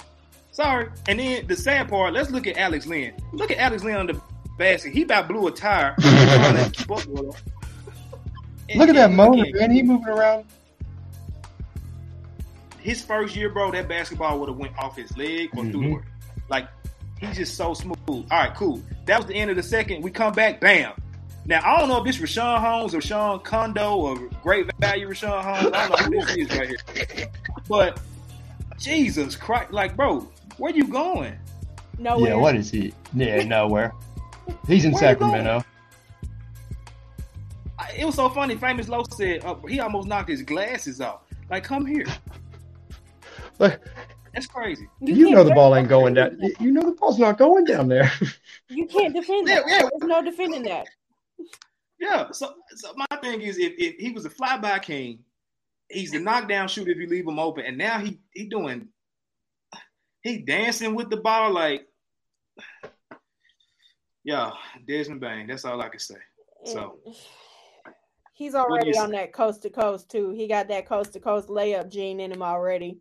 Sorry. 0.53 0.89
And 1.09 1.19
then 1.19 1.47
the 1.47 1.57
sad 1.57 1.89
part, 1.89 2.13
let's 2.13 2.31
look 2.31 2.47
at 2.47 2.57
Alex 2.57 2.87
Len. 2.87 3.13
Look 3.33 3.51
at 3.51 3.59
Alex 3.59 3.83
Len 3.85 3.97
on 3.97 4.07
the 4.09 4.21
basket. 4.59 4.93
He 4.93 5.03
about 5.03 5.29
blew 5.29 5.47
a 5.47 5.51
tire. 5.51 5.95
trying 5.99 6.57
to 6.65 6.71
keep 6.71 6.91
up 6.91 7.07
with 7.07 7.25
him. 7.25 7.33
And- 8.69 8.79
Look 8.79 8.89
at 8.89 8.95
that 8.97 9.07
and 9.07 9.17
motor, 9.17 9.43
again, 9.43 9.59
man. 9.59 9.71
He 9.71 9.83
moving 9.83 10.09
around. 10.09 10.45
His 12.81 13.03
first 13.05 13.37
year, 13.37 13.51
bro, 13.51 13.71
that 13.73 13.89
basketball 13.89 14.39
would 14.41 14.49
have 14.49 14.59
went 14.59 14.77
off 14.79 14.97
his 14.97 15.17
leg 15.17 15.51
or 15.57 15.65
through 15.65 15.73
the 15.73 15.79
Mhm. 15.79 15.93
work. 15.95 16.05
Like, 16.49 16.69
he's 17.21 17.37
just 17.37 17.57
so 17.57 17.75
smooth. 17.75 17.97
All 18.09 18.25
right, 18.31 18.55
cool. 18.55 18.81
That 19.07 19.19
was 19.19 19.27
the 19.27 19.35
end 19.35 19.51
of 19.51 19.57
the 19.57 19.63
second. 19.63 20.03
We 20.03 20.11
come 20.11 20.33
back, 20.33 20.61
bam. 20.61 20.93
Now, 21.47 21.61
I 21.65 21.79
don't 21.79 21.89
know 21.89 21.99
if 21.99 22.05
this 22.05 22.19
Richaun 22.19 22.61
Holmes 22.61 22.95
or 22.95 23.01
Sean 23.01 23.41
Kondo 23.41 23.97
or 23.97 24.17
great 24.43 24.67
value 24.79 25.09
Richaun 25.09 25.43
Holmes. 25.43 25.73
I 25.75 25.89
don't 25.89 26.11
know 26.11 26.21
who 26.21 26.27
this 26.27 26.37
is 26.37 26.59
right 26.59 26.69
here. 26.69 27.29
But 27.69 28.01
Jesus 28.79 29.37
Christ, 29.37 29.73
like, 29.73 29.97
bro, 29.97 30.21
where 30.59 30.73
you 30.73 30.87
going? 30.87 31.35
Nowhere. 31.99 32.31
Yeah, 32.31 32.37
what 32.37 32.57
is 32.57 32.71
he? 32.71 32.93
Yeah, 33.15 33.43
nowhere. 33.45 33.93
He's 34.67 34.85
in 34.85 34.93
Where 34.93 35.01
Sacramento. 35.01 35.63
It 37.99 38.05
was 38.05 38.15
so 38.15 38.29
funny. 38.29 38.57
Famous 38.57 38.89
Low 38.89 39.03
said 39.11 39.45
uh, 39.45 39.55
he 39.69 39.81
almost 39.81 40.07
knocked 40.07 40.29
his 40.29 40.43
glasses 40.43 41.01
off. 41.01 41.23
Like, 41.51 41.65
come 41.65 41.85
here. 41.87 42.05
Look, 43.61 43.81
That's 44.35 44.47
crazy. 44.47 44.89
you, 45.01 45.15
can't 45.27 45.31
know 45.37 45.45
the 45.45 45.55
ball 45.55 45.77
ain't 45.77 45.89
going 45.89 46.15
that. 46.15 46.39
down. 46.41 46.51
You 46.59 46.73
know 46.73 46.83
the 46.83 46.93
ball's 46.93 47.19
not 47.19 47.39
going 47.39 47.65
down 47.65 47.89
there. 47.89 48.11
You 48.69 48.87
can't 48.87 49.13
defend 49.13 49.49
Yeah, 49.49 49.57
that. 49.57 49.65
yeah. 49.69 49.79
There's 49.99 50.09
no 50.09 50.23
defending 50.23 50.63
that. 50.63 50.87
Yeah. 51.99 52.31
So, 52.31 52.55
so 52.77 52.93
my 52.97 53.17
thing 53.21 53.41
is, 53.43 53.59
if, 53.59 53.73
if 53.79 53.97
he 53.97 54.13
was 54.13 54.25
a 54.25 54.31
flyby 54.31 54.81
king, 54.81 55.25
he's 55.89 56.13
the 56.13 56.21
knockdown 56.21 56.69
shooter 56.69 56.93
if 56.93 56.97
you 56.99 57.09
leave 57.09 57.27
him 57.27 57.41
open, 57.41 57.65
and 57.65 57.77
now 57.77 57.99
he 57.99 58.21
he 58.33 58.45
doing 58.47 58.87
he 60.23 60.39
dancing 60.39 60.95
with 60.95 61.11
the 61.11 61.17
ball 61.17 61.53
like. 61.53 61.87
Yeah, 64.23 64.53
Desmond 64.87 65.21
Bane. 65.21 65.47
That's 65.49 65.65
all 65.65 65.81
I 65.83 65.89
can 65.89 65.99
say. 65.99 66.17
So- 66.65 66.99
he's 68.35 68.55
already 68.55 68.97
on 68.97 69.11
that 69.11 69.33
coast 69.33 69.63
to 69.63 69.71
coast 69.71 70.09
too. 70.11 70.31
He 70.31 70.47
got 70.47 70.69
that 70.69 70.87
coast 70.87 71.13
to 71.15 71.21
coast 71.21 71.49
layup 71.49 71.91
gene 71.91 72.21
in 72.21 72.31
him 72.33 72.43
already. 72.43 73.01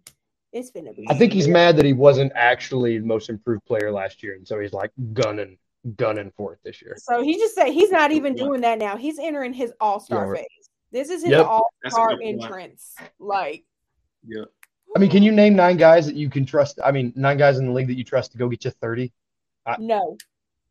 It's 0.52 0.72
finna 0.72 0.96
be. 0.96 1.06
I 1.10 1.14
think 1.14 1.32
he's 1.34 1.48
mad 1.48 1.78
that 1.78 1.86
he 1.86 1.94
wasn't 1.94 2.32
actually 2.36 2.98
the 2.98 3.06
most 3.06 3.30
improved 3.30 3.66
player 3.66 3.92
last 3.92 4.24
year, 4.24 4.34
and 4.36 4.48
so 4.48 4.60
he's 4.60 4.74
like 4.74 4.92
gunning, 5.14 5.58
gunning 5.96 6.32
for 6.36 6.54
it 6.54 6.60
this 6.64 6.82
year. 6.82 6.96
So 6.98 7.22
he 7.22 7.36
just 7.38 7.54
said 7.54 7.68
he's 7.68 7.92
not 7.92 8.12
even 8.12 8.34
doing 8.34 8.62
that 8.62 8.80
now. 8.80 8.98
He's 8.98 9.20
entering 9.20 9.54
his 9.54 9.74
all 9.80 10.00
star 10.00 10.28
Yeah, 10.34 10.42
phase. 10.42 10.70
This 10.92 11.10
is 11.10 11.22
his 11.22 11.32
Yep. 11.32 11.46
all 11.46 11.70
star 11.88 12.18
entrance. 12.24 12.96
Like, 13.20 13.64
Yeah. 14.28 14.46
I 14.96 15.00
mean, 15.00 15.12
can 15.12 15.22
you 15.22 15.32
name 15.32 15.56
nine 15.56 15.78
guys 15.78 16.08
that 16.08 16.16
you 16.16 16.32
can 16.32 16.46
trust? 16.48 16.80
I 16.84 16.92
mean, 16.92 17.14
nine 17.16 17.38
guys 17.38 17.60
in 17.60 17.68
the 17.68 17.72
league 17.72 17.88
that 17.88 17.98
you 17.98 18.04
trust 18.04 18.32
to 18.32 18.40
go 18.40 18.50
get 18.50 18.66
you 18.66 18.72
thirty? 18.72 19.14
no, 19.78 20.18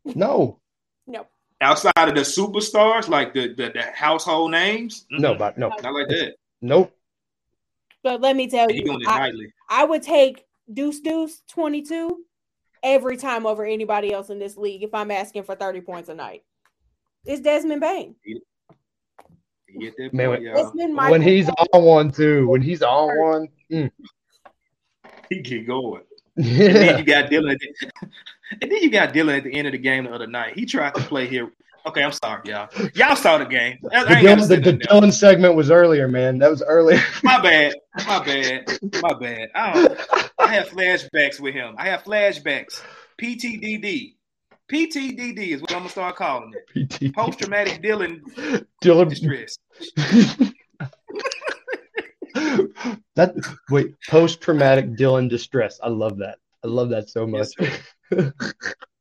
No, 0.04 0.58
no. 1.06 1.26
Outside 1.60 1.92
of 1.98 2.14
the 2.16 2.22
superstars, 2.22 3.08
like 3.08 3.32
the 3.32 3.54
the, 3.54 3.70
the 3.70 3.82
household 3.94 4.50
names, 4.50 5.06
no, 5.10 5.36
but 5.36 5.56
no, 5.56 5.68
not 5.68 5.94
like 5.94 6.08
that. 6.08 6.34
nope. 6.62 6.92
But 8.02 8.20
let 8.20 8.36
me 8.36 8.48
tell 8.48 8.70
you, 8.70 9.00
I. 9.06 9.32
I 9.68 9.84
would 9.84 10.02
take 10.02 10.44
Deuce 10.72 11.00
Deuce 11.00 11.42
22 11.48 12.24
every 12.82 13.16
time 13.16 13.46
over 13.46 13.64
anybody 13.64 14.12
else 14.12 14.30
in 14.30 14.38
this 14.38 14.56
league 14.56 14.82
if 14.82 14.94
I'm 14.94 15.10
asking 15.10 15.42
for 15.42 15.54
30 15.54 15.80
points 15.80 16.08
a 16.08 16.14
night. 16.14 16.44
It's 17.26 17.40
Desmond 17.40 17.80
Bane. 17.80 18.14
Get 19.80 19.94
that 19.98 20.14
Man, 20.14 20.28
point, 20.28 20.40
when- 20.40 20.42
y'all. 20.42 20.66
It's 20.66 20.76
been 20.76 20.94
Michael 20.94 21.12
When 21.12 21.22
he's 21.22 21.46
Jordan. 21.46 21.66
on 21.74 21.84
one, 21.84 22.10
too. 22.10 22.48
When 22.48 22.62
he's 22.62 22.82
on 22.82 23.18
one, 23.18 23.48
mm. 23.70 23.90
He 25.28 25.40
get 25.40 25.66
going. 25.66 26.02
And 26.38 26.46
then 26.46 26.98
you 26.98 27.04
got 27.04 27.30
Dillon. 27.30 27.50
At 27.50 27.58
the, 27.58 27.90
and 28.62 28.70
then 28.70 28.80
you 28.80 28.90
got 28.90 29.12
Dillon 29.12 29.36
at 29.36 29.44
the 29.44 29.52
end 29.52 29.66
of 29.66 29.72
the 29.72 29.78
game 29.78 30.04
the 30.04 30.12
other 30.12 30.26
night. 30.28 30.54
He 30.54 30.64
tried 30.64 30.94
to 30.94 31.00
play 31.00 31.26
here. 31.26 31.50
Okay, 31.86 32.02
I'm 32.02 32.12
sorry, 32.12 32.42
y'all. 32.50 32.68
Y'all 32.94 33.16
saw 33.16 33.38
the 33.38 33.44
game. 33.46 33.78
I, 33.92 33.98
I 33.98 34.02
The 34.02 34.08
gotta 34.08 34.20
Dillon, 34.22 34.48
the, 34.48 34.56
the. 34.56 34.72
Dillon 34.78 35.12
segment 35.12 35.54
was 35.54 35.70
earlier, 35.70 36.08
man. 36.08 36.38
That 36.38 36.50
was 36.50 36.62
earlier. 36.62 37.00
My 37.22 37.40
bad. 37.40 37.74
My 38.06 38.22
bad. 38.24 38.78
My 39.02 39.14
bad. 39.18 39.48
I 39.54 39.72
don't. 39.72 39.98
I 40.38 40.46
have 40.54 40.68
flashbacks 40.68 41.40
with 41.40 41.54
him. 41.54 41.74
I 41.78 41.88
have 41.88 42.02
flashbacks. 42.04 42.82
PTDD. 43.20 44.14
PTDD 44.70 45.38
is 45.48 45.60
what 45.62 45.72
I'm 45.72 45.78
gonna 45.78 45.88
start 45.88 46.16
calling 46.16 46.52
it. 46.74 47.14
Post 47.14 47.38
traumatic 47.38 47.80
Dillon 47.80 48.22
Dillon. 48.82 49.08
distress. 49.08 49.56
that 53.14 53.34
wait, 53.70 53.94
post 54.08 54.42
traumatic 54.42 54.94
Dillon 54.96 55.26
distress. 55.28 55.80
I 55.82 55.88
love 55.88 56.18
that. 56.18 56.36
I 56.62 56.68
love 56.68 56.90
that 56.90 57.08
so 57.08 57.26
much. 57.26 57.48
Yes, 57.58 58.32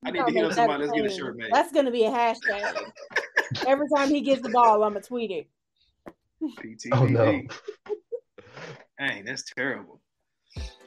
I 0.06 0.12
need 0.12 0.26
to 0.26 0.32
hit 0.32 0.46
up 0.46 0.54
somebody. 0.54 0.86
Let's 0.86 0.94
get 0.96 1.06
a 1.06 1.10
shirt 1.10 1.38
made. 1.38 1.50
That's 1.52 1.72
gonna 1.72 1.92
be 1.92 2.06
a 2.06 2.12
hashtag. 2.12 2.92
Every 3.68 3.88
time 3.96 4.10
he 4.10 4.22
gets 4.22 4.42
the 4.42 4.50
ball, 4.50 4.84
I'm 4.84 4.94
gonna 4.94 5.02
tweet 5.04 5.32
it. 5.32 5.48
PTDD. 6.44 6.90
oh 6.94 7.06
no. 7.06 7.42
Dang, 9.00 9.26
that's 9.26 9.44
terrible. 9.56 10.00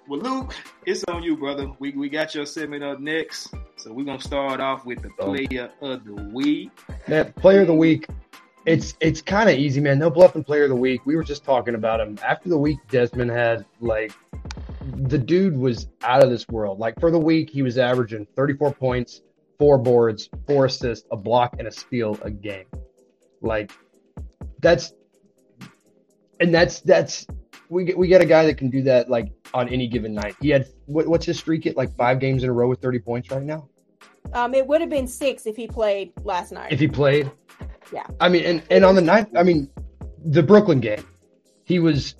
Well, 0.08 0.20
Luke, 0.20 0.54
it's 0.86 1.04
on 1.04 1.22
you, 1.22 1.36
brother. 1.36 1.70
We 1.78 1.90
we 1.92 2.08
got 2.08 2.34
your 2.34 2.46
segment 2.46 2.82
up 2.82 2.98
next, 3.00 3.52
so 3.76 3.92
we're 3.92 4.04
gonna 4.04 4.20
start 4.20 4.60
off 4.60 4.84
with 4.84 5.02
the 5.02 5.10
Oh. 5.20 5.26
player 5.34 5.70
of 5.80 6.04
the 6.04 6.14
week. 6.32 6.70
Man, 7.06 7.32
player 7.34 7.60
of 7.62 7.66
the 7.68 7.74
week. 7.74 8.06
It's 8.66 8.94
it's 9.00 9.22
kind 9.22 9.48
of 9.48 9.56
easy, 9.56 9.80
man. 9.80 9.98
No 9.98 10.10
bluffing 10.10 10.44
player 10.44 10.64
of 10.64 10.70
the 10.70 10.76
week. 10.76 11.00
We 11.06 11.16
were 11.16 11.22
just 11.24 11.44
talking 11.44 11.74
about 11.74 12.00
him 12.00 12.18
after 12.26 12.48
the 12.48 12.58
week 12.58 12.78
Desmond 12.90 13.30
had. 13.30 13.64
Like, 13.80 14.12
the 14.80 15.18
dude 15.18 15.56
was 15.56 15.88
out 16.02 16.22
of 16.22 16.30
this 16.30 16.46
world. 16.48 16.78
Like 16.78 16.98
for 17.00 17.10
the 17.10 17.18
week, 17.18 17.50
he 17.50 17.62
was 17.62 17.78
averaging 17.78 18.26
34 18.36 18.72
points, 18.74 19.22
four 19.58 19.78
boards, 19.78 20.28
four 20.46 20.66
assists, 20.66 21.06
a 21.10 21.16
block, 21.16 21.56
and 21.58 21.68
a 21.68 21.72
steal 21.72 22.18
a 22.22 22.30
game. 22.30 22.66
Like 23.42 23.72
that's 24.60 24.92
and 26.40 26.54
that's 26.54 26.80
that's 26.80 27.26
we 27.68 27.84
get 27.84 27.98
we 27.98 28.08
get 28.08 28.20
a 28.20 28.26
guy 28.26 28.46
that 28.46 28.56
can 28.56 28.70
do 28.70 28.82
that 28.82 29.08
like 29.10 29.32
on 29.54 29.68
any 29.68 29.86
given 29.86 30.14
night. 30.14 30.36
He 30.40 30.48
had 30.48 30.66
what, 30.86 31.06
what's 31.06 31.26
his 31.26 31.38
streak 31.38 31.66
at 31.66 31.76
like 31.76 31.94
five 31.96 32.18
games 32.18 32.42
in 32.42 32.50
a 32.50 32.52
row 32.52 32.68
with 32.68 32.80
30 32.80 32.98
points 33.00 33.30
right 33.30 33.42
now. 33.42 33.68
Um, 34.32 34.54
it 34.54 34.66
would 34.66 34.80
have 34.80 34.90
been 34.90 35.06
six 35.06 35.46
if 35.46 35.56
he 35.56 35.66
played 35.66 36.12
last 36.24 36.52
night. 36.52 36.72
If 36.72 36.80
he 36.80 36.88
played, 36.88 37.30
Yeah. 37.92 38.06
I 38.20 38.28
mean, 38.28 38.44
and 38.44 38.62
and 38.70 38.84
on 38.84 38.94
the 38.94 39.02
ninth, 39.02 39.28
I 39.36 39.42
mean, 39.42 39.70
the 40.24 40.42
Brooklyn 40.42 40.80
game, 40.80 41.04
he 41.64 41.78
was 41.78 42.14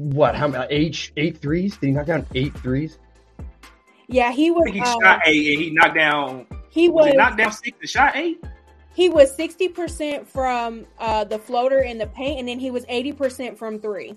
what? 0.00 0.34
How 0.34 0.48
many? 0.48 0.66
Eight 0.70 1.12
eight 1.16 1.38
threes? 1.38 1.76
Did 1.76 1.86
he 1.88 1.92
knock 1.92 2.06
down 2.06 2.26
eight 2.34 2.54
threes? 2.58 2.98
yeah, 4.08 4.32
he 4.32 4.50
was. 4.50 4.68
he 4.72 4.80
uh, 4.80 4.84
shot 4.84 5.20
eight 5.26 5.52
and 5.54 5.62
he 5.64 5.70
knocked 5.70 5.94
down. 5.96 6.46
he 6.68 6.88
Was 6.88 7.04
was. 7.04 7.10
he 7.12 7.16
knocked 7.16 7.38
down 7.38 7.52
six 7.52 7.76
and 7.80 7.88
shot 7.90 8.16
eight? 8.16 8.42
He 8.94 9.08
was 9.08 9.34
sixty 9.34 9.68
percent 9.68 10.28
from 10.28 10.86
uh, 10.98 11.24
the 11.24 11.38
floater 11.38 11.80
in 11.80 11.96
the 11.98 12.06
paint, 12.08 12.40
and 12.40 12.48
then 12.48 12.58
he 12.58 12.70
was 12.70 12.84
eighty 12.88 13.12
percent 13.12 13.56
from 13.58 13.78
three. 13.78 14.16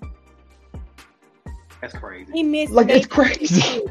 That's 1.82 1.94
crazy. 1.98 2.32
He 2.32 2.44
missed 2.44 2.72
Like 2.72 2.88
maybe 2.88 3.00
it's 3.00 3.08
crazy. 3.08 3.62
two. 3.62 3.88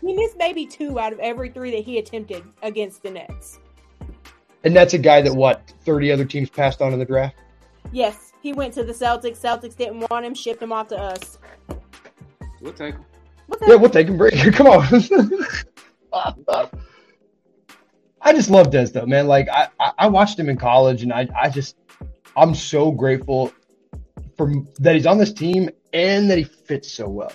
He 0.00 0.14
missed 0.14 0.36
maybe 0.36 0.64
two 0.66 0.98
out 1.00 1.12
of 1.12 1.18
every 1.18 1.48
three 1.50 1.70
that 1.72 1.82
he 1.84 1.98
attempted 1.98 2.44
against 2.62 3.02
the 3.02 3.10
Nets. 3.10 3.58
And 4.64 4.76
that's 4.76 4.94
a 4.94 4.98
guy 4.98 5.22
that 5.22 5.34
what? 5.34 5.72
Thirty 5.84 6.12
other 6.12 6.24
teams 6.24 6.50
passed 6.50 6.80
on 6.80 6.92
in 6.92 6.98
the 6.98 7.04
draft. 7.04 7.36
Yes, 7.90 8.31
he 8.42 8.52
went 8.52 8.74
to 8.74 8.82
the 8.82 8.92
Celtics. 8.92 9.40
Celtics 9.40 9.76
didn't 9.76 10.10
want 10.10 10.26
him, 10.26 10.34
shipped 10.34 10.60
him 10.60 10.72
off 10.72 10.88
to 10.88 10.98
us. 10.98 11.38
We'll 12.60 12.72
take 12.72 12.94
him. 12.94 13.04
What 13.46 13.60
the 13.60 13.66
Yeah, 13.68 13.74
we'll 13.76 13.90
take 13.90 14.08
him. 14.08 14.18
Bring 14.18 14.36
Come 14.52 14.66
on. 14.66 14.82
I 18.20 18.32
just 18.32 18.50
love 18.50 18.70
Des 18.70 18.86
though, 18.86 19.06
man. 19.06 19.26
Like 19.26 19.48
I, 19.48 19.68
I, 19.80 19.92
I 19.98 20.06
watched 20.08 20.38
him 20.38 20.48
in 20.48 20.56
college, 20.56 21.02
and 21.02 21.12
I, 21.12 21.28
I 21.40 21.48
just, 21.48 21.76
I'm 22.36 22.54
so 22.54 22.90
grateful 22.90 23.52
for 24.36 24.52
that 24.78 24.94
he's 24.94 25.06
on 25.06 25.18
this 25.18 25.32
team 25.32 25.70
and 25.92 26.30
that 26.30 26.38
he 26.38 26.44
fits 26.44 26.92
so 26.92 27.08
well. 27.08 27.32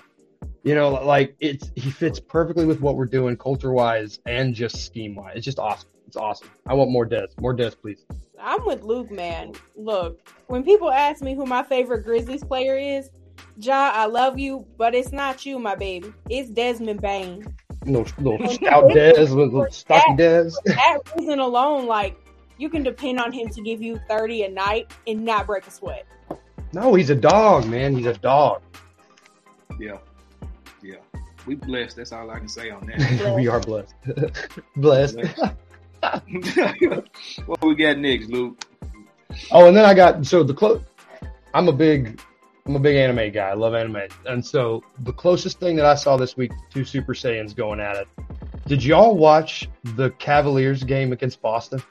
You 0.64 0.76
know, 0.76 0.90
like 0.90 1.36
it's 1.40 1.72
he 1.76 1.90
fits 1.90 2.20
perfectly 2.20 2.66
with 2.66 2.82
what 2.82 2.96
we're 2.96 3.06
doing 3.06 3.38
culture 3.38 3.72
wise 3.72 4.20
and 4.26 4.54
just 4.54 4.86
scheme 4.86 5.16
wise. 5.16 5.34
It's 5.36 5.46
just 5.46 5.60
awesome. 5.60 5.90
It's 6.08 6.16
awesome. 6.16 6.50
I 6.66 6.74
want 6.74 6.90
more 6.90 7.06
Des. 7.06 7.28
More 7.40 7.54
Des, 7.54 7.72
please. 7.72 8.06
I'm 8.42 8.66
with 8.66 8.84
Luke, 8.84 9.12
man. 9.12 9.54
Look, 9.76 10.20
when 10.48 10.64
people 10.64 10.90
ask 10.90 11.22
me 11.22 11.36
who 11.36 11.46
my 11.46 11.64
favorite 11.64 12.06
Grizzlies 12.06 12.44
player 12.44 12.78
is, 12.78 13.10
Ja, 13.60 13.92
I 13.94 14.06
love 14.06 14.40
you, 14.40 14.66
but 14.78 14.96
it's 14.96 15.12
not 15.12 15.46
you, 15.46 15.60
my 15.60 15.76
baby. 15.76 16.14
It's 16.30 16.50
Desmond 16.50 17.02
Bane. 17.02 17.56
No, 17.86 18.06
little 18.20 18.48
stout 18.50 18.94
Des, 18.94 19.26
little 19.26 19.68
stocky 19.70 20.16
Des. 20.16 20.52
That 20.66 21.00
reason 21.18 21.40
alone, 21.40 21.88
like, 21.88 22.18
you 22.58 22.70
can 22.70 22.84
depend 22.84 23.20
on 23.20 23.32
him 23.32 23.50
to 23.50 23.62
give 23.62 23.82
you 23.82 24.00
30 24.08 24.44
a 24.44 24.50
night 24.50 24.92
and 25.08 25.26
not 25.26 25.48
break 25.48 25.68
a 25.68 25.72
sweat. 25.72 26.06
No, 26.74 26.94
he's 26.94 27.10
a 27.10 27.16
dog, 27.16 27.68
man. 27.68 27.96
He's 27.96 28.06
a 28.06 28.14
dog. 28.14 28.62
Yeah. 29.80 29.98
Yeah. 30.84 30.96
We 31.46 31.56
blessed. 31.56 31.96
That's 31.96 32.12
all 32.12 32.30
I 32.30 32.40
can 32.40 32.48
say 32.48 32.70
on 32.70 32.86
that. 32.88 33.36
we 33.36 33.48
are 33.48 33.60
blessed. 33.60 33.96
blessed. 34.76 35.18
what 37.46 37.62
we 37.62 37.76
got 37.76 37.98
next, 37.98 38.30
Luke? 38.30 38.64
Oh, 39.52 39.68
and 39.68 39.76
then 39.76 39.86
I 39.86 39.94
got 39.94 40.26
so 40.26 40.44
the 40.44 40.54
close. 40.54 40.82
I'm 41.54 41.68
a 41.68 41.74
big, 41.74 42.20
I'm 42.66 42.76
a 42.76 42.80
big 42.80 42.96
anime 42.96 43.32
guy. 43.32 43.50
I 43.50 43.54
love 43.54 43.74
anime, 43.74 44.08
and 44.26 44.46
so 44.46 44.84
the 45.00 45.14
closest 45.14 45.60
thing 45.60 45.76
that 45.78 45.86
I 45.86 45.96
saw 45.96 46.18
this 46.18 46.38
week, 46.38 46.52
two 46.72 46.86
Super 46.86 47.14
Saiyans 47.14 47.56
going 47.56 47.80
at 47.80 47.98
it. 47.98 48.08
Did 48.68 48.84
y'all 48.84 49.16
watch 49.16 49.70
the 49.96 50.12
Cavaliers 50.12 50.84
game 50.84 51.14
against 51.14 51.42
Boston? 51.42 51.82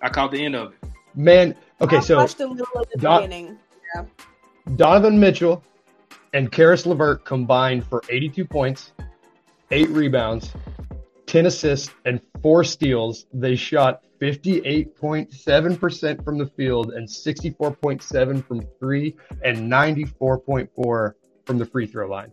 I 0.00 0.08
caught 0.08 0.30
the 0.30 0.44
end 0.44 0.56
of 0.56 0.72
it. 0.72 0.78
Man, 1.14 1.54
okay, 1.80 1.98
I 1.98 2.00
so 2.00 2.16
watched 2.18 2.40
a 2.40 2.46
little 2.46 2.80
at 2.80 2.90
the 2.90 2.98
Don- 2.98 3.22
beginning. 3.22 3.58
Donovan 4.76 5.18
Mitchell 5.18 5.62
and 6.32 6.50
Caris 6.50 6.86
LeVert 6.86 7.24
combined 7.24 7.84
for 7.86 8.02
82 8.08 8.44
points, 8.44 8.92
eight 9.70 9.88
rebounds, 9.90 10.52
10 11.32 11.46
assists, 11.46 11.90
and 12.04 12.20
four 12.42 12.62
steals. 12.62 13.24
They 13.32 13.56
shot 13.56 14.02
58.7% 14.20 16.22
from 16.22 16.36
the 16.36 16.46
field 16.46 16.90
and 16.90 17.08
64.7 17.08 18.46
from 18.46 18.60
three 18.78 19.16
and 19.42 19.72
94.4 19.72 21.14
from 21.46 21.58
the 21.58 21.64
free 21.64 21.86
throw 21.86 22.06
line. 22.06 22.30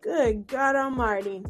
Good 0.00 0.48
God 0.48 0.74
Almighty. 0.74 1.44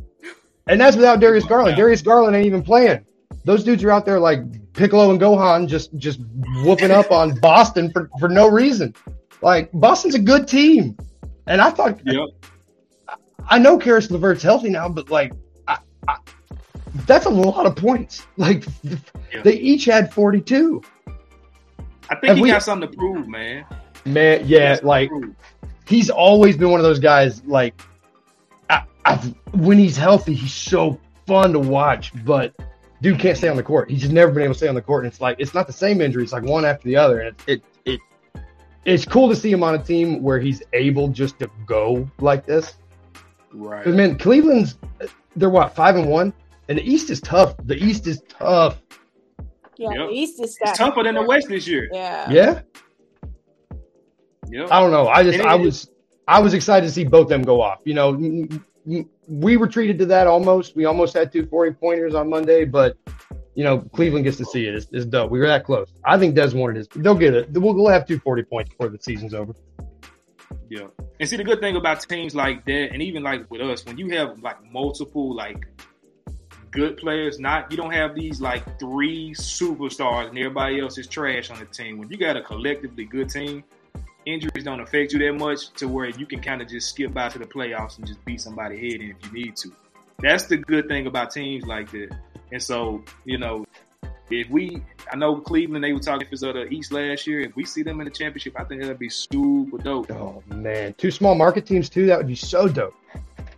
And 0.67 0.79
that's 0.79 0.95
without 0.95 1.19
Darius 1.19 1.47
Garland. 1.47 1.79
Darius 1.79 2.03
Garland 2.03 2.37
ain't 2.37 2.45
even 2.45 2.63
playing. 2.63 3.07
Those 3.47 3.65
dudes 3.65 3.83
are 3.85 3.91
out 3.91 4.05
there 4.05 4.21
like 4.21 4.41
Piccolo 4.75 5.11
and 5.11 5.19
Gohan 5.19 5.67
just 5.67 5.97
just 5.97 6.21
whooping 6.63 6.91
up 6.91 7.11
on 7.11 7.41
Boston 7.41 7.91
for, 7.91 8.11
for 8.21 8.29
no 8.29 8.51
reason. 8.51 8.95
Like 9.41 9.71
Boston's 9.73 10.15
a 10.15 10.19
good 10.19 10.47
team. 10.47 10.99
And 11.47 11.63
I 11.63 11.71
thought 11.71 12.03
Yep. 12.05 12.29
I 13.49 13.59
know 13.59 13.79
Caris 13.79 14.11
LeVert's 14.11 14.43
healthy 14.43 14.69
now, 14.69 14.91
but 14.91 15.09
like, 15.11 15.33
I, 15.67 15.79
I, 16.07 16.19
that's 17.07 17.27
a 17.27 17.31
lot 17.31 17.67
of 17.67 17.77
points. 17.77 18.27
Like, 18.37 18.65
Yeah. 18.83 19.43
they 19.43 19.55
each 19.55 19.85
had 19.87 20.13
42. 20.13 20.83
I 22.11 22.15
think 22.17 22.25
Have 22.25 22.37
he 22.37 22.43
we- 22.43 22.51
got 22.51 22.63
something 22.63 22.91
to 22.91 22.97
prove, 22.97 23.29
man. 23.29 23.65
Man, 24.05 24.43
yeah, 24.47 24.71
got 24.77 24.83
something 24.83 24.89
like 24.89 25.11
he's 25.87 26.11
always 26.11 26.57
been 26.57 26.71
one 26.71 26.81
of 26.81 26.85
those 26.85 26.99
guys. 26.99 27.43
Like, 27.45 27.81
I, 28.69 28.83
I've, 29.05 29.25
when 29.55 29.79
he's 29.79 29.97
healthy, 29.97 30.35
he's 30.35 30.53
so 30.53 30.99
fun 31.27 31.53
to 31.53 31.59
watch. 31.61 32.13
But 32.25 32.53
dude 33.01 33.19
can't 33.21 33.39
stay 33.39 33.49
on 33.49 33.57
the 33.57 33.63
court. 33.63 33.91
He's 33.91 34.01
just 34.01 34.13
never 34.13 34.33
been 34.33 34.43
able 34.43 34.55
to 34.55 34.59
stay 34.59 34.69
on 34.69 34.75
the 34.75 34.83
court. 34.83 35.05
And 35.05 35.13
it's 35.13 35.21
like 35.21 35.37
it's 35.39 35.55
not 35.55 35.67
the 35.69 35.73
same 35.73 36.01
injury. 36.01 36.25
It's 36.25 36.33
like 36.33 36.43
one 36.43 36.65
after 36.65 36.89
the 36.89 36.97
other. 36.97 37.21
And 37.21 37.29
it, 37.47 37.63
it, 37.87 38.01
it 38.35 38.43
it's 38.85 39.05
cool 39.05 39.29
to 39.29 39.37
see 39.37 39.51
him 39.53 39.63
on 39.63 39.77
a 39.77 39.83
team 39.83 40.21
where 40.23 40.41
he's 40.41 40.63
able 40.73 41.09
just 41.09 41.39
to 41.39 41.49
go 41.65 42.09
like 42.19 42.45
this. 42.45 42.75
right. 43.53 43.79
Because 43.79 43.95
man, 43.97 44.19
Cleveland's 44.19 44.77
they're 45.37 45.49
what 45.49 45.75
five 45.77 45.95
and 45.97 46.09
one, 46.09 46.33
and 46.69 46.79
the 46.79 46.83
East 46.89 47.11
is 47.11 47.21
tough. 47.21 47.55
The 47.65 47.77
East 47.77 48.07
is 48.07 48.23
tough. 48.29 48.81
Yeah, 49.79 49.89
Yep. 49.91 50.09
the 50.09 50.15
East 50.15 50.41
is 50.43 50.59
It's 50.61 50.79
tougher 50.79 51.03
than 51.03 51.15
the 51.15 51.23
West 51.23 51.49
this 51.49 51.67
year. 51.67 51.89
Yeah. 51.93 52.31
Yeah, 52.31 52.61
Yep. 54.49 54.69
I 54.71 54.81
don't 54.81 54.91
know. 54.91 55.09
I 55.09 55.23
just 55.23 55.39
it 55.39 55.47
I 55.47 55.57
is- 55.57 55.65
was 55.65 55.89
I 56.29 56.41
was 56.41 56.55
excited 56.55 56.87
to 56.87 56.93
see 56.93 57.05
both 57.05 57.29
them 57.29 57.43
go 57.43 57.61
off. 57.61 57.81
You 57.85 57.95
know, 57.95 58.11
m- 58.11 58.65
m- 58.89 59.09
we 59.29 59.57
were 59.57 59.67
treated 59.67 59.99
to 59.99 60.07
that 60.07 60.27
almost. 60.27 60.77
We 60.77 60.85
almost 60.85 61.15
had 61.15 61.33
two 61.33 61.47
40 61.47 61.73
pointers 61.73 62.15
on 62.15 62.31
Monday, 62.31 62.65
but 62.65 62.97
you 63.55 63.65
know, 63.65 63.79
Cleveland 63.93 64.25
gets 64.25 64.37
to 64.39 64.45
see 64.47 64.67
it. 64.67 64.75
It's, 64.75 64.87
it's 64.93 65.05
dope. 65.05 65.31
We 65.31 65.39
were 65.39 65.47
that 65.49 65.65
close. 65.65 65.93
I 66.05 66.17
think 66.19 66.35
Des 66.35 66.55
wanted 66.55 66.77
his. 66.77 66.89
They'll 66.95 67.15
get 67.17 67.35
it. 67.35 67.51
We'll, 67.53 67.75
we'll 67.75 67.89
have 67.89 68.07
two 68.07 68.19
40 68.19 68.45
points 68.45 68.71
before 68.71 68.89
the 68.89 68.99
season's 68.99 69.35
over. 69.35 69.53
Yeah. 70.71 70.87
And 71.21 71.29
see 71.29 71.37
the 71.37 71.45
good 71.45 71.61
thing 71.61 71.77
about 71.77 72.01
teams 72.09 72.35
like 72.35 72.65
that, 72.67 72.91
and 72.93 73.03
even 73.03 73.23
like 73.23 73.51
with 73.51 73.61
us, 73.61 73.85
when 73.85 73.99
you 73.99 74.09
have 74.11 74.39
like 74.43 74.57
multiple 74.71 75.35
like 75.35 75.67
good 76.73 76.97
players, 76.97 77.39
not 77.39 77.71
you 77.71 77.77
don't 77.77 77.93
have 77.93 78.15
these 78.15 78.41
like 78.41 78.79
three 78.81 79.33
superstars 79.35 80.29
and 80.29 80.39
everybody 80.39 80.81
else 80.81 80.99
is 80.99 81.07
trash 81.07 81.51
on 81.51 81.59
the 81.61 81.67
team. 81.67 81.99
When 81.99 82.09
you 82.09 82.17
got 82.17 82.37
a 82.37 82.43
collectively 82.43 83.05
good 83.05 83.29
team, 83.29 83.63
injuries 84.27 84.65
don't 84.65 84.81
affect 84.81 85.13
you 85.13 85.19
that 85.21 85.35
much 85.35 85.71
to 85.75 85.87
where 85.87 86.09
you 86.09 86.27
can 86.27 86.41
kind 86.41 86.61
of 86.61 86.69
just 86.69 86.89
skip 86.89 87.13
by 87.13 87.29
to 87.29 87.39
the 87.39 87.47
playoffs 87.47 87.99
and 87.99 88.07
just 88.07 88.25
beat 88.25 88.41
somebody 88.41 88.77
head 88.77 89.01
in 89.01 89.11
if 89.11 89.17
you 89.27 89.45
need 89.45 89.57
to. 89.57 89.73
That's 90.19 90.47
the 90.47 90.57
good 90.57 90.89
thing 90.89 91.07
about 91.07 91.31
teams 91.31 91.65
like 91.67 91.91
that. 91.93 92.17
And 92.51 92.63
so, 92.63 93.05
you 93.25 93.39
know, 93.39 93.65
if 94.31 94.49
we, 94.49 94.83
I 95.13 95.17
know 95.17 95.37
Cleveland, 95.37 95.85
they 95.85 95.93
were 95.93 96.01
talking 96.01 96.27
for 96.29 96.37
the 96.37 96.67
East 96.71 96.93
last 96.93 97.27
year. 97.27 97.41
If 97.41 97.55
we 97.55 97.65
see 97.65 97.83
them 97.83 98.01
in 98.01 98.07
the 98.07 98.11
championship, 98.11 98.59
I 98.59 98.65
think 98.65 98.81
that'd 98.81 98.99
be 98.99 99.11
super 99.11 99.79
dope. 99.79 100.11
Oh 100.11 100.43
man, 100.47 100.95
two 100.95 101.11
small 101.11 101.35
market 101.35 101.67
teams 101.67 101.91
too. 101.91 102.07
That 102.07 102.19
would 102.19 102.29
be 102.29 102.35
so 102.35 102.69
dope. 102.69 102.95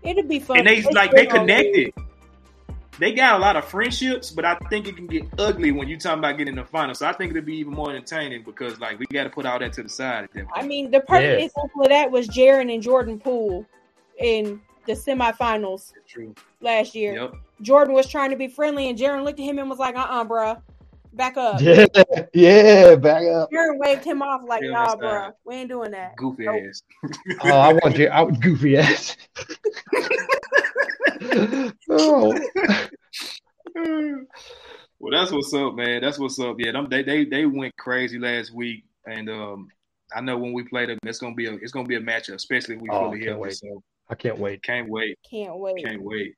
It'd 0.03 0.29
be 0.29 0.41
fun. 0.41 0.59
and 0.59 0.67
they 0.67 0.79
It's 0.79 0.91
like 0.91 1.12
they 1.12 1.25
still 1.25 1.37
gonna 1.37 1.41
connected. 1.41 1.95
They 2.99 3.12
got 3.12 3.34
a 3.34 3.38
lot 3.38 3.57
of 3.57 3.64
friendships, 3.64 4.30
but 4.30 4.45
I 4.45 4.55
think 4.70 4.86
it 4.86 4.97
can 4.97 5.07
get 5.07 5.24
ugly 5.38 5.72
when 5.72 5.88
you 5.88 5.99
talking 5.99 6.20
about 6.20 6.38
getting 6.38 6.55
the 6.55 6.64
final. 6.64 6.95
So 6.95 7.07
I 7.07 7.12
think 7.12 7.30
it'll 7.32 7.42
be 7.42 7.57
even 7.57 7.72
more 7.72 7.90
entertaining 7.90 8.42
because 8.45 8.78
like 8.78 8.99
we 8.99 9.07
got 9.07 9.24
to 9.24 9.30
put 9.30 9.47
all 9.47 9.59
that 9.59 9.72
to 9.74 9.82
the 9.82 9.88
side 9.88 10.24
at 10.24 10.32
that 10.32 10.47
be- 10.47 10.53
I 10.55 10.64
mean, 10.66 10.90
the 10.90 11.01
perfect 11.01 11.40
Yeah. 11.40 11.47
example 11.47 11.82
of 11.82 11.88
that 11.88 12.11
was 12.11 12.28
Jaren 12.28 12.72
and 12.72 12.82
Jordan 12.82 13.18
Poole 13.18 13.66
in 14.18 14.61
the 14.86 14.92
semifinals 14.92 15.92
True. 16.07 16.34
last 16.61 16.95
year. 16.95 17.14
Yep. 17.14 17.34
Jordan 17.62 17.95
was 17.95 18.09
trying 18.09 18.30
to 18.30 18.36
be 18.36 18.49
friendly, 18.49 18.88
and 18.88 18.99
Jaren 18.99 19.24
looked 19.24 19.40
at 19.40 19.45
him 19.45 19.59
and 19.59 19.68
was 19.70 19.78
like, 19.78 19.97
"Uh, 19.97 20.07
uh 20.09 20.24
bruh, 20.24 20.61
back 21.15 21.37
up." 21.37 21.61
Yeah, 21.61 21.87
yeah. 22.35 22.97
Back 22.97 23.25
up. 23.25 23.51
Jaren 23.51 23.79
waved 23.79 24.05
him 24.05 24.23
off 24.23 24.43
like, 24.47 24.62
Yeah, 24.62 24.71
"Nah, 24.73 24.97
bro, 24.97 25.31
we 25.45 25.57
ain't 25.57 25.69
doing 25.69 25.93
that." 25.93 26.17
Goofy 26.17 26.45
Nope. 26.45 26.62
ass. 26.69 26.83
Oh, 27.41 27.51
I 27.51 27.73
want 27.73 27.97
you. 27.99 28.09
I 28.09 28.23
would 28.23 28.41
goofy 28.41 28.77
ass. 28.77 29.17
oh, 31.91 32.35
well, 34.99 35.11
that's 35.11 35.33
what's 35.33 35.53
up, 35.55 35.75
man. 35.75 36.01
That's 36.01 36.19
what's 36.19 36.39
up. 36.39 36.57
Yeah, 36.59 36.73
them, 36.73 36.89
they 36.91 37.03
they 37.03 37.25
they 37.25 37.47
went 37.47 37.77
crazy 37.77 38.19
last 38.19 38.55
week, 38.55 38.85
and 39.07 39.29
um, 39.29 39.69
I 40.15 40.21
know 40.21 40.39
when 40.39 40.53
we 40.53 40.65
play 40.65 40.87
them, 40.87 40.99
it's 41.05 41.19
gonna 41.19 41.35
be 41.35 41.47
a 41.47 41.55
it's 41.55 41.73
gonna 41.73 41.89
be 41.89 41.97
a 41.97 42.01
matchup, 42.01 42.35
especially 42.35 42.77
if 42.77 42.81
we 42.81 42.89
Oh, 42.91 43.07
fully 43.07 43.19
can't 43.19 43.31
healthy. 43.31 43.43
wait. 43.43 43.57
So 43.57 43.83
I 44.09 44.15
can't 44.15 44.39
wait. 44.39 44.62
Can't 44.62 44.89
wait. 44.89 45.19
Can't 45.31 45.57
wait. 45.59 45.85
Can't 45.85 46.03
wait. 46.03 46.35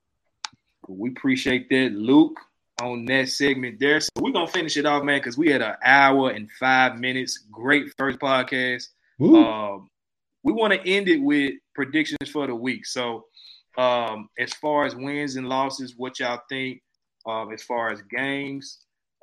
We 0.89 1.11
appreciate 1.11 1.69
that, 1.71 1.93
Luke, 1.93 2.39
on 2.81 3.05
that 3.07 3.29
segment 3.29 3.81
there. 3.81 4.01
So 4.01 4.11
we're 4.21 4.33
gonna 4.33 4.47
finish 4.47 4.77
it 4.77 4.87
off, 4.87 5.03
man, 5.03 5.19
because 5.19 5.39
we 5.39 5.51
had 5.51 5.63
an 5.63 5.77
hour 5.83 6.31
and 6.31 6.51
five 6.53 6.99
minutes. 6.99 7.45
Great 7.51 7.93
first 7.97 8.19
podcast. 8.19 8.89
Um, 9.21 9.89
we 10.43 10.53
want 10.53 10.75
to 10.75 10.89
end 10.89 11.09
it 11.09 11.21
with 11.21 11.55
predictions 11.75 12.31
for 12.31 12.47
the 12.47 12.55
week. 12.55 12.87
So, 12.87 13.25
um, 13.79 14.29
as 14.39 14.53
far 14.55 14.85
as 14.85 14.95
wins 14.95 15.37
and 15.37 15.49
losses, 15.49 15.95
what 15.97 16.21
y'all 16.21 16.41
think? 16.49 16.83
Um, 17.27 17.53
as 17.53 17.63
far 17.63 17.91
as 17.91 18.03
games, 18.03 18.79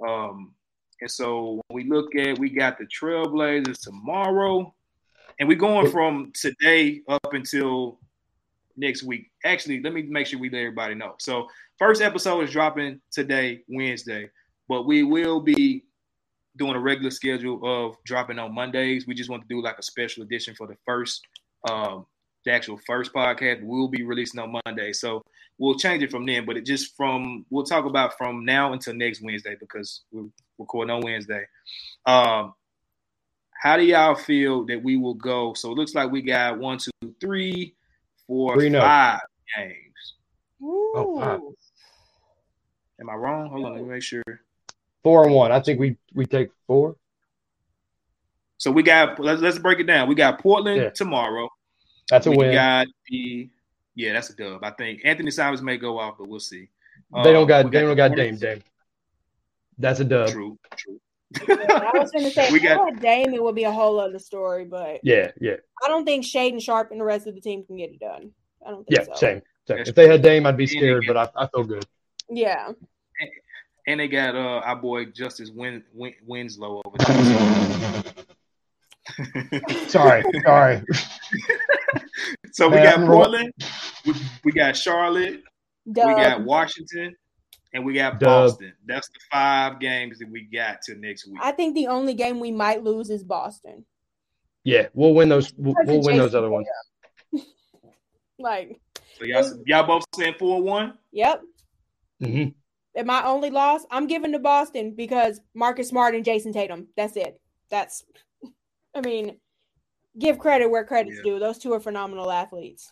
um, 0.06 0.54
and 0.99 1.12
so 1.12 1.62
when 1.68 1.84
we 1.84 1.89
look 1.89 2.16
at, 2.16 2.39
we 2.39 2.49
got 2.49 2.78
the 2.78 2.86
Trailblazers 2.86 3.80
tomorrow, 3.80 4.74
and 5.39 5.47
we're 5.47 5.58
going 5.58 5.91
from 5.91 6.32
today 6.34 7.01
up 7.08 7.34
until 7.34 7.99
next 8.76 9.03
week. 9.03 9.30
Actually, 9.45 9.82
let 9.82 9.93
me 9.93 10.03
make 10.03 10.28
sure 10.28 10.39
we 10.39 10.49
let 10.49 10.59
everybody 10.59 10.95
know. 10.95 11.15
So, 11.19 11.47
first 11.78 12.01
episode 12.01 12.41
is 12.41 12.51
dropping 12.51 13.01
today, 13.11 13.61
Wednesday, 13.67 14.30
but 14.67 14.86
we 14.86 15.03
will 15.03 15.39
be 15.39 15.84
doing 16.57 16.76
a 16.76 16.80
regular 16.80 17.11
schedule 17.11 17.59
of 17.63 17.95
dropping 18.05 18.39
on 18.39 18.53
Mondays. 18.53 19.07
We 19.07 19.15
just 19.15 19.30
want 19.30 19.43
to 19.43 19.47
do 19.47 19.61
like 19.61 19.80
a 19.80 19.84
special 19.84 20.24
edition 20.24 20.55
for 20.55 20.67
the 20.67 20.78
first, 20.86 21.26
um, 21.69 22.05
the 22.45 22.51
actual 22.51 22.80
first 22.86 23.13
podcast. 23.13 23.63
We'll 23.63 23.88
be 23.88 24.03
releasing 24.03 24.39
on 24.39 24.59
Monday, 24.65 24.93
so 24.93 25.21
we'll 25.57 25.78
change 25.78 26.03
it 26.03 26.11
from 26.11 26.26
then. 26.26 26.45
But 26.45 26.57
it 26.57 26.65
just 26.65 26.95
from 26.95 27.45
we'll 27.49 27.63
talk 27.63 27.86
about 27.86 28.17
from 28.17 28.45
now 28.45 28.74
until 28.74 28.93
next 28.93 29.21
Wednesday 29.21 29.55
because 29.59 30.01
we're 30.11 30.26
recording 30.57 30.93
on 30.93 31.01
Wednesday. 31.01 31.45
Um, 32.05 32.53
how 33.63 33.78
do 33.78 33.84
y'all 33.84 34.15
feel 34.15 34.65
that 34.65 34.84
we 34.84 34.97
will 34.97 35.13
go? 35.13 35.53
So 35.53 35.71
it 35.71 35.78
looks 35.78 35.95
like 35.95 36.11
we 36.11 36.21
got 36.21 36.59
one, 36.59 36.80
two, 36.80 37.15
three, 37.21 37.76
four, 38.28 38.55
Three, 38.55 38.69
no. 38.69 38.82
five 38.82 39.19
games. 39.57 39.84
Oh, 40.61 41.15
wow. 41.17 41.36
Ooh. 41.38 41.55
Am 43.01 43.09
I 43.09 43.13
wrong? 43.15 43.49
Hold 43.49 43.65
on, 43.65 43.74
let 43.74 43.84
me 43.84 43.89
make 43.89 44.03
sure. 44.03 44.24
Four 45.03 45.26
and 45.26 45.34
one. 45.34 45.51
I 45.51 45.59
think 45.59 45.80
we 45.80 45.97
we 46.13 46.26
take 46.26 46.49
four. 46.67 46.95
So 48.57 48.71
we 48.71 48.84
got 48.84 49.19
let's 49.19 49.41
let's 49.41 49.57
break 49.59 49.80
it 49.80 49.84
down. 49.84 50.07
We 50.07 50.15
got 50.15 50.39
Portland 50.39 50.82
Yeah. 50.82 50.89
tomorrow. 50.91 51.49
That's 52.09 52.28
a 52.28 52.32
we 52.32 52.38
win. 52.38 52.53
got 52.53 52.88
the 53.09 53.49
yeah, 53.95 54.13
that's 54.13 54.30
a 54.30 54.36
dub. 54.36 54.63
I 54.63 54.71
think 54.71 55.01
Anthony 55.03 55.32
Simons 55.32 55.61
may 55.61 55.78
go 55.78 55.99
off, 55.99 56.15
but 56.17 56.30
we'll 56.30 56.39
see. 56.39 56.69
they 57.13 57.34
don't 57.34 57.43
Um, 57.43 57.47
got 57.47 57.65
we 57.65 57.71
they 57.71 57.82
don't 57.82 57.97
got 57.97 58.15
Dame 58.15 58.38
Dame. 58.38 58.63
That's 59.78 59.99
a 59.99 60.05
dub. 60.05 60.30
True, 60.30 60.57
true. 60.78 61.01
I 61.49 61.91
was 61.95 62.11
going 62.11 62.25
to 62.25 62.31
say, 62.31 62.51
we 62.51 62.59
if 62.59 62.63
I 62.63 62.75
got 62.75 62.86
had 62.93 63.01
Dame, 63.01 63.34
it 63.34 63.41
would 63.43 63.55
be 63.55 63.63
a 63.63 63.71
whole 63.71 63.99
other 63.99 64.19
story, 64.19 64.65
but 64.65 64.99
Yeah, 65.03 65.31
yeah, 65.39 65.55
I 65.84 65.88
don't 65.88 66.05
think 66.05 66.25
Shaedon 66.25 66.61
Sharpe 66.61 66.91
and 66.91 66.99
the 66.99 67.05
rest 67.05 67.27
of 67.27 67.36
the 67.36 67.41
team 67.41 67.65
can 67.65 67.77
get 67.77 67.91
it 67.91 67.99
done. 67.99 68.31
I 68.65 68.71
don't 68.71 68.86
think 68.88 68.99
yeah. 68.99 69.05
so. 69.05 69.15
Same. 69.15 69.41
same. 69.67 69.77
If 69.79 69.95
they 69.95 70.07
had 70.07 70.21
Dame, 70.21 70.45
I'd 70.45 70.57
be 70.57 70.67
scared, 70.67 71.05
but 71.07 71.17
I, 71.17 71.29
I 71.36 71.47
feel 71.47 71.63
good. 71.63 71.86
Yeah. 72.29 72.71
and 73.88 73.99
they 73.99 74.07
got 74.07 74.36
uh 74.36 74.61
our 74.63 74.75
boy 74.75 75.05
Justise 75.05 75.51
Win, 75.51 75.84
Win, 75.93 76.13
Winslow 76.25 76.81
over 76.86 76.97
there. 76.97 78.03
Sorry, 79.88 80.23
sorry. 80.45 80.81
so 82.51 82.69
we 82.69 82.75
Man, 82.75 82.84
got 82.86 82.99
I'm 82.99 83.05
Portland, 83.05 83.53
we, 84.05 84.13
we 84.45 84.51
got 84.53 84.77
Charlotte, 84.77 85.43
Dub. 85.91 86.07
we 86.07 86.13
got 86.15 86.41
Washington, 86.41 87.13
and 87.74 87.84
we 87.86 87.93
got 87.93 88.19
Dub. 88.19 88.49
Boston. 88.51 88.74
That's 88.86 89.07
the 89.09 89.19
five 89.32 89.80
games 89.80 90.19
that 90.19 90.30
we 90.30 90.43
got 90.43 90.82
till 90.86 90.97
next 90.97 91.28
week. 91.28 91.39
I 91.41 91.51
think 91.51 91.76
the 91.76 91.88
only 91.88 92.13
game 92.13 92.39
we 92.39 92.51
might 92.51 92.84
lose 92.84 93.09
is 93.09 93.24
Boston. 93.24 93.86
Yeah, 94.63 94.88
we'll 94.93 95.13
win 95.13 95.30
those. 95.30 95.53
We'll, 95.57 95.76
we'll 95.86 96.01
win 96.01 96.17
those 96.17 96.36
other 96.36 96.49
ones. 96.49 96.67
Like, 98.39 98.82
So 99.19 99.26
y'all, 99.26 99.63
y'all 99.65 99.86
both 99.88 100.03
saying 100.15 100.36
four 100.39 100.61
one. 100.61 100.95
yep. 101.11 101.41
Mm-hmm. 102.21 102.49
And 102.95 103.07
my 103.07 103.24
only 103.26 103.49
loss, 103.49 103.86
I'm 103.89 104.07
giving 104.07 104.32
to 104.34 104.39
Boston 104.39 104.93
because 104.95 105.39
Marcus 105.53 105.88
Smart 105.89 106.15
and 106.15 106.26
Jayson 106.26 106.51
Tatum. 106.51 106.88
That's 106.97 107.15
it. 107.15 107.39
That's, 107.69 108.03
I 108.93 109.01
mean, 109.01 109.38
give 110.17 110.39
credit 110.39 110.67
where 110.69 110.84
credit's 110.84 111.17
Yeah. 111.17 111.24
due. 111.34 111.39
Those 111.39 111.57
two 111.57 111.74
are 111.74 111.80
phenomenal 111.80 112.32
athletes. 112.32 112.91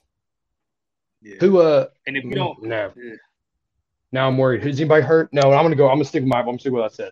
Yeah. 1.22 1.36
Who? 1.40 1.60
Uh, 1.60 1.88
And 2.08 2.16
if 2.18 2.24
you 2.24 2.32
don't, 2.36 2.62
no. 2.64 2.92
Yeah. 2.96 3.14
Now 4.12 4.28
I'm 4.28 4.38
worried. 4.38 4.66
Is 4.66 4.80
anybody 4.80 5.04
hurt? 5.04 5.30
No, 5.32 5.52
I'm 5.54 5.64
gonna 5.64 5.76
go. 5.76 5.88
I'm 5.88 5.96
gonna 5.96 6.06
stick 6.06 6.22
with 6.24 6.30
my. 6.30 6.40
I'm 6.40 6.46
gonna 6.46 6.60
stick 6.60 6.72
with 6.74 6.82
what 6.82 6.92
I 6.92 6.96
said. 6.96 7.12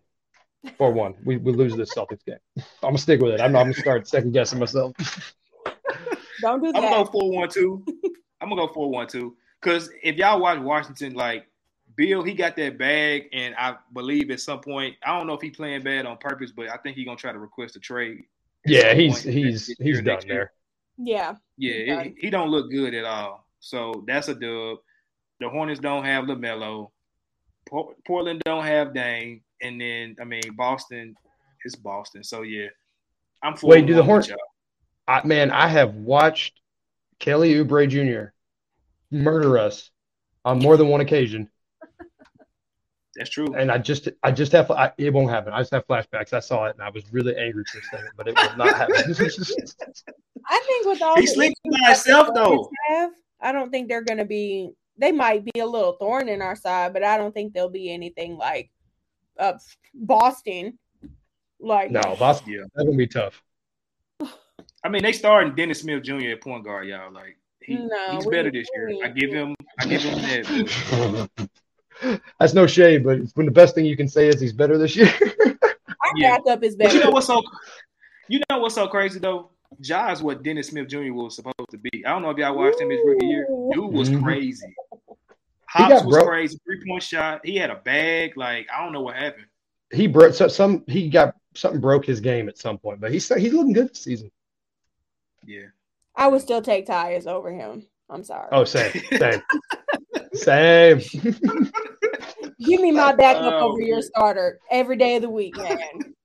Four 0.78 0.92
one. 0.92 1.16
We 1.24 1.38
we 1.38 1.54
lose 1.54 1.76
this 1.76 1.94
Celtics 1.94 2.26
game. 2.26 2.38
I'm 2.58 2.64
gonna 2.82 2.98
stick 2.98 3.22
with 3.22 3.34
it. 3.34 3.42
I'm 3.42 3.52
not. 3.52 3.60
I'm 3.62 3.66
gonna 3.72 3.82
start 3.82 4.08
second 4.08 4.32
guessing 4.34 4.60
myself. 4.60 4.94
Don't 6.42 6.62
do 6.64 6.72
that. 6.72 6.78
I'm 6.78 6.84
gonna 6.84 6.96
go 6.98 7.04
that. 7.04 7.12
four 7.12 7.32
one 7.32 7.50
two. 7.50 7.86
I'm 8.42 8.50
gonna 8.50 8.68
go 8.68 8.74
four 8.74 8.90
one 8.90 9.08
two. 9.08 9.36
Cause 9.62 9.90
if 10.04 10.16
y'all 10.16 10.40
watch 10.40 10.60
Washington, 10.60 11.14
like 11.14 11.46
Beal, 11.96 12.24
he 12.24 12.34
got 12.34 12.56
that 12.56 12.78
bag, 12.78 13.28
and 13.34 13.54
I 13.58 13.76
believe 13.94 14.32
at 14.32 14.40
some 14.40 14.62
point, 14.62 14.96
I 15.04 15.18
don't 15.18 15.28
know 15.28 15.34
if 15.34 15.42
he 15.42 15.50
playing 15.50 15.84
bad 15.84 16.06
on 16.06 16.18
purpose, 16.18 16.52
but 16.52 16.70
I 16.70 16.78
think 16.78 16.96
he 16.96 17.04
gonna 17.04 17.18
try 17.18 17.32
to 17.34 17.40
request 17.40 17.76
a 17.76 17.80
trade. 17.80 18.24
Yeah, 18.66 18.94
he's 18.94 19.24
point 19.24 19.36
he's 19.36 19.68
he's 19.68 19.80
year, 19.80 20.02
done 20.02 20.22
there. 20.28 20.52
Yeah. 20.98 21.36
Yeah, 21.58 21.74
He's 21.74 21.82
it- 21.82 21.88
done. 21.96 22.16
he 22.20 22.30
don't 22.30 22.50
look 22.50 22.70
good 22.72 22.94
at 22.94 23.06
all. 23.06 23.46
So 23.62 24.04
that's 24.08 24.28
a 24.30 24.36
dub. 24.36 24.78
The 25.40 25.50
Hornets 25.50 25.80
don't 25.80 26.04
have 26.04 26.26
LaMelo. 26.26 26.90
Portland 28.06 28.42
don't 28.46 28.64
have 28.66 28.94
Dame, 28.94 29.42
and 29.62 29.80
then 29.80 30.16
I 30.20 30.24
mean 30.26 30.42
Boston 30.58 31.16
is 31.66 31.76
Boston. 31.76 32.24
So 32.24 32.42
yeah, 32.42 32.68
I'm 33.44 33.56
four 33.56 33.70
Wait, 33.72 33.86
do 33.86 33.94
the 33.94 34.02
one 34.04 34.18
with 34.18 34.28
Horn- 34.28 34.38
y'all. 34.38 35.18
I, 35.24 35.26
man, 35.26 35.52
I 35.52 35.68
have 35.68 35.96
watched 35.96 36.60
Kelly 37.20 37.54
Oubre 37.56 37.88
Jr. 37.88 38.32
murder 39.16 39.58
us 39.58 39.90
on 40.46 40.60
more 40.60 40.78
than 40.78 40.88
one 40.88 41.02
occasion, 41.02 41.50
That's 43.16 43.30
true. 43.30 43.54
and 43.56 43.72
I 43.72 43.78
just 43.78 44.08
I 44.24 44.32
just 44.32 44.52
have 44.52 44.70
I, 44.72 44.92
it 44.98 45.14
won't 45.14 45.30
happen. 45.30 45.54
I 45.54 45.60
just 45.60 45.72
have 45.72 45.86
flashbacks. 45.88 46.34
I 46.34 46.40
saw 46.40 46.66
it, 46.66 46.76
and 46.76 46.82
I 46.84 46.90
was 46.90 47.04
really 47.12 47.36
angry 47.38 47.64
for 47.72 47.80
a 47.80 47.84
second, 47.84 48.10
but 48.18 48.28
it 48.28 48.36
will 48.36 48.58
not 48.58 48.76
happen. 48.76 48.96
I 50.50 50.60
think 50.66 50.86
with 50.88 51.02
all 51.02 51.16
He 51.16 51.22
the 51.22 51.28
sleeps 51.28 51.60
issues 51.66 51.80
by 51.82 51.88
himself, 51.90 52.30
though. 52.34 52.70
Have, 52.90 53.12
I 53.42 53.52
don't 53.52 53.70
think 53.70 53.88
they're 53.90 54.02
going 54.04 54.18
to 54.18 54.26
be. 54.26 54.72
They 55.00 55.12
might 55.12 55.46
be 55.46 55.60
a 55.62 55.66
little 55.66 55.94
thorn 55.94 56.28
in 56.30 56.42
our 56.42 56.56
side, 56.56 56.94
but 56.94 57.04
I 57.04 57.18
don't 57.18 57.34
think 57.34 57.54
they'll 57.54 57.70
be 57.70 57.92
anything 57.92 58.38
like 58.38 58.70
uh, 59.40 59.54
Boston. 59.94 60.78
Like 61.60 61.92
no, 61.92 62.02
that's 62.20 62.42
Yeah. 62.46 62.60
that's 62.76 62.86
gonna 62.86 62.98
be 62.98 63.08
tough. 63.08 63.42
I 64.84 64.90
mean, 64.90 65.02
they 65.04 65.12
starting 65.14 65.56
Dennis 65.56 65.82
Smith 65.82 66.04
Jr. 66.04 66.30
at 66.32 66.42
point 66.42 66.64
guard, 66.64 66.88
y'all. 66.88 67.12
Like 67.12 67.38
he, 67.62 67.76
No, 67.76 68.12
he's 68.16 68.26
better 68.28 68.52
this 68.52 68.68
year. 68.76 68.88
we- 68.90 69.02
I 69.04 69.10
give 69.10 69.32
him, 69.32 69.56
I 69.80 69.86
give 69.86 70.02
him 70.02 70.20
that. 70.22 71.50
That's 72.40 72.54
no 72.54 72.66
shade, 72.68 73.04
but 73.04 73.20
when 73.36 73.46
the 73.46 73.52
best 73.52 73.76
thing 73.76 73.86
you 73.86 73.98
can 73.98 74.08
say 74.08 74.28
is 74.30 74.40
he's 74.40 74.54
better 74.54 74.78
this 74.78 74.96
year. 74.96 75.12
our 75.48 76.12
Yeah. 76.16 76.38
backup 76.38 76.64
is 76.64 76.76
But 76.78 76.86
better. 76.86 76.98
you 76.98 77.04
know 77.04 77.12
what's 77.12 77.28
so, 77.28 77.42
you 78.30 78.42
know 78.50 78.60
what's 78.60 78.76
so 78.76 78.88
crazy 78.88 79.20
though? 79.20 79.52
Ja 79.82 80.12
is 80.12 80.22
what 80.24 80.42
Dennis 80.44 80.70
Smith 80.70 80.88
Jr. 80.88 81.12
was 81.14 81.36
supposed 81.36 81.70
to 81.72 81.78
be. 81.78 82.06
I 82.06 82.12
don't 82.12 82.22
know 82.22 82.30
if 82.32 82.38
y'all 82.38 82.56
watched 82.56 82.80
him 82.80 82.90
his 82.90 83.00
rookie 83.06 83.26
year. 83.26 83.46
Dude 83.74 83.94
was 83.94 84.10
Mhm. 84.10 84.24
crazy. 84.24 84.74
He 85.76 85.84
Hops 85.84 85.94
got 85.94 86.06
was 86.06 86.16
broke. 86.16 86.28
crazy. 86.28 86.60
Three 86.66 86.84
point 86.88 87.04
shot. 87.04 87.42
He 87.46 87.56
had 87.56 87.70
a 87.70 87.76
bag. 87.76 88.36
Like 88.38 88.68
I 88.76 88.84
don't 88.84 88.94
know 88.94 89.02
what 89.02 89.16
happened. 89.16 89.46
he 89.92 90.08
broke 90.08 90.34
so, 90.34 90.48
some. 90.48 90.84
He 90.88 91.10
got 91.10 91.36
something 91.56 91.80
broke 91.82 92.06
his 92.06 92.20
game 92.22 92.50
at 92.50 92.58
some 92.58 92.78
point, 92.78 93.00
but 93.02 93.12
he's 93.12 93.28
he's 93.36 93.54
looking 93.54 93.74
good 93.74 93.90
this 93.90 94.00
season. 94.00 94.32
Yeah. 95.46 95.68
I 96.16 96.28
would 96.28 96.42
still 96.42 96.62
take 96.62 96.86
Tyus 96.88 97.28
over 97.28 97.52
him. 97.52 97.86
I'm 98.10 98.24
sorry. 98.24 98.50
Oh, 98.52 98.64
same, 98.66 98.92
same, 99.18 99.42
same. 100.34 101.00
Give 102.60 102.82
me 102.82 102.92
my 102.92 103.14
backup 103.14 103.54
Oh, 103.54 103.70
over 103.72 103.82
your 103.82 104.02
starter 104.02 104.60
every 104.70 104.98
day 104.98 105.16
of 105.16 105.22
the 105.22 105.30
week, 105.30 105.56
man. 105.56 105.78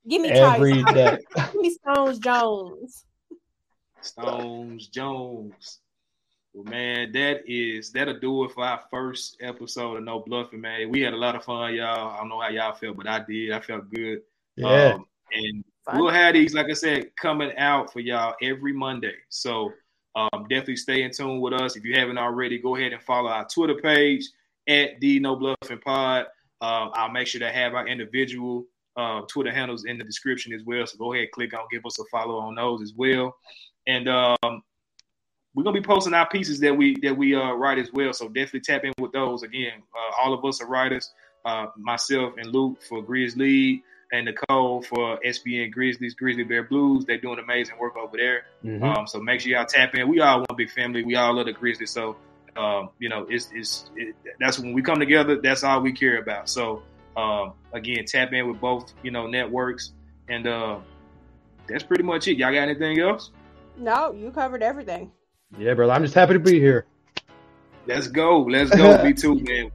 Give 0.08 0.20
me 0.22 0.30
Every 0.30 0.72
Tyus. 0.82 0.94
day. 0.94 1.18
Give 1.52 1.54
me 1.60 1.70
Stones 1.70 2.18
Jones. 2.18 3.04
Stones 4.00 4.88
Jones. 4.88 5.80
Well, 6.54 6.64
man, 6.64 7.10
that 7.12 7.42
is 7.48 7.90
that'll 7.90 8.20
do 8.20 8.44
it 8.44 8.52
for 8.52 8.64
our 8.64 8.80
first 8.88 9.38
episode 9.40 9.96
of 9.96 10.04
No 10.04 10.20
Bluffing, 10.20 10.60
man. 10.60 10.88
We 10.88 11.00
had 11.00 11.12
a 11.12 11.16
lot 11.16 11.34
of 11.34 11.42
fun, 11.42 11.74
y'all. 11.74 12.12
I 12.12 12.18
don't 12.18 12.28
know 12.28 12.40
how 12.40 12.48
y'all 12.48 12.74
felt, 12.74 12.96
but 12.96 13.08
I 13.08 13.24
did. 13.28 13.50
I 13.50 13.58
felt 13.58 13.92
good. 13.92 14.20
Yeah. 14.54 14.94
Um, 14.94 15.06
and 15.32 15.64
Fun. 15.84 15.98
we'll 15.98 16.10
have 16.10 16.34
these, 16.34 16.54
like 16.54 16.70
I 16.70 16.74
said, 16.74 17.16
coming 17.16 17.50
out 17.56 17.92
for 17.92 17.98
y'all 17.98 18.36
every 18.40 18.72
Monday. 18.72 19.16
So 19.30 19.72
um, 20.14 20.46
definitely 20.48 20.76
stay 20.76 21.02
in 21.02 21.10
tune 21.10 21.40
with 21.40 21.54
us. 21.54 21.74
If 21.74 21.84
you 21.84 21.98
haven't 21.98 22.18
already, 22.18 22.58
go 22.58 22.76
ahead 22.76 22.92
and 22.92 23.02
follow 23.02 23.30
our 23.30 23.48
Twitter 23.48 23.74
page 23.74 24.24
at 24.68 25.00
the 25.00 25.18
No 25.18 25.34
Bluffing 25.34 25.80
Pod. 25.80 26.26
Um, 26.60 26.92
I'll 26.94 27.10
make 27.10 27.26
sure 27.26 27.40
to 27.40 27.50
have 27.50 27.74
our 27.74 27.88
individual 27.88 28.64
uh, 28.96 29.22
Twitter 29.22 29.52
handles 29.52 29.86
in 29.86 29.98
the 29.98 30.04
description 30.04 30.52
as 30.52 30.62
well. 30.62 30.86
So 30.86 30.98
go 30.98 31.14
ahead, 31.14 31.32
click 31.32 31.52
on, 31.52 31.66
give 31.72 31.84
us 31.84 31.98
a 31.98 32.04
follow 32.12 32.38
on 32.38 32.54
those 32.54 32.80
as 32.80 32.92
well. 32.94 33.36
And 33.88 34.08
um, 34.08 34.62
we're 35.54 35.62
gonna 35.62 35.80
be 35.80 35.86
posting 35.86 36.14
our 36.14 36.28
pieces 36.28 36.60
that 36.60 36.76
we 36.76 36.96
that 37.02 37.16
we 37.16 37.34
uh, 37.34 37.52
write 37.52 37.78
as 37.78 37.92
well. 37.92 38.12
So 38.12 38.28
definitely 38.28 38.60
tap 38.60 38.84
in 38.84 38.92
with 38.98 39.12
those. 39.12 39.42
Again, 39.42 39.82
uh, 39.94 40.22
all 40.22 40.34
of 40.34 40.44
us 40.44 40.60
are 40.60 40.66
writers. 40.66 41.12
Uh, 41.44 41.66
myself 41.76 42.34
and 42.38 42.46
Luke 42.46 42.82
for 42.82 43.02
Grizz 43.02 43.36
League, 43.36 43.82
and 44.12 44.26
Nicole 44.26 44.82
for 44.82 45.18
SBN 45.24 45.72
Grizzlies, 45.72 46.14
Grizzly 46.14 46.44
Bear 46.44 46.62
Blues. 46.62 47.04
They're 47.04 47.18
doing 47.18 47.38
amazing 47.38 47.78
work 47.78 47.96
over 47.96 48.16
there. 48.16 48.46
Mhm. 48.64 48.82
Um, 48.82 49.06
so 49.06 49.20
make 49.20 49.40
sure 49.40 49.52
y'all 49.52 49.66
tap 49.66 49.94
in. 49.94 50.08
We 50.08 50.20
all 50.20 50.38
one 50.38 50.56
big 50.56 50.70
family. 50.70 51.04
We 51.04 51.16
all 51.16 51.34
love 51.34 51.46
the 51.46 51.52
Grizzlies. 51.52 51.90
So 51.90 52.16
um, 52.56 52.90
you 52.98 53.08
know, 53.08 53.26
it's 53.28 53.50
it's 53.52 53.90
it, 53.96 54.14
that's 54.38 54.58
when 54.58 54.72
we 54.72 54.82
come 54.82 54.98
together. 54.98 55.40
That's 55.40 55.64
all 55.64 55.80
we 55.80 55.92
care 55.92 56.18
about. 56.18 56.48
So 56.48 56.82
um, 57.16 57.52
again, 57.72 58.04
tap 58.06 58.32
in 58.32 58.48
with 58.48 58.60
both 58.60 58.92
you 59.02 59.10
know 59.10 59.26
networks, 59.26 59.92
and 60.28 60.46
uh, 60.46 60.78
that's 61.66 61.82
pretty 61.82 62.04
much 62.04 62.28
it. 62.28 62.38
Y'all 62.38 62.52
got 62.52 62.68
anything 62.68 63.00
else? 63.00 63.30
No, 63.76 64.12
you 64.12 64.30
covered 64.30 64.62
everything. 64.62 65.10
Yeah, 65.58 65.74
brother. 65.74 65.92
I'm 65.92 66.02
just 66.02 66.14
happy 66.14 66.34
to 66.34 66.38
be 66.38 66.58
here. 66.58 66.86
Let's 67.86 68.08
go. 68.08 68.42
Let's 68.42 68.70
go. 68.70 69.02
Me 69.04 69.12
too, 69.12 69.36
man. 69.40 69.70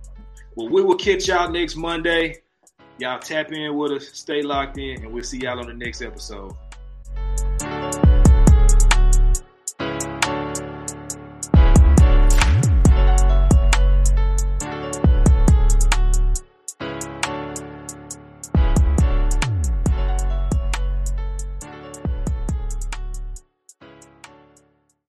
Well, 0.55 0.69
we 0.69 0.83
will 0.83 0.97
catch 0.97 1.27
y'all 1.27 1.49
next 1.49 1.75
Monday. 1.75 2.37
Y'all 2.97 3.19
tap 3.19 3.51
in 3.53 3.77
with 3.77 3.93
us, 3.93 4.09
stay 4.11 4.41
locked 4.41 4.77
in, 4.77 5.03
and 5.03 5.13
we'll 5.13 5.23
see 5.23 5.39
y'all 5.39 5.59
on 5.59 5.67
the 5.67 5.73
next 5.73 6.01
episode. 6.01 6.51